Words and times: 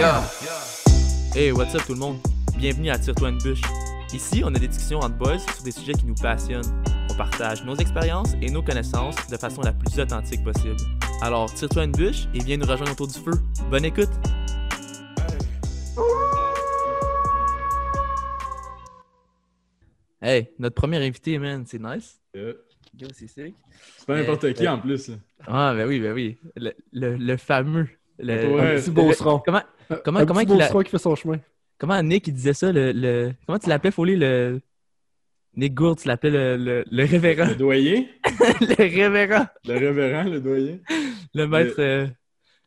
Yeah! 0.00 0.22
Hey, 1.34 1.52
what's 1.52 1.74
up 1.74 1.82
tout 1.86 1.92
le 1.92 1.98
monde? 1.98 2.16
Bienvenue 2.56 2.88
à 2.88 2.98
Tire-toi 2.98 3.28
une 3.28 3.38
bûche. 3.38 3.60
Ici, 4.14 4.40
on 4.42 4.54
a 4.54 4.58
des 4.58 4.66
discussions 4.68 5.00
entre 5.00 5.16
boys 5.16 5.38
sur 5.38 5.62
des 5.62 5.72
sujets 5.72 5.92
qui 5.92 6.06
nous 6.06 6.14
passionnent. 6.14 6.82
On 7.10 7.14
partage 7.14 7.62
nos 7.66 7.76
expériences 7.76 8.32
et 8.40 8.50
nos 8.50 8.62
connaissances 8.62 9.14
de 9.28 9.36
façon 9.36 9.60
la 9.60 9.72
plus 9.74 10.00
authentique 10.00 10.42
possible. 10.42 10.76
Alors, 11.20 11.52
tire-toi 11.52 11.84
une 11.84 11.92
bûche 11.92 12.28
et 12.34 12.38
viens 12.38 12.56
nous 12.56 12.64
rejoindre 12.66 12.92
autour 12.92 13.08
du 13.08 13.18
feu. 13.18 13.32
Bonne 13.70 13.84
écoute! 13.84 14.08
Hey, 20.22 20.50
notre 20.58 20.74
premier 20.74 20.98
invité, 21.04 21.38
man, 21.38 21.64
c'est 21.66 21.80
nice. 21.80 22.20
Yeah. 22.34 22.52
Yo, 22.98 23.08
c'est 23.14 23.28
sick. 23.28 23.54
C'est 23.96 24.06
pas 24.06 24.16
n'importe 24.16 24.44
Euh, 24.44 24.52
qui 24.52 24.66
euh, 24.66 24.72
en 24.72 24.78
plus. 24.78 25.08
là. 25.08 25.14
Ah, 25.46 25.72
ben 25.74 25.86
oui, 25.86 26.00
ben 26.00 26.12
oui. 26.12 26.38
Le, 26.56 26.72
le, 26.92 27.16
le 27.16 27.36
fameux. 27.36 27.88
Le, 28.18 28.46
Ouais. 28.54 28.76
Un 28.76 28.80
petit 28.80 28.90
beauceron. 28.90 29.40
Comment, 29.44 29.62
comment, 30.04 30.20
un 30.20 30.26
comment, 30.26 30.40
petit 30.40 30.46
qu'il 30.46 30.54
a- 30.62 30.64
beauceron 30.66 30.82
qui 30.82 30.90
fait 30.90 30.98
son 30.98 31.14
chemin. 31.16 31.40
comment 31.78 32.02
Nick 32.02 32.26
il 32.28 32.34
disait 32.34 32.54
ça? 32.54 32.72
Le, 32.72 32.92
le- 32.92 33.32
comment 33.46 33.58
tu 33.58 33.68
l'appelais, 33.68 33.90
Foley? 33.90 34.16
Le... 34.16 34.60
Nick 35.56 35.74
Gould, 35.74 35.98
tu 35.98 36.06
l'appelais 36.08 36.30
le, 36.30 36.56
le, 36.56 36.84
le 36.90 37.04
révérend. 37.04 37.46
Le 37.48 37.56
doyen, 37.56 38.04
le 38.60 38.74
révérend. 38.76 39.46
le 39.66 39.72
révérend, 39.78 40.24
le 40.24 40.40
doyen. 40.40 40.78
Le 41.34 41.46
maître. 41.46 41.74
euh, 41.80 42.06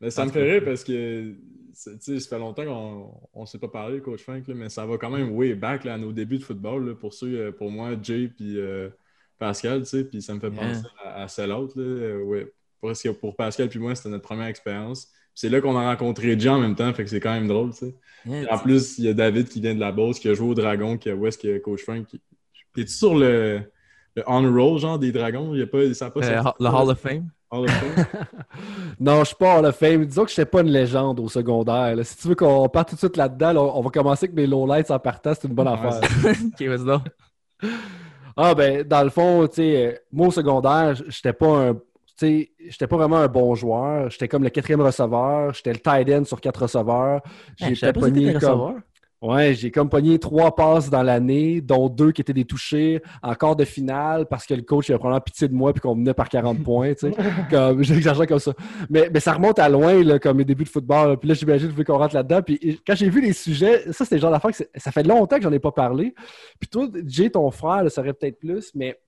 Mais 0.00 0.10
ça 0.10 0.24
me 0.26 0.30
fait 0.30 0.42
rire 0.52 0.62
parce 0.64 0.84
que 0.84 1.34
c'est- 1.72 1.98
tu 1.98 2.04
sais, 2.04 2.20
ça 2.20 2.28
fait 2.36 2.38
longtemps 2.38 2.64
qu'on 3.32 3.40
ne 3.40 3.46
s'est 3.46 3.58
pas 3.58 3.68
parlé, 3.68 4.00
Coach 4.00 4.22
Frank, 4.22 4.46
là, 4.46 4.54
mais 4.54 4.68
ça 4.68 4.84
va 4.86 4.98
quand 4.98 5.10
même 5.10 5.32
way 5.32 5.54
back 5.54 5.84
là, 5.84 5.94
à 5.94 5.98
nos 5.98 6.12
débuts 6.12 6.38
de 6.38 6.44
football. 6.44 6.88
là, 6.88 6.94
pour 6.94 7.14
ceux, 7.14 7.34
euh, 7.38 7.52
pour 7.52 7.70
moi, 7.70 7.90
Jay 8.02 8.28
puis 8.28 8.58
euh, 8.58 8.90
Pascal, 9.38 9.80
tu 9.80 9.86
sais, 9.86 10.04
puis 10.04 10.20
ça 10.22 10.34
me 10.34 10.40
fait 10.40 10.50
Yeah. 10.50 10.60
penser 10.60 10.86
à, 11.02 11.22
à 11.22 11.28
celle 11.28 11.52
autre. 11.52 11.80
Là, 11.80 11.84
euh, 11.86 12.22
ouais. 12.22 12.52
Parce 12.82 13.02
que 13.02 13.08
pour 13.08 13.34
Pascal 13.34 13.68
puis 13.70 13.78
moi, 13.78 13.94
c'était 13.94 14.10
notre 14.10 14.22
première 14.24 14.46
expérience. 14.46 15.10
C'est 15.34 15.48
là 15.48 15.60
qu'on 15.60 15.76
a 15.76 15.84
rencontré 15.90 16.38
Jay 16.38 16.48
en 16.48 16.60
même 16.60 16.74
temps, 16.76 16.92
fait 16.94 17.04
que 17.04 17.10
c'est 17.10 17.20
quand 17.20 17.32
même 17.32 17.48
drôle, 17.48 17.70
tu 17.72 17.86
sais. 17.86 17.94
En 18.50 18.58
plus, 18.58 18.98
il 18.98 19.04
y 19.04 19.08
a 19.08 19.14
David 19.14 19.48
qui 19.48 19.60
vient 19.60 19.74
de 19.74 19.80
la 19.80 19.92
Beauce, 19.92 20.18
qui 20.18 20.28
a 20.28 20.34
joué 20.34 20.48
au 20.48 20.54
Dragon, 20.54 20.96
qui 20.96 21.10
a 21.10 21.14
où 21.14 21.26
est-ce 21.26 21.36
que 21.38 21.58
Coach 21.58 21.82
Frank. 21.82 22.06
Qui... 22.06 22.20
Es-tu 22.76 22.88
sur 22.92 23.14
le, 23.16 23.60
le 24.16 24.22
on 24.26 24.42
roll, 24.52 24.78
genre 24.78 24.98
des 24.98 25.12
dragons? 25.12 25.52
Il 25.54 25.60
y 25.60 25.62
a 25.62 25.66
pas, 25.66 25.92
ça 25.94 26.06
a 26.06 26.10
pas 26.10 26.20
euh, 26.24 26.42
sorti, 26.42 26.62
le 26.62 26.68
Hall 26.70 26.90
of 26.90 26.98
Fame? 26.98 27.28
Hall 27.50 27.64
of 27.64 27.70
Fame? 27.70 28.06
Non, 29.00 29.20
je 29.20 29.24
suis 29.26 29.36
pas 29.36 29.58
Hall 29.58 29.66
of 29.66 29.76
Fame. 29.76 30.06
Disons 30.06 30.24
que 30.24 30.30
je 30.30 30.40
n'étais 30.40 30.50
pas 30.50 30.60
une 30.62 30.70
légende 30.70 31.20
au 31.20 31.28
secondaire. 31.28 31.94
là. 31.96 32.04
Si 32.04 32.16
tu 32.16 32.28
veux 32.28 32.34
qu'on 32.36 32.68
parte 32.68 32.90
tout 32.90 32.94
de 32.94 33.00
suite 33.00 33.16
là-dedans, 33.16 33.52
là, 33.52 33.60
on 33.60 33.80
va 33.82 33.90
commencer 33.90 34.26
avec 34.26 34.36
mes 34.36 34.46
lowlights 34.46 34.90
en 34.90 34.98
partant. 34.98 35.32
C'est 35.34 35.48
une 35.48 35.54
bonne 35.54 35.68
Ouais, 35.68 35.74
affaire. 35.74 36.00
ok, 36.60 36.62
vas-y 36.68 36.84
donc. 36.86 37.02
Ah, 38.36 38.54
ben, 38.54 38.82
dans 38.82 39.02
le 39.04 39.10
fond, 39.10 39.46
tu 39.46 39.56
sais, 39.56 40.00
moi 40.12 40.28
au 40.28 40.30
secondaire, 40.30 40.94
j'étais 41.08 41.32
pas 41.32 41.68
un. 41.68 41.76
Tu 42.16 42.26
sais, 42.26 42.50
j'étais 42.68 42.86
pas 42.86 42.96
vraiment 42.96 43.16
un 43.16 43.28
bon 43.28 43.54
joueur. 43.54 44.10
J'étais 44.10 44.28
comme 44.28 44.44
le 44.44 44.50
quatrième 44.50 44.80
receveur. 44.80 45.52
J'étais 45.54 45.72
le 45.72 45.78
tight 45.78 46.08
end 46.14 46.24
sur 46.24 46.40
quatre 46.40 46.62
receveurs. 46.62 47.20
Hey, 47.60 47.70
J'ai 47.70 47.74
c'était 47.74 47.92
pogné 47.92 48.34
comme. 48.34 48.82
Ouais, 49.24 49.54
j'ai 49.54 49.70
comme 49.70 49.88
pogné 49.88 50.18
trois 50.18 50.54
passes 50.54 50.90
dans 50.90 51.02
l'année, 51.02 51.62
dont 51.62 51.88
deux 51.88 52.12
qui 52.12 52.20
étaient 52.20 52.34
des 52.34 52.44
touchés 52.44 53.00
en 53.22 53.32
quart 53.32 53.56
de 53.56 53.64
finale 53.64 54.26
parce 54.26 54.44
que 54.44 54.52
le 54.52 54.60
coach 54.60 54.90
il 54.90 54.92
a 54.92 54.98
probablement 54.98 55.22
pitié 55.22 55.48
de 55.48 55.54
moi 55.54 55.72
puis 55.72 55.80
qu'on 55.80 55.94
menait 55.94 56.12
par 56.12 56.28
40 56.28 56.62
points, 56.62 56.92
tu 56.92 57.10
sais. 57.10 57.16
Comme, 57.48 57.82
j'exagère 57.82 58.26
comme 58.26 58.38
ça. 58.38 58.52
Mais, 58.90 59.08
mais 59.10 59.20
ça 59.20 59.32
remonte 59.32 59.58
à 59.58 59.70
loin, 59.70 60.04
là, 60.04 60.18
comme 60.18 60.36
mes 60.36 60.44
débuts 60.44 60.64
de 60.64 60.68
football. 60.68 61.08
là. 61.08 61.16
Puis 61.16 61.26
là, 61.26 61.34
j'imagine 61.34 61.72
qu'on 61.84 61.96
rentre 61.96 62.14
là-dedans. 62.14 62.42
Puis 62.42 62.82
quand 62.86 62.94
j'ai 62.94 63.08
vu 63.08 63.22
les 63.22 63.32
sujets, 63.32 63.90
ça, 63.92 64.04
c'était 64.04 64.16
le 64.16 64.20
genre 64.20 64.30
d'affaire 64.30 64.50
que 64.50 64.62
ça 64.76 64.92
fait 64.92 65.04
longtemps 65.04 65.36
que 65.36 65.42
j'en 65.42 65.52
ai 65.52 65.58
pas 65.58 65.72
parlé. 65.72 66.14
Puis 66.60 66.68
toi, 66.68 66.86
Jay, 67.06 67.30
ton 67.30 67.50
frère, 67.50 67.82
le 67.82 67.88
saurait 67.88 68.12
peut-être 68.12 68.38
plus, 68.38 68.72
mais 68.74 69.00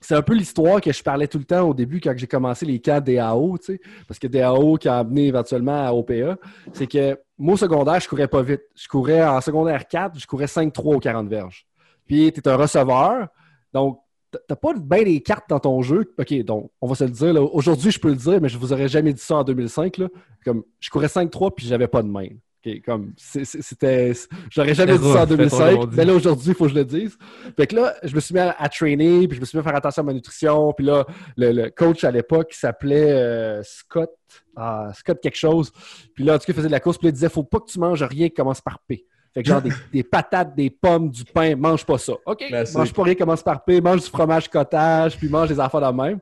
c'est 0.00 0.14
un 0.14 0.22
peu 0.22 0.34
l'histoire 0.34 0.80
que 0.80 0.92
je 0.92 1.02
parlais 1.02 1.28
tout 1.28 1.38
le 1.38 1.44
temps 1.44 1.68
au 1.68 1.74
début 1.74 2.00
quand 2.00 2.14
j'ai 2.16 2.26
commencé 2.26 2.64
les 2.64 2.80
camps 2.80 3.00
DAO, 3.00 3.58
tu 3.58 3.74
sais, 3.74 3.80
parce 4.08 4.18
que 4.18 4.26
DAO 4.26 4.76
qui 4.76 4.88
a 4.88 4.98
amené 4.98 5.26
éventuellement 5.26 5.86
à 5.86 5.92
OPA, 5.92 6.38
c'est 6.72 6.86
que 6.86 7.18
moi 7.38 7.54
au 7.54 7.56
secondaire, 7.56 8.00
je 8.00 8.08
courais 8.08 8.28
pas 8.28 8.42
vite. 8.42 8.62
Je 8.74 8.88
courais 8.88 9.22
en 9.22 9.40
secondaire 9.40 9.86
4, 9.86 10.18
je 10.18 10.26
courais 10.26 10.46
5-3 10.46 10.96
aux 10.96 11.00
40 11.00 11.28
verges. 11.28 11.66
Puis 12.06 12.32
tu 12.32 12.40
es 12.40 12.48
un 12.48 12.56
receveur, 12.56 13.28
donc 13.72 14.00
t'as 14.30 14.56
pas 14.56 14.72
bien 14.74 15.02
des 15.02 15.20
cartes 15.20 15.48
dans 15.48 15.60
ton 15.60 15.82
jeu. 15.82 16.14
OK, 16.18 16.32
donc 16.44 16.70
on 16.80 16.86
va 16.86 16.94
se 16.94 17.04
le 17.04 17.10
dire. 17.10 17.54
Aujourd'hui, 17.54 17.90
je 17.90 18.00
peux 18.00 18.10
le 18.10 18.16
dire, 18.16 18.40
mais 18.40 18.48
je 18.48 18.58
vous 18.58 18.72
aurais 18.72 18.88
jamais 18.88 19.12
dit 19.12 19.20
ça 19.20 19.36
en 19.36 19.44
2005. 19.44 19.98
Là. 19.98 20.08
Comme, 20.44 20.62
je 20.78 20.90
courais 20.90 21.08
5-3 21.08 21.52
puis 21.54 21.66
j'avais 21.66 21.88
pas 21.88 22.02
de 22.02 22.08
main. 22.08 22.28
OK, 22.64 22.82
comme, 22.84 23.12
c'était... 23.16 24.12
J'aurais 24.50 24.74
jamais 24.74 24.98
dit 24.98 25.04
ça 25.04 25.24
en 25.24 25.26
rough, 25.26 25.28
fait-on 25.28 25.36
2005, 25.36 25.58
comme 25.58 25.78
on 25.78 25.86
dit. 25.86 25.96
mais 25.96 26.04
là, 26.04 26.14
aujourd'hui, 26.14 26.48
il 26.48 26.54
faut 26.54 26.64
que 26.64 26.70
je 26.70 26.74
le 26.74 26.84
dise. 26.84 27.16
Fait 27.56 27.66
que 27.66 27.76
là, 27.76 27.94
je 28.02 28.14
me 28.14 28.20
suis 28.20 28.34
mis 28.34 28.40
à, 28.40 28.54
à 28.58 28.68
trainer, 28.68 29.26
puis 29.26 29.36
je 29.36 29.40
me 29.40 29.46
suis 29.46 29.56
mis 29.56 29.60
à 29.60 29.64
faire 29.64 29.76
attention 29.76 30.02
à 30.02 30.06
ma 30.06 30.12
nutrition. 30.12 30.72
Puis 30.74 30.84
là, 30.84 31.06
le, 31.36 31.52
le 31.52 31.70
coach 31.70 32.04
à 32.04 32.10
l'époque, 32.10 32.50
il 32.52 32.58
s'appelait 32.58 33.12
euh, 33.12 33.62
Scott, 33.62 34.10
ah, 34.56 34.90
Scott 34.94 35.20
quelque 35.22 35.38
chose. 35.38 35.72
Puis 36.14 36.24
là, 36.24 36.34
en 36.34 36.38
tout 36.38 36.44
cas, 36.44 36.52
il 36.52 36.54
faisait 36.54 36.68
de 36.68 36.72
la 36.72 36.80
course, 36.80 36.98
puis 36.98 37.06
là, 37.06 37.10
il 37.10 37.14
disait, 37.14 37.28
faut 37.28 37.44
pas 37.44 37.60
que 37.60 37.70
tu 37.70 37.78
manges 37.78 38.02
rien 38.02 38.28
qui 38.28 38.34
commence 38.34 38.60
par 38.60 38.78
P. 38.86 39.06
Fait 39.32 39.42
que 39.44 39.48
genre 39.48 39.62
des, 39.62 39.70
des 39.92 40.02
patates, 40.02 40.56
des 40.56 40.70
pommes, 40.70 41.08
du 41.08 41.24
pain, 41.24 41.54
mange 41.54 41.86
pas 41.86 41.98
ça. 41.98 42.14
OK, 42.26 42.38
Classique. 42.48 42.76
mange 42.76 42.92
pas 42.92 43.02
rien 43.04 43.14
commence 43.14 43.42
par 43.44 43.62
P, 43.64 43.80
mange 43.80 44.00
du 44.02 44.08
fromage 44.08 44.48
cottage, 44.48 45.16
puis 45.16 45.28
mange 45.28 45.48
des 45.48 45.60
affaires 45.60 45.80
de 45.92 45.96
même. 46.02 46.18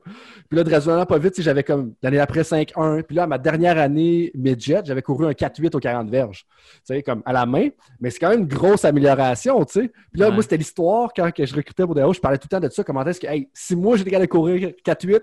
Puis 0.47 0.57
là, 0.57 0.63
de 0.63 0.69
raisonnablement 0.69 1.05
pas 1.07 1.17
vite, 1.17 1.41
j'avais 1.41 1.63
comme 1.63 1.93
l'année 2.03 2.17
d'après 2.17 2.41
5-1. 2.41 3.01
Puis 3.03 3.15
là, 3.15 3.23
à 3.23 3.27
ma 3.27 3.39
dernière 3.39 3.79
année 3.79 4.31
midget, 4.35 4.81
j'avais 4.85 5.01
couru 5.01 5.25
un 5.25 5.31
4-8 5.31 5.75
aux 5.75 5.79
40 5.79 6.09
verges. 6.09 6.45
Tu 6.85 6.95
sais, 6.95 7.01
comme 7.03 7.23
à 7.25 7.33
la 7.33 7.45
main. 7.47 7.69
Mais 7.99 8.11
c'est 8.11 8.19
quand 8.19 8.29
même 8.29 8.41
une 8.41 8.47
grosse 8.47 8.85
amélioration, 8.85 9.65
tu 9.65 9.73
sais. 9.81 9.91
Puis 10.11 10.21
là, 10.21 10.27
Ouais. 10.27 10.33
moi, 10.33 10.43
c'était 10.43 10.57
l'histoire 10.57 11.09
quand 11.15 11.31
que 11.33 11.45
je 11.45 11.55
recrutais 11.55 11.85
pour 11.85 11.95
des 11.95 12.03
hauts, 12.03 12.13
je 12.13 12.19
parlais 12.19 12.37
tout 12.37 12.47
le 12.51 12.59
temps 12.59 12.65
de 12.67 12.71
ça. 12.71 12.83
Comment 12.83 13.03
est-ce 13.05 13.19
que, 13.19 13.27
hey, 13.27 13.49
si 13.53 13.75
moi 13.75 13.97
j'étais 13.97 14.11
capable 14.11 14.27
de 14.27 14.31
courir 14.31 14.69
4-8, 14.85 15.19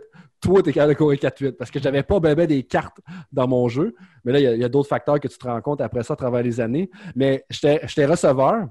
toi, 0.47 0.63
t'es 0.63 0.73
capable 0.73 0.93
de 0.95 0.99
courir 0.99 1.19
4-8. 1.19 1.53
Parce 1.53 1.71
que 1.71 1.81
j'avais 1.81 2.03
pas 2.03 2.21
ben, 2.21 2.35
ben 2.35 2.47
des 2.47 2.63
cartes 2.63 2.99
dans 3.33 3.49
mon 3.49 3.69
jeu. 3.69 3.95
Mais 4.25 4.33
là, 4.33 4.41
il 4.41 4.61
y 4.61 4.65
a- 4.65 4.69
d'autres 4.69 4.89
facteurs 4.89 5.21
que 5.21 5.29
tu 5.29 5.37
te 5.37 5.47
rends 5.47 5.61
compte 5.61 5.81
après 5.81 6.03
ça 6.03 6.15
à 6.15 6.17
travers 6.17 6.43
les 6.43 6.61
années. 6.61 6.91
Mais 7.15 7.45
j'étais 7.51 8.07
receveur. 8.07 8.67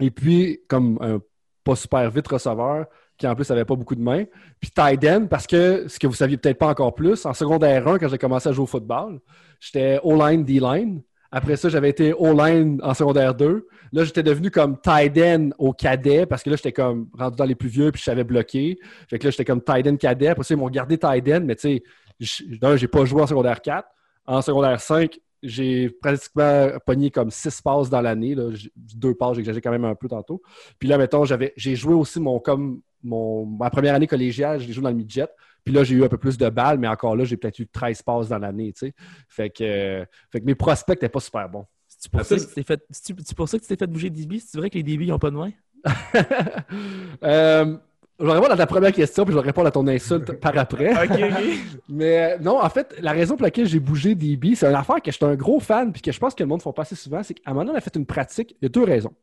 Et 0.00 0.10
puis, 0.10 0.60
comme 0.68 0.98
un 1.00 1.20
pas 1.64 1.76
super 1.76 2.10
vite 2.10 2.28
receveur, 2.28 2.86
qui 3.16 3.26
en 3.26 3.34
plus 3.34 3.50
avait 3.50 3.64
pas 3.64 3.74
beaucoup 3.76 3.94
de 3.94 4.02
mains. 4.02 4.24
Puis 4.60 4.70
tight 4.70 5.04
end, 5.04 5.26
parce 5.28 5.46
que 5.46 5.86
ce 5.88 5.98
que 5.98 6.06
vous 6.06 6.14
saviez 6.14 6.36
peut-être 6.36 6.58
pas 6.58 6.68
encore 6.68 6.94
plus, 6.94 7.24
en 7.26 7.32
secondaire 7.32 7.86
1, 7.88 7.98
quand 7.98 8.08
j'ai 8.08 8.18
commencé 8.18 8.48
à 8.48 8.52
jouer 8.52 8.64
au 8.64 8.66
football, 8.66 9.20
j'étais 9.60 10.00
O-line, 10.02 10.44
D-line. 10.44 11.02
Après 11.36 11.56
ça, 11.56 11.68
j'avais 11.68 11.90
été 11.90 12.12
O-line 12.12 12.78
en 12.80 12.94
secondaire 12.94 13.34
2. 13.34 13.66
Là, 13.92 14.04
j'étais 14.04 14.22
devenu 14.22 14.52
comme 14.52 14.80
tight 14.80 15.18
end 15.18 15.50
au 15.58 15.72
cadet 15.72 16.26
parce 16.26 16.44
que 16.44 16.50
là, 16.50 16.54
j'étais 16.54 16.70
comme 16.70 17.08
rendu 17.12 17.34
dans 17.34 17.44
les 17.44 17.56
plus 17.56 17.68
vieux 17.68 17.90
puis 17.90 17.98
je 17.98 18.04
savais 18.04 18.22
bloquer. 18.22 18.78
Fait 19.08 19.18
que 19.18 19.24
là, 19.24 19.32
j'étais 19.32 19.44
comme 19.44 19.60
tight 19.60 19.84
end 19.88 19.96
cadet. 19.96 20.28
Après 20.28 20.44
ça, 20.44 20.54
ils 20.54 20.56
m'ont 20.56 20.70
gardé 20.70 20.96
tight 20.96 21.28
end, 21.28 21.40
mais 21.44 21.56
tu 21.56 21.82
sais, 22.20 22.38
j'ai 22.76 22.86
pas 22.86 23.04
joué 23.04 23.20
en 23.20 23.26
secondaire 23.26 23.60
4. 23.60 23.84
En 24.26 24.42
secondaire 24.42 24.80
5, 24.80 25.18
j'ai 25.42 25.90
pratiquement 25.90 26.68
pogné 26.86 27.10
comme 27.10 27.32
6 27.32 27.62
passes 27.62 27.90
dans 27.90 28.00
l'année. 28.00 28.36
Deux 28.76 29.16
passes, 29.16 29.34
j'exagère 29.34 29.60
quand 29.60 29.72
même 29.72 29.84
un 29.86 29.96
peu 29.96 30.06
tantôt. 30.06 30.40
Puis 30.78 30.88
là, 30.88 30.98
mettons, 30.98 31.24
j'ai 31.24 31.74
joué 31.74 31.94
aussi 31.94 32.20
mon, 32.20 32.38
comme 32.38 32.80
ma 33.02 33.70
première 33.70 33.96
année 33.96 34.06
collégiale, 34.06 34.60
je 34.60 34.68
l'ai 34.68 34.72
joué 34.72 34.84
dans 34.84 34.90
le 34.90 34.94
midget. 34.94 35.26
Puis 35.64 35.72
là, 35.72 35.82
j'ai 35.82 35.94
eu 35.94 36.04
un 36.04 36.08
peu 36.08 36.18
plus 36.18 36.36
de 36.36 36.48
balles, 36.50 36.78
mais 36.78 36.88
encore 36.88 37.16
là, 37.16 37.24
j'ai 37.24 37.36
peut-être 37.36 37.58
eu 37.58 37.66
13 37.66 38.02
passes 38.02 38.28
dans 38.28 38.38
l'année, 38.38 38.72
tu 38.72 38.86
sais. 38.86 38.94
Fait 39.28 39.50
que, 39.50 39.64
euh, 39.64 40.04
fait 40.30 40.40
que 40.40 40.44
mes 40.44 40.54
prospects 40.54 40.96
n'étaient 40.96 41.08
pas 41.08 41.20
super 41.20 41.48
bons. 41.48 41.66
C'est 41.88 42.10
pour, 42.10 42.22
ça 42.22 42.36
que 42.36 42.40
tu 42.40 42.46
t'es 42.48 42.62
fait... 42.62 42.84
c'est-tu- 42.90 43.22
c'est 43.24 43.36
pour 43.36 43.48
ça 43.48 43.56
que 43.56 43.62
tu 43.62 43.68
t'es 43.68 43.76
fait 43.76 43.86
bouger 43.86 44.10
DB? 44.10 44.38
C'est 44.38 44.58
vrai 44.58 44.68
que 44.68 44.74
les 44.74 44.82
DB 44.82 45.06
n'ont 45.06 45.18
pas 45.18 45.30
de 45.30 45.36
main? 45.36 45.50
euh, 47.24 47.76
je 48.20 48.24
vais 48.26 48.32
répondre 48.32 48.52
à 48.52 48.56
ta 48.56 48.66
première 48.66 48.92
question, 48.92 49.24
puis 49.24 49.32
je 49.32 49.38
vais 49.38 49.44
répondre 49.44 49.68
à 49.68 49.70
ton 49.70 49.86
insulte 49.86 50.32
par 50.32 50.56
après. 50.58 50.92
Mais 51.88 52.34
euh, 52.34 52.38
non, 52.38 52.60
en 52.60 52.68
fait, 52.68 52.94
la 53.00 53.12
raison 53.12 53.36
pour 53.36 53.44
laquelle 53.44 53.66
j'ai 53.66 53.80
bougé 53.80 54.14
DB, 54.14 54.54
c'est 54.54 54.66
une 54.66 54.74
affaire 54.74 55.00
que 55.00 55.10
j'étais 55.10 55.24
un 55.24 55.34
gros 55.34 55.60
fan, 55.60 55.92
puis 55.92 56.02
que 56.02 56.12
je 56.12 56.18
pense 56.18 56.34
que 56.34 56.42
le 56.42 56.48
monde 56.48 56.58
ne 56.58 56.62
font 56.62 56.72
pas 56.72 56.82
assez 56.82 56.96
souvent, 56.96 57.22
c'est 57.22 57.34
qu'à 57.34 57.50
un 57.50 57.54
moment 57.54 57.64
donné, 57.64 57.76
on 57.76 57.78
a 57.78 57.80
fait 57.80 57.96
une 57.96 58.06
pratique. 58.06 58.54
Il 58.60 58.64
y 58.64 58.66
a 58.66 58.68
deux 58.68 58.84
raisons. 58.84 59.14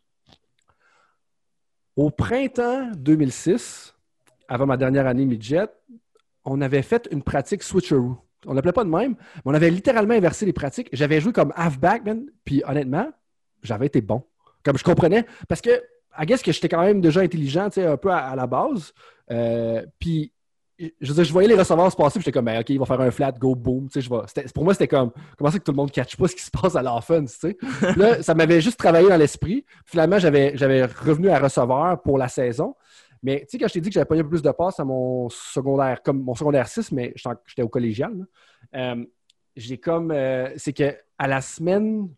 Au 1.96 2.10
printemps 2.10 2.90
2006, 2.96 3.94
avant 4.48 4.66
ma 4.66 4.78
dernière 4.78 5.08
année 5.08 5.26
midget, 5.26 5.68
on 6.46 6.62
avait 6.62 6.82
fait 6.82 7.08
une 7.12 7.24
pratique 7.24 7.64
switcheroo. 7.64 8.18
On 8.48 8.54
l'appelait 8.54 8.72
pas 8.72 8.84
de 8.84 8.90
même, 8.90 9.16
mais 9.36 9.42
on 9.46 9.54
avait 9.54 9.70
littéralement 9.70 10.16
inversé 10.16 10.46
les 10.46 10.54
pratiques. 10.54 10.90
J'avais 10.94 11.22
joué 11.22 11.32
comme 11.32 11.54
halfback, 11.56 12.04
man, 12.06 12.26
puis 12.44 12.64
honnêtement, 12.68 13.08
j'avais 13.62 13.86
été 13.86 14.02
bon. 14.02 14.24
Comme 14.64 14.78
je 14.78 14.84
comprenais, 14.84 15.26
parce 15.48 15.62
que, 15.62 15.70
I 16.18 16.26
guess 16.26 16.42
que 16.42 16.52
j'étais 16.52 16.70
quand 16.70 16.82
même 16.82 17.02
déjà 17.02 17.22
intelligent, 17.22 17.70
un 17.76 17.98
peu 17.98 18.10
à, 18.10 18.18
à 18.18 18.36
la 18.36 18.48
base. 18.48 18.94
Euh, 19.30 19.86
puis, 20.00 20.34
je 21.00 21.32
voyais 21.32 21.48
les 21.48 21.56
receveurs 21.56 21.92
se 21.92 21.96
passer, 21.96 22.20
puis 22.20 22.24
j'étais 22.24 22.32
comme, 22.32 22.46
ben, 22.46 22.60
OK, 22.60 22.70
il 22.70 22.80
va 22.80 22.86
faire 22.86 23.02
un 23.02 23.12
flat, 23.12 23.32
go, 23.34 23.56
boom. 23.56 23.88
Pour 24.54 24.64
moi, 24.64 24.74
c'était 24.74 24.88
comme, 24.88 25.12
comment 25.38 25.52
c'est 25.52 25.60
que 25.60 25.64
tout 25.64 25.72
le 25.72 25.78
monde 25.78 25.90
ne 25.90 25.94
catch 25.94 26.16
pas 26.16 26.28
ce 26.28 26.36
qui 26.36 26.44
se 26.44 26.52
passe 26.52 26.76
à 26.76 26.82
l'offense, 26.82 27.40
là, 27.96 28.24
ça 28.24 28.34
m'avait 28.34 28.62
juste 28.62 28.78
travaillé 28.78 29.08
dans 29.08 29.18
l'esprit. 29.18 29.66
Finalement, 29.86 30.18
j'avais 30.18 30.86
revenu 30.86 31.30
à 31.30 31.40
receveur 31.40 32.02
pour 32.02 32.18
la 32.18 32.28
saison. 32.28 32.76
Mais 33.24 33.42
tu 33.42 33.50
sais, 33.50 33.58
quand 33.58 33.68
je 33.68 33.74
t'ai 33.74 33.82
dit 33.82 33.90
que 33.90 33.94
j'avais 33.94 34.06
pas 34.06 34.16
eu 34.16 34.20
un 34.20 34.24
peu 34.24 34.30
plus 34.30 34.42
de 34.42 34.52
passes 34.52 34.80
à 34.80 34.86
mon 34.86 35.30
secondaire, 35.30 36.02
comme 36.02 36.24
mon 36.24 36.36
secondaire 36.36 36.68
6, 36.68 36.92
mais 36.92 37.14
j'étais 37.46 37.62
au 37.62 37.70
collégial, 37.70 38.26
euh, 38.76 39.06
j'ai 39.56 39.78
comme. 39.78 40.12
euh, 40.12 40.50
c'est 40.58 40.74
que 40.74 40.96
à 41.18 41.28
la 41.28 41.42
semaine 41.42 42.10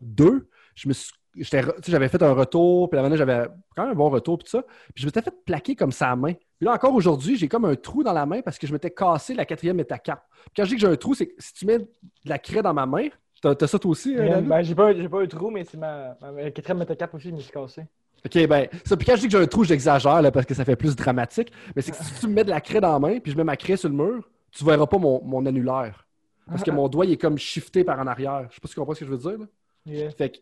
2, 0.00 0.48
je 0.74 0.88
me 0.88 0.92
suis. 0.92 1.12
J'avais 1.36 2.08
fait 2.08 2.20
un 2.22 2.32
retour, 2.32 2.90
puis 2.90 2.96
la 2.96 3.02
dernière, 3.02 3.18
j'avais 3.18 3.46
quand 3.76 3.82
même 3.84 3.92
un 3.92 3.94
bon 3.94 4.08
retour, 4.08 4.38
puis 4.38 4.44
tout 4.46 4.50
ça. 4.58 4.62
Puis 4.92 5.02
je 5.02 5.06
m'étais 5.06 5.22
fait 5.22 5.34
plaquer 5.44 5.76
comme 5.76 5.92
ça 5.92 6.10
à 6.10 6.16
main. 6.16 6.32
Puis 6.32 6.66
là, 6.66 6.72
encore 6.72 6.92
aujourd'hui, 6.94 7.36
j'ai 7.36 7.46
comme 7.46 7.64
un 7.64 7.76
trou 7.76 8.02
dans 8.02 8.12
la 8.12 8.26
main 8.26 8.40
parce 8.42 8.58
que 8.58 8.66
je 8.66 8.72
m'étais 8.72 8.90
cassé 8.90 9.34
la 9.34 9.44
quatrième 9.44 9.76
métacarpe. 9.76 10.24
Puis 10.46 10.52
quand 10.56 10.64
je 10.64 10.70
dis 10.70 10.74
que 10.74 10.80
j'ai 10.80 10.88
un 10.88 10.96
trou, 10.96 11.14
c'est 11.14 11.28
que 11.28 11.34
si 11.38 11.52
tu 11.54 11.66
mets 11.66 11.78
de 11.78 11.86
la 12.24 12.40
craie 12.40 12.62
dans 12.62 12.74
ma 12.74 12.86
main, 12.86 13.08
T'as 13.40 13.66
ça 13.68 13.78
toi 13.78 13.92
aussi, 13.92 14.16
hein, 14.18 14.26
David? 14.26 14.48
Ben, 14.48 14.62
j'ai 14.62 14.74
pas, 14.74 14.92
pas 15.08 15.22
un 15.22 15.26
trou, 15.26 15.50
mais 15.50 15.62
c'est 15.64 15.76
ma, 15.76 16.16
ma 16.20 16.50
quatrième 16.50 16.78
métacap 16.78 17.14
aussi, 17.14 17.28
je 17.28 17.34
me 17.34 17.40
suis 17.40 17.52
cassé. 17.52 17.82
OK, 18.24 18.46
ben, 18.46 18.68
ça, 18.84 18.96
puis 18.96 19.06
quand 19.06 19.16
je 19.16 19.20
dis 19.20 19.26
que 19.26 19.32
j'ai 19.32 19.42
un 19.42 19.46
trou, 19.46 19.64
j'exagère, 19.64 20.20
là, 20.20 20.30
parce 20.30 20.46
que 20.46 20.54
ça 20.54 20.64
fait 20.64 20.76
plus 20.76 20.96
dramatique. 20.96 21.52
Mais 21.74 21.82
c'est 21.82 21.92
que 21.92 21.96
si 21.96 22.20
tu 22.20 22.26
me 22.26 22.34
mets 22.34 22.44
de 22.44 22.50
la 22.50 22.60
craie 22.60 22.80
dans 22.80 22.92
la 22.92 22.98
main, 22.98 23.20
puis 23.20 23.32
je 23.32 23.36
mets 23.36 23.44
ma 23.44 23.56
craie 23.56 23.76
sur 23.76 23.88
le 23.88 23.94
mur, 23.94 24.28
tu 24.50 24.64
verras 24.64 24.86
pas 24.86 24.98
mon, 24.98 25.22
mon 25.24 25.46
annulaire. 25.46 26.06
Parce 26.46 26.62
que 26.62 26.70
mon 26.70 26.88
doigt, 26.88 27.04
il 27.04 27.12
est 27.12 27.18
comme 27.18 27.38
shifté 27.38 27.84
par 27.84 27.98
en 28.00 28.06
arrière. 28.06 28.46
Je 28.48 28.54
sais 28.54 28.60
pas 28.60 28.68
si 28.68 28.74
tu 28.74 28.80
comprends 28.80 28.94
ce 28.94 29.00
que 29.00 29.06
je 29.06 29.10
veux 29.10 29.18
dire, 29.18 29.38
là. 29.38 29.46
Yeah. 29.86 30.10
Fait 30.10 30.30
que, 30.30 30.38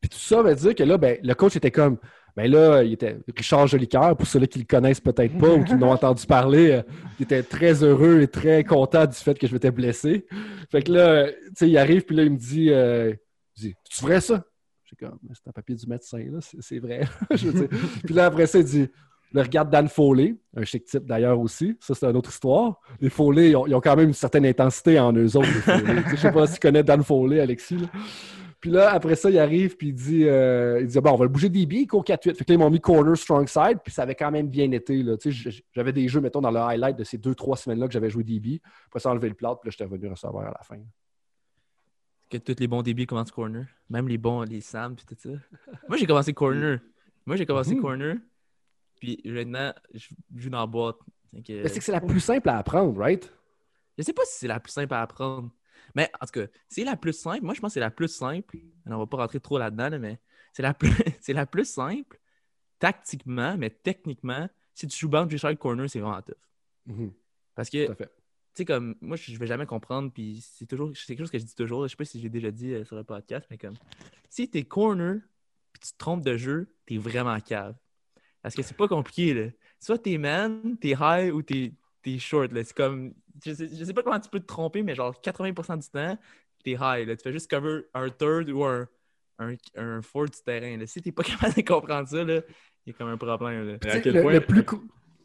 puis 0.00 0.08
tout 0.08 0.18
ça 0.18 0.42
veut 0.42 0.54
dire 0.54 0.74
que 0.74 0.82
là, 0.82 0.96
ben, 0.96 1.18
le 1.22 1.34
coach 1.34 1.56
était 1.56 1.70
comme, 1.70 1.98
ben 2.36 2.50
là, 2.50 2.82
il 2.82 2.92
était 2.92 3.18
Richard 3.36 3.66
Jolicoeur, 3.66 4.16
pour 4.16 4.26
ceux-là 4.26 4.46
qui 4.46 4.60
le 4.60 4.64
connaissent 4.64 5.00
peut-être 5.00 5.36
pas 5.36 5.48
ou 5.48 5.64
qui 5.64 5.74
l'ont 5.74 5.90
entendu 5.92 6.26
parler, 6.26 6.70
euh, 6.70 6.82
il 7.18 7.24
était 7.24 7.42
très 7.42 7.82
heureux 7.82 8.20
et 8.22 8.28
très 8.28 8.64
content 8.64 9.04
du 9.04 9.16
fait 9.16 9.38
que 9.38 9.46
je 9.46 9.52
m'étais 9.52 9.70
blessé. 9.70 10.26
Fait 10.70 10.82
que 10.82 10.92
là, 10.92 11.28
tu 11.28 11.36
sais, 11.56 11.68
il 11.68 11.76
arrive, 11.76 12.04
puis 12.04 12.16
là, 12.16 12.22
il 12.22 12.30
me 12.30 12.38
dit, 12.38 12.70
euh, 12.70 13.12
il 13.56 13.62
dit 13.62 13.74
tu 13.90 14.00
ferais 14.00 14.20
ça? 14.20 14.44
J'ai 14.90 15.06
comme, 15.06 15.18
c'est 15.32 15.48
un 15.48 15.52
papier 15.52 15.76
du 15.76 15.86
médecin, 15.86 16.18
là, 16.18 16.40
c'est 16.40 16.60
c'est 16.60 16.78
vrai. 16.80 17.02
Puis 17.30 18.14
là, 18.14 18.26
après 18.26 18.46
ça, 18.46 18.58
il 18.58 18.64
dit, 18.64 18.88
le 19.32 19.42
regarde 19.42 19.70
Dan 19.70 19.88
Foley, 19.88 20.34
un 20.56 20.64
chic 20.64 20.84
type 20.84 21.06
d'ailleurs 21.06 21.38
aussi. 21.38 21.76
Ça, 21.80 21.94
c'est 21.94 22.06
une 22.06 22.16
autre 22.16 22.30
histoire. 22.30 22.80
Les 23.00 23.10
Foley, 23.10 23.50
ils 23.50 23.56
ont, 23.56 23.80
quand 23.80 23.94
même 23.94 24.08
une 24.08 24.14
certaine 24.14 24.44
intensité 24.44 24.98
en 24.98 25.12
eux 25.12 25.36
autres. 25.36 25.48
les 25.48 26.02
je 26.10 26.16
sais 26.16 26.32
pas 26.32 26.46
si 26.48 26.54
tu 26.54 26.60
connais 26.60 26.82
Dan 26.82 27.04
Foley, 27.04 27.38
Alexis. 27.38 27.88
Puis 28.60 28.70
là, 28.70 28.92
après 28.92 29.14
ça, 29.14 29.30
il 29.30 29.38
arrive, 29.38 29.76
puis 29.76 29.88
il 29.88 29.94
dit, 29.94 30.24
euh, 30.28 30.80
il 30.82 30.86
dit 30.86 31.00
bon, 31.00 31.12
on 31.12 31.16
va 31.16 31.24
le 31.24 31.30
bouger 31.30 31.48
DB, 31.48 31.76
il 31.76 31.86
court 31.86 32.04
4-8. 32.04 32.34
Fait 32.34 32.44
que 32.44 32.52
là, 32.52 32.54
ils 32.54 32.58
m'ont 32.58 32.68
mis 32.68 32.80
corner 32.80 33.16
strong 33.16 33.48
side, 33.48 33.78
puis 33.82 33.92
ça 33.92 34.02
avait 34.02 34.14
quand 34.14 34.30
même 34.30 34.48
bien 34.48 34.70
été. 34.72 35.02
Là. 35.02 35.16
J'avais 35.72 35.92
des 35.92 36.08
jeux, 36.08 36.20
mettons, 36.20 36.42
dans 36.42 36.50
le 36.50 36.58
highlight 36.58 36.96
de 36.96 37.04
ces 37.04 37.16
deux, 37.16 37.34
trois 37.34 37.56
semaines-là 37.56 37.86
que 37.86 37.92
j'avais 37.92 38.10
joué 38.10 38.22
DB. 38.22 38.60
Après 38.88 39.00
ça, 39.00 39.10
enlevé 39.10 39.28
le 39.28 39.34
plat, 39.34 39.56
puis 39.58 39.68
là, 39.68 39.70
j'étais 39.70 39.84
revenu 39.84 40.08
recevoir 40.08 40.48
à 40.48 40.50
la 40.50 40.62
fin. 40.62 40.76
Que 42.30 42.38
tous 42.38 42.56
les 42.60 42.68
bons 42.68 42.82
débits 42.82 43.06
commencent 43.06 43.32
corner. 43.32 43.66
Même 43.88 44.06
les 44.08 44.16
bons, 44.18 44.42
les 44.42 44.60
Sam, 44.60 44.94
puis 44.94 45.04
tout 45.04 45.16
ça. 45.18 45.30
Moi, 45.88 45.96
j'ai 45.96 46.06
commencé 46.06 46.32
corner. 46.32 46.78
Moi, 47.26 47.36
j'ai 47.36 47.44
commencé 47.44 47.74
Mhm. 47.74 47.80
corner. 47.82 48.16
Puis 49.00 49.20
maintenant, 49.24 49.72
je 49.92 50.08
joue 50.36 50.50
dans 50.50 50.60
la 50.60 50.66
boîte. 50.66 50.96
Mais 51.32 51.42
c'est 51.68 51.78
que 51.78 51.84
c'est 51.84 51.92
la 51.92 52.00
plus 52.00 52.20
simple 52.20 52.48
à 52.48 52.58
apprendre, 52.58 52.98
right? 52.98 53.32
Je 53.98 54.02
sais 54.04 54.12
pas 54.12 54.22
si 54.24 54.38
c'est 54.38 54.46
la 54.48 54.60
plus 54.60 54.70
simple 54.72 54.94
à 54.94 55.02
apprendre. 55.02 55.50
Mais 55.94 56.10
en 56.20 56.26
tout 56.26 56.40
cas, 56.40 56.46
c'est 56.68 56.84
la 56.84 56.96
plus 56.96 57.12
simple. 57.12 57.42
Moi, 57.44 57.54
je 57.54 57.60
pense 57.60 57.70
que 57.70 57.74
c'est 57.74 57.80
la 57.80 57.90
plus 57.90 58.08
simple. 58.08 58.58
On 58.86 58.98
va 58.98 59.06
pas 59.06 59.16
rentrer 59.16 59.40
trop 59.40 59.58
là-dedans, 59.58 59.88
là, 59.90 59.98
mais 59.98 60.20
c'est 60.52 60.62
la, 60.62 60.72
plus... 60.74 60.90
c'est 61.20 61.32
la 61.32 61.46
plus 61.46 61.64
simple 61.64 62.20
tactiquement, 62.78 63.56
mais 63.58 63.70
techniquement. 63.70 64.48
Si 64.74 64.86
tu 64.86 64.96
joues 64.98 65.08
boundary 65.08 65.38
side 65.38 65.58
corner, 65.58 65.88
c'est 65.90 65.98
vraiment 66.00 66.22
tough. 66.22 66.34
Mhm, 66.86 67.12
Parce 67.54 67.68
que, 67.68 67.88
Tu 68.54 68.62
sais, 68.62 68.64
comme 68.64 68.96
moi, 69.00 69.16
je 69.16 69.36
vais 69.38 69.46
jamais 69.46 69.66
comprendre. 69.66 70.10
Puis 70.12 70.40
c'est 70.42 70.66
toujours 70.66 70.90
c'est 70.94 71.06
quelque 71.06 71.20
chose 71.20 71.30
que 71.30 71.38
je 71.38 71.44
dis 71.44 71.54
toujours. 71.54 71.84
Je 71.84 71.88
sais 71.90 71.96
pas 71.96 72.04
si 72.04 72.20
j'ai 72.20 72.28
déjà 72.28 72.50
dit 72.50 72.74
euh, 72.74 72.84
sur 72.84 72.96
le 72.96 73.04
podcast, 73.04 73.46
mais 73.50 73.58
comme 73.58 73.74
si 74.28 74.48
t'es 74.48 74.64
corner 74.64 75.20
puis 75.72 75.82
tu 75.82 75.92
te 75.92 75.98
trompes 75.98 76.24
de 76.24 76.36
jeu, 76.36 76.74
t'es 76.86 76.96
vraiment 76.98 77.38
cave. 77.40 77.74
Parce 78.42 78.54
que 78.54 78.62
c'est 78.62 78.76
pas 78.76 78.88
compliqué, 78.88 79.34
là. 79.34 79.50
Soit 79.78 79.98
t'es 79.98 80.18
man, 80.18 80.76
t'es 80.80 80.94
high 81.00 81.32
ou 81.32 81.42
t'es 81.42 81.72
t'es 82.02 82.18
short, 82.18 82.52
là. 82.52 82.64
C'est 82.64 82.76
comme. 82.76 83.14
Je 83.44 83.52
sais, 83.54 83.68
je 83.72 83.84
sais 83.84 83.94
pas 83.94 84.02
comment 84.02 84.18
tu 84.20 84.28
peux 84.28 84.40
te 84.40 84.46
tromper, 84.46 84.82
mais 84.82 84.94
genre 84.94 85.14
80% 85.22 85.78
du 85.82 85.88
temps, 85.88 86.18
t'es 86.64 86.72
high, 86.72 87.06
là. 87.06 87.16
Tu 87.16 87.22
fais 87.22 87.32
juste 87.32 87.48
cover 87.50 87.82
un 87.94 88.08
third 88.10 88.50
ou 88.50 88.64
un, 88.64 88.88
un, 89.38 89.54
un 89.76 90.02
fourth 90.02 90.32
du 90.34 90.42
terrain, 90.42 90.76
là. 90.76 90.86
Si 90.86 91.00
t'es 91.00 91.12
pas 91.12 91.22
capable 91.24 91.54
de 91.54 91.62
comprendre 91.62 92.08
ça, 92.08 92.24
là, 92.24 92.40
il 92.86 92.90
y 92.92 92.94
a 92.94 92.98
comme 92.98 93.08
un 93.08 93.16
problème, 93.16 93.66
là. 93.68 93.74
À 93.90 94.00
quel 94.00 94.14
le, 94.14 94.22
point- 94.22 94.32
le 94.32 94.40
plus 94.40 94.64
cool. 94.64 94.80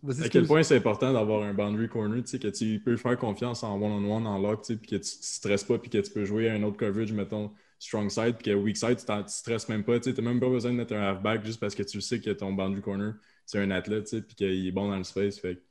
Vas-y, 0.06 0.24
À 0.26 0.30
quel 0.30 0.46
point 0.46 0.62
c'est 0.62 0.76
important 0.78 1.14
d'avoir 1.14 1.44
un 1.44 1.54
boundary 1.54 1.90
corner, 1.90 2.22
tu 2.24 2.30
sais, 2.30 2.40
que 2.40 2.48
tu 2.48 2.80
peux 2.80 2.96
faire 2.96 3.18
confiance 3.18 3.64
en 3.64 3.82
one-on-one, 3.82 4.28
en 4.28 4.38
lock, 4.40 4.62
tu 4.62 4.74
sais, 4.74 4.80
puis 4.80 4.88
que 4.88 4.96
tu 4.98 5.02
ne 5.02 5.24
stresses 5.24 5.64
pas, 5.64 5.80
puis 5.80 5.90
que 5.90 5.98
tu 5.98 6.12
peux 6.12 6.26
jouer 6.26 6.50
à 6.50 6.54
un 6.54 6.64
autre 6.64 6.78
coverage, 6.78 7.12
mettons, 7.12 7.52
strong 7.80 8.10
side, 8.10 8.36
puis 8.36 8.46
que 8.52 8.56
weak 8.56 8.78
side, 8.78 8.98
tu 9.04 9.12
ne 9.12 9.24
stresses 9.28 9.68
même 9.68 9.84
pas, 9.84 10.00
tu 10.00 10.14
n'as 10.14 10.22
même 10.22 10.40
pas 10.40 10.50
besoin 10.50 10.72
de 10.72 10.78
mettre 10.78 10.94
un 10.94 11.02
halfback 11.02 11.44
juste 11.46 11.60
parce 11.60 11.74
que 11.74 11.84
tu 11.84 12.02
sais 12.02 12.20
que 12.22 12.30
ton 12.32 12.54
boundary 12.54 12.82
corner, 12.82 13.14
c'est 13.46 13.60
un 13.60 13.72
athlète, 13.72 14.06
tu 14.06 14.18
sais, 14.18 14.22
puis 14.22 14.36
qu'il 14.36 14.68
est 14.68 14.72
bon 14.72 14.90
dans 14.90 14.98
le 14.98 15.04
space. 15.04 15.40
Fait 15.40 15.62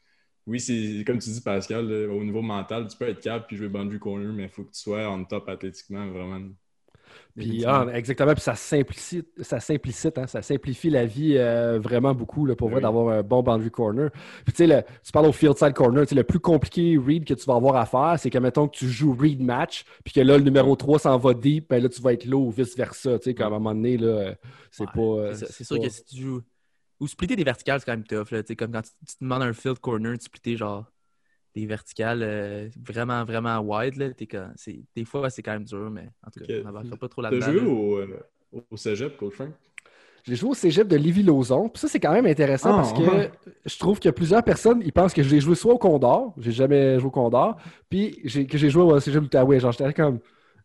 oui, 0.47 0.61
c'est 0.61 1.05
comme 1.07 1.19
tu 1.19 1.31
dis, 1.31 1.41
Pascal, 1.41 1.89
là, 1.89 2.13
au 2.13 2.25
niveau 2.25 2.43
mental, 2.43 2.87
tu 2.89 2.97
peux 2.97 3.09
être 3.09 3.21
capable 3.21 3.47
puis 3.47 3.57
jouer 3.57 3.69
boundary 3.69 3.99
corner, 3.99 4.33
mais 4.33 4.45
il 4.45 4.49
faut 4.51 4.65
que 4.65 4.73
tu 4.73 4.81
sois 4.81 5.09
on 5.11 5.25
top 5.25 5.49
athlétiquement, 5.49 6.07
vraiment. 6.11 6.41
Puis, 7.37 7.65
ah, 7.67 7.87
exactement, 7.95 8.33
puis 8.33 8.43
ça 8.43 8.55
simplicite, 8.55 9.27
ça 9.43 9.59
simplicite, 9.61 10.19
hein, 10.19 10.27
ça 10.27 10.41
simplifie 10.43 10.89
la 10.91 11.05
vie 11.05 11.35
euh, 11.37 11.79
vraiment 11.81 12.15
beaucoup 12.15 12.47
là, 12.47 12.55
pour 12.55 12.69
vrai 12.69 12.77
Oui. 12.77 12.83
d'avoir 12.83 13.09
un 13.19 13.23
bon 13.23 13.43
boundary 13.43 13.71
corner. 13.71 14.11
Puis 14.45 14.53
tu 14.53 14.59
sais, 14.59 14.67
le- 14.67 14.83
tu 15.05 15.11
parles 15.13 15.27
au 15.27 15.33
field 15.33 15.57
side 15.59 15.73
corner, 15.73 16.05
le 16.11 16.23
plus 16.23 16.39
compliqué 16.41 16.97
read 16.97 17.25
que 17.25 17.35
tu 17.35 17.45
vas 17.47 17.57
avoir 17.57 17.77
à 17.77 17.87
faire, 17.87 18.15
c'est 18.19 18.31
que 18.31 18.39
mettons 18.39 18.69
que 18.69 18.77
tu 18.77 18.89
joues 18.89 19.15
read 19.15 19.43
match, 19.43 19.85
puis 20.05 20.13
que 20.15 20.21
là, 20.21 20.39
le 20.39 20.45
numéro 20.45 20.77
3 20.77 20.99
s'en 21.01 21.19
va 21.19 21.35
deep, 21.35 21.69
ben 21.71 21.83
là, 21.83 21.89
tu 21.89 22.01
vas 22.01 22.13
être 22.13 22.25
low 22.25 22.47
ou 22.47 22.51
vice-versa. 22.51 23.19
Tu 23.19 23.25
sais, 23.25 23.35
comme 23.35 23.53
à 23.53 23.57
un 23.57 23.59
moment 23.59 23.75
donné, 23.75 23.97
là, 23.97 24.35
c'est 24.71 24.85
Ouais, 24.85 24.91
pas. 24.95 25.35
C'est 25.35 25.65
sûr 25.65 25.77
pas- 25.79 25.85
que 25.85 25.91
si 25.91 26.05
tu 26.05 26.17
joues. 26.23 26.41
Ou 27.01 27.09
splitter 27.09 27.35
des 27.35 27.43
verticales, 27.45 27.81
c'est 27.81 27.87
quand 27.87 27.93
même 27.93 28.05
tough. 28.05 28.31
Là. 28.31 28.43
Tu 28.43 28.49
sais, 28.49 28.57
Comme 28.57 28.71
quand 28.71 28.83
tu, 28.83 28.91
tu 29.07 29.17
te 29.17 29.25
demandes 29.25 29.43
un 29.43 29.53
field 29.53 29.79
corner, 29.81 30.17
tu 30.17 30.25
splitter 30.27 30.57
genre 30.57 30.85
des 31.55 31.67
verticales 31.67 32.21
euh, 32.23 32.69
vraiment, 32.85 33.25
vraiment 33.25 33.61
wide. 33.61 33.97
Là. 33.97 34.11
T'es 34.11 34.27
comme- 34.27 34.53
c'est- 34.57 34.81
Des 34.97 35.05
fois, 35.05 35.31
c'est 35.31 35.43
quand 35.43 35.53
même 35.53 35.65
dur, 35.65 35.91
mais 35.91 36.09
en 36.27 36.31
tout 36.31 36.41
cas, 36.45 36.53
on 36.61 36.65
n'embarquera 36.65 36.97
pas 36.97 37.09
trop 37.09 37.23
Tu 37.23 37.27
as 37.29 37.31
là-dedans. 37.31 37.53
joué 37.53 37.61
là. 37.61 37.67
au, 37.69 37.97
euh, 37.99 38.61
au 38.71 38.77
cégep, 38.77 39.17
Coach 39.17 39.35
Frank? 39.35 39.51
J'ai 40.25 40.37
joué 40.37 40.51
au 40.51 40.55
cégep 40.55 40.89
de 40.89 40.97
Lévis-Lauzon. 40.97 41.69
Puis 41.69 41.81
ça, 41.81 41.87
c'est 41.89 42.01
quand 42.01 42.13
même 42.13 42.25
intéressant 42.27 42.71
Ah, 42.73 42.77
parce 42.77 42.93
que 42.95 43.03
ouais. 43.03 43.31
je 43.67 43.79
trouve 43.79 44.01
que 44.01 44.09
plusieurs 44.09 44.43
personnes, 44.43 44.81
ils 44.83 44.93
pensent 44.93 45.13
que 45.13 45.23
j'ai 45.23 45.39
joué 45.39 45.55
soit 45.55 45.75
au 45.75 45.79
Condor, 45.79 46.35
j'ai 46.39 46.51
jamais 46.53 46.99
joué 46.99 47.09
au 47.09 47.11
Condor, 47.11 47.57
puis 47.91 48.23
que 48.49 48.57
j'ai 48.59 48.71
joué 48.71 48.83
au 48.83 48.99
cégep 49.01 49.21
de 49.21 49.25
l'Outaouais. 49.27 49.61
Genre, 49.61 49.73
j'étais 49.73 49.93
comme, 49.93 50.21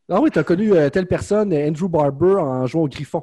ah 0.10 0.22
oui, 0.22 0.32
t'as 0.32 0.44
connu 0.44 0.72
euh, 0.74 0.90
telle 0.90 1.08
personne, 1.08 1.54
Andrew 1.54 1.90
Barber, 1.90 2.36
en 2.40 2.66
jouant 2.68 2.84
au 2.84 2.88
Griffon. 2.88 3.22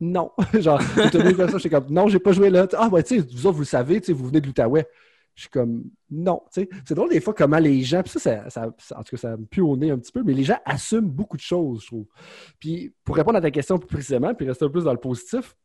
Non. 0.00 0.30
Genre, 0.58 0.80
connu 1.12 1.34
comme 1.34 1.50
ça, 1.50 1.58
j'étais 1.58 1.68
comme, 1.78 1.90
non, 1.92 2.08
j'ai 2.08 2.18
pas 2.18 2.32
joué 2.32 2.48
là. 2.48 2.66
Ah, 2.78 2.88
ouais, 2.88 3.02
tu 3.02 3.20
sais, 3.20 3.26
vous 3.30 3.46
autres, 3.46 3.56
vous 3.56 3.60
le 3.62 3.66
savez, 3.66 4.00
tu 4.00 4.12
vous 4.14 4.26
venez 4.28 4.40
de 4.40 4.46
l'Outaouais. 4.46 4.86
Je 5.34 5.42
suis 5.42 5.50
comme, 5.50 5.84
non. 6.10 6.42
tu 6.52 6.62
sais. 6.62 6.68
C'est 6.84 6.94
drôle 6.94 7.10
des 7.10 7.20
fois 7.20 7.32
comment 7.34 7.58
les 7.58 7.82
gens, 7.82 8.02
puis 8.02 8.10
ça, 8.18 8.50
ça, 8.50 8.66
en 8.66 9.02
tout 9.02 9.10
cas, 9.10 9.16
ça 9.16 9.36
me 9.36 9.46
pue 9.46 9.60
au 9.60 9.76
nez 9.76 9.90
un 9.90 9.98
petit 9.98 10.12
peu, 10.12 10.22
mais 10.22 10.34
les 10.34 10.44
gens 10.44 10.58
assument 10.64 11.08
beaucoup 11.08 11.36
de 11.36 11.42
choses, 11.42 11.82
je 11.82 11.86
trouve. 11.86 12.06
Puis 12.58 12.92
pour 13.04 13.16
répondre 13.16 13.38
à 13.38 13.40
ta 13.40 13.50
question 13.50 13.78
plus 13.78 13.86
précisément, 13.86 14.34
puis 14.34 14.46
rester 14.46 14.64
un 14.64 14.68
peu 14.68 14.82
dans 14.82 14.92
le 14.92 14.98
positif, 14.98 15.56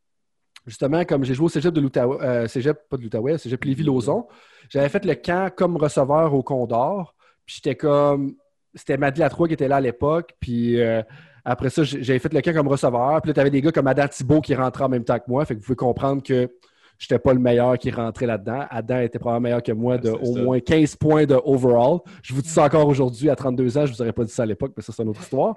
justement, 0.65 1.03
comme 1.05 1.23
j'ai 1.23 1.33
joué 1.33 1.45
au 1.45 1.49
cégep 1.49 1.73
de 1.73 1.81
l'Outaouais, 1.81 2.17
euh, 2.21 2.47
cégep, 2.47 2.87
pas 2.89 2.97
de 2.97 3.03
l'Outaouais, 3.03 3.37
cégep 3.37 3.63
Lévis-Lauzon, 3.63 4.27
j'avais 4.69 4.89
fait 4.89 5.05
le 5.05 5.15
camp 5.15 5.53
comme 5.55 5.77
receveur 5.77 6.33
au 6.33 6.43
Condor, 6.43 7.15
puis 7.45 7.55
j'étais 7.55 7.75
comme, 7.75 8.35
c'était 8.73 8.97
Madeleine 8.97 9.25
Latroie 9.25 9.47
qui 9.47 9.53
était 9.53 9.67
là 9.67 9.77
à 9.77 9.81
l'époque, 9.81 10.35
puis 10.39 10.79
euh, 10.79 11.01
après 11.43 11.69
ça, 11.69 11.83
j'avais 11.83 12.19
fait 12.19 12.33
le 12.33 12.41
camp 12.41 12.53
comme 12.53 12.67
receveur, 12.67 13.21
puis 13.21 13.29
là, 13.29 13.33
tu 13.33 13.39
avais 13.39 13.51
des 13.51 13.61
gars 13.61 13.71
comme 13.71 13.87
Adam 13.87 14.07
Thibault 14.07 14.41
qui 14.41 14.55
rentraient 14.55 14.85
en 14.85 14.89
même 14.89 15.03
temps 15.03 15.19
que 15.19 15.25
moi, 15.27 15.45
fait 15.45 15.55
que 15.55 15.59
vous 15.59 15.65
pouvez 15.65 15.75
comprendre 15.75 16.23
que 16.23 16.49
j'étais 16.97 17.19
pas 17.19 17.33
le 17.33 17.39
meilleur 17.39 17.77
qui 17.77 17.91
rentrait 17.91 18.25
là-dedans. 18.25 18.65
Adam 18.69 18.99
était 19.01 19.19
probablement 19.19 19.43
meilleur 19.43 19.63
que 19.63 19.71
moi 19.71 19.97
de 19.97 20.09
au 20.09 20.35
ça. 20.35 20.41
moins 20.41 20.59
15 20.59 20.95
points 20.95 21.25
de 21.25 21.39
overall. 21.43 21.99
Je 22.23 22.33
vous 22.33 22.41
dis 22.41 22.49
ça 22.49 22.63
encore 22.63 22.87
aujourd'hui, 22.87 23.29
à 23.29 23.35
32 23.35 23.77
ans, 23.77 23.85
je 23.85 23.93
vous 23.93 24.01
aurais 24.01 24.13
pas 24.13 24.23
dit 24.23 24.31
ça 24.31 24.43
à 24.43 24.45
l'époque, 24.45 24.73
mais 24.75 24.83
ça, 24.83 24.93
c'est 24.93 25.03
une 25.03 25.09
autre 25.09 25.21
histoire. 25.21 25.55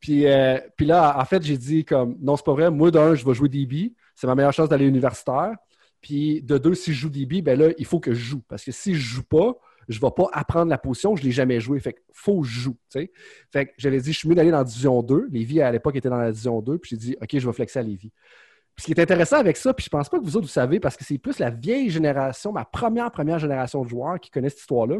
Puis, 0.00 0.26
euh, 0.26 0.58
puis 0.76 0.86
là, 0.86 1.16
en 1.18 1.24
fait, 1.24 1.42
j'ai 1.42 1.56
dit 1.56 1.84
comme, 1.84 2.16
non, 2.20 2.36
c'est 2.36 2.44
pas 2.44 2.52
vrai, 2.52 2.70
moi, 2.70 2.90
d'un, 2.90 3.14
je 3.14 3.24
vais 3.24 3.34
jouer 3.34 3.48
DB, 3.48 3.94
c'est 4.14 4.26
ma 4.26 4.34
meilleure 4.34 4.52
chance 4.52 4.68
d'aller 4.68 4.86
universitaire. 4.86 5.54
Puis 6.00 6.42
de 6.42 6.58
deux, 6.58 6.74
si 6.74 6.92
je 6.92 7.00
joue 7.00 7.10
DB, 7.10 7.42
ben 7.42 7.58
là, 7.58 7.68
il 7.78 7.84
faut 7.84 8.00
que 8.00 8.14
je 8.14 8.20
joue. 8.20 8.42
Parce 8.48 8.64
que 8.64 8.72
si 8.72 8.94
je 8.94 9.00
joue 9.00 9.22
pas, 9.22 9.54
je 9.88 10.00
vais 10.00 10.10
pas 10.14 10.28
apprendre 10.32 10.70
la 10.70 10.78
position, 10.78 11.16
je 11.16 11.22
l'ai 11.22 11.30
jamais 11.30 11.60
joué. 11.60 11.80
Fait 11.80 11.92
que 11.92 12.00
faut 12.12 12.40
que 12.40 12.46
je 12.46 12.60
joue. 12.60 12.76
Fait 12.90 13.66
que 13.66 13.72
j'avais 13.76 14.00
dit, 14.00 14.12
je 14.12 14.18
suis 14.18 14.28
mieux 14.28 14.34
d'aller 14.34 14.50
dans 14.50 14.58
la 14.58 14.64
division 14.64 15.02
2. 15.02 15.28
Lévis, 15.30 15.60
à 15.60 15.72
l'époque, 15.72 15.96
était 15.96 16.08
dans 16.08 16.16
la 16.16 16.30
division 16.30 16.60
2. 16.60 16.78
Puis 16.78 16.90
j'ai 16.90 16.96
dit, 16.96 17.16
OK, 17.20 17.28
je 17.32 17.46
vais 17.46 17.52
flexer 17.52 17.80
à 17.80 17.82
Lévis. 17.82 18.12
Ce 18.78 18.84
qui 18.86 18.92
est 18.92 19.00
intéressant 19.00 19.36
avec 19.36 19.56
ça, 19.56 19.74
puis 19.74 19.84
je 19.84 19.90
pense 19.90 20.08
pas 20.08 20.18
que 20.18 20.24
vous 20.24 20.36
autres, 20.36 20.46
vous 20.46 20.52
savez, 20.52 20.80
parce 20.80 20.96
que 20.96 21.04
c'est 21.04 21.18
plus 21.18 21.38
la 21.38 21.50
vieille 21.50 21.90
génération, 21.90 22.50
ma 22.52 22.64
première, 22.64 23.10
première 23.10 23.38
génération 23.38 23.84
de 23.84 23.88
joueurs 23.88 24.18
qui 24.18 24.30
connaissent 24.30 24.54
cette 24.54 24.62
histoire-là, 24.62 24.96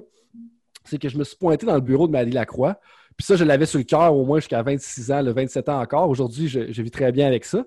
c'est 0.84 0.98
que 0.98 1.08
je 1.08 1.16
me 1.16 1.24
suis 1.24 1.36
pointé 1.36 1.66
dans 1.66 1.74
le 1.74 1.80
bureau 1.80 2.06
de 2.06 2.12
Maddy 2.12 2.32
Lacroix. 2.32 2.78
Puis 3.16 3.26
ça, 3.26 3.36
je 3.36 3.44
l'avais 3.44 3.66
sur 3.66 3.78
le 3.78 3.84
cœur 3.84 4.14
au 4.14 4.24
moins 4.24 4.38
jusqu'à 4.38 4.62
26 4.62 5.12
ans, 5.12 5.22
le 5.22 5.32
27 5.32 5.68
ans 5.68 5.80
encore. 5.80 6.08
Aujourd'hui, 6.08 6.48
je, 6.48 6.82
vis 6.82 6.90
très 6.90 7.12
bien 7.12 7.26
avec 7.26 7.44
ça. 7.44 7.64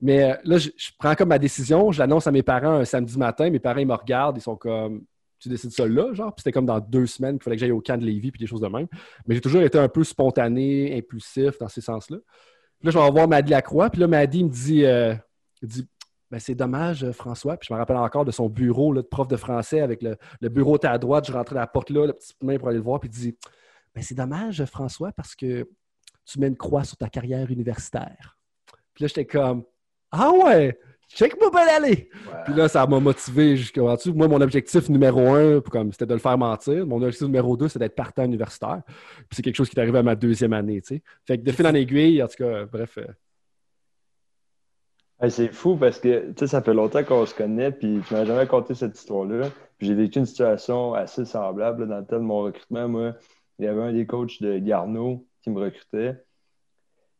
Mais 0.00 0.32
euh, 0.32 0.34
là, 0.44 0.58
je, 0.58 0.70
prends 0.98 1.14
comme 1.14 1.28
ma 1.28 1.38
décision, 1.38 1.92
je 1.92 1.98
l'annonce 1.98 2.26
à 2.26 2.32
mes 2.32 2.42
parents 2.42 2.74
un 2.74 2.84
samedi 2.84 3.16
matin. 3.18 3.50
Mes 3.50 3.58
parents, 3.58 3.80
ils 3.80 3.86
me 3.86 3.94
regardent, 3.94 4.38
ils 4.38 4.42
sont 4.42 4.56
comme 4.56 5.02
Tu 5.38 5.48
décides 5.48 5.70
ça 5.70 5.86
là, 5.86 6.12
genre? 6.14 6.34
Puis 6.34 6.42
c'était 6.42 6.52
comme 6.52 6.66
dans 6.66 6.80
deux 6.80 7.06
semaines 7.06 7.34
qu'il 7.38 7.44
fallait 7.44 7.56
que 7.56 7.60
j'aille 7.60 7.72
au 7.72 7.80
camp 7.80 7.96
de 7.96 8.04
Lévis 8.04 8.30
puis 8.32 8.40
des 8.40 8.46
choses 8.46 8.60
de 8.60 8.68
même. 8.68 8.86
Mais 9.26 9.34
j'ai 9.34 9.40
toujours 9.40 9.62
été 9.62 9.78
un 9.78 9.88
peu 9.88 10.04
spontané, 10.04 10.96
impulsif 10.96 11.58
dans 11.58 11.68
ces 11.68 11.80
sens-là. 11.80 12.18
Là, 12.82 12.90
je 12.90 12.98
vais 12.98 13.04
revoir 13.04 13.28
Maddy 13.28 13.50
Lacroix. 13.50 13.90
Puis 13.90 14.00
là, 14.00 14.06
Maddy 14.06 14.44
me 14.44 14.50
dit, 14.50 14.84
euh, 14.84 15.14
il 15.62 15.68
dit 15.68 15.88
ben, 16.30 16.38
c'est 16.38 16.54
dommage, 16.54 17.04
euh, 17.04 17.12
François. 17.12 17.56
Puis 17.56 17.68
je 17.68 17.74
me 17.74 17.78
rappelle 17.78 17.96
encore 17.96 18.24
de 18.24 18.30
son 18.30 18.48
bureau 18.48 18.92
là, 18.92 19.02
de 19.02 19.06
prof 19.06 19.28
de 19.28 19.36
français 19.36 19.80
avec 19.80 20.02
le, 20.02 20.16
le 20.40 20.48
bureau 20.48 20.76
était 20.76 20.88
à 20.88 20.98
droite. 20.98 21.26
Je 21.26 21.32
rentrais 21.32 21.56
à 21.56 21.60
la 21.60 21.66
porte 21.66 21.90
là, 21.90 22.06
la 22.06 22.12
petite 22.12 22.42
main 22.42 22.58
pour 22.58 22.68
aller 22.68 22.78
le 22.78 22.84
voir. 22.84 23.00
Puis 23.00 23.08
il 23.08 23.18
dit 23.18 23.36
ben, 23.94 24.02
c'est 24.02 24.14
dommage, 24.14 24.64
François, 24.66 25.12
parce 25.12 25.34
que 25.34 25.68
tu 26.26 26.38
mets 26.38 26.48
une 26.48 26.56
croix 26.56 26.84
sur 26.84 26.96
ta 26.96 27.08
carrière 27.08 27.50
universitaire. 27.50 28.38
Puis 28.94 29.04
là, 29.04 29.08
j'étais 29.08 29.26
comme 29.26 29.64
Ah 30.10 30.30
ouais! 30.30 30.78
check-moi 31.14 31.50
pas 31.50 31.74
aller. 31.74 32.10
Puis 32.44 32.54
là, 32.54 32.68
ça 32.68 32.86
m'a 32.86 33.00
motivé 33.00 33.56
jusqu'à 33.56 33.80
dessus. 33.96 34.12
Moi, 34.12 34.28
mon 34.28 34.40
objectif 34.40 34.88
numéro 34.88 35.32
un, 35.32 35.60
comme 35.60 35.92
c'était 35.92 36.06
de 36.06 36.12
le 36.12 36.20
faire 36.20 36.36
mentir. 36.36 36.86
Mon 36.86 36.96
objectif 36.96 37.22
numéro 37.22 37.56
deux, 37.56 37.68
c'est 37.68 37.78
d'être 37.78 37.94
partant 37.94 38.24
universitaire. 38.24 38.82
Puis 38.86 39.36
c'est 39.36 39.42
quelque 39.42 39.56
chose 39.56 39.68
qui 39.68 39.76
est 39.76 39.80
arrivé 39.80 39.98
à 39.98 40.02
ma 40.02 40.14
deuxième 40.14 40.52
année, 40.52 40.80
tu 40.82 40.96
sais. 40.96 41.02
Fait 41.26 41.38
que 41.38 41.44
de 41.44 41.52
fil 41.52 41.66
en 41.66 41.74
aiguille, 41.74 42.22
en 42.22 42.28
tout 42.28 42.44
cas, 42.44 42.66
bref. 42.66 42.98
Hey, 45.20 45.32
c'est 45.32 45.52
fou 45.52 45.76
parce 45.76 45.98
que 45.98 46.32
ça 46.46 46.62
fait 46.62 46.74
longtemps 46.74 47.02
qu'on 47.02 47.26
se 47.26 47.34
connaît, 47.34 47.72
puis 47.72 48.00
tu 48.06 48.14
m'as 48.14 48.24
jamais 48.24 48.46
conté 48.46 48.74
cette 48.74 48.96
histoire-là. 48.96 49.48
J'ai 49.80 49.94
vécu 49.94 50.20
une 50.20 50.26
situation 50.26 50.94
assez 50.94 51.24
semblable 51.24 51.80
là, 51.82 51.86
dans 51.86 51.98
le 51.98 52.06
temps 52.06 52.18
de 52.18 52.24
mon 52.24 52.42
recrutement. 52.42 52.88
Moi, 52.88 53.14
il 53.58 53.64
y 53.64 53.68
avait 53.68 53.82
un 53.82 53.92
des 53.92 54.06
coachs 54.06 54.40
de 54.40 54.58
Garneau 54.58 55.26
qui 55.42 55.50
me 55.50 55.58
recrutait. 55.60 56.22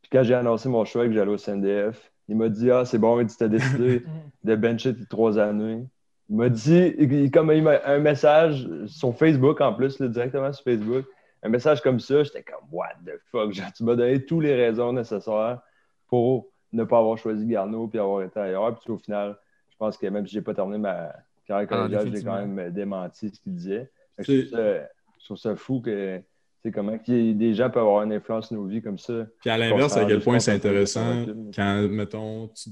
Puis 0.00 0.10
quand 0.12 0.22
j'ai 0.22 0.34
annoncé 0.34 0.68
mon 0.68 0.84
choix 0.84 1.06
et 1.06 1.08
que 1.08 1.14
j'allais 1.14 1.32
au 1.32 1.38
CNDF, 1.38 2.12
il 2.28 2.36
m'a 2.36 2.48
dit 2.48 2.70
Ah, 2.70 2.84
c'est 2.84 2.98
bon, 2.98 3.18
tu 3.26 3.36
t'as 3.36 3.48
décidé 3.48 4.04
de 4.44 4.54
bencher 4.54 4.94
tes 4.94 5.06
trois 5.06 5.36
années. 5.36 5.84
Il 6.28 6.36
m'a 6.36 6.50
dit, 6.50 6.94
il, 6.98 7.30
comme 7.32 7.50
il 7.50 7.64
m'a 7.64 7.80
un 7.84 7.98
message 7.98 8.68
sur 8.86 9.12
Facebook 9.16 9.60
en 9.60 9.74
plus, 9.74 9.98
là, 9.98 10.06
directement 10.06 10.52
sur 10.52 10.62
Facebook, 10.62 11.04
un 11.42 11.48
message 11.48 11.80
comme 11.80 11.98
ça, 11.98 12.22
j'étais 12.22 12.44
comme 12.44 12.64
What 12.70 12.94
the 13.04 13.18
fuck? 13.32 13.52
Genre, 13.52 13.72
tu 13.72 13.82
m'as 13.82 13.96
donné 13.96 14.24
toutes 14.24 14.44
les 14.44 14.54
raisons 14.54 14.92
nécessaires 14.92 15.62
pour 16.06 16.46
ne 16.72 16.84
pas 16.84 16.98
avoir 16.98 17.16
choisi 17.18 17.46
Garneau 17.46 17.88
puis 17.88 17.98
avoir 17.98 18.22
été 18.22 18.38
ailleurs. 18.38 18.78
Puis 18.78 18.90
au 18.92 18.98
final, 18.98 19.36
je 19.70 19.76
pense 19.76 19.96
que 19.96 20.06
même 20.06 20.26
si 20.26 20.34
j'ai 20.34 20.42
pas 20.42 20.54
terminé 20.54 20.78
ma 20.78 21.12
carrière 21.46 21.68
collégiale, 21.68 22.10
j'ai 22.14 22.22
quand 22.22 22.46
même 22.46 22.70
démenti 22.72 23.30
ce 23.30 23.40
qu'il 23.40 23.54
disait. 23.54 23.90
Que 24.16 24.24
C'est- 24.24 24.42
Je 24.42 24.46
trouve, 24.48 24.58
ça, 24.58 24.88
je 25.18 25.24
trouve 25.24 25.36
ça 25.36 25.56
fou 25.56 25.80
que, 25.80 26.20
sais, 26.62 26.70
comment 26.72 26.92
ait 26.92 27.34
des 27.34 27.54
gens 27.54 27.70
peuvent 27.70 27.82
avoir 27.82 28.02
une 28.02 28.12
influence 28.12 28.48
sur 28.48 28.56
nos 28.56 28.66
vies 28.66 28.82
comme 28.82 28.98
ça. 28.98 29.26
Puis 29.40 29.50
à 29.50 29.56
l'inverse, 29.58 29.96
à 29.96 30.04
quel 30.04 30.20
point 30.20 30.38
c'est 30.38 30.52
intéressant 30.52 31.24
quand, 31.54 31.88
mettons, 31.88 32.48
tu 32.48 32.70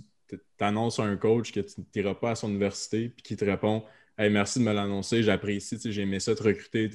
t'annonces 0.56 0.98
à 0.98 1.04
un 1.04 1.16
coach 1.16 1.52
que 1.52 1.60
tu 1.60 1.80
n'iras 1.94 2.14
pas 2.14 2.30
à 2.32 2.34
son 2.34 2.48
université, 2.48 3.08
puis 3.10 3.22
qui 3.22 3.36
te 3.36 3.44
répond 3.44 3.84
Hey, 4.18 4.30
merci 4.30 4.60
de 4.60 4.64
me 4.64 4.72
l'annoncer, 4.72 5.22
j'apprécie, 5.22 5.78
j'ai 5.84 6.02
aimé 6.02 6.20
ça 6.20 6.34
te 6.34 6.42
recruter, 6.42 6.88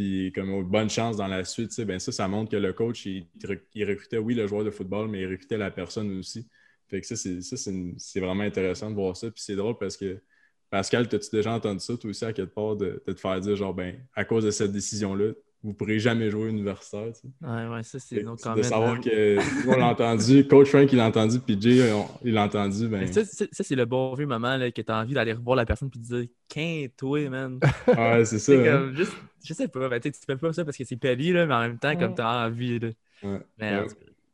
puis 0.00 0.32
comme 0.34 0.50
oh, 0.54 0.62
bonne 0.62 0.88
chance 0.88 1.18
dans 1.18 1.26
la 1.26 1.44
suite, 1.44 1.78
ben 1.82 1.98
ça, 1.98 2.10
ça 2.10 2.26
montre 2.26 2.50
que 2.50 2.56
le 2.56 2.72
coach, 2.72 3.04
il, 3.04 3.26
il 3.74 3.84
recrutait, 3.84 4.16
oui, 4.16 4.32
le 4.34 4.46
joueur 4.46 4.64
de 4.64 4.70
football, 4.70 5.08
mais 5.10 5.20
il 5.20 5.26
recrutait 5.26 5.58
la 5.58 5.70
personne 5.70 6.18
aussi. 6.18 6.48
Fait 6.88 7.02
que 7.02 7.06
ça, 7.06 7.16
c'est 7.16 8.20
vraiment 8.20 8.42
intéressant 8.44 8.88
de 8.88 8.94
voir 8.94 9.14
ça. 9.14 9.30
Puis 9.30 9.42
c'est 9.44 9.56
drôle 9.56 9.76
parce 9.76 9.98
que 9.98 10.22
Pascal, 10.70 11.06
t'as-tu 11.06 11.28
déjà 11.30 11.52
entendu 11.52 11.80
ça, 11.80 11.98
toi 11.98 12.08
aussi, 12.08 12.24
à 12.24 12.32
quelque 12.32 12.54
part, 12.54 12.76
de, 12.76 13.02
de 13.06 13.12
te 13.12 13.20
faire 13.20 13.38
dire, 13.42 13.56
genre, 13.56 13.74
ben, 13.74 14.02
à 14.14 14.24
cause 14.24 14.42
de 14.42 14.50
cette 14.50 14.72
décision-là, 14.72 15.32
vous 15.62 15.70
ne 15.70 15.74
pourrez 15.74 15.98
jamais 15.98 16.30
jouer 16.30 16.48
universitaire, 16.48 17.12
tu 17.12 17.20
sais. 17.20 17.28
Ouais, 17.46 17.66
ouais, 17.68 17.82
ça, 17.82 17.98
c'est 17.98 18.22
que 18.22 18.56
de 18.56 18.62
savoir 18.62 18.98
que 19.00 19.36
nous, 19.36 19.72
on 19.72 19.76
l'a 19.76 19.88
entendu, 19.88 20.46
Coach 20.48 20.68
Frank 20.70 20.90
il 20.90 20.96
l'a 20.96 21.06
entendu, 21.06 21.38
puis 21.38 21.56
Jay 21.60 21.92
on- 21.92 22.06
il 22.24 22.32
l'a 22.32 22.44
entendu, 22.44 22.88
ben 22.88 23.12
Ça, 23.12 23.24
ça, 23.26 23.44
ça, 23.52 23.62
c'est 23.64 23.74
le 23.76 23.84
bon 23.84 24.14
vieux 24.14 24.26
moment 24.26 24.56
là, 24.56 24.70
que 24.70 24.80
tu 24.80 24.90
as 24.90 24.96
envie 24.98 25.12
d'aller 25.14 25.34
revoir 25.34 25.56
la 25.56 25.66
personne 25.66 25.90
et 25.94 25.98
de 25.98 26.02
dire 26.02 26.26
Qu'un 26.48 26.86
toi, 26.96 27.28
man. 27.28 27.60
ouais, 27.88 28.24
c'est 28.24 28.38
ça. 28.38 28.52
Hein. 28.52 28.64
comme 28.64 28.96
juste, 28.96 29.12
je 29.44 29.52
sais 29.54 29.68
pas, 29.68 29.88
ben, 29.90 30.00
tu 30.00 30.08
sais, 30.08 30.12
tu 30.12 30.20
fais 30.26 30.36
pas 30.36 30.52
ça 30.52 30.64
parce 30.64 30.76
que 30.78 30.84
c'est 30.84 30.96
poli, 30.96 31.32
là, 31.32 31.44
mais 31.46 31.54
en 31.54 31.60
même 31.60 31.78
temps, 31.78 31.94
comme 31.96 32.12
Mm. 32.12 32.16
tu 32.16 32.22
as 32.22 32.46
envie. 32.46 32.78
Là. 32.78 32.88
Ouais. 33.22 33.38
Mais, 33.58 33.78
Ouais. 33.80 33.86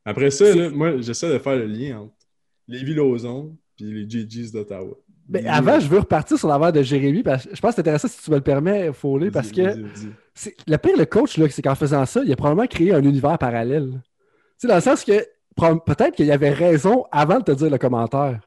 Après 0.04 0.30
ça, 0.30 0.54
là, 0.54 0.71
moi, 0.71 1.00
j'essaie 1.00 1.33
de 1.33 1.38
faire 1.40 1.56
le 1.56 1.66
lien 1.66 1.99
entre 1.99 2.14
les 2.68 2.78
Lauson 2.85 3.56
puis 3.76 3.87
les 3.87 4.09
GGs 4.09 4.52
d'Ottawa. 4.52 4.95
Ben, 5.28 5.45
avant, 5.49 5.80
je 5.80 5.88
veux 5.88 5.99
repartir 5.99 6.38
sur 6.38 6.47
l'avant 6.47 6.71
de 6.71 6.80
Jérémy, 6.83 7.25
parce 7.25 7.45
que 7.49 7.56
je 7.56 7.61
pense 7.61 7.71
que 7.73 7.75
c'est 7.75 7.80
intéressant 7.80 8.06
si 8.06 8.23
tu 8.23 8.30
me 8.30 8.37
le 8.37 8.42
permets, 8.42 8.92
Foley, 8.92 9.33
parce 9.33 9.50
que 9.50 9.62
le 10.66 10.76
pire, 10.76 10.97
le 10.97 11.07
coach, 11.07 11.38
là, 11.38 11.47
c'est 11.50 11.62
qu'en 11.62 11.75
faisant 11.75 12.05
ça, 12.07 12.23
il 12.25 12.33
a 12.33 12.37
probablement 12.37 12.66
créé 12.66 12.93
un 12.93 13.02
univers 13.02 13.38
parallèle. 13.38 14.00
Dans 14.62 14.75
le 14.75 14.81
sens 14.81 15.05
que 15.05 15.12
peut-être 15.57 16.14
qu'il 16.16 16.31
avait 16.31 16.50
raison 16.50 17.05
avant 17.12 17.38
de 17.38 17.45
te 17.45 17.52
dire 17.52 17.71
le 17.71 17.78
commentaire. 17.78 18.40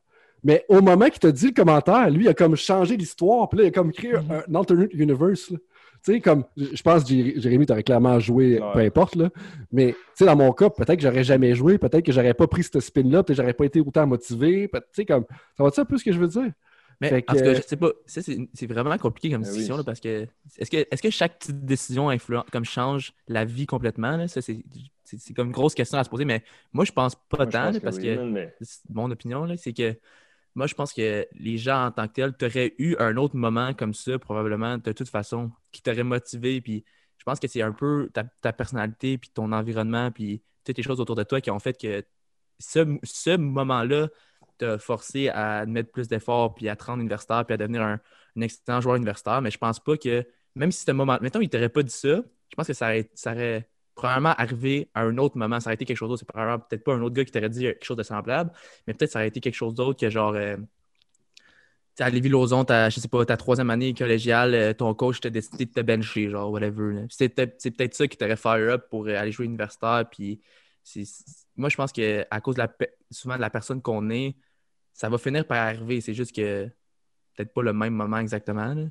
Mais 0.44 0.64
au 0.70 0.82
moment 0.82 1.06
qu'il 1.08 1.20
t'a 1.20 1.32
dit 1.32 1.48
le 1.48 1.54
commentaire, 1.54 2.10
lui, 2.10 2.26
il 2.26 2.30
a 2.30 2.34
comme 2.34 2.56
changé 2.56 2.96
l'histoire, 2.96 3.50
puis 3.50 3.58
là, 3.60 3.66
il 3.66 3.68
a 3.68 3.72
comme 3.72 3.92
créé 3.92 4.16
un, 4.16 4.24
un 4.48 4.56
alternate 4.56 4.94
universe. 4.94 5.50
là. 5.52 5.58
Tu 6.06 6.14
sais, 6.14 6.20
comme, 6.22 6.46
je 6.56 6.82
pense 6.82 7.04
que 7.04 7.10
Jé- 7.10 7.34
Jérémy, 7.42 7.66
t'aurais 7.66 7.84
clairement 7.84 8.18
joué, 8.22 8.58
Ouais. 8.62 8.68
peu 8.74 8.80
importe, 8.80 9.16
là. 9.18 9.30
Mais, 9.74 9.88
tu 9.92 9.98
sais, 10.16 10.26
dans 10.26 10.38
mon 10.38 10.54
cas, 10.54 10.70
peut-être 10.70 10.96
que 10.96 11.02
j'aurais 11.04 11.26
jamais 11.26 11.56
joué, 11.56 11.78
peut-être 11.78 12.06
que 12.06 12.14
j'aurais 12.14 12.34
pas 12.34 12.48
pris 12.48 12.64
ce 12.64 12.80
spin-là, 12.80 13.22
peut-être 13.24 13.28
que 13.28 13.34
j'aurais 13.44 13.54
pas 13.54 13.66
été 13.66 13.82
autant 13.82 14.08
motivé. 14.08 14.70
Tu 14.74 14.80
sais, 14.94 15.06
comme, 15.06 15.26
ça 15.58 15.64
va-tu 15.64 15.80
un 15.82 15.86
peu 15.86 15.98
ce 15.98 16.06
que 16.06 16.14
je 16.14 16.20
veux 16.20 16.28
dire? 16.30 16.52
Mais 17.02 17.10
Fait 17.10 17.24
en 17.30 17.34
tout 17.34 17.40
que- 17.40 17.46
cas, 17.46 17.54
je 17.54 17.62
sais 17.62 17.78
pas, 17.78 17.92
ça, 18.06 18.22
c'est 18.22 18.68
vraiment 18.68 18.98
compliqué 18.98 19.30
comme 19.30 19.42
Ben 19.42 19.48
oui. 19.48 19.54
discussion 19.54 19.78
là, 19.78 19.84
parce 19.84 20.00
que 20.02 20.28
est-ce 20.58 20.70
que, 20.70 20.78
est 20.78 21.02
que 21.02 21.10
chaque 21.10 21.40
petite 21.40 21.64
décision 21.66 22.10
influence, 22.10 22.46
comme 22.52 22.66
change 22.66 23.14
la 23.28 23.46
vie 23.46 23.66
complètement? 23.66 24.18
Là? 24.18 24.28
Ça, 24.28 24.42
c'est 24.42 24.64
comme 25.34 25.48
une 25.48 25.54
grosse 25.54 25.76
question 25.76 25.98
à 25.98 26.04
se 26.04 26.10
poser, 26.10 26.26
mais 26.26 26.44
moi, 26.74 26.84
je 26.86 26.92
pense 26.92 27.16
pas 27.16 27.38
Moi, 27.38 27.46
tant 27.48 27.72
que 27.72 27.78
parce 27.80 27.98
oui, 27.98 28.04
que 28.04 28.30
mais- 28.30 28.54
c'est 28.62 28.82
mon 28.90 29.10
opinion, 29.12 29.48
c'est 29.58 29.74
que 29.74 29.98
moi, 30.56 30.68
je 30.68 30.74
pense 30.74 30.94
que 30.94 31.26
les 31.36 31.58
gens 31.58 31.86
en 31.86 31.92
tant 31.92 32.08
que 32.08 32.14
tels, 32.14 32.34
t'auraient 32.36 32.76
eu 32.80 32.96
un 33.00 33.16
autre 33.18 33.36
moment 33.38 33.74
comme 33.74 33.94
ça, 33.94 34.20
probablement, 34.20 34.78
de 34.78 34.92
toute 34.92 35.08
façon, 35.10 35.52
qui 35.72 35.82
t'aurait 35.82 36.04
motivé. 36.04 36.60
Puis 36.60 36.84
je 37.18 37.24
pense 37.24 37.40
que 37.40 37.48
c'est 37.48 37.62
un 37.62 37.72
peu 37.72 38.10
ta, 38.14 38.24
ta 38.42 38.52
personnalité, 38.52 39.18
puis 39.18 39.30
ton 39.30 39.52
environnement, 39.54 40.12
puis 40.12 40.42
toutes 40.66 40.76
les 40.78 40.84
choses 40.84 41.00
autour 41.00 41.16
de 41.16 41.24
toi 41.24 41.40
qui 41.40 41.50
ont 41.52 41.60
fait 41.60 41.80
que 41.80 42.04
ce, 42.60 42.98
ce 43.04 43.38
moment-là 43.38 44.10
t'a 44.60 44.78
forcé 44.78 45.30
à 45.30 45.66
mettre 45.66 45.92
plus 45.92 46.08
d'efforts, 46.08 46.56
puis 46.56 46.70
à 46.70 46.76
te 46.76 46.84
rendre 46.86 47.02
universitaire, 47.02 47.46
puis 47.46 47.54
à 47.54 47.58
devenir 47.58 47.82
un, 47.82 48.00
excellent 48.40 48.82
joueur 48.82 48.96
universitaire. 48.96 49.42
Mais 49.42 49.52
je 49.52 49.58
pense 49.58 49.80
pas 49.80 49.98
que, 49.98 50.26
même 50.56 50.72
si 50.72 50.84
ce 50.86 50.92
moment, 50.92 51.18
mettons, 51.22 51.42
il 51.42 51.50
t'aurait 51.50 51.70
pas 51.70 51.84
dit 51.84 51.92
ça, 51.92 52.22
je 52.50 52.56
pense 52.56 52.68
que 52.68 52.74
ça 52.74 52.88
aurait, 52.88 53.10
ça 53.16 53.34
probablement 53.96 54.34
arrivé 54.38 54.90
à 54.94 55.02
un 55.02 55.18
autre 55.18 55.38
moment. 55.38 55.60
Ça 55.60 55.70
aurait 55.70 55.76
été 55.76 55.86
quelque 55.86 55.98
chose 55.98 56.10
d'autre. 56.10 56.20
C'est 56.20 56.28
probablement 56.28 56.60
peut-être 56.60 56.84
pas 56.84 56.94
un 56.94 57.02
autre 57.02 57.16
gars 57.16 57.26
qui 57.26 57.32
t'aurait 57.32 57.50
dit 57.50 57.62
quelque 57.62 57.84
chose 57.84 57.98
de 57.98 58.04
semblable, 58.04 58.52
mais 58.88 58.94
peut-être 58.94 59.12
ça 59.12 59.20
aurait 59.20 59.28
été 59.28 59.42
quelque 59.42 59.56
chose 59.56 59.74
d'autre 59.74 60.00
que 60.00 60.10
genre. 60.10 60.34
euh, 60.36 60.58
à 62.00 62.10
Lévis-Lauzon, 62.10 62.66
je 62.90 62.98
sais 62.98 63.08
pas, 63.10 63.26
ta 63.26 63.36
troisième 63.36 63.70
année 63.70 63.94
collégiale, 63.94 64.54
euh, 64.56 64.74
ton 64.74 64.94
coach 64.94 65.20
t'a 65.20 65.30
décidé 65.30 65.66
de 65.66 65.72
te 65.72 65.82
bencher, 65.82 66.30
genre, 66.30 66.50
whatever. 66.50 67.06
C'est 67.10 67.28
peut-être 67.30 67.94
ça 67.94 68.08
qui 68.08 68.16
t'aurait 68.16 68.38
fire 68.38 68.74
up 68.74 68.86
pour 68.90 69.08
euh, 69.08 69.16
aller 69.18 69.34
jouer 69.34 69.46
universitaire. 69.46 70.06
Puis 70.10 70.40
moi, 71.58 71.70
je 71.70 71.76
pense 71.76 71.92
que 71.92 72.26
à 72.32 72.42
cause 72.42 72.56
de 72.56 72.64
souvent 73.12 73.36
de 73.36 73.42
la 73.42 73.50
personne 73.50 73.82
qu'on 73.82 74.10
est, 74.10 74.36
ça 74.94 75.10
va 75.10 75.18
finir 75.18 75.46
par 75.46 75.58
arriver. 75.58 76.02
C'est 76.02 76.14
juste 76.14 76.36
que 76.36 76.66
peut-être 77.36 77.54
pas 77.54 77.62
le 77.64 77.74
même 77.74 77.94
moment 77.94 78.18
exactement. 78.18 78.74
là. 78.74 78.84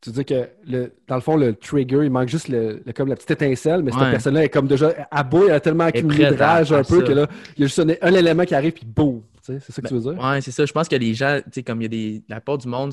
Tu 0.00 0.10
dis 0.10 0.24
que 0.24 0.48
le, 0.66 0.92
dans 1.06 1.14
le 1.14 1.20
fond, 1.20 1.36
le 1.36 1.54
trigger, 1.54 2.00
il 2.04 2.10
manque 2.10 2.28
juste 2.28 2.48
le, 2.48 2.82
le- 2.84 2.92
comme 2.92 3.08
la 3.08 3.14
petite 3.14 3.30
étincelle, 3.30 3.82
mais 3.84 3.92
cette 3.92 4.00
Ouais. 4.00 4.10
personne-là 4.10 4.44
est 4.44 4.48
comme 4.48 4.66
déjà 4.66 4.92
à 5.12 5.22
bout, 5.22 5.44
elle 5.46 5.52
a 5.54 5.60
tellement 5.60 5.84
accumulé 5.84 6.26
de 6.28 6.34
rage 6.34 6.72
un 6.72 6.82
peu 6.82 7.00
ça. 7.00 7.06
que 7.06 7.12
là, 7.12 7.28
il 7.56 7.60
y 7.60 7.62
a 7.62 7.66
juste 7.68 7.78
un, 7.78 7.88
un 8.08 8.12
élément 8.14 8.44
qui 8.44 8.54
arrive 8.56 8.72
puis 8.72 8.84
boum. 8.84 9.22
C'est 9.42 9.60
ça 9.60 9.80
que 9.80 9.86
tu 9.86 9.94
veux 9.94 10.00
dire? 10.00 10.20
Ouais, 10.20 10.40
c'est 10.40 10.50
ça. 10.50 10.66
Je 10.66 10.72
pense 10.72 10.88
que 10.88 10.96
les 10.96 11.14
gens, 11.14 11.38
tu 11.44 11.50
sais, 11.52 11.62
comme 11.62 11.80
il 11.80 11.84
y 11.84 11.86
a 11.86 11.88
des. 11.88 12.22
La 12.28 12.40
part 12.40 12.58
du 12.58 12.66
monde 12.66 12.92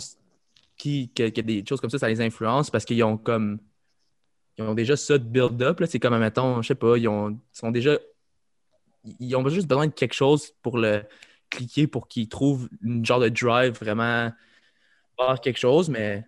qui, 0.78 1.10
que, 1.16 1.30
que 1.30 1.42
des 1.42 1.64
choses 1.68 1.82
comme 1.82 1.90
ça, 1.90 1.98
ça 1.98 2.08
les 2.08 2.22
influence 2.22 2.70
parce 2.70 2.86
qu'ils 2.86 3.04
ont 3.04 3.18
comme. 3.18 3.58
Ils 4.58 4.64
ont 4.64 4.76
déjà 4.76 4.96
ça 4.96 5.18
de 5.18 5.24
build-up. 5.24 5.82
C'est 5.88 6.00
comme, 6.00 6.18
mettons, 6.20 6.62
je 6.62 6.68
sais 6.68 6.76
pas, 6.76 6.96
ils, 6.98 7.08
ont, 7.08 7.32
ils 7.32 7.40
sont 7.52 7.72
déjà. 7.72 7.98
Ils 9.20 9.36
ont 9.36 9.48
juste 9.50 9.68
besoin 9.68 9.88
de 9.88 9.94
quelque 9.94 10.14
chose 10.14 10.52
pour 10.62 10.78
le 10.78 11.02
cliquer 11.50 11.88
pour 11.88 12.08
qu'ils 12.08 12.30
trouvent 12.30 12.70
une 12.84 13.06
genre 13.06 13.20
de 13.20 13.30
drive 13.30 13.74
vraiment 13.74 14.32
voir 15.18 15.42
quelque 15.42 15.60
chose, 15.60 15.90
mais. 15.90 16.26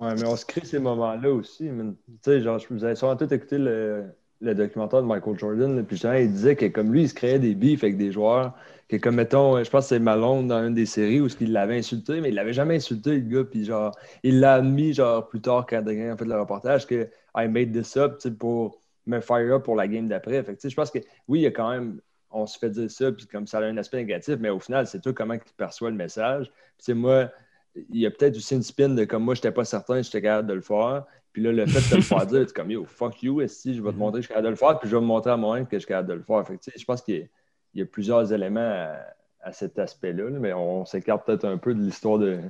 Ouais, 0.00 0.14
mais 0.14 0.26
on 0.26 0.36
se 0.36 0.46
crée 0.46 0.64
ces 0.64 0.78
moments-là 0.78 1.30
aussi. 1.30 1.68
Tu 1.68 2.12
sais, 2.22 2.40
genre, 2.40 2.60
vous 2.70 2.84
avais 2.84 2.94
sûrement 2.94 3.16
tout 3.16 3.32
écouté 3.32 3.58
le, 3.58 4.04
le 4.40 4.54
documentaire 4.54 5.02
de 5.02 5.06
Michael 5.06 5.38
Jordan, 5.38 5.84
puis 5.84 5.96
justement, 5.96 6.14
il 6.14 6.30
disait 6.30 6.54
que 6.54 6.66
comme 6.66 6.92
lui, 6.92 7.02
il 7.02 7.08
se 7.08 7.14
créait 7.14 7.38
des 7.40 7.54
beefs 7.54 7.82
avec 7.82 7.96
des 7.96 8.12
joueurs, 8.12 8.54
que 8.88 8.96
comme, 8.96 9.16
mettons, 9.16 9.62
je 9.62 9.68
pense 9.68 9.84
que 9.84 9.88
c'est 9.88 9.98
Malone 9.98 10.46
dans 10.46 10.64
une 10.64 10.74
des 10.74 10.86
séries 10.86 11.20
où 11.20 11.28
il 11.40 11.52
l'avait 11.52 11.78
insulté, 11.78 12.20
mais 12.20 12.28
il 12.28 12.34
l'avait 12.36 12.52
jamais 12.52 12.76
insulté, 12.76 13.18
le 13.18 13.20
gars, 13.20 13.44
puis 13.44 13.64
genre, 13.64 13.96
il 14.22 14.40
l'a 14.40 14.54
admis, 14.54 14.94
genre, 14.94 15.28
plus 15.28 15.40
tard, 15.40 15.66
quand 15.68 15.78
Adrien 15.78 16.12
a 16.12 16.16
fait 16.16 16.24
le 16.24 16.38
reportage, 16.40 16.86
que 16.86 17.08
I 17.36 17.48
made 17.48 17.72
this 17.72 17.96
up, 17.96 18.18
tu 18.18 18.28
sais, 18.28 18.34
pour 18.34 18.80
me 19.06 19.20
fire 19.20 19.56
up 19.56 19.64
pour 19.64 19.74
la 19.74 19.88
game 19.88 20.06
d'après. 20.06 20.42
Fait 20.44 20.54
tu 20.54 20.60
sais, 20.62 20.70
je 20.70 20.76
pense 20.76 20.90
que, 20.90 20.98
oui, 21.26 21.40
il 21.40 21.42
y 21.42 21.46
a 21.46 21.50
quand 21.50 21.70
même, 21.70 22.00
on 22.30 22.46
se 22.46 22.58
fait 22.58 22.70
dire 22.70 22.90
ça, 22.90 23.10
puis 23.12 23.26
comme 23.26 23.46
ça 23.46 23.58
a 23.58 23.62
un 23.62 23.76
aspect 23.78 23.96
négatif, 23.98 24.36
mais 24.40 24.50
au 24.50 24.58
final, 24.60 24.86
c'est 24.86 25.00
toi 25.00 25.12
comment 25.12 25.36
tu 25.36 25.52
perçois 25.56 25.90
le 25.90 25.96
message. 25.96 26.50
Puis, 26.82 26.94
moi, 26.94 27.30
il 27.74 28.00
y 28.00 28.06
a 28.06 28.10
peut-être 28.10 28.36
aussi 28.36 28.54
une 28.54 28.62
spin 28.62 28.88
de 28.90 29.04
comme 29.04 29.24
moi, 29.24 29.34
je 29.34 29.38
n'étais 29.40 29.52
pas 29.52 29.64
certain, 29.64 30.02
j'étais 30.02 30.22
capable 30.22 30.48
de 30.48 30.54
le 30.54 30.60
faire. 30.60 31.04
Puis 31.32 31.42
là, 31.42 31.52
le 31.52 31.66
fait 31.66 31.80
de 31.80 31.90
te 31.90 31.94
le 31.96 32.00
faire 32.02 32.26
dire, 32.26 32.44
c'est 32.46 32.54
comme 32.54 32.70
yo, 32.70 32.84
fuck 32.84 33.22
you, 33.22 33.46
si 33.46 33.74
je 33.74 33.82
vais 33.82 33.92
te 33.92 33.96
montrer 33.96 34.18
que 34.20 34.22
je 34.22 34.26
suis 34.26 34.28
capable 34.28 34.46
de 34.46 34.50
le 34.50 34.56
faire, 34.56 34.78
puis 34.78 34.88
je 34.88 34.96
vais 34.96 35.00
me 35.00 35.06
montrer 35.06 35.30
à 35.30 35.36
moi-même 35.36 35.66
que 35.66 35.76
je 35.76 35.80
suis 35.80 35.88
capable 35.88 36.08
de 36.08 36.14
le 36.14 36.22
faire. 36.22 36.46
Fait 36.46 36.56
que, 36.56 36.62
je 36.76 36.84
pense 36.84 37.02
qu'il 37.02 37.16
y, 37.16 37.20
a- 37.22 37.26
il 37.74 37.80
y 37.80 37.82
a 37.82 37.86
plusieurs 37.86 38.32
éléments 38.32 38.60
à, 38.60 38.96
à 39.40 39.52
cet 39.52 39.78
aspect-là, 39.78 40.30
là, 40.30 40.38
mais 40.38 40.52
on 40.52 40.84
s'écarte 40.84 41.24
peut-être 41.26 41.44
un 41.44 41.58
peu 41.58 41.74
de 41.74 41.80
l'histoire 41.80 42.18
de, 42.18 42.40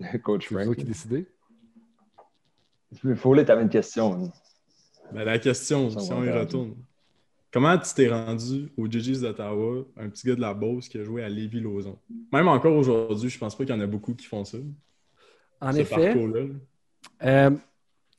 de 0.00 0.18
Coach 0.18 0.48
C'est 0.48 0.54
vous 0.56 0.62
Frank. 0.64 0.76
qui 0.76 0.84
décidez. 0.84 1.26
Il 3.02 3.16
faut 3.16 3.34
tu 3.34 3.50
avais 3.50 3.62
une 3.62 3.68
question. 3.68 4.12
hein. 4.14 4.32
Ben, 5.12 5.24
la 5.24 5.38
question, 5.38 5.90
si 5.90 6.12
on 6.12 6.24
y 6.24 6.30
retourne. 6.30 6.74
Comment 7.54 7.78
tu 7.78 7.94
t'es 7.94 8.08
rendu 8.08 8.68
aux 8.76 8.90
GGs 8.90 9.20
d'Ottawa, 9.20 9.84
un 9.96 10.08
petit 10.08 10.26
gars 10.26 10.34
de 10.34 10.40
la 10.40 10.52
Beauce 10.52 10.88
qui 10.88 10.98
a 10.98 11.04
joué 11.04 11.22
à 11.22 11.28
Lévis-Lauzon? 11.28 11.96
Même 12.32 12.48
encore 12.48 12.74
aujourd'hui, 12.74 13.30
je 13.30 13.38
pense 13.38 13.56
pas 13.56 13.64
qu'il 13.64 13.72
y 13.72 13.78
en 13.78 13.80
a 13.80 13.86
beaucoup 13.86 14.12
qui 14.12 14.26
font 14.26 14.44
ça. 14.44 14.58
En 15.60 15.72
ce 15.72 15.78
effet, 15.78 16.16
euh, 17.22 17.50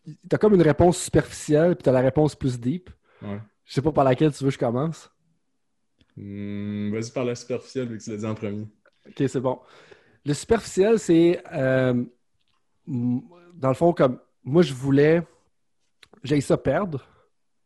tu 0.06 0.14
as 0.32 0.38
comme 0.38 0.54
une 0.54 0.62
réponse 0.62 1.00
superficielle 1.00 1.76
puis 1.76 1.84
tu 1.84 1.90
as 1.90 1.92
la 1.92 2.00
réponse 2.00 2.34
plus 2.34 2.58
deep. 2.58 2.90
Ouais. 3.22 3.42
Je 3.66 3.74
sais 3.74 3.82
pas 3.82 3.92
par 3.92 4.06
laquelle 4.06 4.32
tu 4.32 4.42
veux 4.42 4.52
que 4.52 4.54
je 4.54 4.60
commence. 4.60 5.12
Hmm, 6.16 6.94
Vas-y 6.94 7.12
par 7.12 7.26
la 7.26 7.36
superficielle, 7.36 7.90
vu 7.90 7.98
que 7.98 8.04
tu 8.06 8.12
l'as 8.12 8.18
dit 8.18 8.26
en 8.26 8.36
premier. 8.36 8.66
OK, 9.06 9.16
c'est 9.28 9.42
bon. 9.42 9.60
Le 10.26 10.34
superficiel, 10.34 10.98
c'est 10.98 11.44
euh, 11.52 12.06
dans 12.88 13.68
le 13.68 13.74
fond, 13.74 13.92
comme 13.92 14.18
moi, 14.46 14.62
je 14.62 14.74
voulais, 14.74 15.28
j'ai 16.24 16.40
ça 16.40 16.56
perdre, 16.56 17.06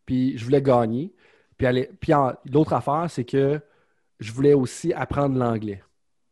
puis 0.08 0.36
je 0.36 0.44
voulais 0.44 0.64
gagner. 0.64 1.14
Puis, 1.60 1.68
aller- 1.68 1.90
puis 2.00 2.14
l'autre 2.52 2.74
affaire, 2.74 3.06
c'est 3.10 3.26
que 3.26 3.60
je 4.20 4.32
voulais 4.32 4.54
aussi 4.54 4.94
apprendre 4.94 5.38
l'anglais. 5.38 5.84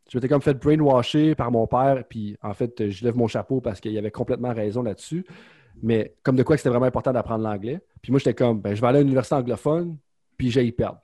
Je 0.10 0.18
m'étais 0.18 0.30
comme 0.30 0.42
fait 0.42 0.54
brainwasher 0.54 1.36
par 1.36 1.52
mon 1.52 1.68
père, 1.68 2.06
puis 2.10 2.38
en 2.42 2.54
fait, 2.54 2.90
je 2.90 3.04
lève 3.04 3.16
mon 3.18 3.28
chapeau 3.28 3.60
parce 3.60 3.82
qu'il 3.82 3.96
avait 3.98 4.10
complètement 4.10 4.54
raison 4.54 4.82
là-dessus. 4.82 5.26
Mais 5.84 6.16
comme 6.24 6.38
de 6.38 6.44
quoi 6.44 6.56
que 6.56 6.62
c'était 6.62 6.70
vraiment 6.70 6.86
important 6.86 7.12
d'apprendre 7.12 7.44
l'anglais. 7.44 7.82
Puis 8.02 8.12
moi, 8.12 8.20
j'étais 8.20 8.34
comme, 8.34 8.62
ben, 8.62 8.74
je 8.74 8.80
vais 8.82 8.88
aller 8.88 9.00
à 9.00 9.02
l'université 9.02 9.36
anglophone, 9.36 9.98
puis 10.38 10.50
j'ai 10.50 10.66
y 10.66 10.72
perdre. 10.72 11.00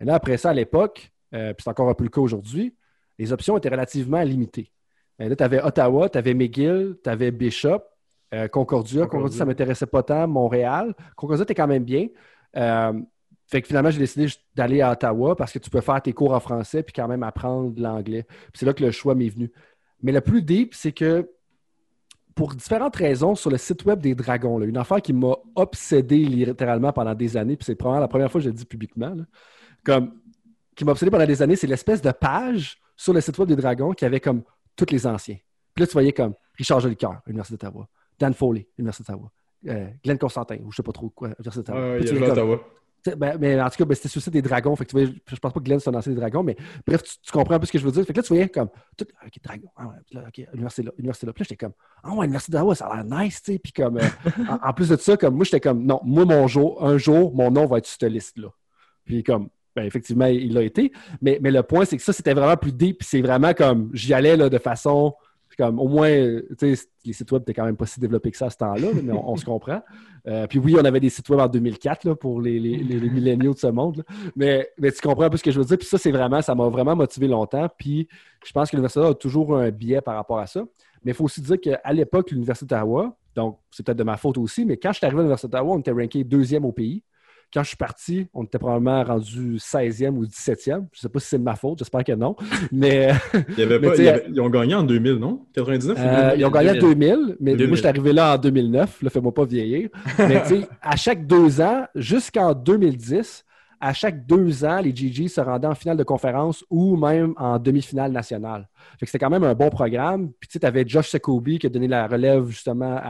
Et 0.00 0.04
là, 0.06 0.14
après 0.14 0.38
ça, 0.38 0.50
à 0.50 0.54
l'époque, 0.54 1.12
euh, 1.34 1.52
puis 1.52 1.62
c'est 1.62 1.70
encore 1.70 1.90
un 1.90 1.94
peu 1.94 2.04
le 2.04 2.10
cas 2.10 2.22
aujourd'hui, 2.22 2.74
les 3.18 3.32
options 3.32 3.58
étaient 3.58 3.68
relativement 3.68 4.22
limitées. 4.22 4.72
Euh, 5.20 5.28
là, 5.28 5.36
tu 5.36 5.44
avais 5.44 5.62
Ottawa, 5.62 6.08
tu 6.08 6.16
avais 6.16 6.32
McGill, 6.32 6.96
tu 7.04 7.10
avais 7.10 7.30
Bishop, 7.30 7.82
euh, 8.32 8.48
Concordia. 8.48 9.06
Concordia, 9.06 9.38
ça 9.38 9.44
ne 9.44 9.50
m'intéressait 9.50 9.86
pas 9.86 10.02
tant. 10.02 10.26
Montréal. 10.26 10.94
Concordia, 11.16 11.42
était 11.42 11.54
quand 11.54 11.66
même 11.66 11.84
bien. 11.84 12.08
Euh, 12.56 12.94
fait 13.48 13.62
que 13.62 13.66
finalement, 13.66 13.90
j'ai 13.90 13.98
décidé 13.98 14.26
d'aller 14.54 14.82
à 14.82 14.92
Ottawa 14.92 15.34
parce 15.34 15.52
que 15.52 15.58
tu 15.58 15.70
peux 15.70 15.80
faire 15.80 16.02
tes 16.02 16.12
cours 16.12 16.34
en 16.34 16.40
français 16.40 16.82
puis 16.82 16.92
quand 16.92 17.08
même 17.08 17.22
apprendre 17.22 17.72
l'anglais. 17.80 18.24
Puis 18.28 18.52
c'est 18.58 18.66
là 18.66 18.74
que 18.74 18.84
le 18.84 18.90
choix 18.90 19.14
m'est 19.14 19.30
venu. 19.30 19.50
Mais 20.02 20.12
le 20.12 20.20
plus 20.20 20.42
deep, 20.42 20.74
c'est 20.74 20.92
que 20.92 21.30
pour 22.34 22.54
différentes 22.54 22.94
raisons, 22.94 23.34
sur 23.34 23.50
le 23.50 23.56
site 23.56 23.84
web 23.86 24.00
des 24.00 24.14
Dragons, 24.14 24.58
là, 24.58 24.66
une 24.66 24.76
affaire 24.76 25.00
qui 25.00 25.14
m'a 25.14 25.34
obsédé 25.56 26.18
littéralement 26.18 26.92
pendant 26.92 27.14
des 27.14 27.36
années, 27.38 27.56
puis 27.56 27.64
c'est 27.64 27.74
probablement 27.74 28.02
la 28.02 28.08
première 28.08 28.30
fois 28.30 28.38
que 28.40 28.44
je 28.44 28.50
le 28.50 28.54
dis 28.54 28.66
publiquement, 28.66 29.14
là, 29.14 29.24
comme, 29.82 30.12
qui 30.76 30.84
m'a 30.84 30.92
obsédé 30.92 31.10
pendant 31.10 31.26
des 31.26 31.40
années, 31.42 31.56
c'est 31.56 31.66
l'espèce 31.66 32.02
de 32.02 32.12
page 32.12 32.78
sur 32.96 33.14
le 33.14 33.20
site 33.22 33.36
web 33.38 33.48
des 33.48 33.56
Dragons 33.56 33.92
qui 33.92 34.04
avait 34.04 34.20
comme 34.20 34.42
tous 34.76 34.90
les 34.90 35.06
anciens. 35.06 35.38
Puis 35.74 35.82
là, 35.82 35.86
tu 35.86 35.94
voyais 35.94 36.12
comme 36.12 36.34
Richard 36.54 36.80
Jolicoeur, 36.80 37.22
Université 37.26 37.56
d'Ottawa, 37.56 37.88
Dan 38.18 38.34
Foley, 38.34 38.68
Université 38.78 39.10
d'Ottawa, 39.10 39.30
euh, 39.68 39.88
Glenn 40.04 40.18
Constantin, 40.18 40.58
ou 40.64 40.70
je 40.70 40.76
sais 40.76 40.82
pas 40.82 40.92
trop 40.92 41.08
quoi, 41.08 41.30
Université 41.40 41.72
d'Ottawa. 41.72 41.90
Ouais, 41.92 42.60
ben, 43.16 43.38
mais 43.38 43.60
en 43.60 43.68
tout 43.70 43.76
cas, 43.76 43.84
ben, 43.84 43.94
c'était 43.94 44.08
site 44.08 44.30
des 44.30 44.42
dragons. 44.42 44.74
Fait 44.76 44.84
que 44.84 44.90
tu 44.90 44.96
vois, 44.96 45.14
je 45.26 45.36
pense 45.36 45.52
pas 45.52 45.60
que 45.60 45.64
Glenn 45.64 45.80
soit 45.80 45.94
ancien 45.94 46.12
des 46.12 46.18
dragons, 46.18 46.42
mais 46.42 46.56
bref, 46.86 47.02
tu, 47.02 47.32
comprends 47.32 47.54
un 47.54 47.58
peu 47.58 47.66
ce 47.66 47.72
que 47.72 47.78
je 47.78 47.84
veux 47.84 47.92
dire. 47.92 48.04
Fait 48.04 48.12
que 48.12 48.18
là, 48.18 48.22
tu 48.22 48.28
voyais 48.28 48.48
comme 48.48 48.68
tout, 48.96 49.06
OK, 49.24 49.32
dragon, 49.42 49.68
ah 49.76 49.86
ouais, 49.86 50.20
OK, 50.26 50.48
université 50.54 50.82
là, 50.82 50.92
université 50.98 51.26
là. 51.26 51.32
Puis 51.32 51.42
là, 51.42 51.46
j'étais 51.48 51.64
comme, 51.64 51.74
ah 52.02 52.12
ouais, 52.14 52.26
université 52.26 52.52
d'Ottawa, 52.52 52.74
ça 52.74 52.86
a 52.86 53.02
l'air 53.02 53.20
nice, 53.20 53.42
tu 53.42 53.52
sais. 53.52 53.58
Puis 53.58 53.72
comme, 53.72 53.98
euh, 53.98 54.08
en, 54.48 54.68
en 54.68 54.72
plus 54.72 54.88
de 54.88 54.96
ça, 54.96 55.16
comme 55.16 55.34
moi, 55.34 55.44
j'étais 55.44 55.60
comme, 55.60 55.84
non, 55.84 56.00
moi, 56.04 56.24
mon 56.24 56.46
jour, 56.46 56.84
un 56.84 56.98
jour, 56.98 57.34
mon 57.34 57.50
nom 57.50 57.66
va 57.66 57.78
être 57.78 57.86
sur 57.86 57.98
cette 58.00 58.10
liste-là. 58.10 58.48
Puis 59.04 59.22
comme, 59.22 59.48
ben, 59.78 59.84
effectivement, 59.84 60.26
il 60.26 60.52
l'a 60.52 60.62
été. 60.62 60.92
Mais, 61.22 61.38
mais 61.40 61.52
le 61.52 61.62
point, 61.62 61.84
c'est 61.84 61.96
que 61.96 62.02
ça, 62.02 62.12
c'était 62.12 62.34
vraiment 62.34 62.56
plus 62.56 62.72
deep. 62.72 63.02
C'est 63.02 63.22
vraiment 63.22 63.54
comme, 63.54 63.90
j'y 63.94 64.12
allais 64.12 64.36
là, 64.36 64.48
de 64.48 64.58
façon, 64.58 65.14
comme, 65.58 65.80
au 65.80 65.88
moins, 65.88 66.08
les 66.08 67.12
sites 67.12 67.32
web 67.32 67.42
n'étaient 67.42 67.54
quand 67.54 67.64
même 67.64 67.76
pas 67.76 67.86
si 67.86 67.98
développés 67.98 68.30
que 68.30 68.36
ça 68.36 68.46
à 68.46 68.50
ce 68.50 68.56
temps-là, 68.58 68.92
là, 68.92 69.00
mais 69.02 69.12
on, 69.12 69.36
se 69.36 69.44
comprend. 69.44 69.82
Euh, 70.28 70.46
puis 70.46 70.60
oui, 70.60 70.76
on 70.78 70.84
avait 70.84 71.00
des 71.00 71.10
sites 71.10 71.28
web 71.28 71.40
en 71.40 71.48
2004 71.48 72.04
là, 72.04 72.14
pour 72.14 72.40
les, 72.40 72.60
milléniaux 72.60 73.54
de 73.54 73.58
ce 73.58 73.66
monde. 73.66 74.04
Mais, 74.36 74.70
tu 74.80 75.00
comprends 75.02 75.24
un 75.24 75.30
peu 75.30 75.36
ce 75.36 75.42
que 75.42 75.50
je 75.50 75.58
veux 75.58 75.64
dire. 75.64 75.76
Puis 75.76 75.88
ça, 75.88 75.98
c'est 75.98 76.12
vraiment, 76.12 76.40
ça 76.42 76.54
m'a 76.54 76.68
vraiment 76.68 76.94
motivé 76.94 77.26
longtemps. 77.26 77.68
Puis 77.76 78.06
je 78.46 78.52
pense 78.52 78.70
que 78.70 78.76
l'Université 78.76 79.04
a 79.04 79.14
toujours 79.14 79.56
un 79.56 79.70
biais 79.70 80.00
par 80.00 80.14
rapport 80.14 80.38
à 80.38 80.46
ça. 80.46 80.64
Mais 81.04 81.10
il 81.10 81.14
faut 81.14 81.24
aussi 81.24 81.40
dire 81.40 81.60
qu'à 81.60 81.92
l'époque, 81.92 82.30
l'Université 82.30 82.66
d'Ottawa, 82.66 83.16
donc 83.34 83.58
c'est 83.72 83.84
peut-être 83.84 83.98
de 83.98 84.04
ma 84.04 84.16
faute 84.16 84.38
aussi, 84.38 84.64
mais 84.64 84.76
quand 84.76 84.92
je 84.92 84.98
suis 84.98 85.06
arrivé 85.06 85.20
à 85.20 85.22
l'Université 85.22 85.48
d'Ottawa, 85.48 85.74
on 85.74 85.78
était 85.80 85.90
ranké 85.90 86.22
deuxième 86.22 86.64
au 86.64 86.72
pays. 86.72 87.02
Quand 87.52 87.62
je 87.62 87.68
suis 87.68 87.76
parti, 87.78 88.26
on 88.34 88.44
était 88.44 88.58
probablement 88.58 89.02
rendu 89.04 89.56
16e 89.56 90.10
ou 90.16 90.24
17e. 90.26 90.60
Je 90.66 90.72
ne 90.72 90.84
sais 90.92 91.08
pas 91.08 91.18
si 91.18 91.28
c'est 91.28 91.38
de 91.38 91.42
ma 91.44 91.56
faute, 91.56 91.78
j'espère 91.78 92.04
que 92.04 92.12
non. 92.12 92.36
Mais 92.72 93.10
Il 93.56 93.58
y 93.58 93.62
avait 93.62 93.78
Mais 93.78 93.88
pas, 93.88 93.94
tu 93.94 94.00
il 94.02 94.04
y 94.04 94.06
sais, 94.06 94.12
avait- 94.12 94.24
ils 94.28 94.40
ont 94.40 94.50
gagné 94.50 94.74
en 94.74 94.82
2000, 94.82 95.14
non? 95.14 95.46
99 95.54 95.96
ou 95.96 96.00
euh, 96.00 96.26
2000? 96.30 96.40
ils 96.40 96.44
ont 96.44 96.50
gagné 96.50 96.70
en 96.70 96.74
2000. 96.74 97.08
2000, 97.08 97.36
mais 97.40 97.52
2000. 97.52 97.66
moi, 97.68 97.74
je 97.76 97.80
suis 97.80 97.88
arrivé 97.88 98.12
là 98.12 98.34
en 98.34 98.38
2009. 98.38 99.02
Là, 99.02 99.10
fais-moi 99.10 99.32
pas 99.32 99.44
vieillir. 99.46 99.88
Mais 100.18 100.42
tu 100.42 100.48
sais, 100.60 100.68
à 100.82 100.96
chaque 100.96 101.26
deux 101.26 101.60
ans, 101.62 101.86
jusqu'en 101.94 102.52
2010, 102.54 103.44
à 103.80 103.92
chaque 103.92 104.26
deux 104.26 104.64
ans, 104.64 104.80
les 104.80 104.94
GG 104.94 105.28
se 105.28 105.40
rendaient 105.40 105.66
en 105.68 105.74
finale 105.74 105.96
de 105.96 106.02
conférence 106.02 106.64
ou 106.70 106.96
même 106.96 107.34
en 107.36 107.58
demi-finale 107.58 108.12
nationale. 108.12 108.68
C'était 109.00 109.18
quand 109.18 109.30
même 109.30 109.44
un 109.44 109.54
bon 109.54 109.70
programme. 109.70 110.32
Puis 110.40 110.48
tu 110.58 110.66
avais 110.66 110.86
Josh 110.86 111.08
Sekoby 111.08 111.58
qui 111.58 111.66
a 111.66 111.70
donné 111.70 111.88
la 111.88 112.06
relève 112.06 112.48
justement 112.48 113.00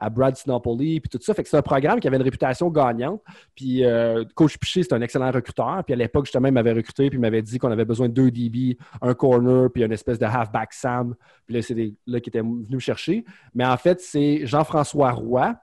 à, 0.00 0.10
Brad 0.10 0.36
Sinopoli, 0.36 1.00
puis 1.00 1.08
tout 1.08 1.18
ça. 1.22 1.34
Fait 1.34 1.46
c'est 1.46 1.56
un 1.56 1.62
programme 1.62 2.00
qui 2.00 2.08
avait 2.08 2.16
une 2.16 2.22
réputation 2.22 2.70
gagnante. 2.70 3.22
Puis 3.54 3.84
euh, 3.84 4.24
Coach 4.34 4.58
Piché, 4.58 4.82
c'est 4.82 4.92
un 4.92 5.00
excellent 5.00 5.30
recruteur. 5.30 5.82
Puis 5.84 5.94
à 5.94 5.96
l'époque, 5.96 6.26
justement, 6.26 6.48
il 6.48 6.54
m'avait 6.54 6.72
recruté, 6.72 7.08
puis 7.08 7.18
il 7.18 7.20
m'avait 7.20 7.42
dit 7.42 7.58
qu'on 7.58 7.70
avait 7.70 7.84
besoin 7.84 8.08
de 8.08 8.14
deux 8.14 8.30
DB, 8.30 8.76
un 9.02 9.14
corner, 9.14 9.70
puis 9.70 9.84
une 9.84 9.92
espèce 9.92 10.18
de 10.18 10.24
halfback 10.24 10.72
Sam. 10.72 11.14
Puis 11.46 11.56
là, 11.56 11.62
c'est 11.62 11.94
là 12.06 12.20
qui 12.20 12.30
étaient 12.30 12.40
venus 12.40 12.70
me 12.70 12.78
chercher. 12.78 13.24
Mais 13.54 13.64
en 13.64 13.76
fait, 13.76 14.00
c'est 14.00 14.46
Jean-François 14.46 15.12
Roy, 15.12 15.54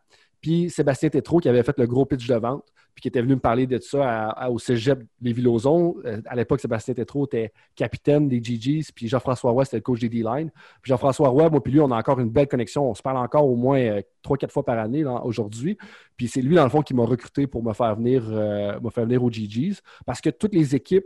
puis 0.43 0.69
Sébastien 0.69 1.09
Tétrault 1.09 1.39
qui 1.39 1.47
avait 1.47 1.63
fait 1.63 1.79
le 1.79 1.87
gros 1.87 2.05
pitch 2.05 2.27
de 2.27 2.35
vente, 2.35 2.65
puis 2.93 3.01
qui 3.01 3.07
était 3.07 3.21
venu 3.21 3.35
me 3.35 3.39
parler 3.39 3.65
de 3.65 3.79
ça 3.79 4.03
à- 4.07 4.29
à- 4.45 4.49
au 4.51 4.59
cégep 4.59 5.01
des 5.21 5.31
Villozons. 5.33 5.95
Euh, 6.05 6.21
à 6.27 6.35
l'époque, 6.35 6.59
Sébastien 6.59 6.93
Tétrault 6.93 7.25
était 7.25 7.51
capitaine 7.75 8.27
des 8.27 8.43
GGs, 8.43 8.91
puis 8.93 9.07
Jean-François 9.07 9.49
Roy, 9.51 9.63
c'était 9.65 9.77
le 9.77 9.81
coach 9.81 10.01
des 10.01 10.09
D-line. 10.09 10.51
Puis 10.81 10.89
Jean-François 10.89 11.29
Roy, 11.29 11.49
moi, 11.49 11.63
puis 11.63 11.71
lui, 11.73 11.79
on 11.79 11.89
a 11.91 11.95
encore 11.97 12.19
une 12.19 12.29
belle 12.29 12.47
connexion. 12.49 12.87
On 12.89 12.93
se 12.93 13.01
parle 13.01 13.17
encore 13.17 13.47
au 13.49 13.55
moins 13.55 13.79
euh, 13.79 14.01
trois, 14.21 14.37
quatre 14.37 14.51
fois 14.51 14.63
par 14.65 14.77
année 14.77 15.03
aujourd'hui. 15.05 15.77
Puis 16.17 16.27
c'est 16.27 16.41
lui, 16.41 16.55
dans 16.55 16.63
le 16.65 16.69
fond, 16.69 16.81
qui 16.81 16.93
m'a 16.93 17.03
recruté 17.05 17.47
pour 17.47 17.63
me 17.63 17.73
faire 17.73 17.95
venir, 17.95 18.23
euh, 18.29 18.79
me 18.79 18.89
faire 18.91 19.05
venir 19.05 19.23
aux 19.23 19.31
GGs. 19.31 19.79
Parce 20.05 20.21
que 20.21 20.29
toutes 20.29 20.53
les 20.53 20.75
équipes 20.75 21.05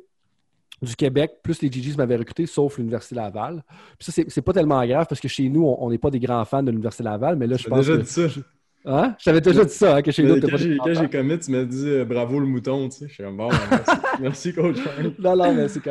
du 0.82 0.96
Québec, 0.96 1.38
plus 1.42 1.62
les 1.62 1.72
GGs 1.72 1.96
m'avaient 1.98 2.18
recruté, 2.18 2.46
sauf 2.48 2.78
l'Université 2.80 3.16
Laval. 3.16 3.64
Puis 3.98 4.12
ça, 4.12 4.24
c'est- 4.28 4.42
pas 4.42 4.54
tellement 4.54 4.86
grave 4.86 5.06
parce 5.08 5.22
que 5.22 5.28
chez 5.28 5.48
nous, 5.50 5.64
on 5.66 5.90
n'est 5.90 5.98
pas 5.98 6.12
des 6.12 6.20
grands 6.20 6.44
fans 6.46 6.62
de 6.64 6.70
l'Université 6.70 7.04
Laval, 7.04 7.36
mais 7.36 7.48
là, 7.48 7.56
je 7.58 7.68
pense 7.70 7.80
déjà 7.80 7.94
que... 7.98 8.02
dit 8.04 8.10
ça. 8.10 8.42
Hein? 8.90 9.16
Je 9.20 9.26
t'avais 9.26 9.42
déjà 9.42 9.66
dit 9.66 9.74
ça, 9.74 9.98
hein, 9.98 10.02
que 10.02 10.12
chez 10.12 10.24
nous, 10.24 10.40
Quand 10.40 10.58
j'ai 10.58 11.10
commit, 11.10 11.38
tu 11.40 11.52
m'as 11.52 11.64
dit 11.64 11.90
euh, 11.90 12.06
bravo 12.06 12.40
le 12.40 12.46
mouton, 12.46 12.88
tu 12.88 13.00
sais. 13.00 13.08
Je 13.10 13.14
suis 13.16 13.24
bon, 13.24 13.50
ben, 13.50 13.58
merci, 13.70 13.92
merci 14.22 14.54
coach. 14.54 14.78
Non, 15.20 15.36
non, 15.36 15.54
mais 15.54 15.68
c'est. 15.68 15.82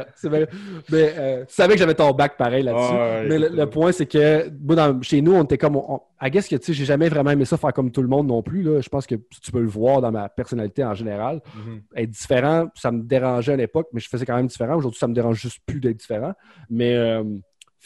Mais 0.90 1.14
euh, 1.18 1.44
tu 1.44 1.54
savais 1.54 1.74
que 1.74 1.78
j'avais 1.78 1.94
ton 1.94 2.10
bac 2.12 2.38
pareil 2.38 2.62
là-dessus. 2.62 2.84
Ah, 2.90 3.20
ouais, 3.20 3.26
mais 3.28 3.38
le, 3.38 3.66
point, 3.66 3.92
c'est 3.92 4.06
que 4.06 4.48
moi, 4.64 4.76
dans- 4.76 5.02
chez 5.02 5.20
nous, 5.20 5.34
on 5.34 5.44
était 5.44 5.58
comme. 5.58 5.76
On, 5.76 6.00
I 6.22 6.30
guess 6.30 6.48
que 6.48 6.56
tu 6.56 6.66
sais, 6.66 6.72
j'ai 6.72 6.86
jamais 6.86 7.10
vraiment 7.10 7.30
aimé 7.30 7.44
ça 7.44 7.58
faire 7.58 7.74
comme 7.74 7.90
tout 7.90 8.00
le 8.00 8.08
monde 8.08 8.28
non 8.28 8.42
plus. 8.42 8.62
Là. 8.62 8.80
Je 8.80 8.88
pense 8.88 9.06
que 9.06 9.16
tu 9.16 9.52
peux 9.52 9.60
le 9.60 9.68
voir 9.68 10.00
dans 10.00 10.10
ma 10.10 10.30
personnalité 10.30 10.82
en 10.82 10.94
général. 10.94 11.42
Mhm. 11.54 11.82
Être 11.94 12.10
différent, 12.10 12.68
ça 12.74 12.90
me 12.90 13.02
dérangeait 13.02 13.52
à 13.52 13.56
l'époque, 13.56 13.88
mais 13.92 14.00
je 14.00 14.08
faisais 14.08 14.24
quand 14.24 14.36
même 14.36 14.46
différent. 14.46 14.76
Aujourd'hui, 14.76 14.98
ça 14.98 15.08
me 15.08 15.14
dérange 15.14 15.38
juste 15.38 15.58
plus 15.66 15.80
d'être 15.80 15.98
différent. 15.98 16.32
Mais 16.70 16.94
euh, 16.96 17.22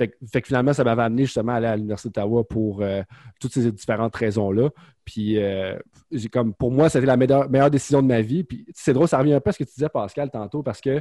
fait, 0.07 0.41
que- 0.41 0.47
finalement, 0.47 0.73
ça 0.73 0.85
m'avait 0.85 1.03
amené 1.03 1.25
justement 1.25 1.53
à 1.53 1.57
aller 1.57 1.67
à 1.67 1.77
l'Université 1.77 2.09
d'Ottawa 2.09 2.45
pour 2.45 2.83
euh, 2.83 3.03
toutes 3.41 3.53
ces 3.53 3.71
différentes 3.73 4.15
raisons-là. 4.17 4.71
Puis 5.05 5.39
euh, 5.39 5.77
comme 6.33 6.55
pour 6.55 6.71
moi, 6.71 6.89
c'était 6.89 7.07
la 7.07 7.17
meilleure, 7.17 7.49
meilleure 7.51 7.71
décision 7.71 8.03
de 8.03 8.07
ma 8.09 8.21
vie. 8.21 8.45
Puis 8.45 8.67
c'est 8.75 8.93
drôle, 8.93 9.09
ça 9.09 9.19
revient 9.19 9.35
un 9.35 9.41
peu 9.41 9.51
à 9.51 9.53
ce 9.53 9.59
que 9.59 9.65
tu 9.65 9.73
disais, 9.75 9.89
Pascal, 9.89 10.31
tantôt, 10.31 10.63
parce 10.63 10.81
que 10.81 11.01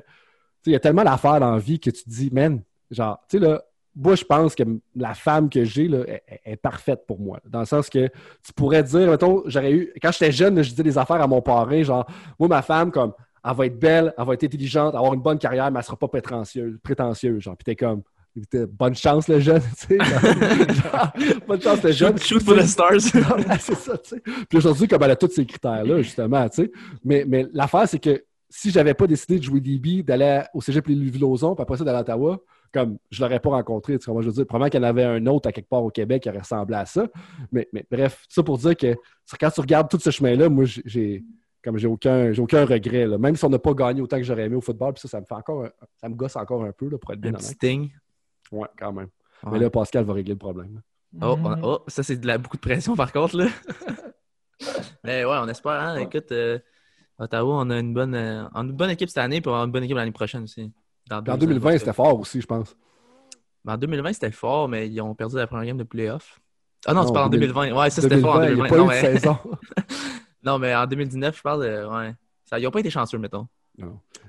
il 0.65 0.73
y 0.73 0.75
a 0.75 0.79
tellement 0.79 1.03
d'affaires 1.03 1.39
dans 1.39 1.53
la 1.53 1.59
vie 1.59 1.79
que 1.79 1.89
tu 1.89 2.03
te 2.03 2.09
dis, 2.09 2.29
man, 2.31 2.61
genre, 2.91 3.19
tu 3.29 3.37
sais, 3.39 3.43
là, 3.45 3.61
moi, 3.95 4.15
je 4.15 4.23
pense 4.23 4.55
que 4.55 4.63
la 4.95 5.13
femme 5.13 5.49
que 5.49 5.63
j'ai, 5.63 5.87
là, 5.87 6.03
est, 6.07 6.23
est- 6.45 6.55
parfaite 6.57 7.05
pour 7.07 7.19
moi. 7.19 7.39
Dans 7.45 7.59
le 7.59 7.65
sens 7.65 7.89
que 7.89 8.07
tu 8.43 8.53
pourrais 8.55 8.83
dire, 8.83 9.09
mettons, 9.09 9.43
j'aurais 9.45 9.71
eu, 9.73 9.93
quand 10.01 10.11
j'étais 10.11 10.31
jeune, 10.31 10.55
là, 10.55 10.61
je 10.61 10.69
disais 10.69 10.83
des 10.83 10.97
affaires 10.97 11.21
à 11.21 11.27
mon 11.27 11.41
parrain, 11.41 11.81
genre, 11.83 12.05
moi, 12.37 12.47
ma 12.49 12.61
femme, 12.61 12.91
comme, 12.91 13.13
elle 13.43 13.55
va 13.55 13.65
être 13.65 13.79
belle, 13.79 14.13
elle 14.17 14.25
va 14.25 14.33
être 14.33 14.43
intelligente, 14.43 14.95
avoir 14.95 15.13
une 15.13 15.21
bonne 15.21 15.39
carrière, 15.39 15.71
mais 15.71 15.79
elle 15.79 15.85
sera 15.85 15.97
pas 15.97 16.07
prétentieuse, 16.07 16.77
prétentieuse 16.83 17.41
genre. 17.41 17.55
Puis 17.57 17.63
t'es 17.65 17.75
comme, 17.75 18.03
bonne 18.67 18.95
chance, 18.95 19.27
le 19.27 19.39
jeune, 19.39 19.61
tu 19.79 19.87
sais. 19.87 19.97
genre, 19.97 21.13
bonne 21.47 21.61
chance, 21.61 21.83
le 21.83 21.91
jeune. 21.91 22.17
Shoot, 22.17 22.39
shoot 22.39 22.43
for 22.43 22.55
the 22.57 22.65
stars. 22.65 23.01
C'est 23.59 23.75
ça, 23.75 23.97
tu 23.97 24.09
sais. 24.09 24.21
Puis 24.21 24.57
aujourd'hui, 24.57 24.87
comme 24.87 25.03
elle 25.03 25.11
a 25.11 25.15
tous 25.15 25.31
ces 25.31 25.45
critères-là, 25.45 26.01
justement, 26.01 26.47
tu 26.49 26.63
sais. 26.63 26.71
Mais, 27.03 27.25
mais 27.27 27.47
l'affaire, 27.53 27.87
c'est 27.87 27.99
que 27.99 28.23
si 28.49 28.71
j'avais 28.71 28.93
pas 28.93 29.07
décidé 29.07 29.37
de 29.37 29.43
jouer 29.43 29.59
DB, 29.61 30.03
d'aller 30.03 30.41
au 30.53 30.61
cégep 30.61 30.87
les 30.87 30.95
Villoson, 30.95 31.53
puis 31.55 31.61
après 31.61 31.77
ça, 31.77 31.83
d'aller 31.83 31.97
à 31.97 32.01
Ottawa, 32.01 32.39
comme 32.71 32.97
je 33.09 33.21
l'aurais 33.21 33.39
pas 33.39 33.49
rencontré, 33.49 33.93
tu 33.93 33.99
sais 33.99 34.05
comment 34.05 34.21
je 34.21 34.27
veux 34.27 34.33
dire. 34.33 34.45
Probablement 34.45 34.69
qu'il 34.69 34.79
y 34.81 34.83
en 34.85 34.87
avait 34.87 35.03
un 35.03 35.25
autre 35.27 35.49
à 35.49 35.51
quelque 35.51 35.69
part 35.69 35.83
au 35.83 35.89
Québec 35.89 36.23
qui 36.23 36.29
ressemblé 36.29 36.75
à 36.75 36.85
ça. 36.85 37.07
Mais, 37.51 37.67
mais 37.73 37.83
bref, 37.91 38.23
ça 38.29 38.43
pour 38.43 38.57
dire 38.59 38.75
que 38.77 38.95
quand 39.39 39.49
tu 39.51 39.61
regardes 39.61 39.89
tout 39.89 39.99
ce 39.99 40.11
chemin-là, 40.11 40.49
moi, 40.49 40.65
j'ai- 40.65 41.23
comme 41.63 41.77
j'ai 41.77 41.87
aucun, 41.87 42.31
j'ai 42.31 42.41
aucun 42.41 42.63
regret. 42.65 43.05
là. 43.05 43.17
Même 43.17 43.35
si 43.35 43.43
on 43.43 43.49
n'a 43.49 43.59
pas 43.59 43.73
gagné 43.73 44.01
autant 44.01 44.17
que 44.17 44.23
j'aurais 44.23 44.43
aimé 44.45 44.55
au 44.55 44.61
football, 44.61 44.93
puis 44.93 45.01
ça, 45.01 45.07
ça 45.09 45.19
me 45.19 45.25
fait 45.25 45.33
encore 45.35 45.65
un- 45.65 45.71
ça 45.99 46.07
me 46.09 46.15
gosse 46.15 46.35
encore 46.35 46.63
un 46.63 46.71
peu, 46.71 46.87
là, 46.89 46.97
pour 46.97 47.11
être 47.11 47.19
bien 47.19 47.31
Un 47.31 47.33
petit 47.35 47.47
honnête. 47.47 47.59
Ouais, 48.51 48.67
quand 48.77 48.91
même. 48.93 49.09
Ouais. 49.43 49.51
Mais 49.53 49.59
là, 49.59 49.69
Pascal 49.69 50.03
va 50.05 50.13
régler 50.13 50.33
le 50.33 50.39
problème. 50.39 50.81
Oh, 51.21 51.35
Mhm. 51.37 51.45
on- 51.45 51.59
oh, 51.63 51.79
ça, 51.87 52.03
c'est 52.03 52.17
de 52.17 52.27
la, 52.27 52.37
beaucoup 52.37 52.57
de 52.57 52.61
pression 52.61 52.95
par 52.95 53.11
contre. 53.11 53.37
Là. 53.37 53.47
Mais 55.03 55.23
ouais, 55.25 55.37
on 55.41 55.47
espère. 55.47 55.71
Hein? 55.73 55.95
Ouais. 55.95 56.03
Écoute, 56.03 56.31
euh, 56.31 56.59
Ottawa, 57.17 57.55
on 57.55 57.69
a 57.69 57.79
une 57.79 57.93
bonne, 57.93 58.13
euh, 58.15 58.45
a 58.53 58.59
une 58.61 58.71
bonne 58.71 58.89
équipe 58.91 59.09
cette 59.09 59.17
année, 59.19 59.41
puis 59.41 59.49
on 59.49 59.53
avoir 59.53 59.65
une 59.65 59.71
bonne 59.71 59.83
équipe 59.83 59.95
l'année 59.97 60.11
prochaine 60.11 60.43
aussi. 60.43 60.71
Dans 61.09 61.17
en 61.17 61.21
deux 61.21 61.31
ans, 61.31 61.37
2020, 61.37 61.61
parce 61.63 61.73
que- 61.75 61.79
c'était 61.79 61.93
fort 61.93 62.19
aussi, 62.19 62.41
je 62.41 62.45
pense. 62.47 62.75
En 63.67 63.77
2020, 63.77 64.13
c'était 64.13 64.31
fort, 64.31 64.67
mais 64.69 64.87
ils 64.89 65.01
ont 65.01 65.13
perdu 65.15 65.35
la 65.35 65.47
première 65.47 65.65
game 65.65 65.77
de 65.77 65.83
playoff. 65.83 66.39
Ah 66.85 66.93
non, 66.93 67.01
tu 67.01 67.07
Non, 67.07 67.13
parles 67.13 67.25
en 67.25 67.29
2000 67.29 67.49
2020. 67.53 67.77
Ouais, 67.77 67.89
ça, 67.89 68.01
c'était 68.01 68.19
fort 68.19 68.35
en 68.35 68.39
2020, 68.39 68.47
il 68.47 68.55
n'y 68.55 68.61
2020. 68.61 68.65
a 68.65 68.69
pas 68.69 68.77
Non, 68.77 68.85
eu 68.85 68.87
mais... 68.87 69.13
de 69.13 69.19
saison. 69.19 69.37
non, 70.43 70.59
mais 70.59 70.75
en 70.75 70.87
2019, 70.87 71.37
je 71.37 71.41
parle 71.41 71.63
de. 71.63 71.85
Ouais. 71.85 72.13
Ça, 72.45 72.57
ils 72.59 72.63
n'ont 72.63 72.71
pas 72.71 72.79
été 72.79 72.89
chanceux, 72.89 73.17
mettons. 73.17 73.47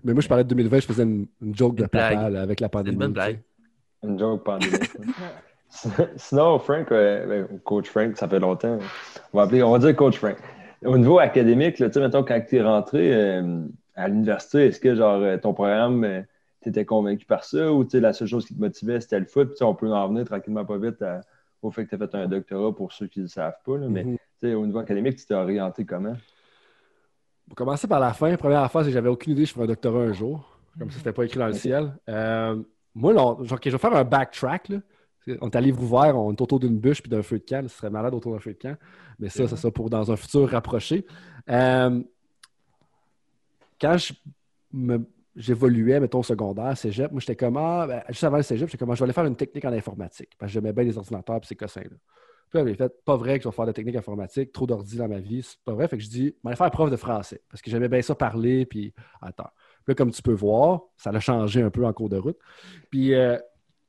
Mais 0.05 0.13
moi, 0.15 0.21
je 0.23 0.29
parlais 0.29 0.45
de 0.45 0.49
2020, 0.49 0.81
je 0.81 0.87
faisais 0.87 1.03
une, 1.03 1.27
une 1.43 1.55
joke 1.57 1.75
de 1.77 1.83
Une 1.83 1.89
blague. 1.89 2.15
papa 2.15 2.31
là, 2.31 2.43
avec 2.43 2.61
la 2.61 2.67
C'est 2.67 2.71
pandémie. 2.71 2.95
une 2.95 2.99
bonne 3.01 3.13
blague. 3.13 3.41
Une 4.03 4.19
joke 4.19 4.45
pandémique. 4.45 4.91
Sinon, 6.17 6.59
Frank, 6.59 6.91
euh, 6.91 7.47
ben, 7.49 7.59
coach 7.61 7.89
Frank, 7.89 8.17
ça 8.17 8.29
fait 8.29 8.41
longtemps. 8.41 8.79
On 9.33 9.39
va, 9.39 9.45
appeler, 9.45 9.63
on 9.63 9.71
va 9.71 9.79
dire 9.79 9.95
coach 9.95 10.17
Frank. 10.19 10.37
Au 10.85 10.97
niveau 10.99 11.19
académique, 11.19 11.79
là, 11.79 11.89
tu 11.89 11.95
sais, 11.95 12.01
mettons, 12.01 12.25
quand 12.25 12.41
tu 12.49 12.57
es 12.57 12.63
rentré 12.63 13.15
euh, 13.15 13.63
à 13.95 14.09
l'université, 14.09 14.67
est-ce 14.67 14.81
que 14.81 14.95
genre 14.95 15.21
euh, 15.21 15.37
ton 15.37 15.53
programme, 15.53 16.25
tu 16.63 16.71
étais 16.71 16.85
convaincu 16.85 17.27
par 17.27 17.45
ça 17.45 17.71
ou 17.73 17.85
tu 17.85 17.91
sais, 17.91 18.01
la 18.01 18.13
seule 18.13 18.27
chose 18.29 18.47
qui 18.47 18.55
te 18.55 18.61
motivait, 18.61 19.01
c'était 19.01 19.21
le 19.21 19.27
foot? 19.27 19.55
Puis, 19.55 19.63
on 19.65 19.75
peut 19.75 19.93
en 19.93 20.09
venir 20.09 20.25
tranquillement 20.25 20.65
pas 20.65 20.79
vite 20.79 21.01
à- 21.03 21.21
au 21.63 21.71
fait 21.71 21.85
que 21.85 21.91
tu 21.95 22.03
as 22.03 22.07
fait 22.09 22.15
un 22.17 22.27
doctorat 22.27 22.75
pour 22.75 22.93
ceux 22.93 23.07
qui 23.07 23.19
ne 23.21 23.25
le 23.25 23.29
savent 23.29 23.59
pas. 23.65 23.77
là, 23.77 23.87
mais 23.89 24.05
Mhm. 24.05 24.17
tu 24.17 24.49
sais, 24.49 24.55
au 24.55 24.65
niveau 24.67 24.79
académique, 24.79 25.17
tu 25.17 25.27
t'es 25.27 25.35
orienté 25.35 25.85
comment? 25.85 26.17
Pour 27.47 27.55
commencer 27.57 27.87
par 27.87 28.01
la 28.01 28.13
fin, 28.15 28.35
première 28.37 28.63
affaire, 28.63 28.81
c'est 28.83 28.89
que 28.89 28.95
j'avais 28.95 29.09
aucune 29.11 29.33
idée 29.35 29.43
que 29.43 29.49
je 29.49 29.53
ferais 29.53 29.65
un 29.65 29.69
doctorat 29.69 30.01
un 30.01 30.13
jour. 30.13 30.57
Comme 30.79 30.91
ça, 30.91 30.99
c'était 30.99 31.13
pas 31.13 31.25
écrit 31.25 31.39
dans 31.39 31.49
le 31.49 31.53
ciel. 31.53 31.93
Moi, 32.95 33.13
là, 33.13 33.25
on- 33.25 33.45
genre, 33.45 33.59
je 33.65 33.71
vais 33.71 33.79
faire 33.79 33.95
un 33.95 34.05
backtrack. 34.05 34.69
Là. 34.71 34.79
On 35.43 35.49
est 35.51 35.57
à 35.57 35.61
livre 35.61 35.83
ouvert, 35.83 36.17
on 36.17 36.33
est 36.33 36.41
autour 36.41 36.59
d'une 36.61 36.79
bûche 36.79 37.03
puis 37.03 37.11
d'un 37.11 37.23
feu 37.23 37.39
de 37.39 37.45
camp. 37.45 37.63
là. 37.63 37.69
Ce 37.69 37.77
serait 37.77 37.91
malade 37.91 38.15
autour 38.15 38.33
d'un 38.33 38.41
feu 38.41 38.53
de 38.53 38.59
camp. 38.59 38.77
Mais 39.19 39.29
ça, 39.29 39.45
ça 39.49 39.57
sera 39.57 39.71
pour 39.73 39.91
dans 39.91 40.11
un 40.11 40.17
futur 40.17 40.49
rapproché. 40.49 41.07
Euh, 41.49 42.03
quand 43.81 43.97
me- 44.73 45.07
j'évoluais, 45.37 46.01
mettons, 46.01 46.21
au 46.21 46.23
secondaire, 46.25 46.77
cégep, 46.77 47.11
moi, 47.13 47.21
j'étais 47.21 47.37
comme, 47.37 47.57
ah, 47.57 47.87
ben, 47.87 48.03
juste 48.09 48.25
avant 48.25 48.37
le 48.39 48.43
cégep, 48.43 48.69
j'étais 48.69 48.79
comme, 48.79 48.91
ah, 48.91 48.95
je 48.95 49.01
vais 49.01 49.05
aller 49.05 49.13
faire 49.13 49.25
une 49.25 49.37
technique 49.37 49.65
en 49.65 49.73
informatique. 49.73 50.31
Parce 50.39 50.51
que 50.51 50.55
j'aimais 50.55 50.73
bien 50.73 50.85
les 50.85 50.99
ordinateurs 50.99 51.37
et 51.43 51.47
ces 51.47 51.57
cossins-là. 51.57 51.97
Puis 52.53 52.63
j'ai 52.67 52.75
fait, 52.75 52.93
pas 53.05 53.17
vrai 53.17 53.39
que 53.39 53.45
je 53.45 53.49
vais 53.49 53.55
faire 53.55 53.67
de 53.67 53.73
technique 53.73 53.95
informatique, 53.95 54.51
trop 54.53 54.67
d'ordi 54.67 54.97
dans 54.97 55.07
ma 55.07 55.21
vie, 55.21 55.43
c'est 55.43 55.61
pas 55.65 55.73
vrai. 55.73 55.87
Fait 55.87 55.97
que 55.97 56.03
je 56.03 56.09
dis, 56.09 56.27
je 56.27 56.33
vais 56.43 56.49
aller 56.49 56.57
faire 56.57 56.71
prof 56.73 56.91
de 56.91 56.97
français. 56.97 57.41
Parce 57.49 57.63
que 57.63 57.71
j'aimais 57.71 57.89
bien 57.89 58.03
ça 58.03 58.15
parler, 58.17 58.67
puis 58.67 58.93
attends. 59.21 59.51
Là, 59.87 59.95
comme 59.95 60.11
tu 60.11 60.23
peux 60.23 60.33
voir, 60.33 60.83
ça 60.97 61.11
a 61.11 61.21
changé 61.21 61.63
un 61.63 61.71
peu 61.71 61.85
en 61.87 61.93
cours 61.93 62.09
de 62.09 62.19
route. 62.19 62.39
Puis 62.91 63.15
euh, 63.15 63.39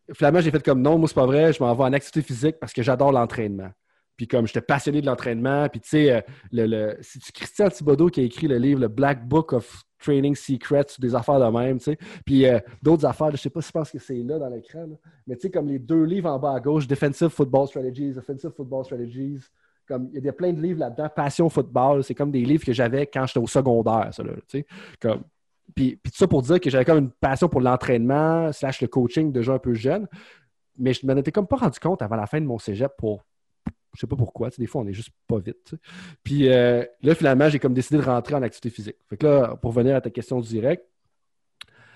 j'ai 0.07 0.51
fait 0.51 0.63
comme 0.63 0.81
non, 0.81 0.97
moi, 0.97 1.07
c'est 1.07 1.15
pas 1.15 1.25
vrai, 1.25 1.53
je 1.53 1.61
m'en 1.63 1.73
vais 1.73 1.83
en 1.83 1.93
activité 1.93 2.21
physique 2.21 2.57
parce 2.59 2.73
que 2.73 2.81
j'adore 2.81 3.11
l'entraînement. 3.11 3.69
Puis 4.17 4.27
comme 4.27 4.45
j'étais 4.45 4.61
passionné 4.61 5.01
de 5.01 5.05
l'entraînement, 5.05 5.67
puis 5.69 5.79
tu 5.81 5.89
sais, 5.89 6.11
euh, 6.11 6.21
le, 6.51 6.65
le- 6.65 6.97
c'est 7.01 7.19
Christian 7.33 7.69
Thibodeau 7.69 8.09
qui 8.09 8.19
a 8.19 8.23
écrit 8.23 8.47
le 8.47 8.57
livre 8.57 8.79
Le 8.79 8.87
Black 8.87 9.27
Book 9.27 9.53
of 9.53 9.83
Training 9.99 10.35
Secrets, 10.35 10.85
des 10.99 11.15
affaires 11.15 11.39
de 11.39 11.57
même, 11.57 11.77
tu 11.77 11.85
sais. 11.85 11.97
Puis 12.25 12.45
euh, 12.45 12.59
d'autres 12.81 13.05
affaires, 13.05 13.31
je 13.31 13.37
sais 13.37 13.49
pas 13.49 13.61
si 13.61 13.67
je 13.67 13.71
pense 13.71 13.91
que 13.91 13.99
c'est 13.99 14.15
là 14.21 14.37
dans 14.37 14.49
l'écran, 14.49 14.85
mais 15.27 15.35
tu 15.35 15.41
sais, 15.43 15.51
comme 15.51 15.67
les 15.67 15.79
deux 15.79 16.03
livres 16.03 16.29
en 16.29 16.39
bas 16.39 16.53
à 16.55 16.59
gauche, 16.59 16.87
Defensive 16.87 17.29
Football 17.29 17.67
Strategies, 17.67 18.17
Offensive 18.17 18.51
Football 18.51 18.85
Strategies, 18.85 19.39
comme 19.87 20.09
il 20.13 20.23
y 20.23 20.29
a 20.29 20.33
plein 20.33 20.53
de 20.53 20.61
livres 20.61 20.79
là-dedans, 20.79 21.09
Passion 21.15 21.49
Football, 21.49 22.03
c'est 22.03 22.15
comme 22.15 22.31
des 22.31 22.43
livres 22.43 22.63
que 22.65 22.73
j'avais 22.73 23.07
quand 23.07 23.25
j'étais 23.25 23.39
au 23.39 23.47
secondaire, 23.47 24.09
ça, 24.11 24.23
là, 24.23 24.33
tu 24.47 24.59
sais. 24.59 24.65
Comme, 24.99 25.23
puis, 25.75 25.95
puis 25.95 26.11
tout 26.11 26.17
ça 26.17 26.27
pour 26.27 26.41
dire 26.41 26.59
que 26.59 26.69
j'avais 26.69 26.85
comme 26.85 26.99
une 26.99 27.11
passion 27.11 27.49
pour 27.49 27.61
l'entraînement, 27.61 28.51
slash 28.51 28.81
le 28.81 28.87
coaching 28.87 29.31
déjà 29.31 29.53
un 29.53 29.59
peu 29.59 29.73
jeune, 29.73 30.07
mais 30.77 30.93
je 30.93 31.05
ne 31.05 31.11
m'en 31.13 31.19
étais 31.19 31.31
comme 31.31 31.47
pas 31.47 31.57
rendu 31.57 31.79
compte 31.79 32.01
avant 32.01 32.15
la 32.15 32.27
fin 32.27 32.39
de 32.39 32.45
mon 32.45 32.59
cégep 32.59 32.91
pour 32.97 33.23
je 33.93 33.99
sais 33.99 34.07
pas 34.07 34.15
pourquoi, 34.15 34.49
des 34.57 34.67
fois 34.67 34.83
on 34.83 34.87
est 34.87 34.93
juste 34.93 35.09
pas 35.27 35.37
vite. 35.39 35.75
Puis 36.23 36.49
euh, 36.49 36.85
là, 37.01 37.13
finalement, 37.13 37.49
j'ai 37.49 37.59
comme 37.59 37.73
décidé 37.73 37.97
de 37.97 38.05
rentrer 38.05 38.35
en 38.35 38.41
activité 38.41 38.69
physique. 38.69 38.95
Fait 39.09 39.17
que 39.17 39.27
là, 39.27 39.57
pour 39.61 39.73
venir 39.73 39.97
à 39.97 40.01
ta 40.01 40.09
question 40.09 40.39
directe, 40.39 40.85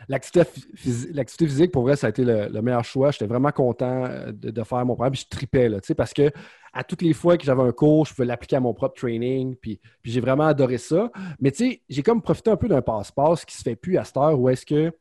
l'activité 0.10 0.50
phys- 0.76 1.14
l'activité 1.14 1.48
physique, 1.48 1.72
pour 1.72 1.84
vrai, 1.84 1.96
ça 1.96 2.08
a 2.08 2.10
été 2.10 2.26
le, 2.26 2.50
le 2.50 2.62
meilleur 2.62 2.84
choix. 2.84 3.12
J'étais 3.12 3.28
vraiment 3.28 3.52
content 3.52 4.06
euh, 4.06 4.34
de, 4.34 4.52
de 4.52 4.64
faire 4.64 4.86
mon 4.86 4.96
programme. 4.96 5.14
Puis 5.14 5.22
je 5.24 5.30
tripais, 5.30 5.70
là, 5.70 5.80
tu 5.80 5.88
sais, 5.88 5.96
parce 5.96 6.14
que 6.14 6.30
à 6.76 6.84
toutes 6.84 7.02
les 7.02 7.14
fois 7.14 7.38
que 7.38 7.46
j'avais 7.46 7.64
un 7.64 7.72
cours, 7.72 8.06
je 8.06 8.14
pouvais 8.14 8.26
l'appliquer 8.26 8.58
à 8.58 8.60
mon 8.60 8.74
propre 8.74 8.96
training. 8.96 9.56
Puis, 9.56 9.80
j'ai 10.04 10.20
vraiment 10.20 10.44
adoré 10.44 10.78
ça. 10.78 11.10
Mais 11.40 11.52
tu 11.52 11.72
sais, 11.72 11.82
j'ai 11.90 12.04
comme 12.04 12.22
profité 12.22 12.52
un 12.52 12.58
peu 12.58 12.68
d'un 12.68 12.82
passe-passe 12.82 13.46
qui 13.46 13.56
se 13.56 13.64
fait 13.64 13.78
plus 13.78 13.98
à 13.98 14.04
cette 14.04 14.18
heure 14.18 14.38
où 14.38 14.50
est-ce 14.50 14.66
que 14.66 14.92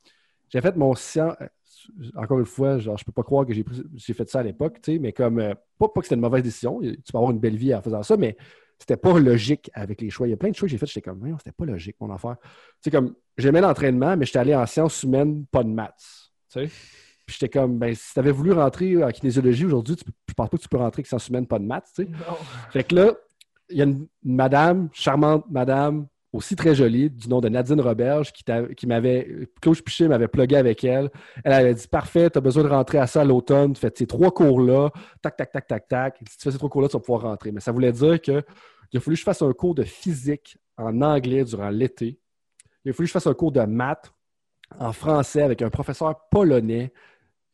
j'ai 0.49 0.61
fait 0.61 0.77
mon 0.77 0.95
science. 0.95 1.35
Encore 2.15 2.39
une 2.39 2.47
fois, 2.47 2.79
genre, 2.79 2.97
je 2.97 3.05
peux 3.05 3.13
pas 3.13 3.25
croire 3.25 3.45
que 3.45 3.53
j'ai 3.53 4.15
fait 4.15 4.29
ça 4.31 4.39
à 4.39 4.43
l'époque, 4.43 4.81
tu 4.81 4.93
sais, 4.93 4.99
mais 4.99 5.13
comme 5.13 5.39
euh, 5.39 5.53
pas, 5.79 5.89
que 5.89 6.03
c'était 6.03 6.15
une 6.15 6.23
mauvaise 6.23 6.43
décision, 6.43 6.81
tu 6.81 7.13
peux 7.13 7.19
avoir 7.19 7.33
une 7.33 7.41
belle 7.41 7.57
vie 7.57 7.75
en 7.75 7.83
faisant 7.83 8.03
ça, 8.03 8.17
mais 8.17 8.39
c'était 8.79 8.97
pas 8.97 9.19
logique 9.19 9.71
avec 9.75 10.01
les 10.01 10.09
choix. 10.09 10.27
Il 10.27 10.31
y 10.31 10.33
a 10.33 10.37
plein 10.39 10.51
de 10.51 10.55
choix 10.55 10.67
que 10.67 10.71
j'ai 10.71 10.79
fait, 10.79 10.87
j'étais 10.87 11.03
comme, 11.03 11.19
Voyons, 11.19 11.37
c'était 11.37 11.53
pas 11.53 11.67
logique 11.67 11.97
mon 12.01 12.11
affaire. 12.11 12.37
Tu 12.41 12.85
sais, 12.85 12.91
comme 12.91 13.15
j'aimais 13.37 13.61
l'entraînement, 13.61 14.17
mais 14.17 14.25
j'étais 14.25 14.39
allé 14.39 14.55
en 14.55 14.65
sciences 14.65 15.03
humaines, 15.03 15.45
pas 15.51 15.63
de 15.63 15.69
maths. 15.69 16.31
Tu 16.51 16.69
sais. 16.69 16.71
Puis 17.27 17.37
j'étais 17.39 17.59
comme, 17.59 17.79
ben, 17.79 17.95
si 17.95 18.13
tu 18.13 18.19
avais 18.19 18.31
voulu 18.31 18.53
rentrer 18.53 19.03
en 19.03 19.11
kinésiologie 19.11 19.65
aujourd'hui, 19.65 19.97
je 20.29 20.35
pense 20.35 20.49
pas 20.49 20.57
que 20.57 20.63
tu 20.63 20.69
peux 20.69 20.77
rentrer 20.77 21.01
avec 21.01 21.07
sciences 21.07 21.29
humaines, 21.29 21.47
pas 21.47 21.59
de 21.59 21.65
maths. 21.65 21.91
Tu 21.95 22.05
sais. 22.05 22.11
Non. 22.11 22.37
Fait 22.71 22.85
que 22.85 22.95
là, 22.95 23.13
il 23.71 23.79
y 23.79 23.81
a 23.81 23.85
une, 23.85 24.07
une 24.25 24.37
madame, 24.37 24.89
charmante 24.93 25.45
madame, 25.51 26.07
aussi 26.35 26.57
très 26.57 26.75
jolie, 26.75 27.09
du 27.09 27.29
nom 27.29 27.41
de 27.41 27.49
Nadine 27.49 27.81
Roberge, 27.81 28.33
qui, 28.33 28.87
m'avait, 28.87 29.49
Claude 29.61 29.81
Piché 29.81 30.09
m'avait 30.09 30.29
plugué 30.29 30.57
avec 30.57 30.83
elle. 30.83 31.11
Elle 31.45 31.53
avait 31.53 31.75
dit 31.75 31.87
Parfait, 31.87 32.29
tu 32.29 32.39
as 32.39 32.41
besoin 32.41 32.65
de 32.65 32.69
rentrer 32.69 32.99
à 32.99 33.07
ça 33.07 33.21
à 33.21 33.25
l'automne, 33.25 33.73
tu 33.73 33.81
fais 33.81 33.93
ces 33.95 34.07
trois 34.07 34.33
cours-là, 34.33 34.91
tac, 35.23 35.37
tac, 35.37 35.53
tac, 35.53 35.67
tac, 35.67 35.89
tac. 35.89 36.19
Si 36.29 36.37
tu 36.37 36.43
fais 36.43 36.51
ces 36.51 36.59
trois 36.59 36.69
cours-là, 36.69 36.89
tu 36.89 36.95
vas 36.95 37.01
pouvoir 37.01 37.23
rentrer. 37.23 37.53
Mais 37.53 37.61
ça 37.61 37.71
voulait 37.71 37.93
dire 37.93 38.21
que 38.21 38.43
il 38.93 38.99
a 38.99 39.01
fallu 39.01 39.15
que 39.15 39.21
je 39.21 39.25
fasse 39.25 39.43
un 39.43 39.53
cours 39.53 39.75
de 39.75 39.85
physique 39.85 40.59
en 40.77 41.01
anglais 41.03 41.45
durant 41.45 41.71
l'été. 41.71 42.19
Il 42.85 42.91
a 42.91 42.93
fallu 42.93 43.07
que 43.07 43.09
je 43.09 43.13
fasse 43.13 43.27
un 43.27 43.35
cours 43.35 43.53
de 43.53 43.61
maths 43.61 44.13
en 44.79 44.93
français 44.93 45.43
avec 45.43 45.63
un 45.63 45.71
professeur 45.71 46.29
polonais. 46.31 46.93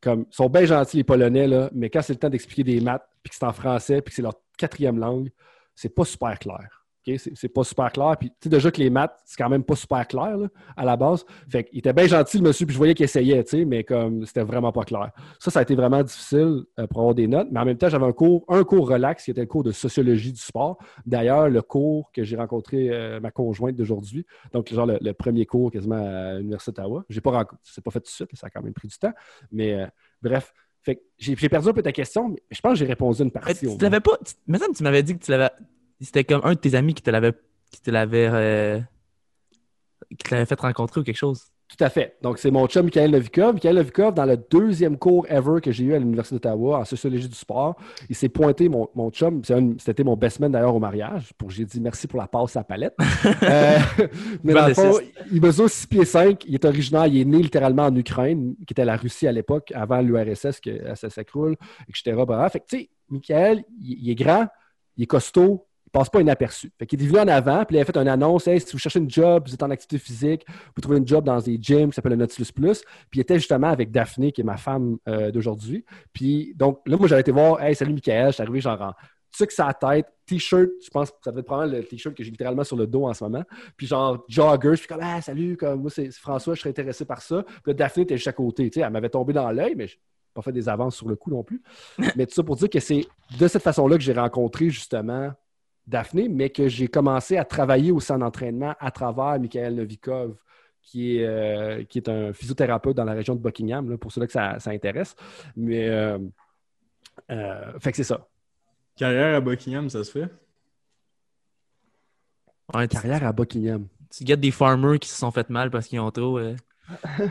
Comme, 0.01 0.27
ils 0.31 0.35
sont 0.35 0.49
bien 0.49 0.65
gentils, 0.65 0.99
les 0.99 1.05
Polonais, 1.05 1.47
là, 1.47 1.71
mais 1.75 1.91
quand 1.91 2.01
c'est 2.03 2.15
le 2.15 2.19
temps 2.19 2.31
d'expliquer 2.31 2.65
des 2.65 2.81
maths, 2.81 3.07
puis 3.23 3.31
que 3.31 3.37
c'est 3.37 3.45
en 3.45 3.53
français, 3.53 4.01
puis 4.01 4.11
que 4.11 4.17
c'est 4.17 4.23
leur 4.23 4.35
quatrième 4.57 4.99
langue, 4.99 5.31
c'est 5.75 5.95
pas 5.95 6.05
super 6.05 6.39
clair. 6.39 6.80
OK? 7.07 7.19
C'est 7.35 7.49
pas 7.49 7.65
super 7.65 7.91
clair. 7.93 8.15
Puis, 8.19 8.29
tu 8.31 8.35
sais, 8.45 8.49
déjà 8.51 8.71
que 8.71 8.79
les 8.79 8.91
maths, 8.91 9.17
c'est 9.25 9.37
quand 9.37 9.49
même 9.49 9.65
pas 9.65 9.75
super 9.77 10.07
clair 10.07 10.37
là, 10.37 10.49
à 10.77 10.85
la 10.85 10.97
base. 10.97 11.25
Fait 11.49 11.65
qu'il 11.65 11.79
était 11.79 11.93
bien 11.93 12.07
gentil, 12.07 12.39
le 12.39 12.45
monsieur, 12.45 12.67
puis 12.67 12.75
je 12.75 12.79
voyais 12.79 12.95
qu'il 12.95 13.05
essayait, 13.05 13.43
tu 13.45 13.51
sais, 13.59 13.65
mais 13.65 13.85
comme 13.85 14.27
c'était 14.27 14.43
vraiment 14.43 14.71
pas 14.73 14.83
clair. 14.85 15.11
Ça, 15.39 15.51
ça 15.51 15.61
a 15.61 15.63
été 15.63 15.75
vraiment 15.75 16.03
difficile 16.03 16.65
euh, 16.79 16.87
pour 16.87 17.01
avoir 17.01 17.15
des 17.15 17.27
notes. 17.27 17.49
Mais 17.51 17.61
en 17.61 17.65
même 17.65 17.79
temps, 17.79 17.89
j'avais 17.89 18.05
un 18.07 18.13
cours, 18.13 18.45
un 18.49 18.65
cours 18.65 18.89
relax 18.89 19.25
qui 19.25 19.31
était 19.31 19.41
le 19.41 19.47
cours 19.47 19.63
de 19.65 19.73
sociologie 19.73 20.33
du 20.33 20.41
sport. 20.41 20.79
D'ailleurs, 21.07 21.49
le 21.49 21.63
cours 21.63 22.11
que 22.13 22.23
j'ai 22.25 22.37
rencontré 22.37 22.91
euh, 22.91 23.21
ma 23.21 23.31
conjointe 23.31 23.77
d'aujourd'hui, 23.77 24.27
donc 24.53 24.73
genre 24.73 24.87
le, 24.87 24.99
le 25.01 25.13
premier 25.15 25.47
cours 25.47 25.71
quasiment 25.71 25.97
à 25.97 26.35
l'Université 26.35 26.73
d'Ottawa. 26.73 27.05
J'ai 27.09 27.21
pas 27.21 27.31
rencontré, 27.31 27.57
c'est 27.63 27.83
pas 27.83 27.91
fait 27.91 28.01
tout 28.01 28.05
de 28.07 28.11
suite, 28.11 28.29
ça 28.35 28.49
a 28.49 28.51
quand 28.51 28.63
même 28.63 28.75
pris 28.75 28.89
du 28.89 28.99
temps. 28.99 29.13
Mais 29.53 29.75
euh, 29.75 29.87
bref. 30.23 30.53
Fait 30.83 30.97
que 30.97 31.01
j'ai 31.19 31.37
perdu 31.51 31.69
un 31.69 31.73
peu 31.75 31.83
ta 31.83 31.93
question, 31.93 32.31
mais 32.31 32.43
je 32.51 32.59
pense 32.63 32.73
que 32.73 32.79
j'ai 32.79 32.87
répondu 32.87 33.19
une 33.21 33.27
Mais 33.27 33.31
partie. 33.33 33.59
tu 33.61 33.67
au 33.67 33.77
tu 33.77 33.83
l'avais 33.85 34.01
pas. 34.01 34.13
tu- 34.25 34.73
tu 34.75 34.83
m'avais 34.83 35.03
dit 35.03 35.19
que 35.19 35.23
tu 35.23 35.31
l'avais. 35.31 35.51
C'était 36.01 36.25
comme 36.25 36.41
un 36.45 36.55
de 36.55 36.59
tes 36.59 36.75
amis 36.75 36.95
qui 36.95 37.03
te 37.03 37.11
l'avait. 37.11 37.33
qui 37.71 37.81
te 37.81 37.91
l'avait. 37.91 38.29
euh, 38.33 38.81
qui 40.11 40.17
te 40.17 40.35
l'avait 40.35 40.47
fait 40.47 40.61
rencontrer 40.61 41.01
ou 41.01 41.05
quelque 41.05 41.17
chose. 41.17 41.45
Tout 41.69 41.85
à 41.85 41.89
fait. 41.89 42.17
Donc, 42.21 42.39
c'est 42.39 42.51
mon 42.51 42.67
chum 42.67 42.87
Michael 42.87 43.13
Novikov. 43.13 43.53
Michael 43.55 43.77
Novikov, 43.77 44.13
dans 44.13 44.25
le 44.25 44.37
deuxième 44.37 44.99
cours 44.99 45.25
ever 45.31 45.61
que 45.63 45.71
j'ai 45.71 45.85
eu 45.85 45.95
à 45.95 46.01
l'Université 46.01 46.35
d'Ottawa 46.35 46.81
en 46.81 46.85
sociologie 46.85 47.29
du 47.29 47.35
sport, 47.37 47.77
il 48.09 48.17
s'est 48.17 48.29
pointé, 48.29 48.69
mon, 48.69 48.89
mon 48.97 49.09
chum, 49.13 49.41
c'était 49.79 50.03
mon 50.03 50.17
best 50.17 50.41
man 50.41 50.51
d'ailleurs 50.51 50.75
au 50.75 50.81
mariage, 50.81 51.33
pour 51.39 51.51
j'ai 51.51 51.65
dit 51.65 51.81
merci 51.81 52.09
pour 52.09 52.19
la 52.19 52.27
passe 52.27 52.57
à 52.57 52.65
palette. 52.65 52.97
Euh, 53.43 53.79
mais 54.43 54.53
dans 54.53 54.67
le 54.67 54.75
fond, 54.75 54.97
assist. 54.97 55.13
il 55.31 55.41
mesure 55.41 55.71
6 55.71 55.87
pieds 55.87 56.05
5, 56.05 56.45
il 56.47 56.55
est 56.55 56.65
originaire, 56.65 57.07
il 57.07 57.21
est 57.21 57.25
né 57.25 57.39
littéralement 57.39 57.85
en 57.85 57.95
Ukraine, 57.95 58.55
qui 58.67 58.73
était 58.73 58.85
la 58.85 58.97
Russie 58.97 59.27
à 59.29 59.33
l'époque, 59.33 59.73
avant 59.75 60.01
l'URSS, 60.01 60.61
que 60.61 60.95
ça 60.97 61.09
s'écroule, 61.09 61.57
etc. 61.89 62.17
Fait 62.51 62.61
que, 62.61 62.67
tu 62.69 62.79
sais, 62.79 62.91
Michael, 63.09 63.65
il, 63.81 63.99
il 64.03 64.11
est 64.11 64.15
grand, 64.17 64.49
il 64.97 65.05
est 65.05 65.07
costaud, 65.07 65.67
il 65.91 65.99
passe 65.99 66.09
pas 66.09 66.21
inaperçu. 66.21 66.71
Fait 66.79 66.87
qu'il 66.87 67.03
est 67.03 67.07
venu 67.07 67.19
en 67.19 67.29
avant, 67.29 67.65
puis 67.65 67.77
il 67.77 67.81
a 67.81 67.85
fait 67.85 67.97
une 67.97 68.09
annonce 68.09 68.47
Hey, 68.47 68.61
si 68.61 68.73
vous 68.73 68.79
cherchez 68.79 69.01
une 69.01 69.11
job, 69.11 69.45
vous 69.47 69.55
êtes 69.55 69.63
en 69.63 69.71
activité 69.71 69.99
physique, 69.99 70.47
vous 70.75 70.81
trouver 70.81 70.99
une 70.99 71.07
job 71.07 71.25
dans 71.25 71.39
des 71.41 71.59
gyms 71.61 71.91
qui 71.91 71.97
s'appelle 71.97 72.13
le 72.13 72.19
Nautilus 72.19 72.53
Plus. 72.55 72.83
Puis 73.11 73.19
il 73.19 73.21
était 73.21 73.37
justement 73.37 73.69
avec 73.69 73.91
Daphné, 73.91 74.31
qui 74.31 74.41
est 74.41 74.45
ma 74.45 74.57
femme 74.57 74.99
euh, 75.09 75.31
d'aujourd'hui. 75.31 75.85
Puis 76.13 76.55
donc 76.57 76.81
là, 76.87 76.97
moi, 76.97 77.09
j'avais 77.09 77.23
été 77.23 77.33
voir 77.33 77.61
Hey, 77.61 77.75
salut 77.75 77.93
Michael, 77.93 78.29
je 78.29 78.33
suis 78.33 78.43
arrivé 78.43 78.61
genre 78.61 78.81
en 78.81 78.93
truc 79.33 79.57
la 79.59 79.75
tête, 79.75 80.07
t-shirt, 80.27 80.71
je 80.83 80.91
pense 80.91 81.11
que 81.11 81.17
ça 81.25 81.31
devait 81.31 81.41
être 81.41 81.47
probablement 81.47 81.79
le 81.79 81.85
t-shirt 81.85 82.15
que 82.15 82.23
j'ai 82.23 82.31
littéralement 82.31 82.65
sur 82.65 82.77
le 82.77 82.87
dos 82.87 83.07
en 83.07 83.15
ce 83.15 83.25
moment. 83.25 83.45
Puis 83.77 83.87
genre 83.87 84.25
jogger, 84.29 84.71
je 84.73 84.77
suis 84.77 84.89
comme 84.89 85.01
Ah, 85.03 85.21
salut, 85.21 85.57
comme 85.57 85.83
moi, 85.83 85.91
c'est 85.91 86.11
François, 86.13 86.55
je 86.55 86.61
serais 86.61 86.71
intéressé 86.71 87.05
par 87.05 87.23
ça. 87.23 87.43
Puis 87.43 87.63
là, 87.67 87.75
Daphné 87.75 88.03
était 88.05 88.17
juste 88.17 88.29
à 88.29 88.33
côté. 88.33 88.71
Tu 88.71 88.81
sais, 88.81 88.87
elle 88.87 88.93
m'avait 88.93 89.09
tombé 89.09 89.33
dans 89.33 89.51
l'œil, 89.51 89.75
mais 89.77 89.87
je 89.87 89.95
n'ai 89.95 90.01
pas 90.35 90.43
fait 90.43 90.53
des 90.53 90.69
avances 90.69 90.97
sur 90.97 91.09
le 91.09 91.17
coup 91.17 91.31
non 91.31 91.43
plus. 91.43 91.63
mais 92.17 92.27
tout 92.27 92.35
ça 92.35 92.43
pour 92.43 92.57
dire 92.57 92.71
que 92.71 92.81
c'est 92.81 93.07
de 93.39 93.49
cette 93.49 93.63
façon-là 93.63 93.97
que 93.97 94.03
j'ai 94.03 94.13
rencontré 94.13 94.71
justement 94.71 95.33
Daphné, 95.91 96.29
mais 96.29 96.51
que 96.51 96.69
j'ai 96.69 96.89
commencé 96.89 97.37
à 97.37 97.45
travailler 97.45 97.91
au 97.91 98.01
centre 98.01 98.21
d'entraînement 98.21 98.75
à 98.79 98.91
travers 98.91 99.39
Michael 99.41 99.75
Novikov, 99.75 100.37
qui 100.83 101.19
est, 101.19 101.27
euh, 101.27 101.85
qui 101.85 101.99
est 101.99 102.09
un 102.09 102.33
physiothérapeute 102.33 102.97
dans 102.97 103.05
la 103.05 103.13
région 103.13 103.35
de 103.35 103.41
Buckingham, 103.41 103.91
là, 103.91 103.99
pour 103.99 104.13
ceux-là 104.13 104.27
que 104.27 104.33
ça, 104.33 104.59
ça 104.61 104.71
intéresse. 104.71 105.15
Mais, 105.57 105.89
euh, 105.89 106.19
euh, 107.31 107.79
fait 107.81 107.91
que 107.91 107.97
c'est 107.97 108.05
ça. 108.05 108.27
Carrière 108.97 109.37
à 109.37 109.41
Buckingham, 109.41 109.91
ça 109.91 110.05
se 110.05 110.11
fait? 110.13 110.29
Ouais, 112.73 112.87
Carrière 112.87 113.27
à 113.27 113.33
Buckingham. 113.33 113.89
tu 114.11 114.25
guettes 114.25 114.41
des 114.41 114.53
farmers 114.53 114.99
qui 115.01 115.09
se 115.09 115.17
sont 115.17 115.31
fait 115.31 115.51
mal 115.51 115.71
parce 115.71 115.89
qu'ils 115.89 116.01
ont 116.01 116.11
trop. 116.11 116.39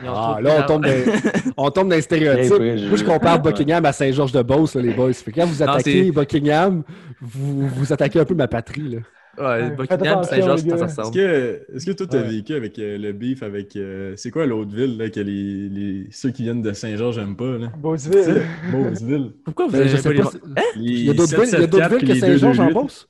Ah, 0.08 0.40
là, 0.42 0.64
on 0.64 0.68
tombe 0.68 0.84
dans, 0.86 0.92
on 1.58 1.72
tombe 1.72 1.90
dans 1.90 1.96
les 1.96 2.02
stéréotypes. 2.02 2.50
Bien 2.50 2.58
préjugé. 2.58 2.88
Moi, 2.88 2.98
je 2.98 3.04
compare 3.04 3.42
Buckingham 3.42 3.86
à 3.86 3.92
Saint-Georges-de-Beauce, 3.94 4.76
les 4.76 4.94
boys. 4.94 5.14
Fait 5.14 5.32
que 5.32 5.40
quand 5.40 5.46
vous 5.48 5.62
attaquez 5.64 6.12
Buckingham, 6.12 6.84
vous, 7.22 7.68
vous 7.68 7.94
attaquez 7.94 8.20
un 8.20 8.26
peu 8.26 8.36
ma 8.36 8.48
patrie. 8.48 8.90
Là. 8.90 9.00
Ouais, 9.38 9.70
Buckingham, 9.72 10.24
Saint-Georges, 10.24 10.62
ça. 10.62 10.76
Est-ce 10.76 10.84
ressemble. 10.84 11.16
que, 11.16 11.62
est-ce 11.74 11.86
que 11.86 11.92
toi, 11.92 12.08
t'as 12.10 12.22
Ouais. 12.22 12.28
vécu 12.28 12.54
avec 12.56 12.78
euh, 12.80 12.98
le 12.98 13.14
beef 13.14 13.42
avec. 13.42 13.76
euh, 13.78 14.14
c'est 14.18 14.32
quoi 14.32 14.46
l'autre 14.46 14.76
ville 14.76 14.98
là, 14.98 15.10
que 15.10 15.20
les, 15.22 15.70
les- 15.70 16.08
ceux 16.12 16.32
qui 16.32 16.44
viennent 16.44 16.62
de 16.62 16.74
Saint-Georges 16.74 17.20
n'aiment 17.20 17.38
pas? 17.38 17.58
Là? 17.58 17.68
Beauceville. 17.78 18.42
Beauceville. 18.72 19.32
Pourquoi 19.46 19.68
vous 19.68 19.72
Ben, 19.74 19.88
je 19.88 19.96
sais 19.96 20.04
pas 20.04 20.14
les... 20.14 20.22
pas. 20.24 20.32
si- 20.32 20.40
Il 20.78 21.04
y 21.06 21.10
a 21.10 21.14
d'autres 21.14 21.36
villes, 21.40 21.50
il 21.54 21.60
y 21.60 21.64
a 21.64 21.68
d'autres 21.68 21.96
villes 21.98 22.08
que 22.10 22.16
Saint-Georges 22.20 22.60
en 22.60 22.72
Beauce? 22.72 23.08